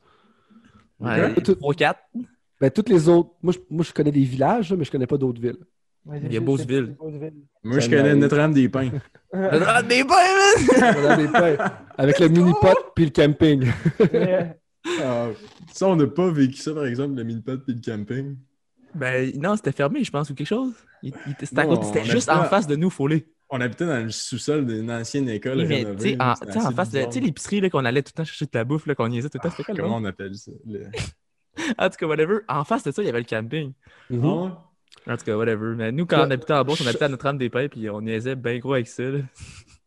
Ouais, 0.99 1.33
Tout- 1.35 1.53
3-4. 1.53 1.93
Ben, 2.62 2.69
toutes 2.69 2.89
les 2.89 3.07
autres. 3.07 3.29
Moi, 3.41 3.53
je, 3.53 3.59
moi, 3.69 3.85
je 3.88 3.93
connais 3.93 4.12
des 4.12 4.19
villages, 4.23 4.73
mais 4.73 4.83
je 4.83 4.91
connais 4.91 5.07
pas 5.07 5.17
d'autres 5.17 5.41
villes. 5.41 5.55
Il 6.24 6.34
y 6.34 6.38
a 6.38 6.39
Beauceville. 6.39 6.95
Moi, 7.63 7.80
je 7.80 7.89
Ça 7.89 7.95
connais. 7.98 8.15
Notre-Dame-des-Pins. 8.15 8.91
Ah, 9.34 9.84
des 9.84 10.04
pains. 10.04 11.58
Avec 11.98 12.19
le 12.19 12.30
mini-pot 12.30 12.91
puis 12.95 13.06
le 13.06 13.12
camping. 13.12 13.67
Mais, 14.13 14.58
Ah, 15.04 15.28
ça, 15.74 15.88
on 15.88 15.95
n'a 15.98 16.08
pas 16.08 16.32
vécu 16.32 16.56
ça, 16.56 16.74
par 16.74 16.86
exemple, 16.86 17.15
le 17.15 17.24
mille-pot 17.24 17.58
puis 17.65 17.76
le 17.76 17.82
camping. 17.82 18.38
Ben 18.95 19.32
non, 19.38 19.56
c'était 19.56 19.72
fermé, 19.74 20.04
je 20.04 20.10
pense, 20.10 20.30
ou 20.30 20.34
quelque 20.36 20.48
chose. 20.48 20.74
Il- 21.04 21.13
il- 21.28 21.36
C'était 21.45 21.65
Non, 21.65 21.80
juste 22.06 22.30
a 22.30 22.41
en 22.41 22.45
face 22.45 22.65
de 22.65 22.76
nous, 22.76 22.89
Foley. 22.89 23.28
On 23.50 23.60
habitait 23.62 23.86
dans 23.86 24.04
le 24.04 24.10
sous-sol 24.10 24.65
d'une 24.65 24.89
ancienne 24.91 25.28
école 25.30 25.58
Oui, 25.58 25.65
mais 25.67 25.80
tu 25.82 25.86
rénovée. 25.88 26.10
sais, 26.12 26.15
là, 26.15 26.36
en, 26.67 26.72
face 26.72 26.91
de 26.91 27.19
l'épicerie 27.19 27.62
là, 27.62 27.69
qu'on 27.69 27.84
allait 27.86 28.02
tout 28.04 28.12
le 28.15 28.17
temps 28.19 28.24
chercher 28.24 28.45
de 28.45 28.52
la 28.54 28.63
bouffe, 28.63 28.86
là, 28.88 28.95
qu'on 28.95 29.08
niaisait 29.10 29.30
tout 29.30 29.38
le 29.43 29.48
temps, 29.50 29.52
c'était 29.56 29.63
quoi 29.63 29.74
le 29.76 29.84
Comment 29.84 29.98
on 29.98 30.06
appelle 30.06 30.36
ça? 30.36 30.52
Le... 30.65 30.86
En 31.78 31.89
tout 31.89 31.98
cas, 32.00 32.08
whatever. 32.08 32.38
En 32.48 32.63
face 32.63 32.84
de 32.84 32.91
ça, 32.91 33.02
il 33.02 33.06
y 33.06 33.10
avait 33.10 33.19
le 33.19 33.26
camping. 33.26 33.74
Mhm. 34.10 34.22
Non? 34.22 34.58
En 35.07 35.17
tout 35.17 35.25
cas, 35.25 35.35
whatever. 35.38 35.75
Mais 35.75 35.91
nous, 35.91 36.05
quand 36.05 36.17
Ouais. 36.17 36.25
on 36.27 36.31
habitait 36.31 36.53
en 36.53 36.63
Beauce, 36.63 36.81
on 36.83 36.88
habitait 36.88 37.05
à 37.05 37.09
Notre-Dame-des-Pins, 37.09 37.67
puis 37.69 37.89
on 37.89 38.01
niaisait 38.01 38.35
bien 38.35 38.57
gros 38.59 38.73
avec 38.73 38.88
ça. 38.88 39.03
là. 39.03 39.19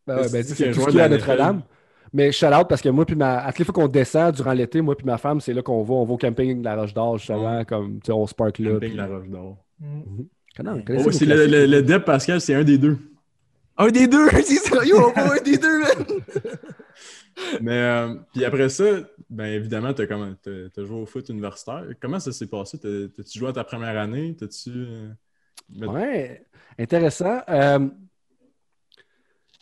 Ben, 0.05 0.15
ouais, 0.17 0.29
ben, 0.31 0.43
C'est 0.43 0.71
tout 0.71 0.97
à 0.99 1.07
de 1.07 1.13
Notre-Dame. 1.15 1.61
Mais 2.15 2.31
shout 2.31 2.45
out 2.47 2.67
parce 2.69 2.81
que 2.81 2.89
moi, 2.89 3.05
puis 3.05 3.15
ma... 3.15 3.39
à 3.39 3.47
toutes 3.51 3.59
les 3.59 3.65
fois 3.65 3.73
qu'on 3.73 3.87
descend 3.87 4.35
durant 4.35 4.53
l'été, 4.53 4.81
moi 4.81 4.95
puis 4.95 5.05
ma 5.05 5.17
femme, 5.17 5.41
c'est 5.41 5.53
là 5.53 5.61
qu'on 5.63 5.81
va. 5.81 5.93
On 5.95 6.03
va 6.05 6.13
au 6.13 6.17
camping 6.17 6.59
de 6.59 6.63
la 6.65 6.75
Roche 6.75 6.93
d'Or, 6.93 7.17
justement, 7.17 7.63
comme, 7.65 7.95
tu 7.95 8.07
sais, 8.07 8.11
on 8.11 8.27
se 8.27 8.35
park 8.35 8.59
là. 8.59 8.71
Camping 8.73 8.89
puis- 8.89 8.97
La 8.97 9.07
Roche 9.07 9.27
d'Or. 9.29 9.57
mm. 9.79 10.23
Connaissez 10.85 11.03
Oh, 11.07 11.11
c'est 11.11 11.25
le, 11.25 11.47
le, 11.47 11.65
le 11.65 11.81
Deb 11.81 12.03
Pascal, 12.03 12.39
c'est 12.39 12.53
un 12.53 12.63
des 12.63 12.77
deux. 12.77 12.97
Un 13.75 13.87
des 13.87 14.05
deux! 14.05 14.29
C'est 14.43 14.57
ça! 14.57 14.85
Yo, 14.85 14.97
on 14.99 15.11
va 15.19 15.33
un 15.33 15.41
des 15.43 15.57
deux, 15.57 15.79
man! 15.79 16.05
Mais 17.61 17.71
euh, 17.71 18.13
puis 18.33 18.45
après 18.45 18.69
ça, 18.69 18.83
ben 19.33 19.45
évidemment, 19.45 19.93
t'as, 19.93 20.05
t'as 20.05 20.85
joué 20.85 21.01
au 21.01 21.05
foot 21.05 21.27
universitaire. 21.29 21.85
Comment 21.99 22.19
ça 22.19 22.31
s'est 22.31 22.47
passé? 22.47 22.79
T'as, 22.79 23.07
t'as-tu 23.15 23.39
joué 23.39 23.49
à 23.49 23.53
ta 23.53 23.63
première 23.63 23.97
année? 23.97 24.35
T'as-tu. 24.35 24.69
euh, 24.71 25.09
met- 25.69 25.87
Ouais, 25.87 26.45
intéressant. 26.77 27.41
Euh, 27.49 27.89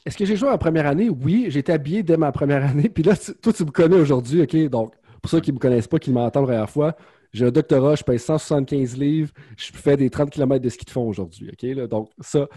Est-ce 0.06 0.18
que 0.18 0.26
j'ai 0.26 0.36
joué 0.36 0.50
en 0.50 0.58
première 0.58 0.88
année? 0.88 1.10
Oui, 1.10 1.46
j'ai 1.50 1.60
été 1.60 1.72
habillé 1.72 2.02
dès 2.04 2.18
ma 2.18 2.32
première 2.32 2.64
année. 2.66 2.90
Puis 2.94 3.04
là, 3.04 3.16
tu- 3.16 3.34
toi, 3.36 3.54
tu 3.54 3.66
me 3.66 3.72
connais 3.72 3.98
aujourd'hui, 3.98 4.42
OK? 4.42 4.56
Donc, 4.70 4.94
pour 5.22 5.30
ceux 5.30 5.40
qui 5.40 5.52
ne 5.52 5.56
me 5.56 5.60
connaissent 5.60 5.88
pas, 5.88 6.00
qui 6.00 6.12
m'entendent 6.12 6.44
la 6.48 6.54
première 6.54 6.70
fois, 6.70 6.96
j'ai 7.34 7.46
un 7.46 7.52
doctorat, 7.52 7.96
je 7.96 8.04
pèse 8.04 8.24
175 8.24 8.98
livres, 8.98 9.32
je 9.58 9.72
fais 9.74 9.96
des 9.98 10.10
30 10.10 10.32
km 10.32 10.64
de 10.64 10.70
ski 10.70 10.86
de 10.86 10.90
fond 10.90 11.08
aujourd'hui, 11.08 11.50
OK? 11.52 11.62
Là, 11.76 11.88
donc, 11.88 12.10
ça. 12.20 12.48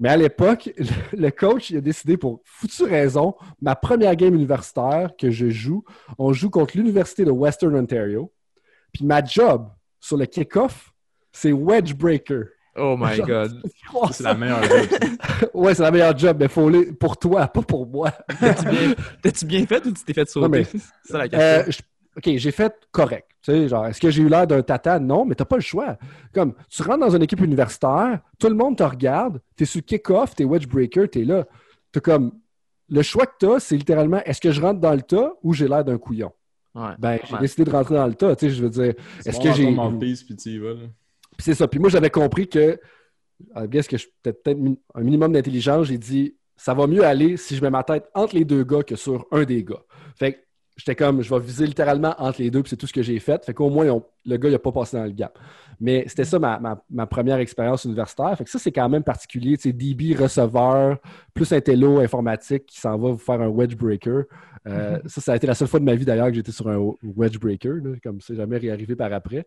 Mais 0.00 0.08
à 0.08 0.16
l'époque, 0.16 0.70
le 1.12 1.30
coach 1.30 1.70
il 1.70 1.76
a 1.76 1.80
décidé 1.80 2.16
pour 2.16 2.40
foutue 2.44 2.84
raison, 2.84 3.34
ma 3.60 3.76
première 3.76 4.14
game 4.16 4.34
universitaire 4.34 5.10
que 5.18 5.30
je 5.30 5.48
joue, 5.50 5.84
on 6.18 6.32
joue 6.32 6.50
contre 6.50 6.76
l'Université 6.76 7.24
de 7.24 7.30
Western 7.30 7.74
Ontario. 7.76 8.32
Puis 8.92 9.04
ma 9.04 9.24
job 9.24 9.68
sur 10.00 10.16
le 10.16 10.26
kick-off, 10.26 10.92
c'est 11.32 11.52
wedge 11.52 11.94
breaker. 11.94 12.42
Oh 12.76 12.96
my 12.98 13.20
god. 13.20 13.62
C'est 14.10 14.24
la 14.24 14.34
meilleure 14.34 14.62
job. 14.64 14.88
Ouais, 15.54 15.74
c'est 15.76 15.82
la 15.84 15.90
meilleure 15.92 16.18
job, 16.18 16.36
mais 16.40 16.48
faut 16.48 16.68
les... 16.68 16.92
pour 16.92 17.16
toi, 17.16 17.46
pas 17.46 17.62
pour 17.62 17.86
moi. 17.86 18.10
T'as-tu 19.22 19.46
bien, 19.46 19.64
fait 19.66 19.86
ou 19.86 19.92
tu 19.92 20.02
t'es 20.02 20.12
fait 20.12 20.28
sauter? 20.28 20.64
C'est 20.64 20.78
ça 21.04 21.18
la 21.18 21.24
Euh, 21.24 21.62
question. 21.64 21.70
je- 21.70 21.93
OK, 22.16 22.30
j'ai 22.36 22.50
fait 22.52 22.72
correct. 22.92 23.28
Tu 23.42 23.52
sais, 23.52 23.68
genre, 23.68 23.86
est-ce 23.86 24.00
que 24.00 24.10
j'ai 24.10 24.22
eu 24.22 24.28
l'air 24.28 24.46
d'un 24.46 24.62
tata? 24.62 24.98
Non, 24.98 25.24
mais 25.24 25.34
t'as 25.34 25.44
pas 25.44 25.56
le 25.56 25.62
choix. 25.62 25.96
Comme, 26.32 26.54
tu 26.68 26.82
rentres 26.82 27.00
dans 27.00 27.14
une 27.16 27.22
équipe 27.22 27.40
universitaire, 27.40 28.20
tout 28.38 28.48
le 28.48 28.54
monde 28.54 28.76
te 28.78 28.82
regarde, 28.84 29.40
t'es 29.56 29.64
sur 29.64 29.82
kick-off, 29.84 30.34
t'es 30.34 30.44
wedge 30.44 30.66
breaker, 30.66 31.08
t'es 31.08 31.24
là. 31.24 31.44
T'as 31.92 32.00
comme, 32.00 32.32
le 32.88 33.02
choix 33.02 33.26
que 33.26 33.34
t'as, 33.38 33.60
c'est 33.60 33.76
littéralement, 33.76 34.20
est-ce 34.24 34.40
que 34.40 34.50
je 34.52 34.60
rentre 34.60 34.80
dans 34.80 34.94
le 34.94 35.02
tas 35.02 35.32
ou 35.42 35.52
j'ai 35.52 35.66
l'air 35.68 35.84
d'un 35.84 35.98
couillon? 35.98 36.32
Ouais. 36.74 36.90
Ben, 36.98 37.18
j'ai 37.26 37.34
Ouais. 37.34 37.40
décidé 37.40 37.64
de 37.64 37.70
rentrer 37.70 37.94
dans 37.94 38.06
le 38.06 38.14
tas, 38.14 38.34
tu 38.36 38.48
sais, 38.48 38.54
je 38.54 38.62
veux 38.62 38.70
dire. 38.70 38.94
Est-ce 39.24 39.38
que 39.38 39.48
dans 39.48 39.52
j'ai- 40.00 40.24
puis 40.24 40.36
tu 40.36 40.48
y 40.50 40.58
vas, 40.58 40.70
là. 40.74 40.80
Puis 41.36 41.44
c'est 41.44 41.54
ça. 41.54 41.66
Puis 41.68 41.78
moi, 41.80 41.88
j'avais 41.90 42.10
compris 42.10 42.48
que, 42.48 42.78
I 43.56 43.68
guess 43.68 43.86
que 43.88 43.96
je 43.96 44.06
peut-être 44.22 44.56
un 44.94 45.00
minimum 45.00 45.32
d'intelligence, 45.32 45.86
j'ai 45.88 45.98
dit, 45.98 46.36
ça 46.56 46.72
va 46.74 46.86
mieux 46.86 47.04
aller 47.04 47.36
si 47.36 47.56
je 47.56 47.62
mets 47.62 47.70
ma 47.70 47.82
tête 47.82 48.08
entre 48.14 48.36
les 48.36 48.44
deux 48.44 48.62
gars 48.64 48.82
que 48.84 48.94
sur 48.96 49.26
un 49.32 49.44
des 49.44 49.64
gars. 49.64 49.82
Fait 50.16 50.32
que 50.34 50.38
j'étais 50.76 50.94
comme, 50.94 51.22
je 51.22 51.32
vais 51.32 51.40
viser 51.40 51.66
littéralement 51.66 52.14
entre 52.18 52.40
les 52.42 52.50
deux, 52.50 52.62
puis 52.62 52.70
c'est 52.70 52.76
tout 52.76 52.86
ce 52.86 52.92
que 52.92 53.02
j'ai 53.02 53.18
fait. 53.20 53.44
Fait 53.44 53.54
qu'au 53.54 53.70
moins, 53.70 53.86
on- 53.88 54.02
le 54.26 54.36
gars, 54.36 54.48
il 54.48 54.52
n'a 54.52 54.58
pas 54.58 54.72
passé 54.72 54.96
dans 54.96 55.04
le 55.04 55.10
gap. 55.12 55.38
Mais 55.80 56.04
c'était 56.08 56.24
ça 56.24 56.38
ma, 56.38 56.58
ma- 56.58 56.82
ma 56.90 57.06
première 57.06 57.38
expérience 57.38 57.84
universitaire. 57.84 58.36
Fait 58.36 58.44
que 58.44 58.50
ça, 58.50 58.58
c'est 58.58 58.72
quand 58.72 58.88
même 58.88 59.02
particulier. 59.04 59.56
Tu 59.56 59.64
sais, 59.70 59.72
DB, 59.72 60.14
receveur, 60.14 60.98
plus 61.32 61.52
un 61.52 61.60
télo 61.60 61.98
informatique 62.00 62.66
qui 62.66 62.80
s'en 62.80 62.96
va 62.98 63.10
vous 63.10 63.18
faire 63.18 63.40
un 63.40 63.48
wedge 63.48 63.76
breaker. 63.76 64.22
Euh, 64.66 64.98
Ça, 65.06 65.20
ça 65.20 65.32
a 65.32 65.36
été 65.36 65.46
la 65.46 65.54
seule 65.54 65.68
fois 65.68 65.78
de 65.80 65.84
ma 65.84 65.94
vie 65.94 66.04
d'ailleurs 66.06 66.28
que 66.28 66.34
j'étais 66.34 66.52
sur 66.52 66.68
un 66.68 66.92
wedge 67.02 67.38
breaker, 67.38 67.74
là, 67.82 67.90
comme 68.02 68.20
c'est 68.20 68.34
jamais 68.34 68.56
réarrivé 68.56 68.96
par 68.96 69.12
après. 69.12 69.46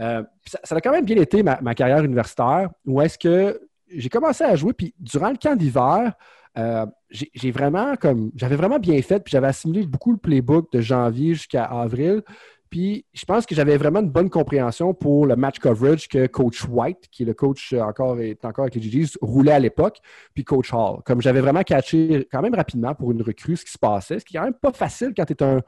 Euh, 0.00 0.22
ça 0.64 0.74
a 0.74 0.80
quand 0.80 0.92
même 0.92 1.04
bien 1.04 1.16
été 1.16 1.42
ma, 1.42 1.60
ma 1.60 1.74
carrière 1.74 2.02
universitaire, 2.04 2.70
où 2.84 3.00
est-ce 3.00 3.16
que 3.18 3.60
j'ai 3.88 4.08
commencé 4.08 4.42
à 4.42 4.56
jouer, 4.56 4.72
puis 4.72 4.92
durant 4.98 5.30
le 5.30 5.36
camp 5.36 5.54
d'hiver, 5.56 6.12
euh, 6.58 6.86
j'ai 7.10 7.50
vraiment 7.50 7.96
comme 7.96 8.30
j'avais 8.34 8.56
vraiment 8.56 8.78
bien 8.78 9.00
fait, 9.02 9.20
puis 9.20 9.30
j'avais 9.30 9.46
assimilé 9.46 9.86
beaucoup 9.86 10.12
le 10.12 10.18
playbook 10.18 10.72
de 10.72 10.80
janvier 10.80 11.34
jusqu'à 11.34 11.64
avril. 11.64 12.22
Puis 12.70 13.06
je 13.14 13.24
pense 13.24 13.46
que 13.46 13.54
j'avais 13.54 13.76
vraiment 13.76 14.00
une 14.00 14.10
bonne 14.10 14.28
compréhension 14.28 14.92
pour 14.92 15.26
le 15.26 15.36
match 15.36 15.58
coverage 15.58 16.08
que 16.08 16.26
Coach 16.26 16.64
White, 16.68 17.08
qui 17.10 17.22
est 17.22 17.26
le 17.26 17.34
coach 17.34 17.72
encore 17.74 18.20
est 18.20 18.44
encore 18.44 18.64
avec 18.64 18.74
les 18.74 18.82
GGs, 18.82 19.18
roulait 19.22 19.52
à 19.52 19.58
l'époque, 19.58 19.98
puis 20.34 20.44
Coach 20.44 20.72
Hall. 20.72 21.02
Comme 21.04 21.22
j'avais 21.22 21.40
vraiment 21.40 21.62
catché 21.62 22.26
quand 22.30 22.42
même 22.42 22.54
rapidement 22.54 22.94
pour 22.94 23.12
une 23.12 23.22
recrue 23.22 23.56
ce 23.56 23.64
qui 23.64 23.72
se 23.72 23.78
passait, 23.78 24.18
ce 24.18 24.24
qui 24.24 24.36
est 24.36 24.40
quand 24.40 24.44
même 24.46 24.54
pas 24.54 24.72
facile 24.72 25.12
quand 25.16 25.24
tu 25.24 25.32
es 25.32 25.42
un, 25.42 25.62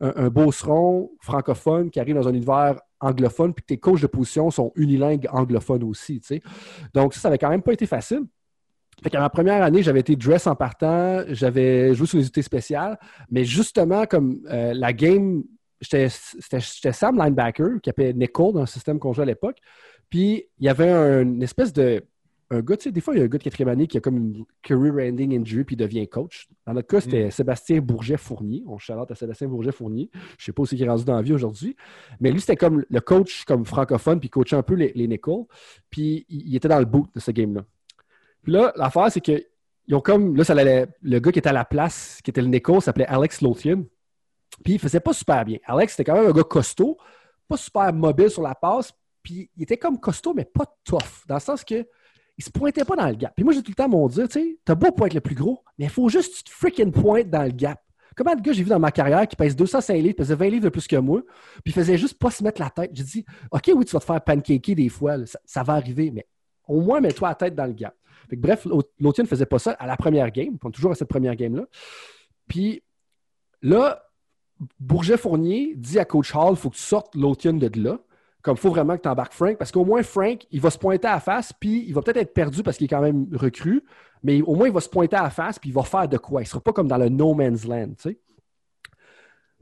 un, 0.00 0.12
un 0.16 0.28
beauceron 0.28 1.10
francophone 1.20 1.90
qui 1.90 2.00
arrive 2.00 2.16
dans 2.16 2.28
un 2.28 2.32
univers 2.32 2.78
anglophone, 3.00 3.54
puis 3.54 3.62
que 3.62 3.68
tes 3.68 3.78
coachs 3.78 4.00
de 4.00 4.06
position 4.06 4.50
sont 4.50 4.72
unilingues 4.76 5.26
anglophones 5.32 5.84
aussi. 5.84 6.20
tu 6.20 6.26
sais. 6.26 6.42
Donc 6.94 7.14
ça, 7.14 7.20
ça 7.20 7.28
avait 7.28 7.38
quand 7.38 7.50
même 7.50 7.62
pas 7.62 7.72
été 7.72 7.86
facile. 7.86 8.24
Fait 9.02 9.10
qu'à 9.10 9.20
ma 9.20 9.30
première 9.30 9.62
année, 9.62 9.82
j'avais 9.82 10.00
été 10.00 10.14
dress 10.16 10.46
en 10.46 10.54
partant, 10.54 11.22
j'avais 11.28 11.94
joué 11.94 12.06
sur 12.06 12.18
les 12.18 12.24
unités 12.24 12.42
spéciales, 12.42 12.98
mais 13.30 13.44
justement, 13.44 14.06
comme 14.06 14.40
euh, 14.50 14.72
la 14.74 14.92
game, 14.92 15.42
j'étais 15.80 16.08
Sam 16.92 17.18
linebacker, 17.18 17.80
qui 17.82 17.90
appelait 17.90 18.12
Nicole 18.12 18.54
dans 18.54 18.60
le 18.60 18.66
système 18.66 18.98
qu'on 18.98 19.12
jouait 19.12 19.24
à 19.24 19.26
l'époque. 19.26 19.58
Puis 20.08 20.44
il 20.58 20.66
y 20.66 20.68
avait 20.68 20.90
un- 20.90 21.22
une 21.22 21.42
espèce 21.42 21.72
de. 21.72 22.04
Un 22.50 22.60
gars, 22.60 22.76
tu 22.76 22.82
sais, 22.84 22.92
des 22.92 23.00
fois, 23.00 23.14
il 23.14 23.18
y 23.18 23.20
a 23.22 23.24
un 23.24 23.28
gars 23.28 23.38
de 23.38 23.42
quatrième 23.44 23.70
année 23.70 23.86
qui 23.86 23.96
a 23.96 24.00
comme 24.00 24.18
une 24.18 24.44
career-ending 24.60 25.40
injury 25.40 25.64
puis 25.64 25.74
il 25.74 25.78
devient 25.78 26.06
coach. 26.06 26.48
Dans 26.66 26.74
notre 26.74 26.86
cas, 26.86 27.00
c'était 27.00 27.30
Sébastien 27.30 27.80
Bourget-Fournier. 27.80 28.62
On 28.66 28.76
chalote 28.76 29.10
à 29.10 29.14
Sébastien 29.14 29.48
Bourget-Fournier. 29.48 30.10
Je 30.36 30.44
sais 30.44 30.52
pas 30.52 30.60
aussi 30.60 30.76
qui 30.76 30.82
est 30.84 30.88
rendu 30.88 31.02
dans 31.04 31.14
la 31.16 31.22
vie 31.22 31.32
aujourd'hui. 31.32 31.74
Mais 32.20 32.30
lui, 32.30 32.40
c'était 32.40 32.56
comme 32.56 32.84
le 32.86 33.00
coach 33.00 33.44
comme 33.46 33.64
francophone 33.64 34.20
puis 34.20 34.26
il 34.26 34.30
coachait 34.30 34.54
un 34.56 34.62
peu 34.62 34.74
les, 34.74 34.92
les 34.94 35.08
Nichols. 35.08 35.44
Puis 35.88 36.26
il, 36.28 36.48
il 36.50 36.54
était 36.56 36.68
dans 36.68 36.78
le 36.78 36.84
boot 36.84 37.08
de 37.14 37.20
ce 37.20 37.30
game-là. 37.30 37.64
Puis 38.42 38.52
là, 38.52 38.72
l'affaire, 38.76 39.10
c'est 39.10 39.20
que 39.20 39.42
ils 39.86 39.94
ont 39.94 40.00
comme. 40.00 40.36
Là, 40.36 40.44
ça 40.44 40.52
allait- 40.52 40.86
le 41.02 41.18
gars 41.18 41.32
qui 41.32 41.38
était 41.38 41.48
à 41.48 41.52
la 41.52 41.64
place, 41.64 42.20
qui 42.22 42.30
était 42.30 42.40
le 42.40 42.48
Nichols, 42.48 42.82
s'appelait 42.82 43.06
Alex 43.06 43.40
Lothian. 43.40 43.82
Puis 44.64 44.74
il 44.74 44.78
faisait 44.78 45.00
pas 45.00 45.12
super 45.12 45.44
bien. 45.44 45.58
Alex, 45.64 45.94
c'était 45.94 46.04
quand 46.10 46.18
même 46.20 46.30
un 46.30 46.32
gars 46.32 46.44
costaud, 46.44 46.96
pas 47.48 47.56
super 47.56 47.92
mobile 47.92 48.30
sur 48.30 48.42
la 48.42 48.54
passe. 48.54 48.92
Puis 49.22 49.50
il 49.56 49.62
était 49.62 49.76
comme 49.76 49.98
costaud, 49.98 50.34
mais 50.34 50.44
pas 50.44 50.66
tough. 50.84 51.26
Dans 51.26 51.36
le 51.36 51.40
sens 51.40 51.64
que 51.64 51.86
il 52.38 52.44
se 52.44 52.50
pointait 52.50 52.84
pas 52.84 52.96
dans 52.96 53.08
le 53.08 53.14
gap. 53.14 53.32
Puis 53.34 53.44
moi, 53.44 53.52
j'ai 53.52 53.62
tout 53.62 53.70
le 53.70 53.74
temps 53.74 53.88
mon 53.88 54.06
dire, 54.08 54.26
tu 54.26 54.40
sais, 54.40 54.58
t'as 54.64 54.74
beau 54.74 54.90
pas 54.90 55.06
être 55.06 55.14
le 55.14 55.20
plus 55.20 55.34
gros, 55.34 55.62
mais 55.78 55.84
il 55.84 55.90
faut 55.90 56.08
juste 56.08 56.32
que 56.32 56.38
tu 56.38 56.44
te 56.44 56.50
freaking 56.50 56.90
pointes 56.90 57.28
dans 57.28 57.42
le 57.42 57.50
gap. 57.50 57.80
Comment 58.16 58.34
de 58.34 58.40
gars 58.40 58.52
j'ai 58.52 58.62
vu 58.62 58.68
dans 58.68 58.78
ma 58.78 58.90
carrière 58.90 59.26
qui 59.26 59.36
pèse 59.36 59.56
205 59.56 59.94
livres, 59.94 60.16
pesait 60.16 60.34
20 60.34 60.48
livres 60.48 60.64
de 60.64 60.68
plus 60.68 60.86
que 60.86 60.96
moi, 60.96 61.22
puis 61.64 61.72
faisait 61.72 61.96
juste 61.96 62.18
pas 62.18 62.30
se 62.30 62.42
mettre 62.42 62.60
la 62.60 62.70
tête. 62.70 62.90
J'ai 62.94 63.04
dit, 63.04 63.24
OK, 63.50 63.70
oui, 63.74 63.84
tu 63.84 63.92
vas 63.92 64.00
te 64.00 64.04
faire 64.04 64.20
pancaker 64.22 64.74
des 64.74 64.88
fois, 64.88 65.16
ça 65.44 65.62
va 65.62 65.74
arriver, 65.74 66.10
mais 66.10 66.26
au 66.66 66.80
moins 66.80 67.00
mets-toi 67.00 67.28
la 67.28 67.34
tête 67.34 67.54
dans 67.54 67.66
le 67.66 67.72
gap. 67.72 67.94
Fait 68.28 68.36
que, 68.36 68.40
bref, 68.40 68.66
l'autre 68.98 69.22
ne 69.22 69.26
faisait 69.26 69.46
pas 69.46 69.58
ça 69.58 69.72
à 69.72 69.86
la 69.86 69.96
première 69.96 70.30
game, 70.30 70.58
toujours 70.72 70.92
à 70.92 70.94
cette 70.94 71.08
première 71.08 71.36
game-là. 71.36 71.66
Puis 72.48 72.82
là, 73.62 74.02
Bourget-Fournier 74.80 75.74
dit 75.76 75.98
à 75.98 76.04
Coach 76.04 76.34
Hall, 76.34 76.50
il 76.52 76.56
faut 76.56 76.70
que 76.70 76.76
tu 76.76 76.82
sortes 76.82 77.14
Lotian 77.14 77.54
de 77.54 77.80
là. 77.80 77.98
Comme 78.42 78.56
il 78.56 78.60
faut 78.60 78.70
vraiment 78.70 78.96
que 78.96 79.02
tu 79.02 79.08
embarques 79.08 79.34
Frank, 79.34 79.56
parce 79.56 79.70
qu'au 79.70 79.84
moins 79.84 80.02
Frank, 80.02 80.44
il 80.50 80.60
va 80.60 80.70
se 80.70 80.78
pointer 80.78 81.06
à 81.06 81.20
face, 81.20 81.52
puis 81.52 81.84
il 81.86 81.94
va 81.94 82.02
peut-être 82.02 82.16
être 82.16 82.34
perdu 82.34 82.64
parce 82.64 82.76
qu'il 82.76 82.86
est 82.86 82.88
quand 82.88 83.00
même 83.00 83.28
recru, 83.32 83.84
mais 84.24 84.42
au 84.42 84.56
moins 84.56 84.66
il 84.66 84.72
va 84.72 84.80
se 84.80 84.88
pointer 84.88 85.14
à 85.14 85.22
la 85.22 85.30
face, 85.30 85.60
puis 85.60 85.70
il 85.70 85.72
va 85.72 85.84
faire 85.84 86.08
de 86.08 86.16
quoi. 86.18 86.40
Il 86.40 86.44
ne 86.44 86.48
sera 86.48 86.60
pas 86.60 86.72
comme 86.72 86.88
dans 86.88 86.96
le 86.96 87.08
no 87.08 87.34
man's 87.34 87.64
land, 87.64 87.90
tu 87.90 88.10
sais. 88.10 88.20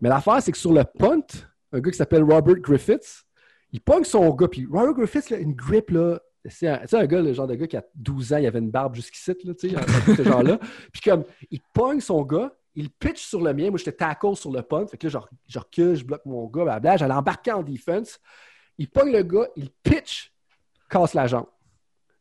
Mais 0.01 0.09
l'affaire, 0.09 0.41
c'est 0.43 0.51
que 0.51 0.57
sur 0.57 0.73
le 0.73 0.85
punt, 0.85 1.27
un 1.73 1.81
gars 1.81 1.91
qui 1.91 1.97
s'appelle 1.99 2.23
Robert 2.23 2.57
Griffiths, 2.57 3.25
il 3.71 3.83
pogne 3.83 4.05
son 4.05 4.31
gars, 4.35 4.49
puis 4.49 4.67
Robert 4.71 4.95
Griffiths, 4.95 5.29
là, 5.29 5.37
une 5.37 5.53
grippe, 5.53 5.91
là, 5.91 6.19
c'est 6.47 6.69
un, 6.69 6.81
un 6.93 7.07
gars, 7.07 7.21
le 7.21 7.33
genre 7.33 7.47
de 7.47 7.55
gars 7.55 7.67
qui 7.67 7.77
a 7.77 7.85
12 7.95 8.33
ans, 8.33 8.37
il 8.39 8.47
avait 8.47 8.59
une 8.59 8.71
barbe 8.71 8.95
jusqu'ici, 8.95 9.33
là, 9.45 9.55
tu 9.55 9.71
sais, 9.71 10.17
ce 10.17 10.23
genre-là. 10.23 10.59
Puis 10.93 11.03
comme, 11.03 11.25
il 11.51 11.61
pogne 11.73 12.01
son 12.01 12.23
gars, 12.23 12.53
il 12.75 12.91
pitch 12.91 13.27
sur 13.27 13.41
le 13.41 13.53
mien. 13.53 13.71
Moi, 13.71 13.79
j'étais 13.79 13.93
tackle 13.93 14.37
sur 14.37 14.51
le 14.51 14.63
punt. 14.63 14.87
Fait 14.87 14.97
que 14.97 15.07
là, 15.07 15.21
je, 15.21 15.53
je 15.53 15.59
recule, 15.59 15.95
je 15.95 16.05
bloque 16.05 16.25
mon 16.25 16.47
gars, 16.47 16.65
blablabla. 16.65 16.97
J'allais 16.97 17.15
embarquer 17.15 17.53
en 17.53 17.63
defense. 17.63 18.19
Il 18.79 18.89
pogne 18.89 19.13
le 19.13 19.23
gars, 19.23 19.47
il 19.57 19.71
pitch, 19.83 20.33
casse 20.89 21.15
la 21.15 21.27
jambe. 21.27 21.47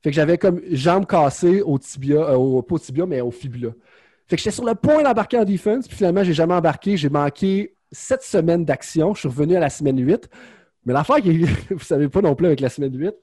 Fait 0.02 0.12
que 0.12 0.16
j'avais 0.16 0.38
comme 0.38 0.62
jambe 0.72 1.06
cassée 1.06 1.62
au 1.62 1.78
tibia, 1.78 2.18
euh, 2.18 2.36
au, 2.36 2.62
pas 2.62 2.76
au 2.76 2.80
tibia, 2.80 3.06
mais 3.06 3.22
au 3.22 3.32
fibula. 3.32 3.72
Fait 4.28 4.36
que 4.36 4.42
j'étais 4.42 4.56
sur 4.56 4.66
le 4.66 4.76
point 4.76 5.04
d'embarquer 5.04 5.38
en 5.40 5.46
defense, 5.46 5.88
puis 5.88 5.98
finalement, 5.98 6.24
j'ai 6.24 6.34
jamais 6.34 6.54
embarqué. 6.54 6.98
J'ai 6.98 7.10
manqué 7.10 7.76
sept 7.92 8.22
semaines 8.22 8.66
d'action. 8.66 9.14
Je 9.14 9.22
suis 9.22 9.28
revenu 9.28 9.56
à 9.56 9.60
la 9.60 9.70
semaine 9.70 10.00
8. 10.00 10.30
Mais 10.90 10.94
l'affaire, 10.96 11.18
qui- 11.18 11.44
vous 11.70 11.80
savez 11.82 12.10
pas 12.10 12.20
non 12.22 12.34
plus 12.34 12.48
avec 12.48 12.60
la 12.62 12.70
semaine 12.70 12.92
8, 12.98 13.14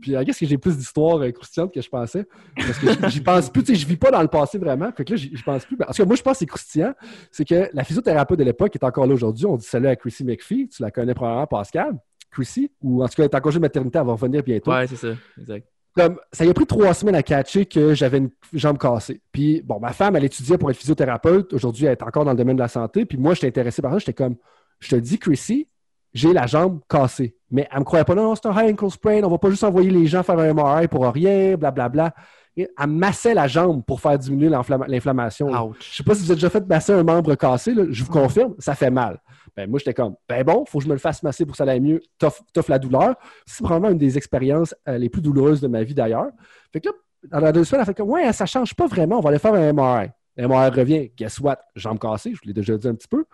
puis 0.00 0.12
qu'est-ce 0.24 0.38
que 0.38 0.46
j'ai 0.46 0.58
plus 0.58 0.76
d'histoires 0.76 1.18
euh, 1.18 1.32
croustillantes 1.32 1.74
que 1.74 1.80
je 1.82 1.88
pensais. 1.88 2.24
Parce 2.56 2.78
que 2.78 3.08
j'y- 3.10 3.20
pense 3.20 3.50
plus, 3.50 3.64
tu 3.64 3.74
sais, 3.74 3.80
je 3.80 3.84
vis 3.86 3.96
pas 3.96 4.12
dans 4.12 4.22
le 4.22 4.28
passé 4.28 4.58
vraiment. 4.58 4.92
Fait 4.92 5.04
que 5.04 5.12
là, 5.12 5.16
j'y 5.16 5.30
pense 5.44 5.64
plus. 5.64 5.76
Parce 5.76 5.96
que 5.98 6.04
moi, 6.04 6.14
je 6.14 6.22
pense 6.22 6.34
que 6.34 6.38
c'est 6.38 6.46
croustillant. 6.46 6.94
C'est 7.32 7.44
que 7.44 7.68
la 7.72 7.82
physiothérapeute 7.82 8.38
de 8.38 8.44
l'époque 8.44 8.76
est 8.76 8.84
encore 8.84 9.06
là 9.08 9.14
aujourd'hui. 9.14 9.44
On 9.46 9.56
dit 9.56 9.66
salut 9.66 9.88
à 9.88 9.96
Chrissy 9.96 10.22
McPhee. 10.24 10.68
Tu 10.68 10.80
la 10.82 10.92
connais 10.92 11.14
probablement, 11.14 11.48
Pascal. 11.48 11.98
Chrissy, 12.30 12.70
ou 12.82 13.02
en 13.02 13.08
tout 13.08 13.14
cas, 13.16 13.24
elle 13.24 13.30
est 13.30 13.34
en 13.34 13.40
congé 13.40 13.56
de 13.58 13.62
maternité, 13.62 13.98
elle 13.98 14.06
va 14.06 14.12
revenir 14.12 14.42
bientôt 14.44 14.70
Ouais, 14.70 14.86
c'est 14.86 14.96
ça. 14.96 15.08
Exact. 15.40 15.66
comme, 15.96 16.18
ça 16.30 16.44
y 16.44 16.50
a 16.50 16.54
pris 16.54 16.66
trois 16.66 16.92
semaines 16.92 17.14
à 17.14 17.22
catcher 17.22 17.64
que 17.66 17.94
j'avais 17.94 18.18
une 18.18 18.30
jambe 18.52 18.76
cassée. 18.78 19.22
Puis, 19.32 19.62
bon, 19.64 19.80
ma 19.80 19.92
femme, 19.92 20.14
elle 20.16 20.24
étudiait 20.24 20.58
pour 20.58 20.70
être 20.70 20.76
physiothérapeute. 20.76 21.52
Aujourd'hui, 21.54 21.86
elle 21.86 21.92
est 21.92 22.02
encore 22.02 22.24
dans 22.26 22.32
le 22.32 22.36
domaine 22.36 22.56
de 22.56 22.60
la 22.62 22.68
santé. 22.68 23.06
Puis 23.06 23.16
moi, 23.16 23.32
j'étais 23.34 23.46
intéressé 23.48 23.80
par 23.80 23.92
ça. 23.92 23.98
J'étais 23.98 24.12
comme, 24.12 24.36
je 24.80 24.90
te 24.90 24.96
dis, 24.96 25.18
Chrissy, 25.18 25.66
j'ai 26.14 26.32
la 26.32 26.46
jambe 26.46 26.80
cassée. 26.88 27.36
Mais 27.50 27.68
elle 27.70 27.80
me 27.80 27.84
croyait 27.84 28.04
pas, 28.04 28.14
non, 28.14 28.24
non, 28.24 28.34
c'est 28.34 28.46
un 28.46 28.52
high 28.52 28.72
ankle 28.72 28.90
sprain. 28.90 29.20
On 29.22 29.28
va 29.28 29.38
pas 29.38 29.50
juste 29.50 29.64
envoyer 29.64 29.90
les 29.90 30.06
gens 30.06 30.22
faire 30.22 30.38
un 30.38 30.52
MRI 30.52 30.88
pour 30.88 31.06
rien, 31.06 31.56
blablabla. 31.56 32.14
Elle 32.56 32.68
massait 32.86 33.34
la 33.34 33.48
jambe 33.48 33.84
pour 33.84 34.00
faire 34.00 34.18
diminuer 34.18 34.48
l'inflammation. 34.48 35.74
Je 35.78 35.96
sais 35.96 36.02
pas 36.02 36.14
si 36.14 36.22
vous 36.22 36.30
avez 36.30 36.36
déjà 36.36 36.48
fait 36.48 36.66
masser 36.66 36.92
un 36.92 37.02
membre 37.02 37.34
cassé, 37.34 37.74
là. 37.74 37.84
je 37.90 38.02
vous 38.02 38.10
confirme, 38.10 38.54
ça 38.58 38.74
fait 38.74 38.90
mal. 38.90 39.20
Ben, 39.54 39.68
moi, 39.68 39.78
j'étais 39.78 39.94
comme, 39.94 40.16
ben 40.28 40.42
bon, 40.42 40.64
faut 40.66 40.78
que 40.78 40.84
je 40.84 40.88
me 40.88 40.94
le 40.94 40.98
fasse 40.98 41.22
masser 41.22 41.44
pour 41.44 41.52
que 41.52 41.58
ça 41.58 41.70
aille 41.70 41.80
mieux, 41.80 42.00
tough 42.18 42.68
la 42.68 42.78
douleur. 42.78 43.14
C'est 43.46 43.62
probablement 43.62 43.92
une 43.92 43.98
des 43.98 44.16
expériences 44.16 44.74
euh, 44.88 44.98
les 44.98 45.08
plus 45.08 45.22
douloureuses 45.22 45.60
de 45.60 45.68
ma 45.68 45.82
vie 45.82 45.94
d'ailleurs. 45.94 46.28
Fait 46.72 46.80
que 46.80 46.88
là, 46.88 46.94
dans 47.30 47.40
la 47.40 47.52
deux 47.52 47.64
semaines, 47.64 47.80
elle 47.80 47.86
fait 47.86 47.94
comme, 47.94 48.10
ouais, 48.10 48.32
ça 48.32 48.46
change 48.46 48.74
pas 48.74 48.86
vraiment, 48.86 49.18
on 49.18 49.20
va 49.20 49.30
aller 49.30 49.38
faire 49.38 49.54
un 49.54 49.72
MRI. 49.72 50.10
Le 50.36 50.48
MRI 50.48 50.68
revient, 50.68 51.10
guess 51.16 51.40
what, 51.40 51.58
jambe 51.74 51.98
cassée, 51.98 52.32
je 52.32 52.36
vous 52.36 52.46
l'ai 52.46 52.52
déjà 52.52 52.76
dit 52.76 52.88
un 52.88 52.94
petit 52.94 53.08
peu. 53.08 53.24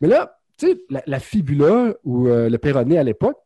Mais 0.00 0.08
là, 0.08 0.37
tu 0.58 0.66
sais, 0.66 0.78
la, 0.90 1.02
la 1.06 1.20
fibula 1.20 1.94
ou 2.04 2.28
euh, 2.28 2.48
le 2.48 2.58
péroné 2.58 2.98
à 2.98 3.02
l'époque, 3.04 3.36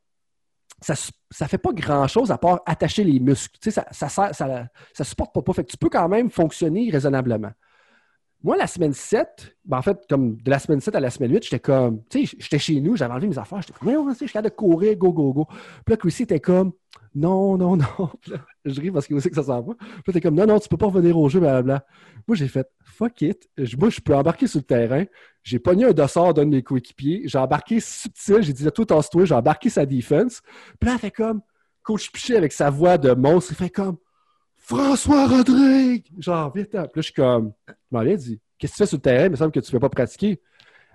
ça, 0.80 0.94
ça 1.30 1.46
fait 1.46 1.58
pas 1.58 1.72
grand-chose 1.72 2.30
à 2.32 2.38
part 2.38 2.60
attacher 2.66 3.04
les 3.04 3.20
muscles. 3.20 3.56
Tu 3.60 3.70
sais, 3.70 3.82
ça, 3.92 4.08
sert- 4.08 4.34
ça, 4.34 4.66
ça 4.92 5.04
supporte 5.04 5.32
pas, 5.34 5.42
pas. 5.42 5.52
Fait 5.52 5.64
que 5.64 5.70
tu 5.70 5.76
peux 5.76 5.88
quand 5.88 6.08
même 6.08 6.30
fonctionner 6.30 6.90
raisonnablement. 6.90 7.52
Moi, 8.42 8.56
la 8.56 8.66
semaine 8.66 8.92
7, 8.92 9.56
ben, 9.64 9.78
en 9.78 9.82
fait, 9.82 9.96
comme 10.08 10.36
de 10.36 10.50
la 10.50 10.58
semaine 10.58 10.80
7 10.80 10.96
à 10.96 11.00
la 11.00 11.10
semaine 11.10 11.30
8, 11.32 11.44
j'étais 11.44 11.60
comme, 11.60 12.02
tu 12.10 12.26
sais, 12.26 12.36
j'étais 12.40 12.58
chez 12.58 12.80
nous, 12.80 12.96
j'avais 12.96 13.12
enlevé 13.12 13.28
mes 13.28 13.38
affaires, 13.38 13.62
j'étais 13.62 13.72
comme, 13.78 13.88
mais 13.88 13.96
on, 13.96 14.10
je 14.10 14.16
suis 14.16 14.26
capable 14.26 14.50
de 14.50 14.54
courir, 14.56 14.96
go, 14.96 15.12
go, 15.12 15.32
go. 15.32 15.46
Puis 15.46 15.92
là, 15.92 15.96
Chrissy 15.96 16.24
était 16.24 16.40
comme, 16.40 16.72
non, 17.14 17.56
non, 17.56 17.76
non. 17.76 18.10
Je 18.64 18.80
ris 18.80 18.90
parce 18.90 19.06
qu'il 19.06 19.20
sait 19.20 19.30
que 19.30 19.36
ça 19.36 19.44
s'en 19.44 19.60
va. 19.62 19.74
Puis 19.74 19.86
là, 20.08 20.12
t'es 20.14 20.20
comme, 20.20 20.34
non, 20.34 20.46
non, 20.46 20.58
tu 20.58 20.68
peux 20.68 20.76
pas 20.76 20.86
revenir 20.86 21.16
au 21.16 21.28
jeu, 21.28 21.38
blablabla. 21.38 21.84
Moi, 22.26 22.36
j'ai 22.36 22.48
fait, 22.48 22.68
fuck 22.82 23.22
it. 23.22 23.48
Moi, 23.78 23.90
je 23.90 24.00
peux 24.00 24.14
embarquer 24.16 24.48
sur 24.48 24.58
le 24.58 24.64
terrain. 24.64 25.04
J'ai 25.42 25.58
pogné 25.58 25.84
un 25.86 25.92
dossard 25.92 26.34
d'un 26.34 26.44
de 26.44 26.50
mes 26.50 26.62
coéquipiers. 26.62 27.22
J'ai 27.24 27.38
embarqué 27.38 27.80
subtil. 27.80 28.42
J'ai 28.42 28.52
dit, 28.52 28.64
là, 28.64 28.70
toi, 28.70 28.86
tasse-toi. 28.86 29.24
J'ai 29.24 29.34
embarqué 29.34 29.70
sa 29.70 29.84
defense. 29.84 30.40
Puis 30.78 30.88
là, 30.88 30.94
elle 30.94 31.00
fait 31.00 31.10
comme, 31.10 31.40
coach 31.82 32.10
Piché 32.10 32.36
avec 32.36 32.52
sa 32.52 32.70
voix 32.70 32.98
de 32.98 33.12
monstre, 33.12 33.52
il 33.52 33.56
fait 33.56 33.70
comme, 33.70 33.96
François 34.56 35.26
Rodrigue! 35.26 36.06
Genre, 36.18 36.52
viens, 36.54 36.64
Puis 36.64 36.78
là, 36.78 36.88
je 36.94 37.00
suis 37.00 37.12
comme, 37.12 37.52
je 37.68 37.74
m'en 37.90 38.02
viens, 38.02 38.14
dit, 38.14 38.40
qu'est-ce 38.58 38.72
que 38.72 38.76
tu 38.76 38.82
fais 38.84 38.86
sur 38.86 38.98
le 38.98 39.02
terrain? 39.02 39.24
Il 39.24 39.30
me 39.30 39.36
semble 39.36 39.50
que 39.50 39.60
tu 39.60 39.68
ne 39.68 39.72
peux 39.72 39.80
pas 39.80 39.88
pratiquer. 39.88 40.40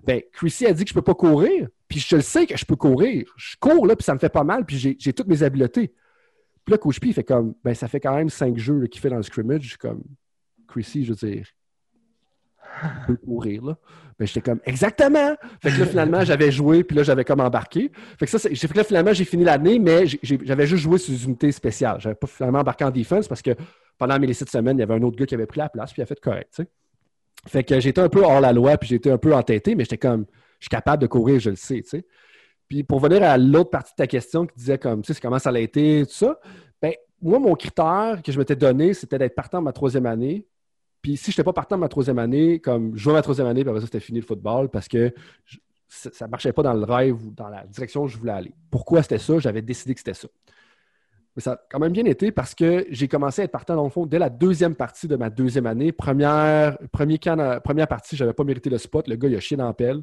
Ben, 0.03 0.21
Chrissy 0.31 0.65
a 0.65 0.73
dit 0.73 0.85
que 0.85 0.89
je 0.89 0.93
ne 0.93 1.01
peux 1.01 1.03
pas 1.03 1.15
courir, 1.15 1.67
puis 1.87 1.99
je 1.99 2.15
le 2.15 2.21
sais 2.21 2.45
que 2.45 2.55
je 2.55 2.63
peux 2.63 2.77
courir. 2.77 3.29
Je 3.35 3.57
cours, 3.59 3.85
là, 3.85 3.95
puis 3.95 4.05
ça 4.05 4.13
me 4.13 4.19
fait 4.19 4.29
pas 4.29 4.45
mal, 4.45 4.65
puis 4.65 4.77
j'ai 4.77 5.13
toutes 5.13 5.27
mes 5.27 5.43
habiletés. 5.43 5.93
Puis 6.63 6.71
là, 6.71 6.77
Coach 6.77 6.99
P, 6.99 7.11
fait 7.11 7.23
comme, 7.23 7.55
ben, 7.63 7.73
ça 7.73 7.87
fait 7.87 7.99
quand 7.99 8.15
même 8.15 8.29
cinq 8.29 8.57
jeux 8.57 8.87
qu'il 8.87 9.01
fait 9.01 9.09
dans 9.09 9.17
le 9.17 9.23
scrimmage. 9.23 9.61
Je 9.63 9.69
suis 9.69 9.77
comme, 9.77 10.03
Chrissy, 10.67 11.03
je 11.03 11.13
veux 11.13 11.29
dire, 11.29 11.47
tu 12.81 13.07
peux 13.07 13.15
courir, 13.17 13.65
là. 13.65 13.77
Ben, 14.19 14.25
j'étais 14.25 14.41
comme, 14.41 14.59
exactement! 14.65 15.35
Fait 15.61 15.69
que 15.69 15.79
là, 15.79 15.85
finalement, 15.85 16.25
j'avais 16.25 16.51
joué, 16.51 16.83
puis 16.83 16.97
là, 16.97 17.03
j'avais 17.03 17.23
comme 17.23 17.39
embarqué. 17.39 17.91
Fait 18.17 18.25
que 18.25 18.31
ça, 18.31 18.39
fait 18.39 18.75
là, 18.75 18.83
finalement, 18.83 19.13
j'ai 19.13 19.25
fini 19.25 19.43
l'année, 19.43 19.77
mais 19.77 20.05
j'avais 20.23 20.65
juste 20.65 20.83
joué 20.83 20.97
sur 20.97 21.13
des 21.13 21.23
unités 21.25 21.51
spéciales. 21.51 21.99
J'avais 21.99 22.15
pas 22.15 22.25
finalement 22.25 22.59
embarqué 22.59 22.83
en 22.83 22.89
defense 22.89 23.27
parce 23.27 23.43
que 23.43 23.51
pendant 23.97 24.17
mes 24.19 24.33
sept 24.33 24.49
semaines, 24.49 24.77
il 24.77 24.79
y 24.79 24.83
avait 24.83 24.95
un 24.95 25.03
autre 25.03 25.17
gars 25.17 25.27
qui 25.27 25.35
avait 25.35 25.45
pris 25.45 25.59
la 25.59 25.69
place, 25.69 25.93
puis 25.93 26.01
il 26.01 26.03
a 26.03 26.07
fait 26.07 26.19
correct. 26.19 26.61
Fait 27.47 27.63
que 27.63 27.79
j'étais 27.79 28.01
un 28.01 28.09
peu 28.09 28.23
hors 28.23 28.41
la 28.41 28.53
loi, 28.53 28.77
puis 28.77 28.89
j'étais 28.89 29.11
un 29.11 29.19
peu 29.19 29.35
entêté, 29.35 29.75
mais 29.75 29.83
j'étais 29.83 29.99
comme, 29.99 30.25
je 30.59 30.65
suis 30.65 30.69
capable 30.69 31.01
de 31.01 31.07
courir, 31.07 31.39
je 31.39 31.51
le 31.51 31.55
sais. 31.55 31.83
Puis 32.67 32.83
pour 32.83 32.99
venir 32.99 33.23
à 33.23 33.37
l'autre 33.37 33.69
partie 33.69 33.93
de 33.93 33.97
ta 33.97 34.07
question 34.07 34.45
qui 34.47 34.55
disait 34.57 34.77
comme, 34.77 35.01
tu 35.01 35.13
sais, 35.13 35.21
comment 35.21 35.39
ça 35.39 35.51
a 35.51 35.59
été, 35.59 36.03
tout 36.05 36.13
ça, 36.13 36.39
ben, 36.81 36.93
moi, 37.21 37.39
mon 37.39 37.55
critère 37.55 38.19
que 38.23 38.31
je 38.31 38.37
m'étais 38.37 38.55
donné, 38.55 38.93
c'était 38.93 39.17
d'être 39.17 39.35
partant 39.35 39.59
de 39.59 39.63
ma 39.63 39.73
troisième 39.73 40.05
année. 40.05 40.45
Puis 41.07 41.15
si 41.15 41.31
je 41.31 41.35
n'étais 41.35 41.45
pas 41.45 41.53
partant 41.53 41.77
de 41.77 41.79
ma 41.79 41.87
troisième 41.87 42.19
année, 42.19 42.59
comme 42.59 42.93
je 42.93 43.01
jouais 43.01 43.13
ma 43.13 43.21
troisième 43.21 43.47
année, 43.47 43.61
puis 43.61 43.69
après 43.69 43.79
ça, 43.79 43.85
c'était 43.85 44.01
fini 44.01 44.19
le 44.19 44.25
football 44.25 44.67
parce 44.67 44.89
que 44.89 45.13
ça 45.87 46.25
ne 46.25 46.31
marchait 46.31 46.51
pas 46.51 46.63
dans 46.63 46.73
le 46.73 46.83
rêve 46.83 47.15
ou 47.25 47.31
dans 47.31 47.47
la 47.47 47.65
direction 47.65 48.03
où 48.03 48.07
je 48.09 48.17
voulais 48.17 48.33
aller. 48.33 48.53
Pourquoi 48.69 49.01
c'était 49.03 49.17
ça? 49.17 49.39
J'avais 49.39 49.61
décidé 49.61 49.93
que 49.93 50.01
c'était 50.01 50.13
ça. 50.13 50.27
Mais 51.33 51.41
ça 51.41 51.53
a 51.53 51.59
quand 51.71 51.79
même 51.79 51.93
bien 51.93 52.03
été 52.03 52.33
parce 52.33 52.53
que 52.53 52.85
j'ai 52.89 53.07
commencé 53.07 53.41
à 53.41 53.45
être 53.45 53.53
partant, 53.53 53.77
dans 53.77 53.85
le 53.85 53.89
fond, 53.89 54.05
dès 54.05 54.19
la 54.19 54.29
deuxième 54.29 54.75
partie 54.75 55.07
de 55.07 55.15
ma 55.15 55.29
deuxième 55.29 55.65
année. 55.65 55.93
Première, 55.93 56.77
premier 56.91 57.19
camp- 57.19 57.61
première 57.63 57.87
partie, 57.87 58.17
je 58.17 58.25
n'avais 58.25 58.33
pas 58.33 58.43
mérité 58.43 58.69
le 58.69 58.77
spot. 58.77 59.07
Le 59.07 59.15
gars, 59.15 59.29
il 59.29 59.35
a 59.37 59.39
chié 59.39 59.55
dans 59.55 59.67
la 59.67 59.73
pelle. 59.73 60.01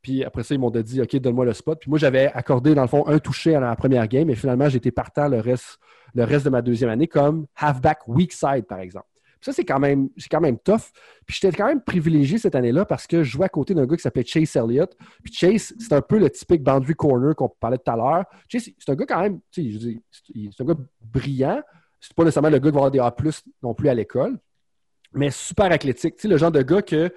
Puis 0.00 0.22
après 0.22 0.44
ça, 0.44 0.54
ils 0.54 0.60
m'ont 0.60 0.70
dit 0.70 1.02
OK, 1.02 1.16
donne-moi 1.16 1.44
le 1.44 1.54
spot. 1.54 1.80
Puis 1.80 1.90
moi, 1.90 1.98
j'avais 1.98 2.30
accordé, 2.32 2.72
dans 2.76 2.82
le 2.82 2.88
fond, 2.88 3.04
un 3.08 3.18
touché 3.18 3.56
à 3.56 3.58
la 3.58 3.74
première 3.74 4.06
game. 4.06 4.30
Et 4.30 4.36
finalement, 4.36 4.68
été 4.68 4.92
partant 4.92 5.26
le 5.26 5.40
reste, 5.40 5.80
le 6.14 6.22
reste 6.22 6.44
de 6.44 6.50
ma 6.50 6.62
deuxième 6.62 6.90
année 6.90 7.08
comme 7.08 7.46
halfback 7.56 8.06
weak 8.06 8.32
side, 8.32 8.66
par 8.68 8.78
exemple. 8.78 9.08
Ça, 9.46 9.52
c'est 9.52 9.64
quand 9.64 9.78
même, 9.78 10.08
quand 10.28 10.40
même 10.40 10.58
tough. 10.58 10.90
Puis 11.24 11.38
j'étais 11.40 11.56
quand 11.56 11.68
même 11.68 11.80
privilégié 11.80 12.36
cette 12.36 12.56
année-là 12.56 12.84
parce 12.84 13.06
que 13.06 13.22
je 13.22 13.30
jouais 13.30 13.44
à 13.44 13.48
côté 13.48 13.74
d'un 13.74 13.86
gars 13.86 13.94
qui 13.94 14.02
s'appelait 14.02 14.24
Chase 14.24 14.56
Elliott. 14.56 14.92
Puis 15.22 15.32
Chase, 15.32 15.72
c'est 15.78 15.92
un 15.92 16.00
peu 16.00 16.18
le 16.18 16.28
typique 16.28 16.64
boundary 16.64 16.94
corner 16.96 17.32
qu'on 17.36 17.48
parlait 17.48 17.78
tout 17.78 17.88
à 17.88 17.94
l'heure. 17.94 18.24
Chase, 18.48 18.70
c'est 18.76 18.90
un 18.90 18.96
gars 18.96 19.06
quand 19.06 19.20
même, 19.20 19.38
tu 19.52 19.78
sais, 19.80 20.00
c'est 20.34 20.60
un 20.60 20.64
gars 20.64 20.74
brillant. 21.00 21.62
C'est 22.00 22.12
pas 22.12 22.24
nécessairement 22.24 22.50
le 22.50 22.58
gars 22.58 22.70
qui 22.70 22.74
va 22.74 22.86
avoir 22.86 22.90
des 22.90 22.98
A+, 22.98 23.14
non 23.62 23.72
plus 23.72 23.88
à 23.88 23.94
l'école, 23.94 24.36
mais 25.12 25.30
super 25.30 25.70
athlétique. 25.70 26.16
Tu 26.16 26.22
sais, 26.22 26.28
le 26.28 26.38
genre 26.38 26.50
de 26.50 26.62
gars 26.62 26.82
que 26.82 27.14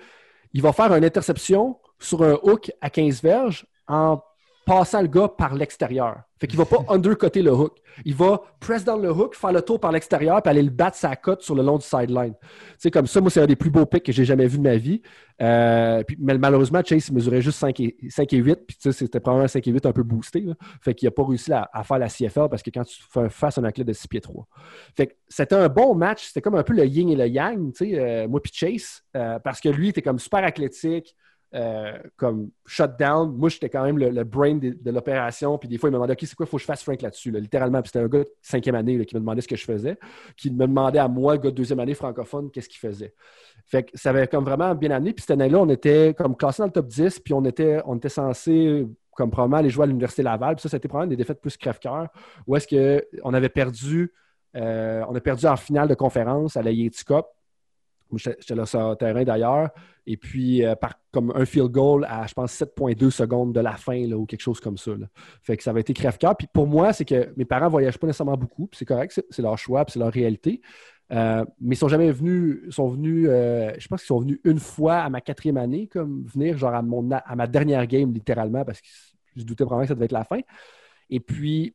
il 0.53 0.61
va 0.61 0.71
faire 0.71 0.93
une 0.93 1.03
interception 1.03 1.79
sur 1.97 2.21
un 2.21 2.37
hook 2.43 2.71
à 2.79 2.91
15 2.91 3.23
verges 3.23 3.65
en 3.87 4.21
passant 4.69 5.01
le 5.01 5.07
gars 5.07 5.27
par 5.27 5.55
l'extérieur. 5.55 6.21
Fait 6.39 6.45
qu'il 6.45 6.57
va 6.57 6.65
pas 6.65 6.85
undercutter 6.89 7.41
le 7.41 7.51
hook. 7.51 7.77
Il 8.05 8.13
va 8.13 8.41
press 8.59 8.85
down 8.85 9.01
le 9.01 9.11
hook, 9.11 9.35
faire 9.35 9.51
le 9.51 9.63
tour 9.63 9.79
par 9.79 9.91
l'extérieur, 9.91 10.41
puis 10.43 10.51
aller 10.51 10.61
le 10.61 10.69
battre 10.69 10.95
sa 10.95 11.15
cote 11.15 11.41
sur 11.41 11.55
le 11.55 11.63
long 11.63 11.77
du 11.77 11.85
sideline. 11.85 12.35
C'est 12.77 12.91
comme 12.91 13.07
ça, 13.07 13.19
moi, 13.19 13.31
c'est 13.31 13.41
un 13.41 13.47
des 13.47 13.55
plus 13.55 13.71
beaux 13.71 13.87
picks 13.87 14.05
que 14.05 14.11
j'ai 14.11 14.25
jamais 14.25 14.45
vu 14.45 14.59
de 14.59 14.63
ma 14.63 14.77
vie. 14.77 15.01
Euh, 15.41 16.03
puis, 16.03 16.17
mais 16.19 16.37
malheureusement, 16.37 16.81
Chase 16.85 17.07
il 17.07 17.15
mesurait 17.15 17.41
juste 17.41 17.57
5 17.57 17.79
et, 17.79 17.97
5 18.09 18.31
et 18.31 18.37
8, 18.37 18.59
puis 18.67 18.77
c'était 18.93 19.19
probablement 19.19 19.45
un 19.45 19.47
5 19.47 19.67
et 19.67 19.71
8 19.71 19.85
un 19.87 19.91
peu 19.91 20.03
boosté. 20.03 20.41
là. 20.41 20.53
Fait 20.81 20.93
qu'il 20.93 21.07
n'a 21.07 21.11
pas 21.11 21.25
réussi 21.25 21.51
à, 21.51 21.67
à 21.73 21.83
faire 21.83 21.97
la 21.97 22.07
CFL 22.07 22.47
parce 22.49 22.61
que 22.61 22.69
quand 22.69 22.83
tu 22.83 23.01
fais 23.11 23.21
un 23.21 23.29
face 23.29 23.57
un 23.57 23.63
athlète 23.63 23.87
de 23.87 23.93
6 23.93 24.07
pieds 24.07 24.21
3. 24.21 24.47
Fait 24.95 25.07
que 25.07 25.13
c'était 25.27 25.55
un 25.55 25.67
bon 25.67 25.95
match. 25.95 26.27
C'était 26.27 26.41
comme 26.41 26.55
un 26.55 26.63
peu 26.63 26.73
le 26.73 26.85
yin 26.85 27.09
et 27.09 27.15
le 27.15 27.27
yang, 27.27 27.73
tu 27.73 27.89
sais, 27.89 27.99
euh, 27.99 28.27
moi 28.27 28.39
puis 28.39 28.51
Chase, 28.53 29.01
euh, 29.17 29.39
parce 29.39 29.59
que 29.59 29.69
lui, 29.69 29.87
il 29.87 29.89
était 29.89 30.03
comme 30.03 30.19
super 30.19 30.43
athlétique, 30.43 31.15
euh, 31.55 31.97
comme 32.15 32.51
shutdown. 32.65 33.35
Moi, 33.35 33.49
j'étais 33.49 33.69
quand 33.69 33.83
même 33.83 33.97
le, 33.97 34.23
brain 34.23 34.55
de, 34.55 34.91
l'opération. 34.91 35.57
Puis 35.57 35.67
des 35.67 35.77
fois, 35.77 35.89
il 35.89 35.91
me 35.91 35.97
demandait 35.97 36.13
OK, 36.13 36.19
c'est 36.21 36.35
quoi, 36.35 36.45
il 36.45 36.49
faut 36.49 36.57
que 36.57 36.61
je 36.61 36.67
fasse 36.67 36.83
Frank 36.83 37.01
là-dessus, 37.01 37.31
là, 37.31 37.39
littéralement. 37.39 37.81
Puis 37.81 37.89
c'était 37.89 38.05
un 38.05 38.07
gars 38.07 38.19
de 38.19 38.29
cinquième 38.41 38.75
année 38.75 39.03
qui 39.05 39.15
me 39.15 39.19
demandait 39.19 39.41
ce 39.41 39.47
que 39.47 39.55
je 39.55 39.65
faisais, 39.65 39.97
qui 40.37 40.51
me 40.51 40.67
demandait 40.67 40.99
à 40.99 41.07
moi, 41.07 41.37
gars 41.37 41.49
de 41.49 41.55
deuxième 41.55 41.79
année 41.79 41.95
francophone, 41.95 42.51
qu'est-ce 42.51 42.69
qu'il 42.69 42.79
faisait. 42.79 43.13
Fait 43.65 43.83
que 43.83 43.97
ça 43.97 44.11
avait 44.11 44.27
comme 44.27 44.45
vraiment 44.45 44.75
bien 44.75 44.91
amené. 44.91 45.13
Puis 45.13 45.21
cette 45.21 45.31
année-là, 45.31 45.59
on 45.59 45.69
était 45.69 46.13
comme 46.15 46.35
classé 46.35 46.61
dans 46.61 46.67
le 46.67 46.71
top 46.71 46.87
10, 46.87 47.19
puis 47.19 47.33
on 47.33 47.43
était, 47.45 47.81
on 47.85 47.97
était 47.97 48.09
censé 48.09 48.87
comme 49.19 49.31
probablement 49.31 49.57
aller 49.57 49.69
jouer 49.69 49.83
à 49.83 49.87
l'Université 49.87 50.23
Laval. 50.23 50.55
Puis 50.55 50.61
ça, 50.61 50.69
c'était 50.69 50.87
probablement 50.87 51.09
des 51.09 51.17
défaites 51.17 51.41
plus 51.41 51.57
crève-cœur, 51.57 52.07
où 52.47 52.55
est-ce 52.55 52.67
qu'on 52.67 53.33
avait 53.33 53.49
perdu, 53.49 54.13
euh, 54.55 55.03
on 55.09 55.15
a 55.15 55.19
perdu 55.19 55.45
en 55.47 55.55
finale 55.55 55.87
de 55.87 55.95
conférence 55.95 56.55
à 56.57 56.61
la 56.61 56.71
Yeti 56.71 57.03
Cup. 57.03 57.25
J'étais 58.17 58.55
là 58.55 58.65
sur 58.65 58.89
le 58.89 58.95
terrain 58.95 59.23
d'ailleurs. 59.23 59.69
Et 60.05 60.17
puis, 60.17 60.65
euh, 60.65 60.75
par 60.75 60.95
comme 61.11 61.31
un 61.35 61.45
field 61.45 61.69
goal 61.69 62.05
à, 62.09 62.25
je 62.25 62.33
pense, 62.33 62.51
7,2 62.51 63.11
secondes 63.11 63.53
de 63.53 63.59
la 63.59 63.73
fin 63.73 64.11
ou 64.11 64.25
quelque 64.25 64.41
chose 64.41 64.59
comme 64.59 64.77
ça. 64.77 64.91
Fait 65.43 65.55
que 65.57 65.63
ça 65.63 65.69
avait 65.69 65.81
été 65.81 65.93
crève-cœur. 65.93 66.35
Puis 66.35 66.47
pour 66.51 66.67
moi, 66.67 66.93
c'est 66.93 67.05
que 67.05 67.31
mes 67.37 67.45
parents 67.45 67.65
ne 67.65 67.71
voyagent 67.71 67.97
pas 67.99 68.07
nécessairement 68.07 68.37
beaucoup. 68.37 68.67
Puis 68.67 68.79
c'est 68.79 68.85
correct, 68.85 69.21
c'est- 69.29 69.41
leur 69.41 69.57
choix, 69.57 69.85
puis 69.85 69.93
c'est 69.93 69.99
leur 69.99 70.11
réalité. 70.11 70.61
Euh, 71.11 71.43
mais 71.59 71.75
ils 71.75 71.77
sont 71.77 71.87
jamais 71.87 72.11
venus, 72.11 72.59
sont 72.69 72.87
venus, 72.87 73.27
euh, 73.29 73.71
je 73.77 73.87
pense 73.87 74.01
qu'ils 74.01 74.07
sont 74.07 74.19
venus 74.19 74.39
une 74.43 74.59
fois 74.59 74.97
à 74.97 75.09
ma 75.09 75.21
quatrième 75.21 75.57
année, 75.57 75.87
comme 75.87 76.23
venir, 76.25 76.57
genre 76.57 76.73
à, 76.73 76.81
mon, 76.83 77.09
à 77.11 77.35
ma 77.35 77.47
dernière 77.47 77.85
game, 77.87 78.13
littéralement, 78.13 78.63
parce 78.63 78.79
que 78.81 78.87
je 79.35 79.43
doutais 79.43 79.63
vraiment 79.63 79.81
que 79.81 79.87
ça 79.87 79.95
devait 79.95 80.05
être 80.05 80.11
la 80.11 80.23
fin. 80.23 80.39
Et 81.09 81.19
puis, 81.19 81.73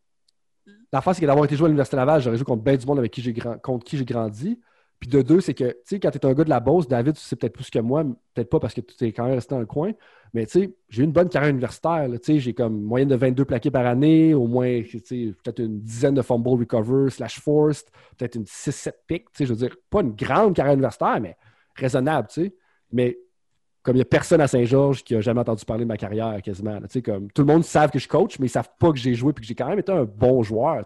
la 0.92 1.00
face, 1.00 1.16
c'est 1.16 1.22
que 1.22 1.26
d'avoir 1.26 1.44
été 1.44 1.56
joué 1.56 1.66
à 1.66 1.68
l'Université 1.68 1.96
Laval, 1.96 2.20
j'aurais 2.20 2.36
joué 2.36 2.44
contre 2.44 2.62
bien 2.62 2.76
du 2.76 2.86
monde 2.86 2.98
avec 2.98 3.20
contre 3.62 3.84
qui 3.84 3.96
j'ai 3.96 4.04
grandi. 4.04 4.60
Puis 5.04 5.10
de 5.10 5.20
deux, 5.20 5.42
c'est 5.42 5.52
que, 5.52 5.64
tu 5.64 5.76
sais, 5.84 6.00
quand 6.00 6.10
tu 6.10 6.16
es 6.16 6.24
un 6.24 6.32
gars 6.32 6.44
de 6.44 6.48
la 6.48 6.60
Beauce, 6.60 6.88
David, 6.88 7.12
tu 7.12 7.20
sais 7.20 7.36
peut-être 7.36 7.52
plus 7.52 7.68
que 7.68 7.78
moi, 7.78 8.04
peut-être 8.32 8.48
pas 8.48 8.58
parce 8.58 8.72
que 8.72 8.80
tu 8.80 9.04
es 9.04 9.12
quand 9.12 9.24
même 9.24 9.34
resté 9.34 9.54
dans 9.54 9.60
le 9.60 9.66
coin, 9.66 9.92
mais 10.32 10.46
tu 10.46 10.52
sais, 10.52 10.74
j'ai 10.88 11.02
eu 11.02 11.04
une 11.04 11.12
bonne 11.12 11.28
carrière 11.28 11.50
universitaire. 11.50 12.08
Tu 12.10 12.18
sais, 12.22 12.38
j'ai 12.40 12.54
comme 12.54 12.80
moyenne 12.80 13.10
de 13.10 13.14
22 13.14 13.44
plaqués 13.44 13.70
par 13.70 13.84
année, 13.84 14.32
au 14.32 14.46
moins, 14.46 14.80
tu 14.80 15.02
sais, 15.04 15.34
peut-être 15.42 15.58
une 15.58 15.78
dizaine 15.82 16.14
de 16.14 16.22
fumble 16.22 16.48
recover 16.48 17.10
slash 17.10 17.38
forced, 17.38 17.90
peut-être 18.16 18.36
une 18.36 18.46
6-7 18.46 18.94
picks. 19.06 19.24
Tu 19.24 19.30
sais, 19.34 19.44
je 19.44 19.52
veux 19.52 19.58
dire, 19.58 19.76
pas 19.90 20.00
une 20.00 20.12
grande 20.12 20.56
carrière 20.56 20.72
universitaire, 20.72 21.20
mais 21.20 21.36
raisonnable, 21.74 22.28
tu 22.28 22.44
sais. 22.44 22.54
Mais 22.90 23.18
comme 23.84 23.96
il 23.96 23.98
n'y 23.98 24.02
a 24.02 24.06
personne 24.06 24.40
à 24.40 24.48
Saint-Georges 24.48 25.04
qui 25.04 25.14
a 25.14 25.20
jamais 25.20 25.40
entendu 25.40 25.64
parler 25.64 25.84
de 25.84 25.88
ma 25.88 25.98
carrière 25.98 26.40
quasiment. 26.42 26.80
là. 26.80 26.88
Comme, 27.04 27.30
tout 27.30 27.42
le 27.42 27.46
monde 27.46 27.64
savent 27.64 27.90
que 27.90 27.98
je 27.98 28.08
coach, 28.08 28.38
mais 28.38 28.46
ils 28.46 28.48
ne 28.48 28.52
savent 28.52 28.70
pas 28.78 28.90
que 28.90 28.98
j'ai 28.98 29.14
joué 29.14 29.30
et 29.30 29.34
que 29.34 29.44
j'ai 29.44 29.54
quand 29.54 29.68
même 29.68 29.78
été 29.78 29.92
un 29.92 30.04
bon 30.04 30.42
joueur. 30.42 30.82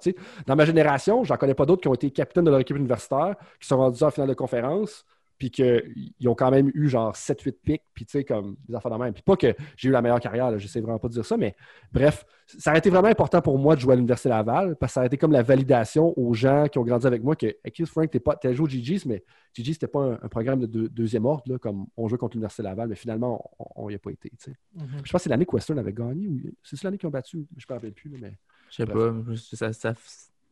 Dans 0.46 0.57
ma 0.57 0.64
génération, 0.64 1.22
j'en 1.22 1.36
connais 1.36 1.55
pas 1.55 1.64
d'autres 1.64 1.80
qui 1.80 1.88
ont 1.88 1.94
été 1.94 2.11
capitaines 2.11 2.44
de 2.44 2.51
leur 2.51 2.59
équipe 2.59 2.76
universitaire, 2.76 3.36
qui 3.61 3.68
sont 3.68 3.76
rendus 3.76 4.03
en 4.03 4.11
finale 4.11 4.28
de 4.28 4.34
conférence, 4.34 5.07
puis 5.39 5.51
qu'ils 5.51 6.28
ont 6.28 6.34
quand 6.34 6.51
même 6.51 6.70
eu 6.74 6.89
genre 6.89 7.14
7-8 7.14 7.53
pics, 7.62 7.82
puis 7.95 8.05
tu 8.05 8.12
sais, 8.12 8.24
comme 8.24 8.57
des 8.68 8.74
affaires 8.74 8.91
de 8.91 8.97
même. 8.97 9.12
Puis 9.14 9.22
pas 9.22 9.36
que 9.36 9.55
j'ai 9.76 9.89
eu 9.89 9.93
la 9.93 10.03
meilleure 10.03 10.18
carrière, 10.20 10.51
là, 10.51 10.59
je 10.59 10.66
sais 10.66 10.80
vraiment 10.80 10.99
pas 10.99 11.09
de 11.09 11.12
dire 11.12 11.24
ça, 11.24 11.36
mais 11.36 11.55
bref, 11.93 12.26
ça 12.47 12.72
a 12.72 12.78
été 12.78 12.91
vraiment 12.91 13.09
important 13.09 13.41
pour 13.41 13.57
moi 13.59 13.76
de 13.76 13.80
jouer 13.80 13.93
à 13.93 13.97
l'Université 13.97 14.28
Laval, 14.30 14.74
parce 14.76 14.91
que 14.91 14.95
ça 14.95 15.01
a 15.03 15.07
été 15.07 15.16
comme 15.16 15.32
la 15.32 15.43
validation 15.43 16.12
aux 16.18 16.34
gens 16.34 16.66
qui 16.66 16.78
ont 16.78 16.84
grandi 16.84 17.07
avec 17.07 17.22
moi 17.22 17.36
que, 17.36 17.47
excuse 17.64 17.89
Frank, 17.89 18.11
t'es 18.11 18.20
pas, 18.20 18.36
t'as 18.36 18.53
joué 18.53 18.64
au 18.66 18.68
GG's, 18.68 19.07
mais 19.07 19.22
GG, 19.55 19.74
c'était 19.74 19.86
pas 19.86 20.01
un, 20.01 20.12
un 20.22 20.28
programme 20.28 20.61
de 20.61 20.66
deux- 20.66 20.89
deuxième 20.89 21.24
ordre, 21.24 21.45
là, 21.47 21.59
comme 21.59 21.86
on 21.97 22.09
jouait 22.09 22.18
contre 22.18 22.34
l'Université 22.36 22.62
Laval, 22.64 22.89
mais 22.89 22.97
finalement, 22.97 23.49
on 23.76 23.89
n'y 23.89 23.95
a 23.95 23.99
pas 23.99 24.11
été, 24.11 24.30
tu 24.30 24.36
sais. 24.51 24.57
Mhm. 24.74 24.86
Je 24.97 24.97
pense 24.99 25.11
que 25.12 25.18
c'est 25.20 25.30
l'année 25.30 25.47
que 25.47 25.55
Western 25.55 25.78
avait 25.78 25.93
gagné, 25.93 26.26
ou 26.26 26.41
c'est 26.62 26.82
l'année 26.82 26.99
qu'ils 26.99 27.07
ont 27.07 27.11
battu, 27.12 27.47
je 27.57 27.64
me 27.68 27.74
rappelle 27.74 27.93
plus, 27.93 28.11
là, 28.11 28.18
mais... 28.20 28.32
Je 28.70 28.76
sais 28.76 28.86
pas. 28.86 29.14
je- 29.30 29.57
Ça, 29.57 29.72
ça, 29.72 29.95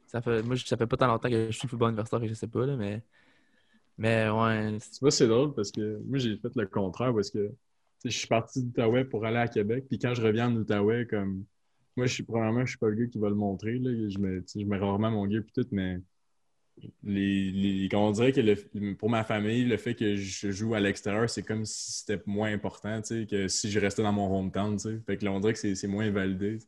ça 0.06 0.20
fait, 0.22 0.42
moi, 0.42 0.56
ça 0.56 0.76
fait 0.76 0.86
pas 0.86 0.96
tant 0.96 1.06
longtemps 1.08 1.28
que 1.28 1.46
je 1.50 1.58
suis 1.58 1.66
football 1.68 1.88
universitaire 1.90 2.22
et 2.22 2.28
je 2.28 2.34
sais 2.34 2.46
pas, 2.46 2.64
là, 2.64 2.76
mais. 2.76 3.02
Mais 3.98 4.28
ouais. 4.28 4.78
Tu 4.78 4.98
vois, 5.00 5.10
c'est 5.10 5.26
drôle 5.26 5.54
parce 5.54 5.70
que 5.70 5.98
moi, 6.04 6.18
j'ai 6.18 6.36
fait 6.36 6.54
le 6.54 6.66
contraire 6.66 7.14
parce 7.14 7.30
que 7.30 7.48
tu 7.48 7.54
sais, 7.98 8.10
je 8.10 8.18
suis 8.18 8.28
parti 8.28 8.62
d'Outaouais 8.62 9.04
pour 9.04 9.24
aller 9.24 9.38
à 9.38 9.48
Québec. 9.48 9.86
Puis 9.88 9.98
quand 9.98 10.14
je 10.14 10.22
reviens 10.22 10.48
en 10.48 10.56
Outaouais, 10.56 11.06
comme. 11.06 11.44
Moi, 11.96 12.06
je 12.06 12.12
suis 12.12 12.24
premièrement, 12.24 12.60
je 12.66 12.70
suis 12.70 12.78
pas 12.78 12.88
le 12.90 12.94
gars 12.94 13.06
qui 13.06 13.18
va 13.18 13.30
le 13.30 13.34
montrer. 13.34 13.78
Là. 13.78 13.90
Je, 14.10 14.18
mets, 14.18 14.42
tu 14.42 14.48
sais, 14.48 14.60
je 14.60 14.66
mets 14.66 14.76
rarement 14.76 15.10
mon 15.10 15.30
gear 15.30 15.42
puis 15.42 15.52
tout, 15.54 15.66
mais 15.72 15.98
les, 17.02 17.50
les, 17.50 17.88
on 17.94 18.10
dirait 18.10 18.32
que 18.32 18.40
le- 18.40 18.94
pour 18.94 19.08
ma 19.08 19.24
famille, 19.24 19.64
le 19.64 19.76
fait 19.76 19.94
que 19.94 20.16
je 20.16 20.50
joue 20.50 20.74
à 20.74 20.80
l'extérieur, 20.80 21.28
c'est 21.30 21.42
comme 21.42 21.64
si 21.64 21.92
c'était 21.92 22.22
moins 22.26 22.52
important 22.52 23.00
tu 23.00 23.22
sais, 23.22 23.26
que 23.26 23.48
si 23.48 23.70
je 23.70 23.80
restais 23.80 24.02
dans 24.02 24.12
mon 24.12 24.38
hometown. 24.38 24.76
tu 24.76 24.90
sais. 24.90 25.00
Fait 25.06 25.16
que 25.16 25.24
là, 25.24 25.32
on 25.32 25.40
dirait 25.40 25.54
que 25.54 25.58
c'est 25.58 25.74
c'est 25.74 25.88
moins 25.88 26.10
validé. 26.10 26.58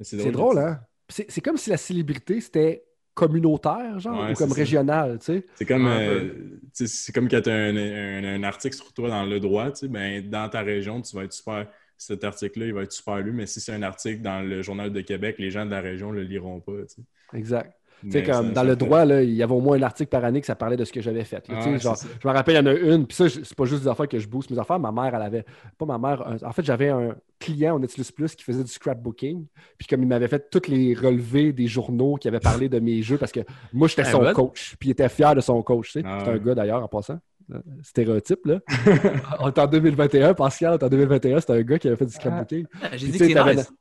C'est 0.00 0.30
drôle, 0.30 0.58
hein? 0.58 0.80
C'est 1.08 1.30
c'est 1.30 1.40
comme 1.40 1.56
si 1.56 1.70
la 1.70 1.76
célébrité, 1.76 2.40
c'était 2.40 2.84
communautaire, 3.14 3.98
genre, 4.00 4.24
Ouais, 4.24 4.32
ou 4.32 4.34
comme 4.34 4.52
régional, 4.52 5.18
tu 5.18 5.26
sais. 5.26 5.46
C'est 5.54 5.66
comme, 5.66 5.86
euh, 5.86 6.34
tu 6.74 6.86
sais, 6.86 6.86
c'est 6.88 7.12
comme 7.12 7.28
quand 7.28 7.40
tu 7.42 7.50
as 7.50 7.54
un, 7.54 7.76
un- 7.76 8.24
un 8.24 8.42
article 8.42 8.74
sur 8.76 8.92
toi 8.92 9.08
dans 9.08 9.24
le 9.24 9.38
droit, 9.40 9.70
tu 9.70 9.80
sais, 9.80 9.88
ben, 9.88 10.28
dans 10.28 10.48
ta 10.48 10.62
région, 10.62 11.00
tu 11.00 11.14
vas 11.16 11.24
être 11.24 11.32
super. 11.32 11.68
Cet 11.96 12.24
article-là, 12.24 12.66
il 12.66 12.74
va 12.74 12.82
être 12.82 12.92
super 12.92 13.18
lu, 13.18 13.32
mais 13.32 13.46
si 13.46 13.60
c'est 13.60 13.72
un 13.72 13.82
article 13.82 14.20
dans 14.22 14.40
le 14.46 14.62
Journal 14.62 14.92
de 14.92 15.00
Québec, 15.00 15.36
les 15.38 15.50
gens 15.50 15.64
de 15.64 15.70
la 15.70 15.80
région 15.80 16.10
ne 16.12 16.16
le 16.16 16.24
liront 16.24 16.60
pas. 16.60 16.72
tu 16.86 16.96
sais. 16.96 17.02
Exact. 17.32 17.74
Comme 18.12 18.24
ça- 18.24 18.42
dans 18.42 18.54
ça 18.54 18.64
le 18.64 18.76
droit, 18.76 19.04
là, 19.04 19.22
il 19.22 19.32
y 19.34 19.42
avait 19.42 19.52
au 19.54 19.60
moins 19.60 19.78
un 19.78 19.82
article 19.82 20.08
par 20.10 20.24
année 20.24 20.40
que 20.40 20.46
ça 20.46 20.54
parlait 20.54 20.76
de 20.76 20.84
ce 20.84 20.92
que 20.92 21.00
j'avais 21.00 21.24
fait. 21.24 21.46
là, 21.48 21.56
Ah 21.60 21.78
genre, 21.78 21.96
je 22.22 22.28
me 22.28 22.32
rappelle, 22.32 22.54
il 22.54 22.58
y 22.58 22.60
en 22.60 22.66
a 22.66 22.74
une, 22.74 23.06
puis 23.06 23.16
ça, 23.16 23.28
c'est 23.28 23.54
pas 23.54 23.64
juste 23.64 23.82
des 23.82 23.88
affaires 23.88 24.08
que 24.08 24.18
je 24.18 24.28
booste 24.28 24.50
mes 24.50 24.58
affaires. 24.58 24.78
Ma 24.78 24.92
mère, 24.92 25.14
elle 25.14 25.22
avait. 25.22 25.44
Pas 25.78 25.86
ma 25.86 25.98
mère. 25.98 26.26
un- 26.26 26.36
en 26.48 26.52
fait, 26.52 26.64
j'avais 26.64 26.88
un 26.90 27.14
client 27.38 27.76
au 27.76 27.78
Netflix 27.78 28.10
Plus 28.12 28.34
qui 28.34 28.44
faisait 28.44 28.62
du 28.64 28.70
scrapbooking. 28.70 29.46
Puis 29.78 29.86
comme 29.86 30.02
il 30.02 30.08
m'avait 30.08 30.28
fait 30.28 30.48
tous 30.50 30.68
les 30.68 30.94
relevés 30.94 31.52
des 31.52 31.66
journaux 31.66 32.16
qui 32.16 32.28
avaient 32.28 32.40
parlé 32.40 32.68
de 32.68 32.78
mes 32.80 33.02
jeux, 33.02 33.18
parce 33.18 33.32
que 33.32 33.40
moi, 33.72 33.88
j'étais 33.88 34.02
Ah, 34.06 34.10
son 34.12 34.32
coach. 34.32 34.76
Puis 34.78 34.88
il 34.88 34.92
était 34.92 35.08
fier 35.08 35.34
de 35.34 35.40
son 35.40 35.62
coach. 35.62 35.92
tu 35.92 36.00
sais. 36.00 36.06
Ah 36.06 36.20
c'est 36.24 36.30
un 36.30 36.38
gars 36.38 36.54
d'ailleurs, 36.54 36.82
en 36.82 36.88
passant. 36.88 37.18
Euh, 37.52 37.58
Stéréotype, 37.82 38.46
là. 38.46 38.60
on 39.40 39.48
est 39.48 39.58
en 39.58 39.66
2021, 39.66 40.32
Pascal, 40.34 40.78
en 40.82 40.88
2021, 40.88 41.40
c'était 41.40 41.52
un 41.52 41.62
gars 41.62 41.78
qui 41.78 41.88
avait 41.88 41.96
fait 41.96 42.06
du 42.06 42.12
scrapbooking. 42.14 42.66
Ah, 42.82 42.96
J'ai 42.96 43.06
dit 43.08 43.18
que 43.18 43.26
c'est 43.26 43.54
nice. 43.54 43.72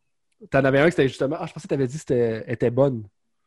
T'en 0.50 0.66
avais 0.66 0.80
un 0.80 0.86
qui 0.86 0.92
c'était 0.92 1.08
justement. 1.08 1.38
Ah, 1.40 1.46
je 1.48 1.54
pensais 1.54 1.68
que 1.68 1.70
t'avais 1.74 1.88
dit 1.88 1.94
que 1.94 2.00
c'était 2.00 2.44
était 2.52 2.70
bonne. 2.70 3.04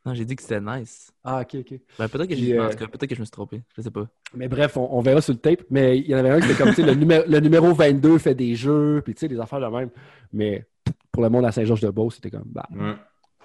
Non, 0.06 0.14
j'ai 0.14 0.24
dit 0.24 0.36
que 0.36 0.42
c'était 0.42 0.60
nice. 0.60 1.10
Ah, 1.24 1.40
ok, 1.42 1.56
ok. 1.60 1.80
Ben, 1.98 2.08
peut-être 2.08 2.28
que, 2.28 2.36
j'ai- 2.36 2.56
euh, 2.56 2.66
en 2.68 2.70
tout 2.70 2.76
cas, 2.76 2.86
peut-être 2.86 3.06
que 3.08 3.14
je 3.16 3.20
me 3.20 3.24
suis 3.24 3.32
trompé. 3.32 3.62
Je 3.76 3.82
sais 3.82 3.90
pas. 3.90 4.06
Mais 4.34 4.46
bref, 4.46 4.76
on, 4.76 4.88
on 4.96 5.00
verra 5.00 5.20
sur 5.20 5.32
le 5.32 5.40
tape. 5.40 5.62
Mais 5.68 5.98
il 5.98 6.06
y 6.06 6.14
en 6.14 6.18
avait 6.18 6.30
un 6.30 6.40
qui 6.40 6.46
était 6.48 6.54
comme, 6.62 6.68
tu 6.70 6.76
sais, 6.76 6.82
le, 6.84 6.94
numéro, 6.94 7.24
le 7.28 7.40
numéro 7.40 7.74
22 7.74 8.18
fait 8.18 8.34
des 8.36 8.54
jeux, 8.54 9.02
puis 9.04 9.14
tu 9.14 9.20
sais, 9.20 9.28
des 9.28 9.40
affaires 9.40 9.58
de 9.60 9.66
même. 9.66 9.90
Mais 10.32 10.64
pour 11.10 11.22
le 11.24 11.28
monde 11.28 11.44
à 11.44 11.50
Saint-Georges-de-Beauce, 11.52 12.14
c'était 12.16 12.30
comme, 12.30 12.44
bah, 12.46 12.66
Ouais. 12.72 12.94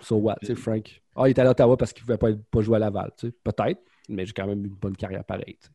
so 0.01 0.17
what, 0.17 0.35
tu 0.41 0.47
sais, 0.47 0.55
Frank. 0.55 1.01
Ah, 1.15 1.23
il 1.27 1.31
était 1.31 1.41
à 1.41 1.49
Ottawa 1.49 1.75
parce 1.77 1.93
qu'il 1.93 2.03
pouvait 2.03 2.17
pas, 2.19 2.29
être- 2.29 2.43
pas 2.51 2.61
jouer 2.61 2.75
à 2.75 2.79
Laval, 2.79 3.11
tu 3.17 3.27
sais. 3.27 3.33
Peut-être, 3.43 3.81
mais 4.07 4.25
j'ai 4.27 4.33
quand 4.33 4.45
même 4.45 4.63
eu 4.63 4.67
une 4.67 4.75
bonne 4.75 4.95
carrière 4.95 5.23
pareille, 5.23 5.57
tu 5.59 5.67
sais. 5.67 5.71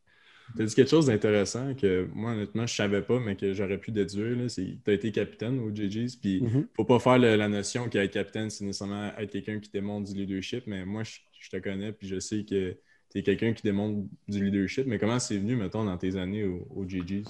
Tu 0.54 0.62
as 0.62 0.64
dit 0.66 0.74
quelque 0.74 0.90
chose 0.90 1.06
d'intéressant 1.06 1.74
que 1.74 2.06
moi, 2.14 2.32
honnêtement, 2.32 2.66
je 2.66 2.74
savais 2.74 3.02
pas, 3.02 3.18
mais 3.18 3.34
que 3.36 3.52
j'aurais 3.52 3.78
pu 3.78 3.90
déduire. 3.90 4.36
Tu 4.48 4.78
as 4.86 4.92
été 4.92 5.10
capitaine 5.10 5.58
au 5.58 5.74
JG's, 5.74 6.16
puis 6.16 6.40
Mhm. 6.42 6.68
faut 6.76 6.84
pas 6.84 6.98
faire 7.00 7.18
le- 7.18 7.34
la 7.36 7.48
notion 7.48 7.88
qu'être 7.88 8.12
capitaine, 8.12 8.48
c'est 8.50 8.64
nécessairement 8.64 9.10
être 9.18 9.30
quelqu'un 9.32 9.58
qui 9.58 9.70
démontre 9.70 10.12
du 10.12 10.18
leadership, 10.18 10.64
mais 10.66 10.84
moi, 10.84 11.02
je, 11.02 11.18
je 11.40 11.50
te 11.50 11.56
connais, 11.56 11.92
puis 11.92 12.06
je 12.06 12.20
sais 12.20 12.44
que 12.44 12.76
tu 13.10 13.18
es 13.18 13.22
quelqu'un 13.22 13.52
qui 13.52 13.62
démontre 13.62 14.08
du 14.28 14.44
leadership. 14.44 14.86
Mais 14.86 14.98
comment 14.98 15.18
c'est 15.18 15.38
venu, 15.38 15.56
mettons, 15.56 15.84
dans 15.84 15.96
tes 15.98 16.16
années 16.16 16.44
au, 16.44 16.66
au 16.74 16.88
JG's? 16.88 17.26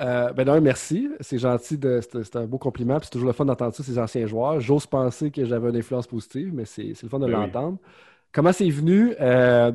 Euh, 0.00 0.32
ben 0.32 0.44
d'un, 0.44 0.60
merci. 0.60 1.08
C'est 1.20 1.38
gentil. 1.38 1.76
C'est 2.00 2.36
un 2.36 2.46
beau 2.46 2.58
compliment. 2.58 2.96
puis 2.98 3.06
C'est 3.06 3.12
toujours 3.12 3.26
le 3.26 3.32
fun 3.32 3.44
d'entendre 3.44 3.74
ça, 3.74 3.82
ces 3.82 3.98
anciens 3.98 4.26
joueurs. 4.26 4.60
J'ose 4.60 4.86
penser 4.86 5.30
que 5.32 5.44
j'avais 5.44 5.68
une 5.68 5.76
influence 5.76 6.06
positive, 6.06 6.52
mais 6.54 6.64
c'est 6.64 6.94
le 7.02 7.08
fun 7.08 7.18
de 7.18 7.26
Ben 7.26 7.32
oui. 7.32 7.46
l'entendre. 7.46 7.78
Comment 8.32 8.52
c'est 8.52 8.70
venu? 8.70 9.14
Euh, 9.20 9.72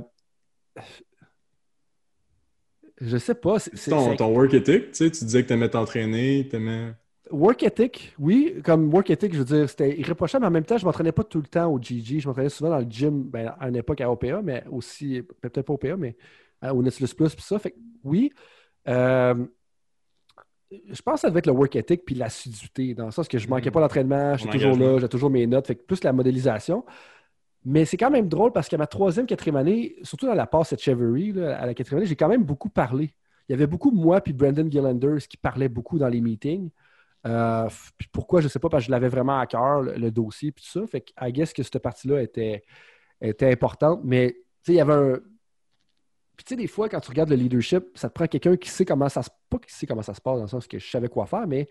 Je 3.01 3.17
sais 3.17 3.35
pas. 3.35 3.59
c'est- 3.59 3.89
Ton, 3.89 4.33
work 4.33 4.53
ethic, 4.53 4.91
tu 4.91 4.93
sais, 4.93 5.11
tu 5.11 5.25
disais 5.25 5.43
que 5.43 5.47
tu 5.47 5.53
aimais 5.53 5.69
t'entraîner, 5.69 6.47
tu 6.49 6.55
aimais. 6.55 6.93
Work 7.31 7.63
ethic, 7.63 8.13
oui. 8.19 8.55
Comme 8.63 8.93
work 8.93 9.09
ethic, 9.09 9.33
je 9.33 9.39
veux 9.39 9.45
dire, 9.45 9.69
c'était 9.69 9.97
irréprochable, 9.99 10.43
mais 10.43 10.47
en 10.47 10.51
même 10.51 10.63
temps, 10.65 10.77
je 10.77 10.85
m'entraînais 10.85 11.11
pas 11.11 11.23
tout 11.23 11.39
le 11.41 11.47
temps 11.47 11.71
au 11.71 11.81
GG. 11.81 12.19
Je 12.19 12.27
m'entraînais 12.27 12.49
souvent 12.49 12.69
dans 12.69 12.79
le 12.79 12.85
gym, 12.89 13.23
ben, 13.23 13.53
à 13.59 13.67
une 13.67 13.75
époque 13.75 13.99
à 14.01 14.11
OPA, 14.11 14.41
mais 14.43 14.63
aussi, 14.71 15.21
peut-être 15.41 15.63
pas 15.63 15.73
OPA, 15.73 15.97
mais 15.97 16.15
euh, 16.63 16.71
au 16.71 16.83
Netflix 16.83 17.13
Plus, 17.13 17.33
puis 17.35 17.43
ça. 17.43 17.57
Fait 17.59 17.71
que, 17.71 17.77
oui. 18.03 18.31
Euh, 18.87 19.33
je 20.71 21.01
pense 21.01 21.15
que 21.15 21.19
ça 21.21 21.29
devait 21.29 21.39
être 21.39 21.47
le 21.47 21.53
work 21.53 21.75
ethic 21.75 22.03
puis 22.05 22.15
l'assiduité, 22.15 22.93
dans 22.93 23.05
le 23.05 23.11
sens 23.11 23.27
que 23.27 23.37
je 23.37 23.47
manquais 23.47 23.71
pas 23.71 23.79
d'entraînement, 23.81 24.35
j'étais 24.37 24.51
toujours 24.57 24.77
là, 24.77 24.97
j'ai 24.99 25.09
toujours 25.09 25.29
mes 25.29 25.47
notes, 25.47 25.67
fait 25.67 25.75
que 25.75 25.83
plus 25.83 26.03
la 26.03 26.11
modélisation. 26.13 26.83
Mais 27.65 27.85
c'est 27.85 27.97
quand 27.97 28.11
même 28.11 28.29
drôle 28.29 28.51
parce 28.51 28.69
qu'à 28.69 28.77
ma 28.77 28.87
troisième, 28.87 29.25
quatrième 29.25 29.55
année, 29.55 29.95
surtout 30.03 30.27
dans 30.27 30.35
la 30.35 30.45
passe 30.45 30.71
à 30.73 30.77
Chevery, 30.77 31.41
à 31.41 31.65
la 31.65 31.73
quatrième 31.73 31.99
année, 31.99 32.07
j'ai 32.07 32.15
quand 32.15 32.27
même 32.27 32.43
beaucoup 32.43 32.69
parlé. 32.69 33.13
Il 33.49 33.51
y 33.51 33.55
avait 33.55 33.67
beaucoup 33.67 33.91
moi 33.91 34.21
puis 34.21 34.33
Brandon 34.33 34.69
Gillanders 34.69 35.27
qui 35.27 35.37
parlaient 35.37 35.69
beaucoup 35.69 35.97
dans 35.97 36.07
les 36.07 36.21
meetings. 36.21 36.69
Euh, 37.25 37.67
puis 37.97 38.07
pourquoi, 38.11 38.41
je 38.41 38.45
ne 38.45 38.49
sais 38.49 38.59
pas, 38.59 38.69
parce 38.69 38.83
que 38.83 38.87
je 38.87 38.91
l'avais 38.91 39.09
vraiment 39.09 39.39
à 39.39 39.47
cœur, 39.47 39.81
le, 39.81 39.95
le 39.95 40.11
dossier, 40.11 40.51
puis 40.51 40.63
tout 40.63 40.79
ça. 40.79 40.87
Fait 40.87 41.01
que, 41.01 41.11
I 41.19 41.31
guess 41.31 41.53
que 41.53 41.63
cette 41.63 41.79
partie-là 41.79 42.21
était, 42.21 42.63
était 43.19 43.51
importante. 43.51 44.01
Mais, 44.03 44.33
tu 44.33 44.37
sais, 44.63 44.73
il 44.73 44.75
y 44.75 44.81
avait 44.81 44.93
un. 44.93 45.19
Puis, 46.35 46.43
tu 46.43 46.49
sais, 46.49 46.55
des 46.55 46.67
fois, 46.67 46.89
quand 46.89 46.99
tu 46.99 47.09
regardes 47.09 47.29
le 47.29 47.35
leadership, 47.35 47.85
ça 47.95 48.09
te 48.09 48.13
prend 48.13 48.27
quelqu'un 48.27 48.57
qui 48.57 48.69
sait 48.69 48.85
comment 48.85 49.09
ça 49.09 49.23
se. 49.23 49.29
Pas 49.49 49.57
qui 49.57 49.73
sait 49.73 49.87
comment 49.87 50.03
ça 50.03 50.13
se 50.13 50.21
passe, 50.21 50.35
dans 50.35 50.43
le 50.43 50.47
sens 50.47 50.67
que 50.67 50.77
je 50.77 50.87
savais 50.87 51.07
quoi 51.07 51.25
faire, 51.25 51.47
mais, 51.47 51.67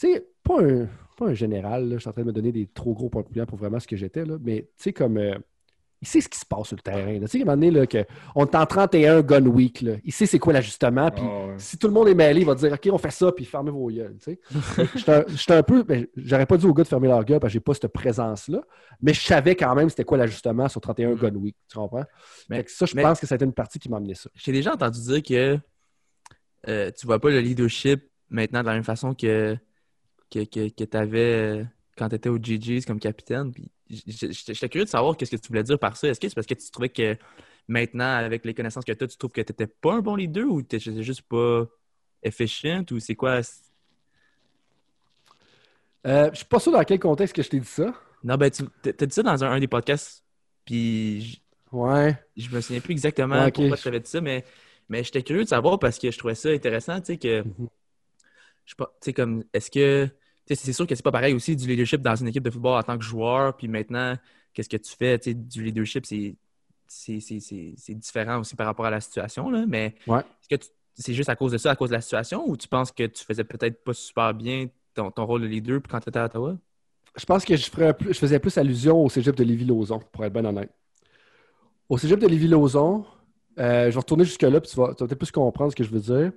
tu 0.00 0.12
sais, 0.14 0.26
pas 0.42 0.62
un, 0.62 0.86
pas 1.16 1.26
un 1.26 1.34
général, 1.34 1.88
là, 1.88 1.94
je 1.96 2.00
suis 2.00 2.08
en 2.08 2.12
train 2.12 2.22
de 2.22 2.26
me 2.28 2.32
donner 2.32 2.52
des 2.52 2.66
trop 2.66 2.94
gros 2.94 3.08
points 3.10 3.22
de 3.30 3.44
pour 3.44 3.58
vraiment 3.58 3.78
ce 3.78 3.86
que 3.86 3.96
j'étais, 3.96 4.24
là, 4.24 4.38
mais, 4.40 4.62
tu 4.62 4.68
sais, 4.84 4.92
comme. 4.92 5.18
euh, 5.18 5.34
il 6.02 6.08
sait 6.08 6.22
ce 6.22 6.30
qui 6.30 6.38
se 6.38 6.46
passe 6.46 6.68
sur 6.68 6.76
le 6.76 6.80
terrain. 6.80 7.20
Tu 7.20 7.26
sais, 7.28 7.38
à 7.40 7.42
un 7.42 7.44
moment 7.44 7.56
donné, 7.58 7.70
là, 7.70 7.86
que 7.86 8.06
on 8.34 8.46
est 8.46 8.54
en 8.56 8.64
31 8.64 9.20
gun 9.20 9.44
week. 9.44 9.82
Là. 9.82 9.96
Il 10.02 10.14
sait 10.14 10.24
c'est 10.24 10.38
quoi 10.38 10.54
l'ajustement. 10.54 11.10
Puis 11.10 11.22
Ah 11.22 11.46
ouais. 11.48 11.54
si 11.58 11.76
tout 11.76 11.88
le 11.88 11.92
monde 11.92 12.08
est 12.08 12.14
mêlé, 12.14 12.40
il 12.40 12.46
va 12.46 12.54
dire 12.54 12.72
OK, 12.72 12.88
on 12.90 12.96
fait 12.96 13.10
ça, 13.10 13.30
puis 13.32 13.44
fermez 13.44 13.70
vos 13.70 13.90
gueules. 13.90 14.16
tu 14.16 14.32
sais. 14.32 14.40
J'étais 15.36 15.52
un- 15.52 15.58
un 15.58 15.62
peu. 15.62 15.82
ben, 15.82 16.06
J'aurais 16.16 16.46
pas 16.46 16.56
dit 16.56 16.64
aux 16.64 16.72
gars 16.72 16.84
de 16.84 16.88
fermer 16.88 17.08
leur 17.08 17.22
gueule 17.22 17.38
parce 17.38 17.50
que 17.50 17.52
j'ai 17.52 17.60
pas 17.60 17.74
cette 17.74 17.88
présence-là. 17.88 18.62
Mais 19.02 19.12
je 19.12 19.20
savais 19.20 19.54
quand 19.54 19.74
même 19.74 19.90
c'était 19.90 20.04
quoi 20.04 20.16
l'ajustement 20.16 20.68
sur 20.68 20.80
31 20.80 21.16
gun 21.16 21.34
week. 21.34 21.54
Tu 21.68 21.76
comprends? 21.76 22.04
Mais- 22.48 22.64
ça, 22.66 22.86
je 22.86 22.96
mais- 22.96 23.02
pense 23.02 23.20
que 23.20 23.26
ça 23.26 23.34
a 23.34 23.36
été 23.36 23.44
une 23.44 23.52
partie 23.52 23.78
qui 23.78 23.90
m'a 23.90 23.98
amené 23.98 24.14
ça. 24.14 24.30
J'ai 24.36 24.52
déjà 24.52 24.72
entendu 24.72 24.98
dire 25.02 25.22
que 25.22 25.58
euh, 26.66 26.90
tu 26.98 27.06
vois 27.06 27.18
pas 27.18 27.28
le 27.28 27.40
leadership 27.40 28.08
maintenant 28.30 28.62
de 28.62 28.66
la 28.68 28.72
même 28.72 28.84
façon 28.84 29.12
que, 29.12 29.54
que, 30.30 30.44
que, 30.44 30.84
tu 30.84 30.96
avais 30.96 31.66
quand 31.96 32.08
tu 32.08 32.14
étais 32.16 32.28
au 32.28 32.38
GG's 32.38 32.86
comme 32.86 33.00
capitaine. 33.00 33.52
Puis 33.52 33.70
J'étais 33.88 34.68
curieux 34.68 34.84
de 34.84 34.90
savoir 34.90 35.16
qu'est-ce 35.16 35.32
que 35.32 35.36
tu 35.36 35.48
voulais 35.48 35.62
dire 35.64 35.78
par 35.78 35.96
ça. 35.96 36.08
Est-ce 36.08 36.20
que 36.20 36.28
c'est 36.28 36.34
parce 36.34 36.46
que 36.46 36.54
tu 36.54 36.70
trouvais 36.70 36.88
que 36.88 37.16
maintenant, 37.68 38.16
avec 38.16 38.44
les 38.44 38.54
connaissances 38.54 38.84
que 38.84 38.92
tu 38.92 39.04
as, 39.04 39.08
tu 39.08 39.16
trouves 39.16 39.32
que 39.32 39.40
tu 39.40 39.52
n'étais 39.52 39.66
pas 39.66 39.94
un 39.94 40.00
bon 40.00 40.16
leader 40.16 40.46
ou 40.48 40.62
tu 40.62 40.76
n'étais 40.76 41.02
juste 41.02 41.22
pas 41.22 41.66
efficient 42.22 42.84
ou 42.90 42.98
c'est 43.00 43.16
quoi? 43.16 43.40
Euh, 46.06 46.30
je 46.32 46.36
suis 46.36 46.46
pas 46.46 46.58
sûr 46.58 46.72
dans 46.72 46.82
quel 46.84 46.98
contexte 46.98 47.34
que 47.34 47.42
je 47.42 47.50
t'ai 47.50 47.60
dit 47.60 47.66
ça. 47.66 47.94
Non, 48.24 48.36
ben, 48.36 48.50
tu 48.50 48.64
as 48.88 49.06
dit 49.06 49.14
ça 49.14 49.22
dans 49.22 49.44
un, 49.44 49.50
un 49.50 49.60
des 49.60 49.68
podcasts, 49.68 50.24
puis 50.64 51.42
Ouais. 51.72 52.16
je 52.36 52.48
me 52.50 52.60
souviens 52.60 52.80
plus 52.80 52.92
exactement 52.92 53.44
Ouais, 53.44 53.50
pourquoi 53.50 53.76
tu 53.76 53.88
avais 53.88 54.00
dit 54.00 54.10
ça, 54.10 54.20
mais, 54.20 54.44
mais 54.88 55.04
j'étais 55.04 55.22
curieux 55.22 55.44
de 55.44 55.48
savoir 55.48 55.78
parce 55.78 55.98
que 55.98 56.10
je 56.10 56.18
trouvais 56.18 56.34
ça 56.34 56.50
intéressant, 56.50 57.00
tu 57.00 57.06
sais, 57.06 57.18
que, 57.18 57.42
Mhm. 57.42 57.68
je 58.64 58.70
sais 58.70 58.76
pas, 58.76 58.86
tu 59.00 59.06
sais, 59.06 59.12
comme, 59.12 59.44
est-ce 59.52 59.70
que, 59.70 60.08
c'est 60.54 60.72
sûr 60.72 60.86
que 60.86 60.94
c'est 60.94 61.02
pas 61.02 61.12
pareil 61.12 61.34
aussi 61.34 61.56
du 61.56 61.66
leadership 61.66 62.02
dans 62.02 62.16
une 62.16 62.28
équipe 62.28 62.42
de 62.42 62.50
football 62.50 62.78
en 62.78 62.82
tant 62.82 62.98
que 62.98 63.04
joueur, 63.04 63.56
puis 63.56 63.68
maintenant, 63.68 64.16
qu'est-ce 64.52 64.68
que 64.68 64.76
tu 64.76 64.94
fais, 64.96 65.18
du 65.18 65.62
leadership, 65.62 66.06
c'est, 66.06 66.36
différent 67.94 68.40
aussi 68.40 68.56
par 68.56 68.66
rapport 68.66 68.86
à 68.86 68.90
la 68.90 69.00
situation, 69.00 69.50
là, 69.50 69.64
mais 69.66 69.94
Ouais. 70.06 70.20
est-ce 70.20 70.56
que 70.56 70.64
c'est 70.94 71.14
juste 71.14 71.28
à 71.28 71.36
cause 71.36 71.52
de 71.52 71.58
ça, 71.58 71.70
à 71.70 71.76
cause 71.76 71.90
de 71.90 71.94
la 71.94 72.00
situation, 72.00 72.48
ou 72.48 72.56
tu 72.56 72.68
penses 72.68 72.92
que 72.92 73.06
tu 73.06 73.24
faisais 73.24 73.44
peut-être 73.44 73.82
pas 73.84 73.94
super 73.94 74.34
bien 74.34 74.68
ton, 74.94 75.10
ton 75.10 75.24
rôle 75.24 75.42
de 75.42 75.46
leader 75.46 75.80
quand 75.88 76.00
tu 76.00 76.08
étais 76.08 76.18
à 76.18 76.26
Ottawa? 76.26 76.56
Je 77.16 77.24
pense 77.24 77.44
que 77.44 77.56
je, 77.56 77.70
ferais 77.70 77.96
plus- 77.96 78.12
je 78.12 78.18
faisais 78.18 78.38
plus 78.38 78.56
allusion 78.58 79.02
au 79.02 79.08
cégep 79.08 79.34
de 79.36 79.44
Lévis-Lauzon, 79.44 80.00
pour 80.12 80.24
être 80.24 80.32
bien 80.32 80.44
honnête. 80.44 80.70
Au 81.88 81.98
cégep 81.98 82.20
de 82.20 82.26
Lévis-Lauzon, 82.26 83.04
euh, 83.60 83.86
je 83.86 83.90
vais 83.90 83.98
retourner 83.98 84.24
jusque-là, 84.24 84.60
puis 84.60 84.70
tu 84.70 84.76
vas, 84.76 84.88
vas 84.88 84.94
peut-être 84.94 85.18
plus 85.18 85.30
comprendre 85.30 85.70
ce 85.70 85.76
que 85.76 85.84
je 85.84 85.90
veux 85.90 86.00
dire. 86.00 86.32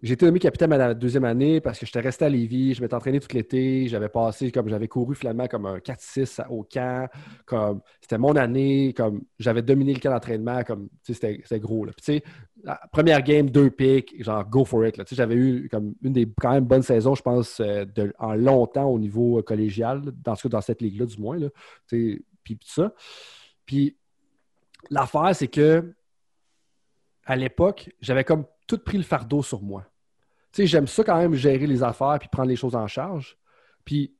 J'ai 0.00 0.14
été 0.14 0.24
nommé 0.24 0.38
capitaine 0.38 0.72
à 0.72 0.78
la 0.78 0.94
deuxième 0.94 1.24
année 1.24 1.60
parce 1.60 1.78
que 1.80 1.86
j'étais 1.86 1.98
resté 1.98 2.24
à 2.24 2.28
Lévis, 2.28 2.74
je 2.74 2.82
m'étais 2.82 2.94
entraîné 2.94 3.18
tout 3.18 3.34
l'été, 3.34 3.88
j'avais 3.88 4.08
passé, 4.08 4.52
comme 4.52 4.68
j'avais 4.68 4.86
couru 4.86 5.16
finalement 5.16 5.48
comme 5.48 5.66
un 5.66 5.78
4-6 5.78 6.46
au 6.50 6.62
camp, 6.62 7.10
comme 7.46 7.80
c'était 8.00 8.18
mon 8.18 8.36
année, 8.36 8.94
comme 8.96 9.22
j'avais 9.40 9.62
dominé 9.62 9.92
le 9.92 9.98
camp 9.98 10.10
d'entraînement, 10.10 10.62
comme 10.62 10.88
c'était 11.02 11.42
gros. 11.58 11.84
Là. 11.84 11.92
Puis, 12.00 12.22
première 12.92 13.22
game, 13.22 13.50
deux 13.50 13.70
picks, 13.70 14.22
genre 14.22 14.44
go 14.48 14.64
for 14.64 14.86
it. 14.86 15.02
J'avais 15.10 15.34
eu 15.34 15.68
comme 15.68 15.94
une 16.02 16.12
des 16.12 16.28
quand 16.40 16.52
même 16.52 16.64
bonnes 16.64 16.82
saisons, 16.82 17.16
je 17.16 17.22
pense, 17.22 17.58
euh, 17.58 17.84
de, 17.86 18.14
en 18.20 18.34
longtemps 18.34 18.86
au 18.86 19.00
niveau 19.00 19.38
euh, 19.38 19.42
collégial, 19.42 20.02
dans, 20.24 20.36
ce 20.36 20.46
dans 20.46 20.60
cette 20.60 20.80
ligue-là, 20.80 21.06
du 21.06 21.20
moins. 21.20 21.38
Là. 21.38 21.48
Puis 21.88 22.22
tout 22.44 22.68
ça. 22.68 22.94
Puis 23.66 23.96
l'affaire, 24.90 25.34
c'est 25.34 25.48
que 25.48 25.92
à 27.28 27.36
l'époque, 27.36 27.90
j'avais 28.00 28.24
comme 28.24 28.46
tout 28.66 28.78
pris 28.78 28.96
le 28.96 29.04
fardeau 29.04 29.42
sur 29.42 29.62
moi. 29.62 29.84
Tu 30.50 30.62
sais, 30.62 30.66
j'aime 30.66 30.86
ça 30.86 31.04
quand 31.04 31.18
même 31.18 31.34
gérer 31.34 31.66
les 31.66 31.82
affaires 31.82 32.16
puis 32.18 32.28
prendre 32.30 32.48
les 32.48 32.56
choses 32.56 32.74
en 32.74 32.86
charge. 32.86 33.36
Puis, 33.84 34.14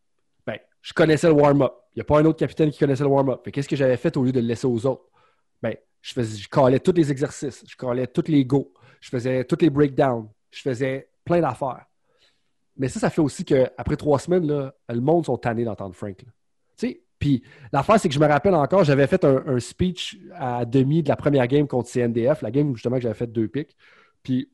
ben, 0.47 0.59
je 0.83 0.93
connaissais 0.93 1.27
le 1.27 1.33
warm-up. 1.33 1.73
Il 1.95 1.99
n'y 1.99 2.03
a 2.03 2.05
pas 2.05 2.19
un 2.19 2.25
autre 2.27 2.39
capitaine 2.39 2.71
qui 2.71 2.79
connaissait 2.79 3.05
le 3.05 3.09
warm-up. 3.09 3.49
Qu'est-ce 3.51 3.69
que 3.69 3.77
j'avais 3.77 3.97
fait 3.97 4.15
au 4.19 4.25
lieu 4.25 4.31
de 4.31 4.41
le 4.41 4.47
laisser 4.47 4.67
aux 4.67 4.85
autres? 4.85 5.07
Ben, 5.63 5.75
je 6.03 6.13
faisais, 6.13 6.37
je 6.37 6.79
tous 6.79 6.93
les 6.93 7.11
exercices, 7.11 7.65
je 7.67 7.77
calais 7.77 8.07
tous 8.07 8.29
les 8.29 8.45
go, 8.45 8.75
je 9.01 9.09
faisais 9.09 9.43
tous 9.45 9.57
les 9.63 9.71
breakdowns, 9.71 10.29
je 10.51 10.61
faisais 10.61 11.11
plein 11.25 11.41
d'affaires. 11.41 11.87
Mais 12.77 12.89
ça, 12.89 13.01
ça 13.01 13.09
fait 13.09 13.23
aussi 13.23 13.45
qu'après 13.45 13.97
trois 13.97 14.19
semaines, 14.19 14.47
là, 14.47 14.75
le 14.89 15.01
monde 15.01 15.25
sont 15.25 15.39
tannés 15.39 15.65
d'entendre 15.65 15.95
Frank. 15.95 16.25
Puis 17.19 17.43
l'affaire, 17.73 17.99
c'est 17.99 18.09
que 18.09 18.15
je 18.15 18.21
me 18.21 18.27
rappelle 18.27 18.55
encore, 18.55 18.85
j'avais 18.85 19.07
fait 19.07 19.25
un, 19.25 19.43
un 19.47 19.59
speech 19.61 20.19
à 20.35 20.65
demi 20.65 21.03
de 21.03 21.09
la 21.09 21.17
première 21.17 21.47
game 21.49 21.67
contre 21.67 21.89
CNDF, 21.91 22.43
la 22.43 22.51
game 22.51 22.71
où 22.71 22.77
justement 22.77 22.97
que 22.97 23.03
j'avais 23.03 23.15
fait 23.15 23.27
deux 23.27 23.49
pics. 23.49 23.77
Puis, 24.23 24.49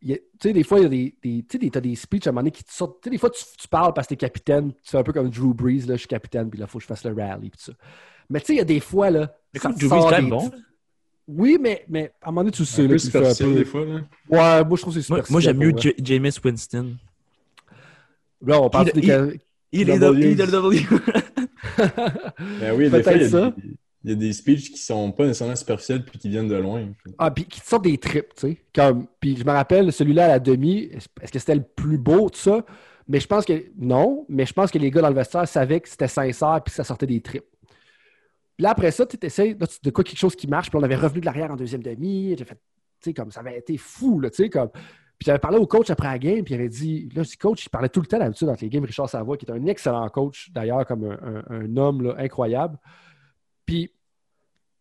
tu 0.00 0.14
sais, 0.40 0.52
des 0.52 0.62
fois, 0.62 0.78
il 0.78 0.82
y 0.84 0.86
a 0.86 0.88
des, 0.88 1.14
des, 1.22 1.42
tu 1.42 1.46
sais, 1.52 1.58
des- 1.58 1.70
t'as 1.70 1.80
des 1.80 1.96
speeches 1.96 2.26
à 2.26 2.30
un 2.30 2.32
moment 2.32 2.42
donné 2.42 2.52
qui 2.52 2.62
te 2.62 2.72
sortent. 2.72 3.02
Tu 3.02 3.08
sais, 3.08 3.10
des 3.10 3.18
fois, 3.18 3.30
tu, 3.30 3.42
tu 3.58 3.66
parles 3.66 3.92
parce 3.94 4.06
que 4.06 4.10
t'es 4.14 4.16
capitaine, 4.16 4.72
tu 4.72 4.90
fais 4.90 4.98
un 4.98 5.02
peu 5.02 5.12
comme 5.12 5.28
Drew 5.28 5.52
Brees, 5.52 5.80
là, 5.86 5.94
je 5.94 5.98
suis 6.00 6.06
capitaine, 6.08 6.48
puis 6.50 6.58
là, 6.60 6.66
il 6.68 6.70
faut 6.70 6.78
que 6.78 6.82
je 6.82 6.86
fasse 6.88 7.04
le 7.04 7.12
rally, 7.14 7.50
puis 7.50 7.60
ça. 7.60 7.72
Mais 8.30 8.38
tu 8.40 8.46
sais, 8.46 8.52
il 8.54 8.58
y 8.58 8.60
a 8.60 8.64
des 8.64 8.78
fois, 8.80 9.10
là. 9.10 9.34
Mais 9.52 9.58
comme 9.60 9.74
Drew 9.74 9.88
Brees, 9.88 10.22
des- 10.22 10.28
bon. 10.30 10.50
Oui, 11.26 11.58
mais, 11.60 11.84
mais 11.88 12.12
à 12.22 12.28
un 12.28 12.30
moment 12.30 12.42
donné, 12.42 12.52
tu 12.52 12.62
le 12.62 12.66
sais, 12.66 12.82
Un 12.82 12.84
là, 12.84 12.90
peu 12.90 12.98
superficiel 12.98 13.48
peu. 13.50 13.54
des 13.56 13.64
fois. 13.64 13.84
Là. 13.84 13.94
Ouais, 14.30 14.64
moi, 14.64 14.76
je 14.76 14.82
trouve 14.82 14.94
que 14.94 15.00
c'est 15.00 15.08
Moi, 15.10 15.18
super 15.18 15.32
moi, 15.32 15.40
j'aime 15.40 15.58
mieux 15.58 15.74
Ja- 15.76 15.90
Jameis 16.02 16.30
Winston. 16.42 16.96
Là, 18.46 18.60
on 18.62 18.70
parle 18.70 18.90
Il- 18.94 19.00
des. 19.00 19.06
il- 19.08 19.40
Il 19.72 19.90
est 19.90 19.98
W. 19.98 20.34
W. 20.34 20.80
Ben 22.60 22.74
oui, 22.76 22.88
des 22.90 23.02
fois, 23.02 23.12
il 23.12 23.22
y, 23.22 23.30
Peut-être 23.30 23.34
a 23.34 23.52
il 24.04 24.10
y 24.10 24.12
a 24.12 24.16
des 24.16 24.32
speeches 24.32 24.70
qui 24.70 24.78
sont 24.78 25.10
pas 25.12 25.26
nécessairement 25.26 25.56
superficiels 25.56 26.04
puis 26.04 26.18
qui 26.18 26.28
viennent 26.28 26.48
de 26.48 26.56
loin. 26.56 26.88
Ah, 27.18 27.30
puis 27.30 27.44
qui 27.44 27.60
te 27.60 27.66
sortent 27.66 27.84
des 27.84 27.98
trips, 27.98 28.34
tu 28.36 28.40
sais. 28.48 28.56
Comme, 28.74 29.06
puis 29.20 29.36
je 29.36 29.44
me 29.44 29.50
rappelle, 29.50 29.92
celui-là 29.92 30.26
à 30.26 30.28
la 30.28 30.38
demi, 30.38 30.90
est-ce 30.92 31.32
que 31.32 31.38
c'était 31.38 31.56
le 31.56 31.62
plus 31.62 31.98
beau, 31.98 32.30
tout 32.30 32.38
ça? 32.38 32.64
Mais 33.08 33.20
je 33.20 33.26
pense 33.26 33.44
que 33.44 33.64
non, 33.76 34.24
mais 34.28 34.46
je 34.46 34.52
pense 34.52 34.70
que 34.70 34.78
les 34.78 34.90
gars 34.90 35.02
dans 35.02 35.08
le 35.08 35.14
vestiaire 35.14 35.48
savaient 35.48 35.80
que 35.80 35.88
c'était 35.88 36.08
sincère 36.08 36.60
puis 36.64 36.70
que 36.70 36.76
ça 36.76 36.84
sortait 36.84 37.06
des 37.06 37.20
trips. 37.20 37.44
Puis 38.56 38.62
là, 38.64 38.70
après 38.70 38.90
ça, 38.90 39.04
tu 39.04 39.16
essaies 39.20 39.54
de 39.54 39.90
quoi 39.90 40.04
quelque 40.04 40.18
chose 40.18 40.36
qui 40.36 40.46
marche, 40.46 40.70
puis 40.70 40.78
on 40.78 40.82
avait 40.82 40.96
revenu 40.96 41.20
de 41.20 41.26
l'arrière 41.26 41.50
en 41.50 41.56
deuxième 41.56 41.82
demi. 41.82 42.34
J'ai 42.36 42.44
fait, 42.44 42.54
tu 42.54 43.10
sais, 43.10 43.14
comme 43.14 43.30
ça 43.30 43.40
avait 43.40 43.58
été 43.58 43.76
fou, 43.76 44.20
là, 44.20 44.30
tu 44.30 44.36
sais, 44.36 44.50
comme. 44.50 44.70
Puis 45.18 45.26
j'avais 45.26 45.40
parlé 45.40 45.58
au 45.58 45.66
coach 45.66 45.90
après 45.90 46.06
la 46.06 46.18
game, 46.18 46.44
puis 46.44 46.54
il 46.54 46.60
avait 46.60 46.68
dit, 46.68 47.08
là, 47.12 47.24
ce 47.24 47.36
coach, 47.36 47.66
il 47.66 47.70
parlait 47.70 47.88
tout 47.88 48.00
le 48.00 48.06
temps 48.06 48.18
d'habitude 48.18 48.46
dans 48.46 48.56
les 48.60 48.68
games, 48.68 48.84
Richard 48.84 49.08
Savoie, 49.08 49.36
qui 49.36 49.46
est 49.46 49.50
un 49.50 49.66
excellent 49.66 50.08
coach, 50.10 50.50
d'ailleurs, 50.52 50.86
comme 50.86 51.18
un, 51.50 51.76
homme 51.76 52.14
incroyable. 52.16 52.78
Puis 53.66 53.92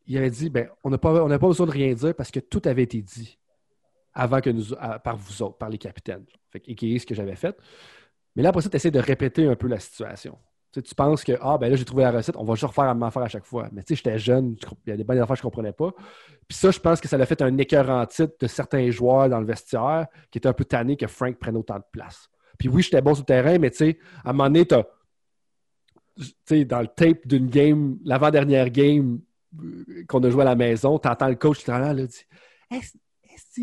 il 0.05 0.15
avait 0.17 0.29
dit, 0.29 0.49
ben, 0.51 0.69
on 0.83 0.91
n'a 0.91 0.99
pas, 0.99 1.27
pas 1.27 1.47
besoin 1.47 1.65
de 1.65 1.71
rien 1.71 1.93
dire 1.93 2.13
parce 2.13 2.29
que 2.29 2.39
tout 2.39 2.61
avait 2.65 2.83
été 2.83 3.01
dit 3.01 3.39
avant 4.13 4.39
que 4.41 4.51
nous, 4.51 4.75
par 5.03 5.17
vous 5.17 5.41
autres, 5.41 5.57
par 5.57 5.69
les 5.69 5.77
capitaines. 5.77 6.25
Fait 6.51 6.63
et 6.67 6.99
ce 6.99 7.05
que 7.05 7.15
j'avais 7.15 7.35
fait. 7.35 7.57
Mais 8.35 8.43
là, 8.43 8.49
après 8.49 8.61
ça, 8.61 8.69
tu 8.69 8.75
essaies 8.75 8.91
de 8.91 8.99
répéter 8.99 9.47
un 9.47 9.55
peu 9.55 9.67
la 9.67 9.79
situation. 9.79 10.37
Tu, 10.73 10.95
penses 10.95 11.23
que, 11.23 11.31
ah, 11.41 11.57
ben 11.57 11.69
là, 11.69 11.75
j'ai 11.75 11.85
trouvé 11.85 12.03
la 12.03 12.11
recette, 12.11 12.35
on 12.37 12.43
va 12.43 12.53
juste 12.53 12.65
refaire 12.65 12.85
la 12.85 12.93
même 12.93 13.03
affaire 13.03 13.23
à 13.23 13.29
chaque 13.29 13.45
fois. 13.45 13.67
Mais 13.71 13.81
tu 13.83 13.95
sais, 13.95 13.95
j'étais 13.95 14.19
jeune, 14.19 14.55
il 14.85 14.89
y 14.89 14.93
a 14.93 14.97
des 14.97 15.03
bonnes 15.03 15.17
affaires 15.17 15.33
que 15.33 15.37
je 15.37 15.43
comprenais 15.43 15.71
pas. 15.71 15.91
Puis 16.47 16.57
ça, 16.57 16.71
je 16.71 16.79
pense 16.79 17.01
que 17.01 17.07
ça 17.07 17.15
a 17.15 17.25
fait 17.25 17.41
un 17.41 17.57
écœur 17.57 17.89
en 17.89 18.05
titre 18.05 18.33
de 18.39 18.47
certains 18.47 18.91
joueurs 18.91 19.29
dans 19.29 19.39
le 19.39 19.45
vestiaire 19.45 20.07
qui 20.29 20.37
étaient 20.37 20.47
un 20.47 20.53
peu 20.53 20.65
tannés 20.65 20.97
que 20.97 21.07
Frank 21.07 21.37
prenne 21.37 21.57
autant 21.57 21.77
de 21.77 21.85
place. 21.91 22.29
Puis 22.59 22.69
oui, 22.69 22.83
j'étais 22.83 23.01
bon 23.01 23.15
sur 23.15 23.25
terrain, 23.25 23.57
mais 23.57 23.71
tu 23.71 23.77
sais, 23.77 23.99
à 24.23 24.29
un 24.29 24.33
moment 24.33 24.49
donné, 24.49 24.65
t'as- 24.65 24.87
tu 26.17 26.25
sais, 26.45 26.65
dans 26.65 26.81
le 26.81 26.87
tape 26.87 27.25
d'une 27.25 27.47
game, 27.47 27.97
l'avant-dernière 28.03 28.69
game 28.69 29.19
euh, 29.63 30.03
qu'on 30.07 30.23
a 30.23 30.29
joué 30.29 30.41
à 30.41 30.45
la 30.45 30.55
maison, 30.55 30.99
tu 30.99 31.07
entends 31.07 31.27
le 31.27 31.35
coach 31.35 31.63
qui 31.63 31.71
est 31.71 31.79
là, 31.79 31.93
dit 31.93 32.25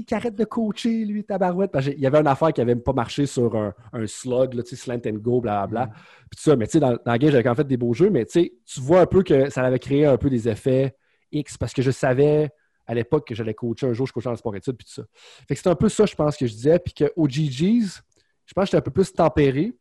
qu'il 0.02 0.16
arrête 0.16 0.34
de 0.34 0.44
coacher, 0.44 1.04
lui, 1.04 1.24
tabarouette? 1.24 1.70
Parce 1.70 1.84
qu'il 1.84 2.00
y 2.00 2.06
avait 2.06 2.18
une 2.18 2.26
affaire 2.26 2.52
qui 2.52 2.60
n'avait 2.60 2.74
pas 2.74 2.92
marché 2.92 3.26
sur 3.26 3.54
un, 3.54 3.74
un 3.92 4.06
slug, 4.06 4.54
là, 4.54 4.62
slant 4.64 5.00
and 5.06 5.18
go, 5.18 5.40
blablabla. 5.40 5.88
Puis 6.30 6.36
tout 6.36 6.42
ça, 6.42 6.56
mais 6.56 6.66
tu 6.66 6.72
sais, 6.72 6.80
dans, 6.80 6.92
dans 6.92 6.98
la 7.04 7.18
game, 7.18 7.30
j'avais 7.30 7.42
quand 7.42 7.50
même 7.50 7.56
fait 7.56 7.64
des 7.64 7.76
beaux 7.76 7.92
jeux, 7.92 8.10
mais 8.10 8.24
tu 8.24 8.50
vois 8.78 9.02
un 9.02 9.06
peu 9.06 9.22
que 9.22 9.50
ça 9.50 9.62
avait 9.62 9.78
créé 9.78 10.06
un 10.06 10.16
peu 10.16 10.30
des 10.30 10.48
effets 10.48 10.96
X 11.30 11.58
parce 11.58 11.72
que 11.72 11.82
je 11.82 11.90
savais 11.90 12.50
à 12.86 12.94
l'époque 12.94 13.26
que 13.26 13.34
j'allais 13.34 13.54
coacher 13.54 13.86
un 13.86 13.92
jour, 13.92 14.06
je 14.06 14.12
coachais 14.12 14.28
en 14.28 14.36
sport 14.36 14.56
études, 14.56 14.76
puis 14.76 14.86
tout 14.86 14.92
ça. 14.92 15.02
Fait 15.48 15.54
que 15.54 15.56
c'était 15.56 15.70
un 15.70 15.74
peu 15.74 15.88
ça, 15.88 16.06
je 16.06 16.14
pense, 16.14 16.36
que 16.36 16.46
je 16.46 16.52
disais. 16.52 16.78
Puis 16.78 16.94
qu'au 16.94 17.28
GGs, 17.28 18.00
je 18.46 18.52
pense 18.54 18.64
que 18.64 18.66
j'étais 18.66 18.76
un 18.76 18.82
peu 18.82 18.90
plus 18.90 19.12
tempéré. 19.12 19.72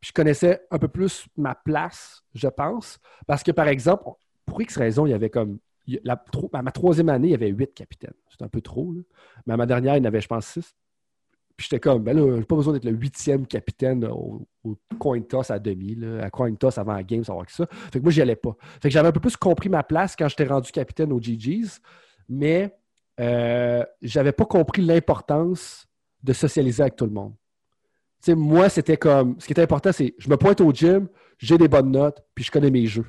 Puis 0.00 0.08
je 0.08 0.12
connaissais 0.12 0.60
un 0.70 0.78
peu 0.78 0.88
plus 0.88 1.26
ma 1.36 1.54
place, 1.54 2.22
je 2.34 2.48
pense. 2.48 2.98
Parce 3.26 3.42
que, 3.42 3.50
par 3.50 3.68
exemple, 3.68 4.04
pour 4.46 4.60
X 4.60 4.76
raison, 4.76 5.06
il 5.06 5.10
y 5.10 5.14
avait 5.14 5.30
comme. 5.30 5.58
À 6.08 6.62
ma 6.62 6.72
troisième 6.72 7.08
année, 7.08 7.28
il 7.28 7.32
y 7.32 7.34
avait 7.34 7.48
huit 7.48 7.74
capitaines. 7.74 8.14
C'était 8.30 8.44
un 8.44 8.48
peu 8.48 8.60
trop. 8.60 8.94
Mais 9.46 9.54
à 9.54 9.56
ma 9.56 9.66
dernière, 9.66 9.96
il 9.96 9.98
y 9.98 10.02
en 10.02 10.04
avait, 10.04 10.20
je 10.20 10.28
pense, 10.28 10.46
six. 10.46 10.74
Puis 11.56 11.68
j'étais 11.70 11.78
comme, 11.78 12.02
ben 12.02 12.16
là, 12.16 12.36
j'ai 12.38 12.44
pas 12.44 12.56
besoin 12.56 12.72
d'être 12.72 12.84
le 12.84 12.92
huitième 12.92 13.46
capitaine 13.46 14.04
au, 14.06 14.46
au 14.64 14.76
coin 14.98 15.20
toss 15.20 15.50
à 15.50 15.58
demi, 15.60 15.96
à 16.20 16.28
coin 16.28 16.52
toss 16.54 16.78
avant 16.78 16.94
la 16.94 17.04
game, 17.04 17.22
savoir 17.22 17.46
que 17.46 17.52
ça. 17.52 17.66
Fait 17.92 18.00
que 18.00 18.02
moi, 18.02 18.10
j'y 18.10 18.22
allais 18.22 18.34
pas. 18.34 18.56
Fait 18.82 18.88
que 18.88 18.90
j'avais 18.90 19.08
un 19.08 19.12
peu 19.12 19.20
plus 19.20 19.36
compris 19.36 19.68
ma 19.68 19.84
place 19.84 20.16
quand 20.16 20.28
j'étais 20.28 20.46
rendu 20.46 20.72
capitaine 20.72 21.12
au 21.12 21.20
GGs, 21.20 21.80
mais 22.28 22.76
euh, 23.20 23.84
j'avais 24.02 24.32
pas 24.32 24.46
compris 24.46 24.82
l'importance 24.82 25.86
de 26.22 26.32
socialiser 26.32 26.82
avec 26.82 26.96
tout 26.96 27.04
le 27.04 27.12
monde. 27.12 27.34
Tu 28.20 28.32
sais, 28.32 28.34
moi, 28.34 28.68
c'était 28.68 28.96
comme, 28.96 29.36
ce 29.38 29.46
qui 29.46 29.52
était 29.52 29.62
important, 29.62 29.92
c'est, 29.92 30.14
je 30.18 30.28
me 30.28 30.36
pointe 30.36 30.60
au 30.60 30.72
gym, 30.72 31.08
j'ai 31.38 31.58
des 31.58 31.68
bonnes 31.68 31.92
notes, 31.92 32.24
puis 32.34 32.44
je 32.44 32.50
connais 32.50 32.70
mes 32.70 32.86
jeux. 32.86 33.06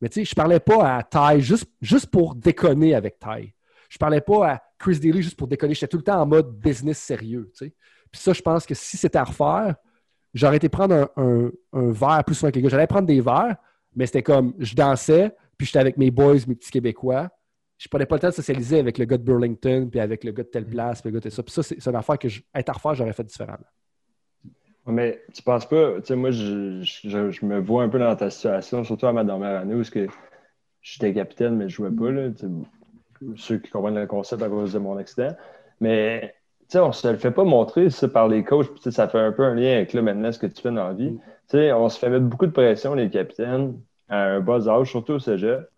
Mais 0.00 0.08
tu 0.08 0.20
sais, 0.20 0.24
je 0.24 0.34
parlais 0.34 0.60
pas 0.60 0.96
à 0.98 1.02
Ty 1.02 1.40
juste, 1.40 1.66
juste 1.80 2.06
pour 2.08 2.34
déconner 2.34 2.94
avec 2.94 3.18
Ty. 3.18 3.54
Je 3.88 3.98
parlais 3.98 4.20
pas 4.20 4.52
à 4.52 4.62
Chris 4.78 4.98
Daly 5.00 5.22
juste 5.22 5.36
pour 5.36 5.48
déconner. 5.48 5.74
J'étais 5.74 5.88
tout 5.88 5.96
le 5.96 6.02
temps 6.02 6.20
en 6.20 6.26
mode 6.26 6.50
business 6.58 6.98
sérieux. 6.98 7.50
tu 7.56 7.66
sais. 7.66 7.74
Puis 8.12 8.20
ça, 8.20 8.32
je 8.32 8.42
pense 8.42 8.64
que 8.66 8.74
si 8.74 8.96
c'était 8.96 9.18
à 9.18 9.24
refaire, 9.24 9.74
j'aurais 10.34 10.56
été 10.56 10.68
prendre 10.68 10.94
un, 10.94 11.08
un- 11.16 11.50
un 11.72 11.90
verre 11.92 12.22
plus 12.24 12.34
souvent 12.34 12.50
que 12.50 12.56
les 12.56 12.62
gars. 12.62 12.68
J'allais 12.68 12.86
prendre 12.86 13.06
des 13.06 13.20
verres, 13.20 13.56
mais 13.96 14.06
c'était 14.06 14.22
comme 14.22 14.54
je 14.58 14.74
dansais, 14.74 15.34
puis 15.56 15.66
j'étais 15.66 15.78
avec 15.80 15.96
mes 15.96 16.10
boys, 16.10 16.36
mes 16.46 16.54
petits 16.54 16.70
Québécois. 16.70 17.28
Je 17.78 17.88
prenais 17.88 18.06
pas 18.06 18.16
le 18.16 18.20
temps 18.20 18.28
de 18.28 18.34
socialiser 18.34 18.78
avec 18.80 18.98
le 18.98 19.04
gars 19.04 19.16
de 19.18 19.22
Burlington, 19.22 19.88
puis 19.90 20.00
avec 20.00 20.24
le 20.24 20.32
gars 20.32 20.42
de 20.42 20.48
telle 20.48 20.66
place, 20.66 21.00
puis 21.00 21.10
le 21.10 21.18
gars 21.18 21.20
de 21.24 21.30
ça. 21.30 21.42
Puis 21.42 21.52
ça, 21.52 21.62
c'est 21.62 21.84
une 21.86 21.96
affaire 21.96 22.18
que, 22.18 22.28
je, 22.28 22.40
être 22.54 22.68
à 22.68 22.72
refaire, 22.72 22.94
j'aurais 22.94 23.12
fait 23.12 23.24
différemment. 23.24 23.66
Mais 24.88 25.22
tu 25.34 25.42
penses 25.42 25.66
pas, 25.68 25.96
tu 26.00 26.06
sais, 26.06 26.16
moi, 26.16 26.30
je, 26.30 26.80
je- 26.82 27.30
je 27.30 27.46
me 27.46 27.60
vois 27.60 27.82
un 27.82 27.88
peu 27.88 27.98
dans 27.98 28.16
ta 28.16 28.30
situation, 28.30 28.84
surtout 28.84 29.06
à 29.06 29.12
ma 29.12 29.24
dernière 29.24 29.60
année 29.60 29.74
où 29.74 29.82
que 29.82 30.06
j'étais 30.82 31.12
capitaine, 31.12 31.56
mais 31.56 31.68
je 31.68 31.76
jouais 31.76 31.90
pas, 31.90 32.10
là, 32.10 32.30
ceux 33.36 33.58
qui 33.58 33.70
comprennent 33.70 33.98
le 33.98 34.06
concept 34.06 34.42
à 34.42 34.48
cause 34.48 34.72
de 34.72 34.78
mon 34.78 34.96
accident. 34.96 35.34
Mais, 35.80 36.34
tu 36.60 36.66
sais, 36.70 36.80
on 36.80 36.92
se 36.92 37.06
le 37.08 37.16
fait 37.18 37.30
pas 37.30 37.44
montrer, 37.44 37.90
ça, 37.90 38.08
par 38.08 38.28
les 38.28 38.44
coachs, 38.44 38.72
puis 38.72 38.92
ça 38.92 39.08
fait 39.08 39.18
un 39.18 39.32
peu 39.32 39.44
un 39.44 39.54
lien 39.54 39.74
avec, 39.76 39.92
là, 39.92 40.02
maintenant, 40.02 40.32
ce 40.32 40.38
que 40.38 40.46
tu 40.46 40.62
fais 40.62 40.70
dans 40.70 40.88
la 40.88 40.94
vie. 40.94 41.18
Tu 41.48 41.58
sais, 41.58 41.72
on 41.72 41.88
se 41.88 41.98
fait 41.98 42.10
mettre 42.10 42.24
beaucoup 42.24 42.46
de 42.46 42.52
pression, 42.52 42.94
les 42.94 43.10
capitaines, 43.10 43.80
à 44.08 44.24
un 44.24 44.40
bas 44.40 44.68
âge, 44.68 44.90
surtout 44.90 45.14
au 45.14 45.18
cégep. 45.18 45.68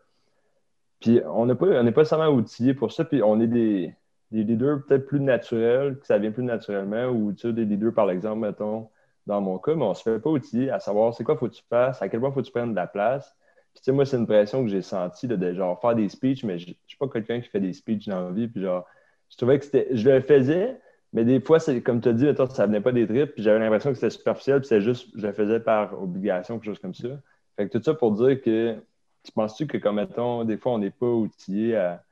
Puis 1.00 1.20
on 1.26 1.46
n'est 1.46 1.54
pas, 1.54 1.66
on 1.66 1.82
n'est 1.82 1.92
pas 1.92 2.02
nécessairement 2.02 2.28
outillés 2.28 2.74
pour 2.74 2.92
ça, 2.92 3.04
puis 3.04 3.22
on 3.22 3.40
est 3.40 3.46
des, 3.46 3.94
des 4.30 4.44
leaders 4.44 4.82
peut-être 4.86 5.06
plus 5.06 5.20
naturels, 5.20 5.98
que 5.98 6.06
ça 6.06 6.18
vient 6.18 6.30
plus 6.30 6.42
naturellement, 6.44 7.06
ou 7.06 7.32
tu 7.32 7.48
sais, 7.48 7.52
des 7.52 7.64
leaders, 7.64 7.94
par 7.94 8.10
exemple, 8.10 8.40
mettons, 8.40 8.88
dans 9.30 9.40
mon 9.40 9.58
cas, 9.58 9.74
mais 9.74 9.84
on 9.84 9.94
se 9.94 10.02
fait 10.02 10.18
pas 10.18 10.30
outiller 10.30 10.70
à 10.70 10.80
savoir 10.80 11.14
c'est 11.14 11.24
quoi 11.24 11.36
faut 11.36 11.48
que 11.48 11.54
tu 11.54 11.64
fasses, 11.68 12.02
à 12.02 12.08
quel 12.08 12.20
point 12.20 12.32
faut 12.32 12.40
que 12.40 12.46
tu 12.46 12.52
prennes 12.52 12.70
de 12.70 12.76
la 12.76 12.86
place. 12.86 13.34
Puis 13.72 13.80
tu 13.80 13.84
sais, 13.84 13.92
moi, 13.92 14.04
c'est 14.04 14.16
une 14.16 14.26
pression 14.26 14.64
que 14.64 14.70
j'ai 14.70 14.82
sentie 14.82 15.28
de, 15.28 15.52
genre 15.54 15.80
faire 15.80 15.94
des 15.94 16.08
speeches, 16.08 16.44
mais 16.44 16.58
je 16.58 16.66
je 16.66 16.74
suis 16.86 16.98
pas 16.98 17.08
quelqu'un 17.08 17.40
qui 17.40 17.48
fait 17.48 17.60
des 17.60 17.72
speeches 17.72 18.08
dans 18.08 18.20
la 18.20 18.30
vie, 18.32 18.48
puis 18.48 18.62
genre, 18.62 18.84
je 19.30 19.36
trouvais 19.36 19.58
que 19.58 19.64
c'était. 19.64 19.88
Je 19.92 20.08
le 20.10 20.20
faisais, 20.20 20.78
mais 21.12 21.24
des 21.24 21.40
fois, 21.40 21.60
c'est 21.60 21.82
comme 21.82 22.00
tu 22.00 22.08
as 22.08 22.12
dit, 22.12 22.24
mettons, 22.24 22.48
ça 22.48 22.66
venait 22.66 22.80
pas 22.80 22.92
des 22.92 23.06
tripes, 23.06 23.32
puis 23.34 23.42
j'avais 23.42 23.58
l'impression 23.60 23.90
que 23.90 23.96
c'était 23.96 24.10
superficiel, 24.10 24.60
puis 24.60 24.68
c'était 24.68 24.80
juste, 24.80 25.08
je 25.14 25.26
le 25.26 25.32
faisais 25.32 25.60
par 25.60 26.00
obligation, 26.02 26.58
quelque 26.58 26.66
chose 26.66 26.78
comme 26.78 26.94
ça. 26.94 27.08
Fait 27.56 27.68
que 27.68 27.78
tout 27.78 27.82
ça 27.84 27.94
pour 27.94 28.12
dire 28.12 28.40
que 28.42 28.76
tu 29.22 29.32
penses-tu 29.32 29.66
que, 29.66 29.78
comme 29.78 29.96
mettons, 29.96 30.44
des 30.44 30.56
fois, 30.56 30.72
on 30.72 30.78
n'est 30.78 30.90
pas 30.90 31.06
outillé 31.06 31.76
à, 31.76 32.02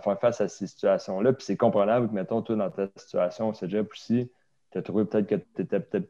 faire 0.00 0.18
face 0.20 0.40
à 0.40 0.48
ces 0.48 0.66
situations-là? 0.66 1.32
Puis 1.32 1.44
c'est 1.44 1.56
comprenable 1.56 2.08
que, 2.08 2.14
mettons, 2.14 2.42
toi, 2.42 2.56
dans 2.56 2.70
ta 2.70 2.88
situation 2.96 3.48
au 3.50 3.54
cégep 3.54 3.90
aussi, 3.92 4.30
tu 4.70 4.78
as 4.78 4.82
trouvé 4.82 5.04
peut-être 5.04 5.26
que 5.26 5.34
tu 5.36 5.62
n'étais 5.62 5.80
peut-être 5.80 6.08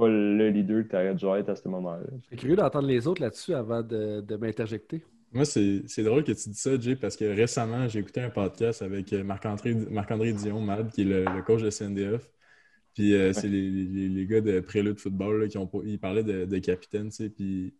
pas 0.00 0.08
le 0.08 0.50
leader 0.50 0.82
que 0.84 0.88
tu 0.88 0.96
aurais 0.96 1.14
dû 1.14 1.26
être 1.40 1.48
à 1.48 1.56
ce 1.56 1.68
moment-là. 1.68 2.02
Je 2.22 2.26
suis 2.26 2.36
curieux 2.36 2.56
d'entendre 2.56 2.88
les 2.88 3.06
autres 3.06 3.22
là-dessus 3.22 3.54
avant 3.54 3.82
de, 3.82 4.20
de 4.20 4.36
m'interjecter. 4.36 5.04
Moi, 5.32 5.44
c'est 5.44 6.02
drôle 6.02 6.24
que 6.24 6.32
tu 6.32 6.48
dis 6.48 6.58
ça, 6.58 6.78
Jay, 6.78 6.96
parce 6.96 7.16
que 7.16 7.24
récemment, 7.24 7.86
j'ai 7.86 8.00
écouté 8.00 8.20
un 8.20 8.30
podcast 8.30 8.82
avec 8.82 9.12
euh, 9.12 9.22
Marc-André 9.22 9.74
Marc 9.74 10.12
Dion, 10.12 10.60
Mad, 10.60 10.90
qui 10.90 11.02
est 11.02 11.04
le, 11.04 11.42
coach 11.42 11.62
de 11.62 11.70
CNDF. 11.70 12.28
Puis 12.94 13.14
euh, 13.14 13.32
c'est 13.32 13.46
les, 13.46 13.70
les, 13.70 14.08
les, 14.08 14.26
gars 14.26 14.40
de 14.40 14.58
Prélude 14.58 14.98
Football 14.98 15.42
là, 15.42 15.48
qui 15.48 15.56
ont 15.58 15.70
ils 15.84 16.00
parlaient 16.00 16.24
de, 16.24 16.44
de 16.44 16.58
capitaine, 16.58 17.10
tu 17.10 17.16
sais. 17.16 17.28
Puis 17.30 17.72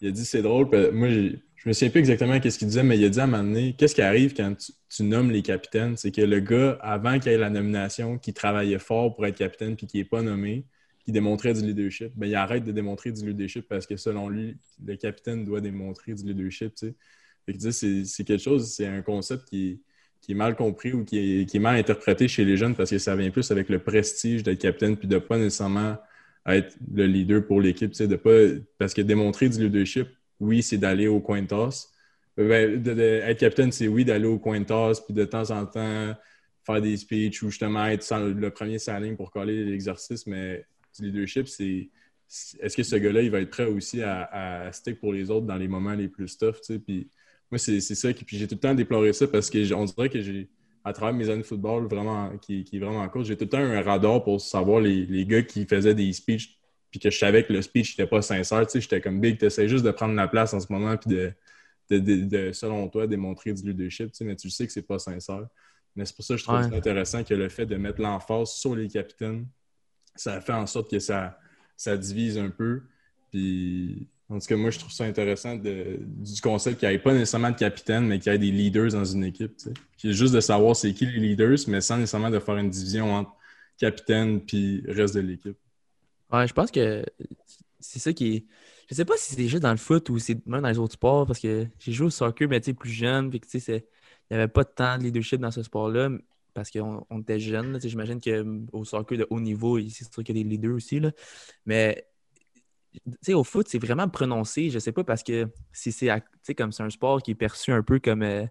il 0.00 0.08
a 0.08 0.10
dit 0.10 0.24
c'est 0.24 0.40
drôle. 0.40 0.68
Moi, 0.92 1.08
je 1.10 1.68
me 1.68 1.72
souviens 1.74 1.90
plus 1.90 2.00
exactement 2.00 2.40
qu'est-ce 2.40 2.58
qu'il 2.58 2.68
disait, 2.68 2.82
mais 2.82 2.98
il 2.98 3.04
a 3.04 3.08
dit 3.08 3.20
à 3.20 3.24
un 3.24 3.26
moment 3.26 3.44
donné, 3.44 3.74
qu'est-ce 3.78 3.94
qui 3.94 4.02
arrive 4.02 4.34
quand 4.34 4.54
tu, 4.88 5.02
nommes 5.04 5.30
les 5.30 5.42
capitaines? 5.42 5.96
C'est 5.96 6.10
que 6.10 6.22
le 6.22 6.40
gars, 6.40 6.78
avant 6.80 7.18
qu'il 7.18 7.30
ait 7.32 7.38
la 7.38 7.50
nomination, 7.50 8.18
qui 8.18 8.32
travaillait 8.32 8.78
fort 8.78 9.14
pour 9.14 9.26
être 9.26 9.36
capitaine 9.36 9.76
puis 9.76 9.86
qui 9.86 9.98
n'est 9.98 10.04
pas 10.04 10.22
nommé, 10.22 10.64
qui 11.04 11.12
démontrait 11.12 11.54
du 11.54 11.62
leadership, 11.62 12.12
ben, 12.14 12.26
il 12.26 12.34
arrête 12.34 12.64
de 12.64 12.72
démontrer 12.72 13.10
du 13.10 13.26
leadership 13.26 13.66
parce 13.68 13.86
que 13.86 13.96
selon 13.96 14.28
lui, 14.28 14.56
le 14.84 14.96
capitaine 14.96 15.44
doit 15.44 15.60
démontrer 15.60 16.14
du 16.14 16.24
leadership. 16.24 16.74
Tu 16.74 16.94
sais. 17.70 18.04
c'est 18.04 18.24
quelque 18.24 18.42
chose, 18.42 18.72
c'est 18.72 18.86
un 18.86 19.02
concept 19.02 19.48
qui, 19.48 19.80
est 20.28 20.34
mal 20.34 20.54
compris 20.54 20.92
ou 20.92 21.04
qui 21.04 21.40
est, 21.42 21.58
mal 21.58 21.76
interprété 21.76 22.28
chez 22.28 22.44
les 22.44 22.56
jeunes 22.56 22.76
parce 22.76 22.90
que 22.90 22.98
ça 22.98 23.16
vient 23.16 23.30
plus 23.30 23.50
avec 23.50 23.68
le 23.68 23.80
prestige 23.80 24.44
d'être 24.44 24.60
capitaine 24.60 24.96
puis 24.96 25.08
de 25.08 25.18
pas 25.18 25.38
nécessairement 25.38 25.96
être 26.46 26.76
le 26.94 27.06
leader 27.06 27.44
pour 27.44 27.60
l'équipe. 27.60 27.92
De 27.92 28.16
pas, 28.16 28.62
parce 28.78 28.94
que 28.94 29.02
démontrer 29.02 29.48
du 29.48 29.58
leadership, 29.64 30.08
oui, 30.38 30.62
c'est 30.62 30.78
d'aller 30.78 31.08
au 31.08 31.20
coin 31.20 31.42
de 31.42 31.48
tasse. 31.48 31.92
Ben, 32.36 32.86
être 32.86 33.40
capitaine, 33.40 33.72
c'est 33.72 33.88
oui, 33.88 34.04
d'aller 34.04 34.26
au 34.26 34.38
coin 34.38 34.60
de 34.60 34.64
tasse 34.64 35.00
puis 35.00 35.14
de 35.14 35.24
temps 35.24 35.50
en 35.50 35.66
temps 35.66 36.14
faire 36.64 36.80
des 36.80 36.96
speeches 36.96 37.42
ou 37.42 37.50
justement 37.50 37.86
être 37.86 38.08
le 38.18 38.50
premier 38.50 38.78
saline 38.78 39.16
pour 39.16 39.30
coller 39.30 39.64
l'exercice, 39.64 40.26
mais 40.26 40.64
du 40.98 41.06
leadership, 41.06 41.48
c'est 41.48 41.88
est-ce 42.60 42.76
que 42.76 42.82
ce 42.82 42.96
gars-là, 42.96 43.22
il 43.22 43.30
va 43.30 43.40
être 43.40 43.50
prêt 43.50 43.66
aussi 43.66 44.02
à, 44.02 44.64
à, 44.66 44.72
stick 44.72 44.98
pour 45.00 45.12
les 45.12 45.30
autres 45.30 45.46
dans 45.46 45.56
les 45.56 45.68
moments 45.68 45.92
les 45.92 46.08
plus 46.08 46.38
tough, 46.38 46.54
tu 46.54 46.74
sais? 46.74 46.78
Puis 46.78 47.10
moi, 47.50 47.58
c'est 47.58 47.80
ça. 47.80 48.12
Puis 48.12 48.38
j'ai 48.38 48.48
tout 48.48 48.54
le 48.54 48.60
temps 48.60 48.74
déploré 48.74 49.12
ça 49.12 49.28
parce 49.28 49.50
qu'on 49.50 49.84
dirait 49.84 50.08
que 50.08 50.22
j'ai, 50.22 50.48
à 50.84 50.92
travers 50.94 51.14
mes 51.14 51.28
années 51.28 51.42
de 51.42 51.46
football 51.46 51.86
vraiment, 51.86 52.36
qui, 52.38 52.64
qui 52.64 52.76
est 52.76 52.80
vraiment 52.80 53.06
court, 53.08 53.24
j'ai 53.24 53.36
tout 53.36 53.44
le 53.44 53.50
temps 53.50 53.58
un 53.58 53.82
radar 53.82 54.24
pour 54.24 54.40
savoir 54.40 54.80
les, 54.80 55.04
les, 55.04 55.26
gars 55.26 55.42
qui 55.42 55.66
faisaient 55.66 55.94
des 55.94 56.12
speeches 56.12 56.58
puis 56.90 57.00
que 57.00 57.10
je 57.10 57.18
savais 57.18 57.44
que 57.44 57.52
le 57.52 57.62
speech 57.62 57.98
n'était 57.98 58.08
pas 58.08 58.22
sincère. 58.22 58.66
Tu 58.66 58.72
sais, 58.72 58.80
j'étais 58.80 59.00
comme 59.00 59.20
Big, 59.20 59.38
tu 59.38 59.46
essaies 59.46 59.68
juste 59.68 59.84
de 59.84 59.90
prendre 59.90 60.14
la 60.14 60.28
place 60.28 60.54
en 60.54 60.60
ce 60.60 60.72
moment 60.72 60.96
puis 60.96 61.10
de, 61.10 61.32
de, 61.90 61.98
de, 61.98 62.52
selon 62.52 62.88
toi, 62.88 63.06
démontrer 63.06 63.52
du 63.52 63.62
leadership, 63.62 64.12
tu 64.12 64.16
sais, 64.16 64.24
mais 64.24 64.36
tu 64.36 64.48
sais 64.48 64.66
que 64.66 64.72
c'est 64.72 64.86
pas 64.86 64.98
sincère. 64.98 65.46
Mais 65.94 66.06
c'est 66.06 66.16
pour 66.16 66.24
ça 66.24 66.34
que 66.34 66.40
je 66.40 66.44
trouve 66.44 66.62
ça 66.62 66.74
intéressant 66.74 67.22
que 67.22 67.34
le 67.34 67.50
fait 67.50 67.66
de 67.66 67.76
mettre 67.76 68.00
l'emphase 68.00 68.52
sur 68.52 68.74
les 68.74 68.88
capitaines 68.88 69.46
ça 70.14 70.40
fait 70.40 70.52
en 70.52 70.66
sorte 70.66 70.90
que 70.90 70.98
ça, 70.98 71.38
ça 71.76 71.96
divise 71.96 72.38
un 72.38 72.50
peu. 72.50 72.82
Puis, 73.30 74.08
en 74.28 74.38
tout 74.38 74.46
cas, 74.46 74.56
moi, 74.56 74.70
je 74.70 74.78
trouve 74.78 74.92
ça 74.92 75.04
intéressant 75.04 75.56
du 75.56 76.40
concept 76.42 76.80
qu'il 76.80 76.88
n'y 76.88 76.94
ait 76.94 76.98
pas 76.98 77.12
nécessairement 77.12 77.50
de 77.50 77.56
capitaine, 77.56 78.06
mais 78.06 78.18
qu'il 78.18 78.32
y 78.32 78.34
ait 78.34 78.38
des 78.38 78.50
leaders 78.50 78.92
dans 78.92 79.04
une 79.04 79.24
équipe. 79.24 79.56
Tu 79.98 80.12
juste 80.12 80.34
de 80.34 80.40
savoir 80.40 80.74
c'est 80.76 80.92
qui 80.94 81.06
les 81.06 81.20
leaders, 81.20 81.58
mais 81.68 81.80
sans 81.80 81.98
nécessairement 81.98 82.30
de 82.30 82.38
faire 82.38 82.56
une 82.56 82.70
division 82.70 83.14
entre 83.14 83.34
capitaine 83.78 84.40
puis 84.40 84.84
reste 84.86 85.14
de 85.14 85.20
l'équipe. 85.20 85.56
Ouais, 86.32 86.46
je 86.46 86.52
pense 86.52 86.70
que 86.70 87.04
c'est 87.80 87.98
ça 87.98 88.12
qui 88.12 88.36
est. 88.36 88.46
Je 88.88 88.94
sais 88.94 89.04
pas 89.04 89.14
si 89.16 89.34
c'est 89.34 89.48
juste 89.48 89.62
dans 89.62 89.70
le 89.70 89.76
foot 89.76 90.08
ou 90.10 90.18
c'est 90.18 90.44
même 90.46 90.62
dans 90.62 90.68
les 90.68 90.78
autres 90.78 90.94
sports, 90.94 91.26
parce 91.26 91.38
que 91.38 91.66
j'ai 91.78 91.92
joué 91.92 92.06
au 92.06 92.10
soccer, 92.10 92.48
mais 92.48 92.60
tu 92.60 92.66
sais, 92.66 92.74
plus 92.74 92.90
jeune, 92.90 93.30
puis 93.30 93.40
tu 93.40 93.60
sais, 93.60 93.84
il 94.30 94.36
n'y 94.36 94.42
avait 94.42 94.52
pas 94.52 94.64
tant 94.64 94.98
de 94.98 95.04
leadership 95.04 95.40
dans 95.40 95.50
ce 95.50 95.62
sport-là 95.62 96.10
parce 96.54 96.70
qu'on 96.70 97.20
était 97.20 97.40
jeunes. 97.40 97.78
J'imagine 97.82 98.20
qu'au 98.20 98.84
soccer 98.84 99.18
de 99.18 99.26
haut 99.30 99.40
niveau, 99.40 99.78
c'est 99.80 100.12
sûr 100.12 100.24
qu'il 100.24 100.36
y 100.36 100.40
a 100.40 100.44
des 100.44 100.48
leaders 100.48 100.74
aussi. 100.74 101.00
Là. 101.00 101.10
Mais 101.66 102.06
au 103.28 103.44
foot, 103.44 103.68
c'est 103.68 103.78
vraiment 103.78 104.08
prononcé. 104.08 104.70
Je 104.70 104.78
sais 104.78 104.92
pas 104.92 105.04
parce 105.04 105.22
que 105.22 105.48
si 105.72 105.92
c'est 105.92 106.54
comme 106.56 106.72
c'est 106.72 106.82
un 106.82 106.90
sport 106.90 107.22
qui 107.22 107.32
est 107.32 107.34
perçu 107.34 107.72
un 107.72 107.82
peu 107.82 107.98
comme 107.98 108.22
euh, 108.22 108.46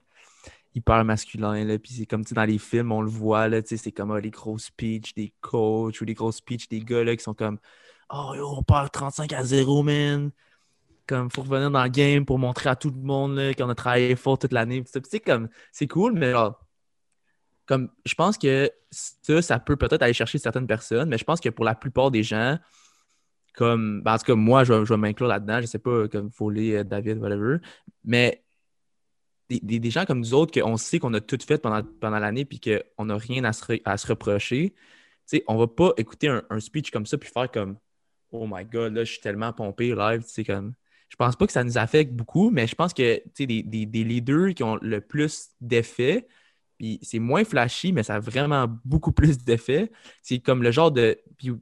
hyper 0.75 1.03
masculin. 1.05 1.77
Puis 1.77 1.93
c'est 1.93 2.05
comme 2.05 2.23
dans 2.23 2.45
les 2.45 2.57
films, 2.57 2.91
on 2.91 3.01
le 3.01 3.09
voit, 3.09 3.49
c'est 3.65 3.91
comme 3.91 4.11
ah, 4.11 4.19
les 4.19 4.31
gros 4.31 4.57
speeches 4.57 5.13
des 5.13 5.33
coachs 5.41 5.99
ou 6.01 6.05
les 6.05 6.13
gros 6.13 6.31
speeches 6.31 6.67
des 6.69 6.81
gars 6.81 7.03
là, 7.03 7.15
qui 7.15 7.23
sont 7.23 7.33
comme 7.33 7.59
Oh 8.09 8.33
on 8.57 8.63
perd 8.63 8.91
35 8.91 9.33
à 9.33 9.43
0, 9.43 9.83
man. 9.83 10.31
Comme 11.07 11.29
faut 11.31 11.41
revenir 11.43 11.71
dans 11.71 11.83
le 11.83 11.89
game 11.89 12.25
pour 12.25 12.39
montrer 12.39 12.69
à 12.69 12.75
tout 12.75 12.89
le 12.89 13.01
monde 13.01 13.39
qu'on 13.57 13.69
a 13.69 13.75
travaillé 13.75 14.15
fort 14.15 14.37
toute 14.37 14.53
l'année. 14.53 14.83
C'est 14.85 15.05
c'est 15.71 15.87
cool, 15.87 16.13
mais 16.13 16.33
comme 17.71 17.87
je 18.05 18.15
pense 18.15 18.37
que 18.37 18.69
ça, 18.89 19.41
ça 19.41 19.57
peut 19.57 19.77
peut-être 19.77 20.01
aller 20.01 20.11
chercher 20.11 20.37
certaines 20.39 20.67
personnes, 20.67 21.07
mais 21.07 21.17
je 21.17 21.23
pense 21.23 21.39
que 21.39 21.47
pour 21.47 21.63
la 21.63 21.73
plupart 21.73 22.11
des 22.11 22.21
gens, 22.21 22.57
comme 23.53 24.01
ben, 24.01 24.15
en 24.15 24.17
tout 24.17 24.25
cas, 24.25 24.35
moi, 24.35 24.65
je, 24.65 24.73
vais 24.73 24.97
m'inclure 24.97 25.29
là-dedans, 25.29 25.61
je 25.61 25.67
sais 25.67 25.79
pas, 25.79 26.09
comme 26.09 26.29
Foley, 26.31 26.75
euh, 26.75 26.83
David, 26.83 27.19
whatever, 27.19 27.59
mais 28.03 28.43
des, 29.49 29.89
gens 29.89 30.03
comme 30.03 30.19
nous 30.19 30.33
autres, 30.33 30.59
qu'on 30.59 30.75
sait 30.75 30.99
qu'on 30.99 31.13
a 31.13 31.21
tout 31.21 31.37
fait 31.47 31.59
pendant, 31.59 31.81
pendant 32.01 32.19
l'année 32.19 32.43
puis 32.43 32.59
qu'on 32.59 33.05
n'a 33.05 33.15
rien 33.15 33.45
à 33.45 33.53
se, 33.53 33.63
à 33.85 33.95
se 33.95 34.07
reprocher, 34.07 34.73
on 35.47 35.53
ne 35.53 35.59
va 35.59 35.67
pas 35.67 35.93
écouter 35.95 36.27
un, 36.27 36.59
speech 36.59 36.91
comme 36.91 37.05
ça 37.05 37.17
puis 37.17 37.29
faire 37.29 37.49
comme 37.49 37.77
Oh 38.31 38.47
my 38.51 38.65
god, 38.65 38.95
là, 38.95 39.05
je 39.05 39.13
suis 39.13 39.21
tellement 39.21 39.53
pompé 39.53 39.95
live, 39.95 40.23
tu 40.23 40.29
sais, 40.29 40.43
comme. 40.43 40.73
Je 41.07 41.15
pense 41.15 41.37
pas 41.37 41.47
que 41.47 41.53
ça 41.53 41.63
nous 41.63 41.77
affecte 41.77 42.11
beaucoup, 42.11 42.49
mais 42.49 42.67
je 42.67 42.75
pense 42.75 42.93
que 42.93 43.21
des, 43.37 43.63
des, 43.63 43.85
des 43.85 44.03
leaders 44.03 44.53
qui 44.55 44.63
ont 44.63 44.77
le 44.81 44.99
plus 44.99 45.51
d'effet, 45.61 46.27
puis 46.81 46.97
c'est 47.03 47.19
moins 47.19 47.43
flashy, 47.43 47.93
mais 47.93 48.01
ça 48.01 48.15
a 48.15 48.19
vraiment 48.19 48.67
beaucoup 48.83 49.11
plus 49.11 49.37
d'effet. 49.37 49.91
C'est 50.23 50.39
comme 50.39 50.63
le 50.63 50.71
genre 50.71 50.91
de. 50.91 51.15
tu 51.37 51.53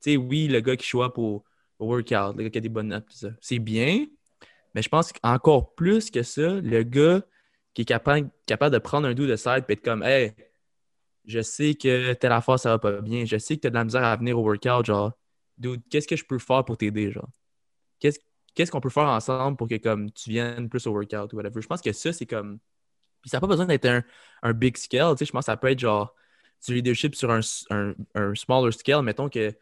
sais, 0.00 0.16
oui, 0.16 0.48
le 0.48 0.58
gars 0.58 0.76
qui 0.76 0.84
choisit 0.84 1.14
pour 1.14 1.44
le 1.78 1.86
workout, 1.86 2.36
le 2.36 2.42
gars 2.42 2.50
qui 2.50 2.58
a 2.58 2.60
des 2.60 2.68
bonnes 2.68 2.88
notes. 2.88 3.26
C'est 3.40 3.60
bien, 3.60 4.06
mais 4.74 4.82
je 4.82 4.88
pense 4.88 5.12
qu'encore 5.12 5.76
plus 5.76 6.10
que 6.10 6.24
ça, 6.24 6.54
le 6.54 6.82
gars 6.82 7.22
qui 7.74 7.82
est 7.82 7.84
capable, 7.84 8.28
capable 8.44 8.74
de 8.74 8.80
prendre 8.80 9.06
un 9.06 9.14
doux 9.14 9.28
de 9.28 9.36
side 9.36 9.64
et 9.68 9.72
être 9.72 9.84
comme, 9.84 10.02
hey, 10.02 10.32
je 11.26 11.40
sais 11.42 11.76
que 11.76 12.14
telle 12.14 12.32
affaire, 12.32 12.58
ça 12.58 12.70
va 12.70 12.80
pas 12.80 13.00
bien. 13.00 13.24
Je 13.24 13.38
sais 13.38 13.54
que 13.54 13.60
tu 13.60 13.66
as 13.68 13.70
de 13.70 13.76
la 13.76 13.84
misère 13.84 14.02
à 14.02 14.16
venir 14.16 14.36
au 14.36 14.42
workout. 14.42 14.84
Genre, 14.84 15.12
dude, 15.58 15.80
qu'est-ce 15.88 16.08
que 16.08 16.16
je 16.16 16.24
peux 16.24 16.40
faire 16.40 16.64
pour 16.64 16.76
t'aider? 16.76 17.12
Genre, 17.12 17.30
qu'est-ce 18.00 18.72
qu'on 18.72 18.80
peut 18.80 18.90
faire 18.90 19.04
ensemble 19.04 19.56
pour 19.56 19.68
que 19.68 19.76
comme 19.76 20.10
tu 20.10 20.30
viennes 20.30 20.68
plus 20.68 20.84
au 20.88 20.90
workout 20.90 21.32
ou 21.32 21.36
whatever? 21.36 21.62
Je 21.62 21.68
pense 21.68 21.82
que 21.82 21.92
ça, 21.92 22.12
c'est 22.12 22.26
comme 22.26 22.58
ça 23.26 23.36
n'a 23.36 23.40
pas 23.40 23.46
besoin 23.46 23.66
d'être 23.66 23.86
un, 23.86 24.02
un, 24.42 24.52
big 24.52 24.76
scale. 24.76 25.14
Tu 25.14 25.18
sais, 25.18 25.24
je 25.26 25.32
pense 25.32 25.46
que 25.46 25.52
ça 25.52 25.56
peut 25.56 25.70
être 25.70 25.78
genre 25.78 26.14
du 26.66 26.74
leadership 26.74 27.14
sur 27.14 27.30
un, 27.30 27.40
un, 27.70 27.94
un 28.14 28.34
smaller 28.34 28.72
scale. 28.72 29.02
Mettons 29.02 29.28
que 29.28 29.54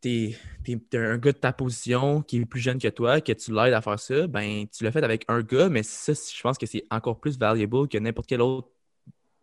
tu 0.00 0.36
es, 0.68 0.96
un 0.96 1.18
gars 1.18 1.32
de 1.32 1.38
ta 1.38 1.52
position 1.52 2.22
qui 2.22 2.38
est 2.38 2.44
plus 2.44 2.60
jeune 2.60 2.78
que 2.78 2.88
toi, 2.88 3.20
que 3.20 3.32
tu 3.32 3.52
l'aides 3.52 3.74
à 3.74 3.80
faire 3.80 3.98
ça, 3.98 4.26
ben 4.26 4.66
tu 4.68 4.84
l'as 4.84 4.92
fait 4.92 5.02
avec 5.02 5.24
un 5.28 5.40
gars, 5.42 5.68
mais 5.68 5.82
ça, 5.82 6.12
je 6.12 6.40
pense 6.42 6.58
que 6.58 6.66
c'est 6.66 6.84
encore 6.90 7.20
plus 7.20 7.38
valuable 7.38 7.88
que 7.88 7.98
n'importe 7.98 8.28
quel 8.28 8.40
autre 8.40 8.68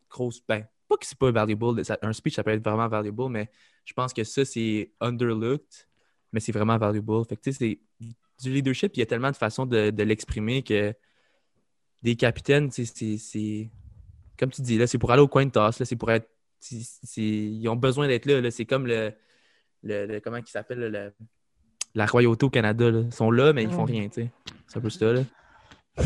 grosse. 0.10 0.42
Ben, 0.48 0.66
pas 0.88 0.98
que 0.98 1.06
c'est 1.06 1.18
pas 1.18 1.32
valuable, 1.32 1.82
un 2.02 2.14
speech, 2.14 2.36
ça 2.36 2.44
peut 2.44 2.52
être 2.52 2.64
vraiment 2.64 2.88
valuable, 2.88 3.30
mais 3.30 3.50
je 3.86 3.94
pense 3.94 4.14
que 4.14 4.24
ça, 4.24 4.46
c'est 4.46 4.92
underlooked, 5.02 5.88
mais 6.32 6.40
c'est 6.40 6.52
vraiment 6.52 6.78
valuable. 6.78 7.26
Fait 7.26 7.36
que 7.36 7.42
tu 7.42 7.54
sais, 7.54 7.80
du 8.42 8.52
leadership, 8.52 8.96
il 8.96 9.00
y 9.00 9.04
a 9.04 9.06
tellement 9.06 9.32
de 9.32 9.36
façons 9.36 9.66
de, 9.66 9.90
de 9.90 10.04
l'exprimer 10.04 10.64
que 10.64 10.94
des 12.04 12.16
capitaines, 12.16 12.70
c'est. 12.72 13.70
Comme 14.38 14.52
tu 14.52 14.62
dis, 14.62 14.78
là, 14.78 14.88
c'est 14.88 14.98
pour 14.98 15.12
aller 15.12 15.22
au 15.22 15.28
coin 15.28 15.46
de 15.46 15.52
tasse, 15.52 15.80
là, 15.80 15.86
c'est 15.86 15.96
pour 15.96 16.12
être. 16.12 16.30
ils 17.18 17.68
ont 17.70 17.76
besoin 17.76 18.08
d'être 18.08 18.26
là, 18.26 18.52
C'est 18.52 18.66
comme 18.66 18.88
le, 18.88 19.14
le, 19.84 20.20
Comment 20.20 20.38
il 20.38 20.46
s'appelle? 20.46 21.14
La 21.96 22.06
royauté 22.06 22.46
au 22.46 22.50
Canada. 22.50 22.90
Là. 22.92 23.00
Ils 23.02 23.14
sont 23.14 23.32
là, 23.32 23.54
mais 23.54 23.64
ils 23.64 23.72
font 23.72 23.86
rien, 23.86 24.08
tu 24.10 24.24
sais. 24.24 24.30
C'est 24.68 24.78
un 24.78 24.82
peu 24.82 24.90
ça, 24.90 25.14
là. 25.14 25.22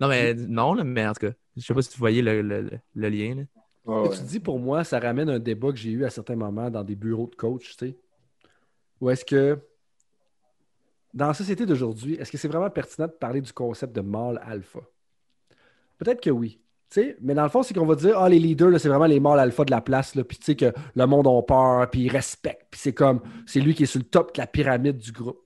non, 0.00 0.06
mais 0.06 0.34
non, 0.34 0.74
là, 0.74 0.84
mais 0.84 1.06
en 1.06 1.12
tout 1.12 1.26
cas, 1.26 1.32
je 1.56 1.62
sais 1.62 1.74
pas 1.74 1.82
si 1.82 1.90
tu 1.90 1.98
voyais 1.98 2.22
le, 2.22 2.40
le 2.40 3.08
lien. 3.08 3.34
Là. 3.34 3.42
Tu 4.14 4.22
dis 4.22 4.38
pour 4.40 4.60
moi, 4.60 4.84
ça 4.84 5.00
ramène 5.00 5.28
un 5.28 5.38
débat 5.38 5.72
que 5.72 5.78
j'ai 5.78 5.90
eu 5.90 6.04
à 6.04 6.10
certains 6.10 6.36
moments 6.36 6.70
dans 6.70 6.84
des 6.84 6.94
bureaux 6.94 7.26
de 7.26 7.34
coach, 7.34 7.76
tu 7.76 7.86
sais. 7.86 7.96
Ou 9.00 9.10
est-ce 9.10 9.24
que 9.24 9.58
dans 11.14 11.26
la 11.28 11.34
société 11.34 11.66
d'aujourd'hui, 11.66 12.14
est-ce 12.14 12.30
que 12.30 12.38
c'est 12.38 12.48
vraiment 12.48 12.70
pertinent 12.70 13.08
de 13.08 13.12
parler 13.12 13.40
du 13.40 13.52
concept 13.52 13.94
de 13.94 14.00
mâle 14.00 14.40
alpha? 14.44 14.80
Peut-être 15.98 16.20
que 16.22 16.30
oui. 16.30 16.60
mais 17.20 17.34
dans 17.34 17.42
le 17.42 17.48
fond, 17.48 17.62
c'est 17.62 17.74
qu'on 17.74 17.84
va 17.86 17.94
dire 17.94 18.18
Ah, 18.18 18.28
les 18.28 18.38
leaders, 18.38 18.80
c'est 18.80 18.88
vraiment 18.88 19.06
les 19.06 19.20
mâles 19.20 19.40
alpha 19.40 19.64
de 19.64 19.70
la 19.70 19.80
place, 19.80 20.12
puis 20.12 20.38
tu 20.38 20.44
sais 20.44 20.56
que 20.56 20.72
le 20.94 21.06
monde 21.06 21.26
a 21.26 21.42
peur, 21.42 21.90
puis 21.90 22.02
ils 22.02 22.08
respectent, 22.10 22.66
puis 22.70 22.80
c'est 22.80 22.94
comme 22.94 23.20
c'est 23.46 23.60
lui 23.60 23.74
qui 23.74 23.82
est 23.82 23.86
sur 23.86 23.98
le 24.00 24.06
top 24.06 24.34
de 24.34 24.40
la 24.40 24.46
pyramide 24.46 24.96
du 24.96 25.12
groupe. 25.12 25.44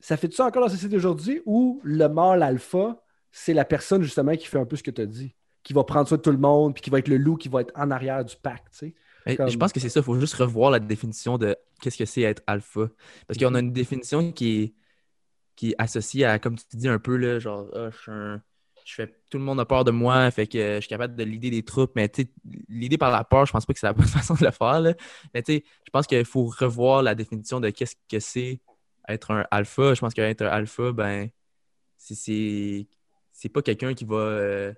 Ça 0.00 0.16
fait 0.16 0.32
ça 0.32 0.46
encore 0.46 0.62
dans 0.62 0.66
la 0.68 0.72
société 0.72 0.94
d'aujourd'hui 0.94 1.40
où 1.46 1.80
le 1.82 2.08
mâle 2.08 2.42
alpha, 2.42 3.02
c'est 3.32 3.54
la 3.54 3.64
personne 3.64 4.02
justement 4.02 4.36
qui 4.36 4.46
fait 4.46 4.58
un 4.58 4.66
peu 4.66 4.76
ce 4.76 4.82
que 4.82 4.90
tu 4.90 5.00
as 5.00 5.06
dit, 5.06 5.34
qui 5.62 5.72
va 5.72 5.84
prendre 5.84 6.06
soin 6.06 6.18
de 6.18 6.22
tout 6.22 6.30
le 6.30 6.38
monde, 6.38 6.74
puis 6.74 6.82
qui 6.82 6.90
va 6.90 6.98
être 6.98 7.08
le 7.08 7.16
loup 7.16 7.36
qui 7.36 7.48
va 7.48 7.62
être 7.62 7.72
en 7.74 7.90
arrière 7.90 8.24
du 8.24 8.36
pack, 8.36 8.70
tu 8.70 8.78
sais? 8.78 8.94
Je 9.48 9.56
pense 9.56 9.72
que 9.72 9.80
c'est 9.80 9.88
ça, 9.88 10.00
il 10.00 10.04
faut 10.04 10.20
juste 10.20 10.34
revoir 10.34 10.70
la 10.70 10.78
définition 10.78 11.36
de 11.38 11.56
qu'est-ce 11.80 11.98
que 11.98 12.04
c'est 12.04 12.22
être 12.22 12.42
alpha. 12.46 12.88
Parce 13.26 13.38
qu'on 13.38 13.54
a 13.54 13.60
une 13.60 13.72
définition 13.72 14.30
qui 14.32 14.62
est 14.62 14.74
qui 15.56 15.70
est 15.70 15.74
associé 15.78 16.26
à, 16.26 16.38
comme 16.38 16.56
tu 16.56 16.76
dis 16.76 16.86
un 16.86 16.98
peu, 16.98 17.16
là, 17.16 17.38
genre, 17.38 17.66
ah, 17.74 17.88
je 17.90 17.96
suis 17.96 18.12
un- 18.12 18.42
je 18.86 18.94
fais, 18.94 19.08
tout 19.30 19.38
le 19.38 19.44
monde 19.44 19.58
a 19.60 19.64
peur 19.66 19.84
de 19.84 19.90
moi, 19.90 20.30
fait 20.30 20.46
que 20.46 20.76
je 20.76 20.80
suis 20.80 20.88
capable 20.88 21.16
de 21.16 21.24
l'idée 21.24 21.50
des 21.50 21.64
troupes, 21.64 21.92
mais 21.96 22.08
tu 22.08 22.26
l'idée 22.68 22.98
par 22.98 23.10
la 23.10 23.24
peur, 23.24 23.44
je 23.46 23.52
pense 23.52 23.66
pas 23.66 23.72
que 23.72 23.80
c'est 23.80 23.86
la 23.86 23.92
bonne 23.94 24.06
façon 24.06 24.34
de 24.34 24.44
le 24.44 24.50
faire. 24.52 24.80
Mais 25.34 25.42
tu 25.42 25.54
je 25.84 25.90
pense 25.92 26.06
qu'il 26.06 26.24
faut 26.24 26.44
revoir 26.46 27.02
la 27.02 27.14
définition 27.16 27.60
de 27.60 27.70
qu'est-ce 27.70 27.96
que 28.08 28.20
c'est 28.20 28.60
être 29.08 29.32
un 29.32 29.44
alpha. 29.50 29.94
Je 29.94 30.00
pense 30.00 30.14
qu'être 30.14 30.42
un 30.42 30.48
alpha, 30.48 30.92
ben, 30.92 31.28
c'est- 31.98 32.88
pas 33.52 33.62
quelqu'un 33.62 33.94
qui 33.94 34.04
va. 34.04 34.16
euh, 34.16 34.74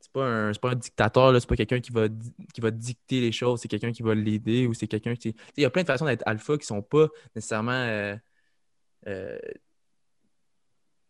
c'est 0.00 0.12
pas 0.12 0.24
un, 0.26 0.52
pas 0.54 0.70
un 0.70 0.74
dictateur, 0.74 1.38
c'est 1.40 1.48
pas 1.48 1.56
quelqu'un 1.56 1.80
qui 1.80 1.92
va, 1.92 2.08
qui 2.54 2.60
va 2.60 2.70
dicter 2.70 3.20
les 3.20 3.32
choses, 3.32 3.60
c'est 3.60 3.68
quelqu'un 3.68 3.92
qui 3.92 4.02
va 4.02 4.14
l'aider 4.14 4.66
ou 4.66 4.74
c'est 4.74 4.86
quelqu'un 4.88 5.14
qui. 5.14 5.34
Il 5.56 5.62
y 5.62 5.66
a 5.66 5.70
plein 5.70 5.82
de 5.82 5.86
façons 5.86 6.06
d'être 6.06 6.22
alpha 6.26 6.56
qui 6.58 6.66
sont 6.66 6.82
pas 6.82 7.08
nécessairement 7.34 7.72
euh, 7.72 8.16
euh, 9.08 9.38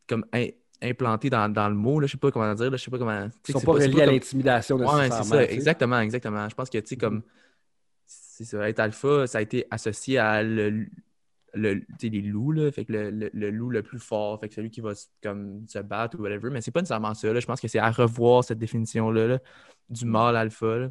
comme 0.07 0.25
implantés 0.83 1.31
dans, 1.31 1.53
dans 1.53 1.69
le 1.69 1.75
mot, 1.75 2.01
là, 2.01 2.07
je 2.07 2.13
sais 2.13 2.19
pas 2.19 2.31
comment 2.31 2.53
dire, 2.55 2.71
là, 2.71 2.77
je 2.77 2.83
sais 2.85 2.91
pas 2.91 2.99
comment. 2.99 3.29
Ils 3.49 3.53
sont 3.53 3.61
pas 3.61 3.73
reliés 3.73 4.01
à 4.03 4.05
comme- 4.07 4.15
l'intimidation 4.15 4.77
Ouais, 4.77 4.85
nécessairement. 4.87 5.23
c'est 5.25 5.29
ça, 5.31 5.45
exactement, 5.45 6.01
exactement. 6.01 6.49
Je 6.49 6.55
pense 6.55 6.71
que, 6.71 6.79
tu 6.79 6.87
sais, 6.87 6.97
comme, 6.97 7.23
c'est 8.07 8.45
ça, 8.45 8.69
être 8.69 8.81
alpha, 8.81 9.27
ça 9.27 9.39
a 9.39 9.41
été 9.43 9.67
associé 9.71 10.19
à 10.19 10.43
le, 10.43 10.87
le- 11.55 11.83
les 12.03 12.23
loups, 12.23 12.53
là, 12.53 12.73
fait 12.73 12.85
que 12.85 12.93
le, 12.93 13.11
le- 13.11 13.31
le 13.33 13.51
loup 13.51 13.71
le 13.71 13.83
plus 13.83 13.99
fort, 13.99 14.41
fait 14.41 14.49
que 14.49 14.55
celui 14.55 14.71
qui 14.71 14.81
va 14.81 14.95
se- 14.95 15.07
comme, 15.23 15.67
se 15.69 15.79
battre 15.81 16.19
ou 16.19 16.23
whatever, 16.23 16.49
mais 16.51 16.61
c'est 16.61 16.71
pas 16.71 16.81
nécessairement 16.81 17.13
ça, 17.15 17.33
là. 17.33 17.41
Je 17.41 17.47
pense 17.47 17.61
que 17.61 17.69
c'est 17.69 17.79
à 17.79 17.91
revoir 17.91 18.43
cette 18.45 18.59
définition-là, 18.59 19.27
là, 19.27 19.39
du 19.91 20.07
mâle 20.07 20.37
alpha, 20.37 20.79
là. 20.79 20.91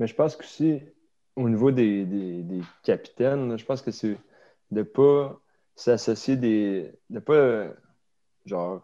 Mais 0.00 0.08
je 0.08 0.14
pense 0.14 0.34
qu'aussi, 0.34 0.80
au 1.36 1.48
niveau 1.48 1.70
des, 1.70 2.04
des, 2.04 2.42
des 2.42 2.60
capitaines, 2.82 3.56
je 3.56 3.64
pense 3.64 3.80
que 3.82 3.92
c'est 3.92 4.18
de 4.72 4.82
pas 4.82 5.40
s'associer 5.76 6.36
des. 6.36 6.90
de 7.10 7.20
pas. 7.20 7.68
Genre. 8.46 8.82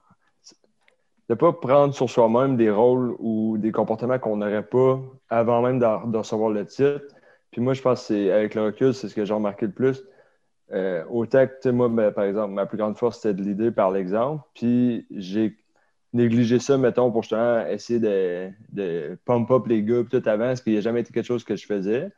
de 1.28 1.34
pas 1.34 1.52
prendre 1.52 1.94
sur 1.94 2.08
soi-même 2.11 2.56
des 2.56 2.70
rôles 2.70 3.14
ou 3.18 3.56
des 3.58 3.72
comportements 3.72 4.18
qu'on 4.18 4.38
n'aurait 4.38 4.66
pas 4.66 5.00
avant 5.28 5.62
même 5.62 5.78
de, 5.78 6.16
recevoir 6.16 6.50
le 6.50 6.66
titre. 6.66 7.02
Puis 7.50 7.61
moi, 7.61 7.74
je 7.74 7.82
pense 7.82 8.00
que 8.00 8.06
c'est 8.06 8.32
avec 8.32 8.54
le 8.54 8.66
recul, 8.66 8.94
c'est 8.94 9.08
ce 9.08 9.14
que 9.14 9.24
j'ai 9.24 9.34
remarqué 9.34 9.66
le 9.66 9.72
plus. 9.72 10.02
Euh, 10.72 11.04
autant 11.11 11.46
que, 11.46 11.68
moi, 11.68 11.88
ben, 11.88 12.12
par 12.12 12.24
exemple, 12.24 12.54
ma 12.54 12.66
plus 12.66 12.78
grande 12.78 12.96
force, 12.96 13.20
c'était 13.20 13.34
de 13.34 13.42
l'idée 13.42 13.70
par 13.72 13.90
l'exemple. 13.90 14.42
Puis 14.54 15.06
j'ai 15.11 15.56
négligé 16.12 16.58
ça, 16.58 16.78
mettons, 16.78 17.11
pour 17.11 17.22
justement 17.22 17.66
essayer 17.66 17.98
de, 17.98 18.50
de 18.72 19.18
pump 19.24 19.50
up 19.50 19.66
les 19.66 19.82
gars, 19.82 20.02
tout 20.08 20.22
avant, 20.26 20.46
parce 20.46 20.61
qu'il 20.61 20.74
n'a 20.74 20.80
jamais 20.80 21.00
été 21.00 21.12
quelque 21.12 21.26
chose 21.26 21.44
que 21.44 21.56
je 21.56 21.66
faisais. 21.66 22.11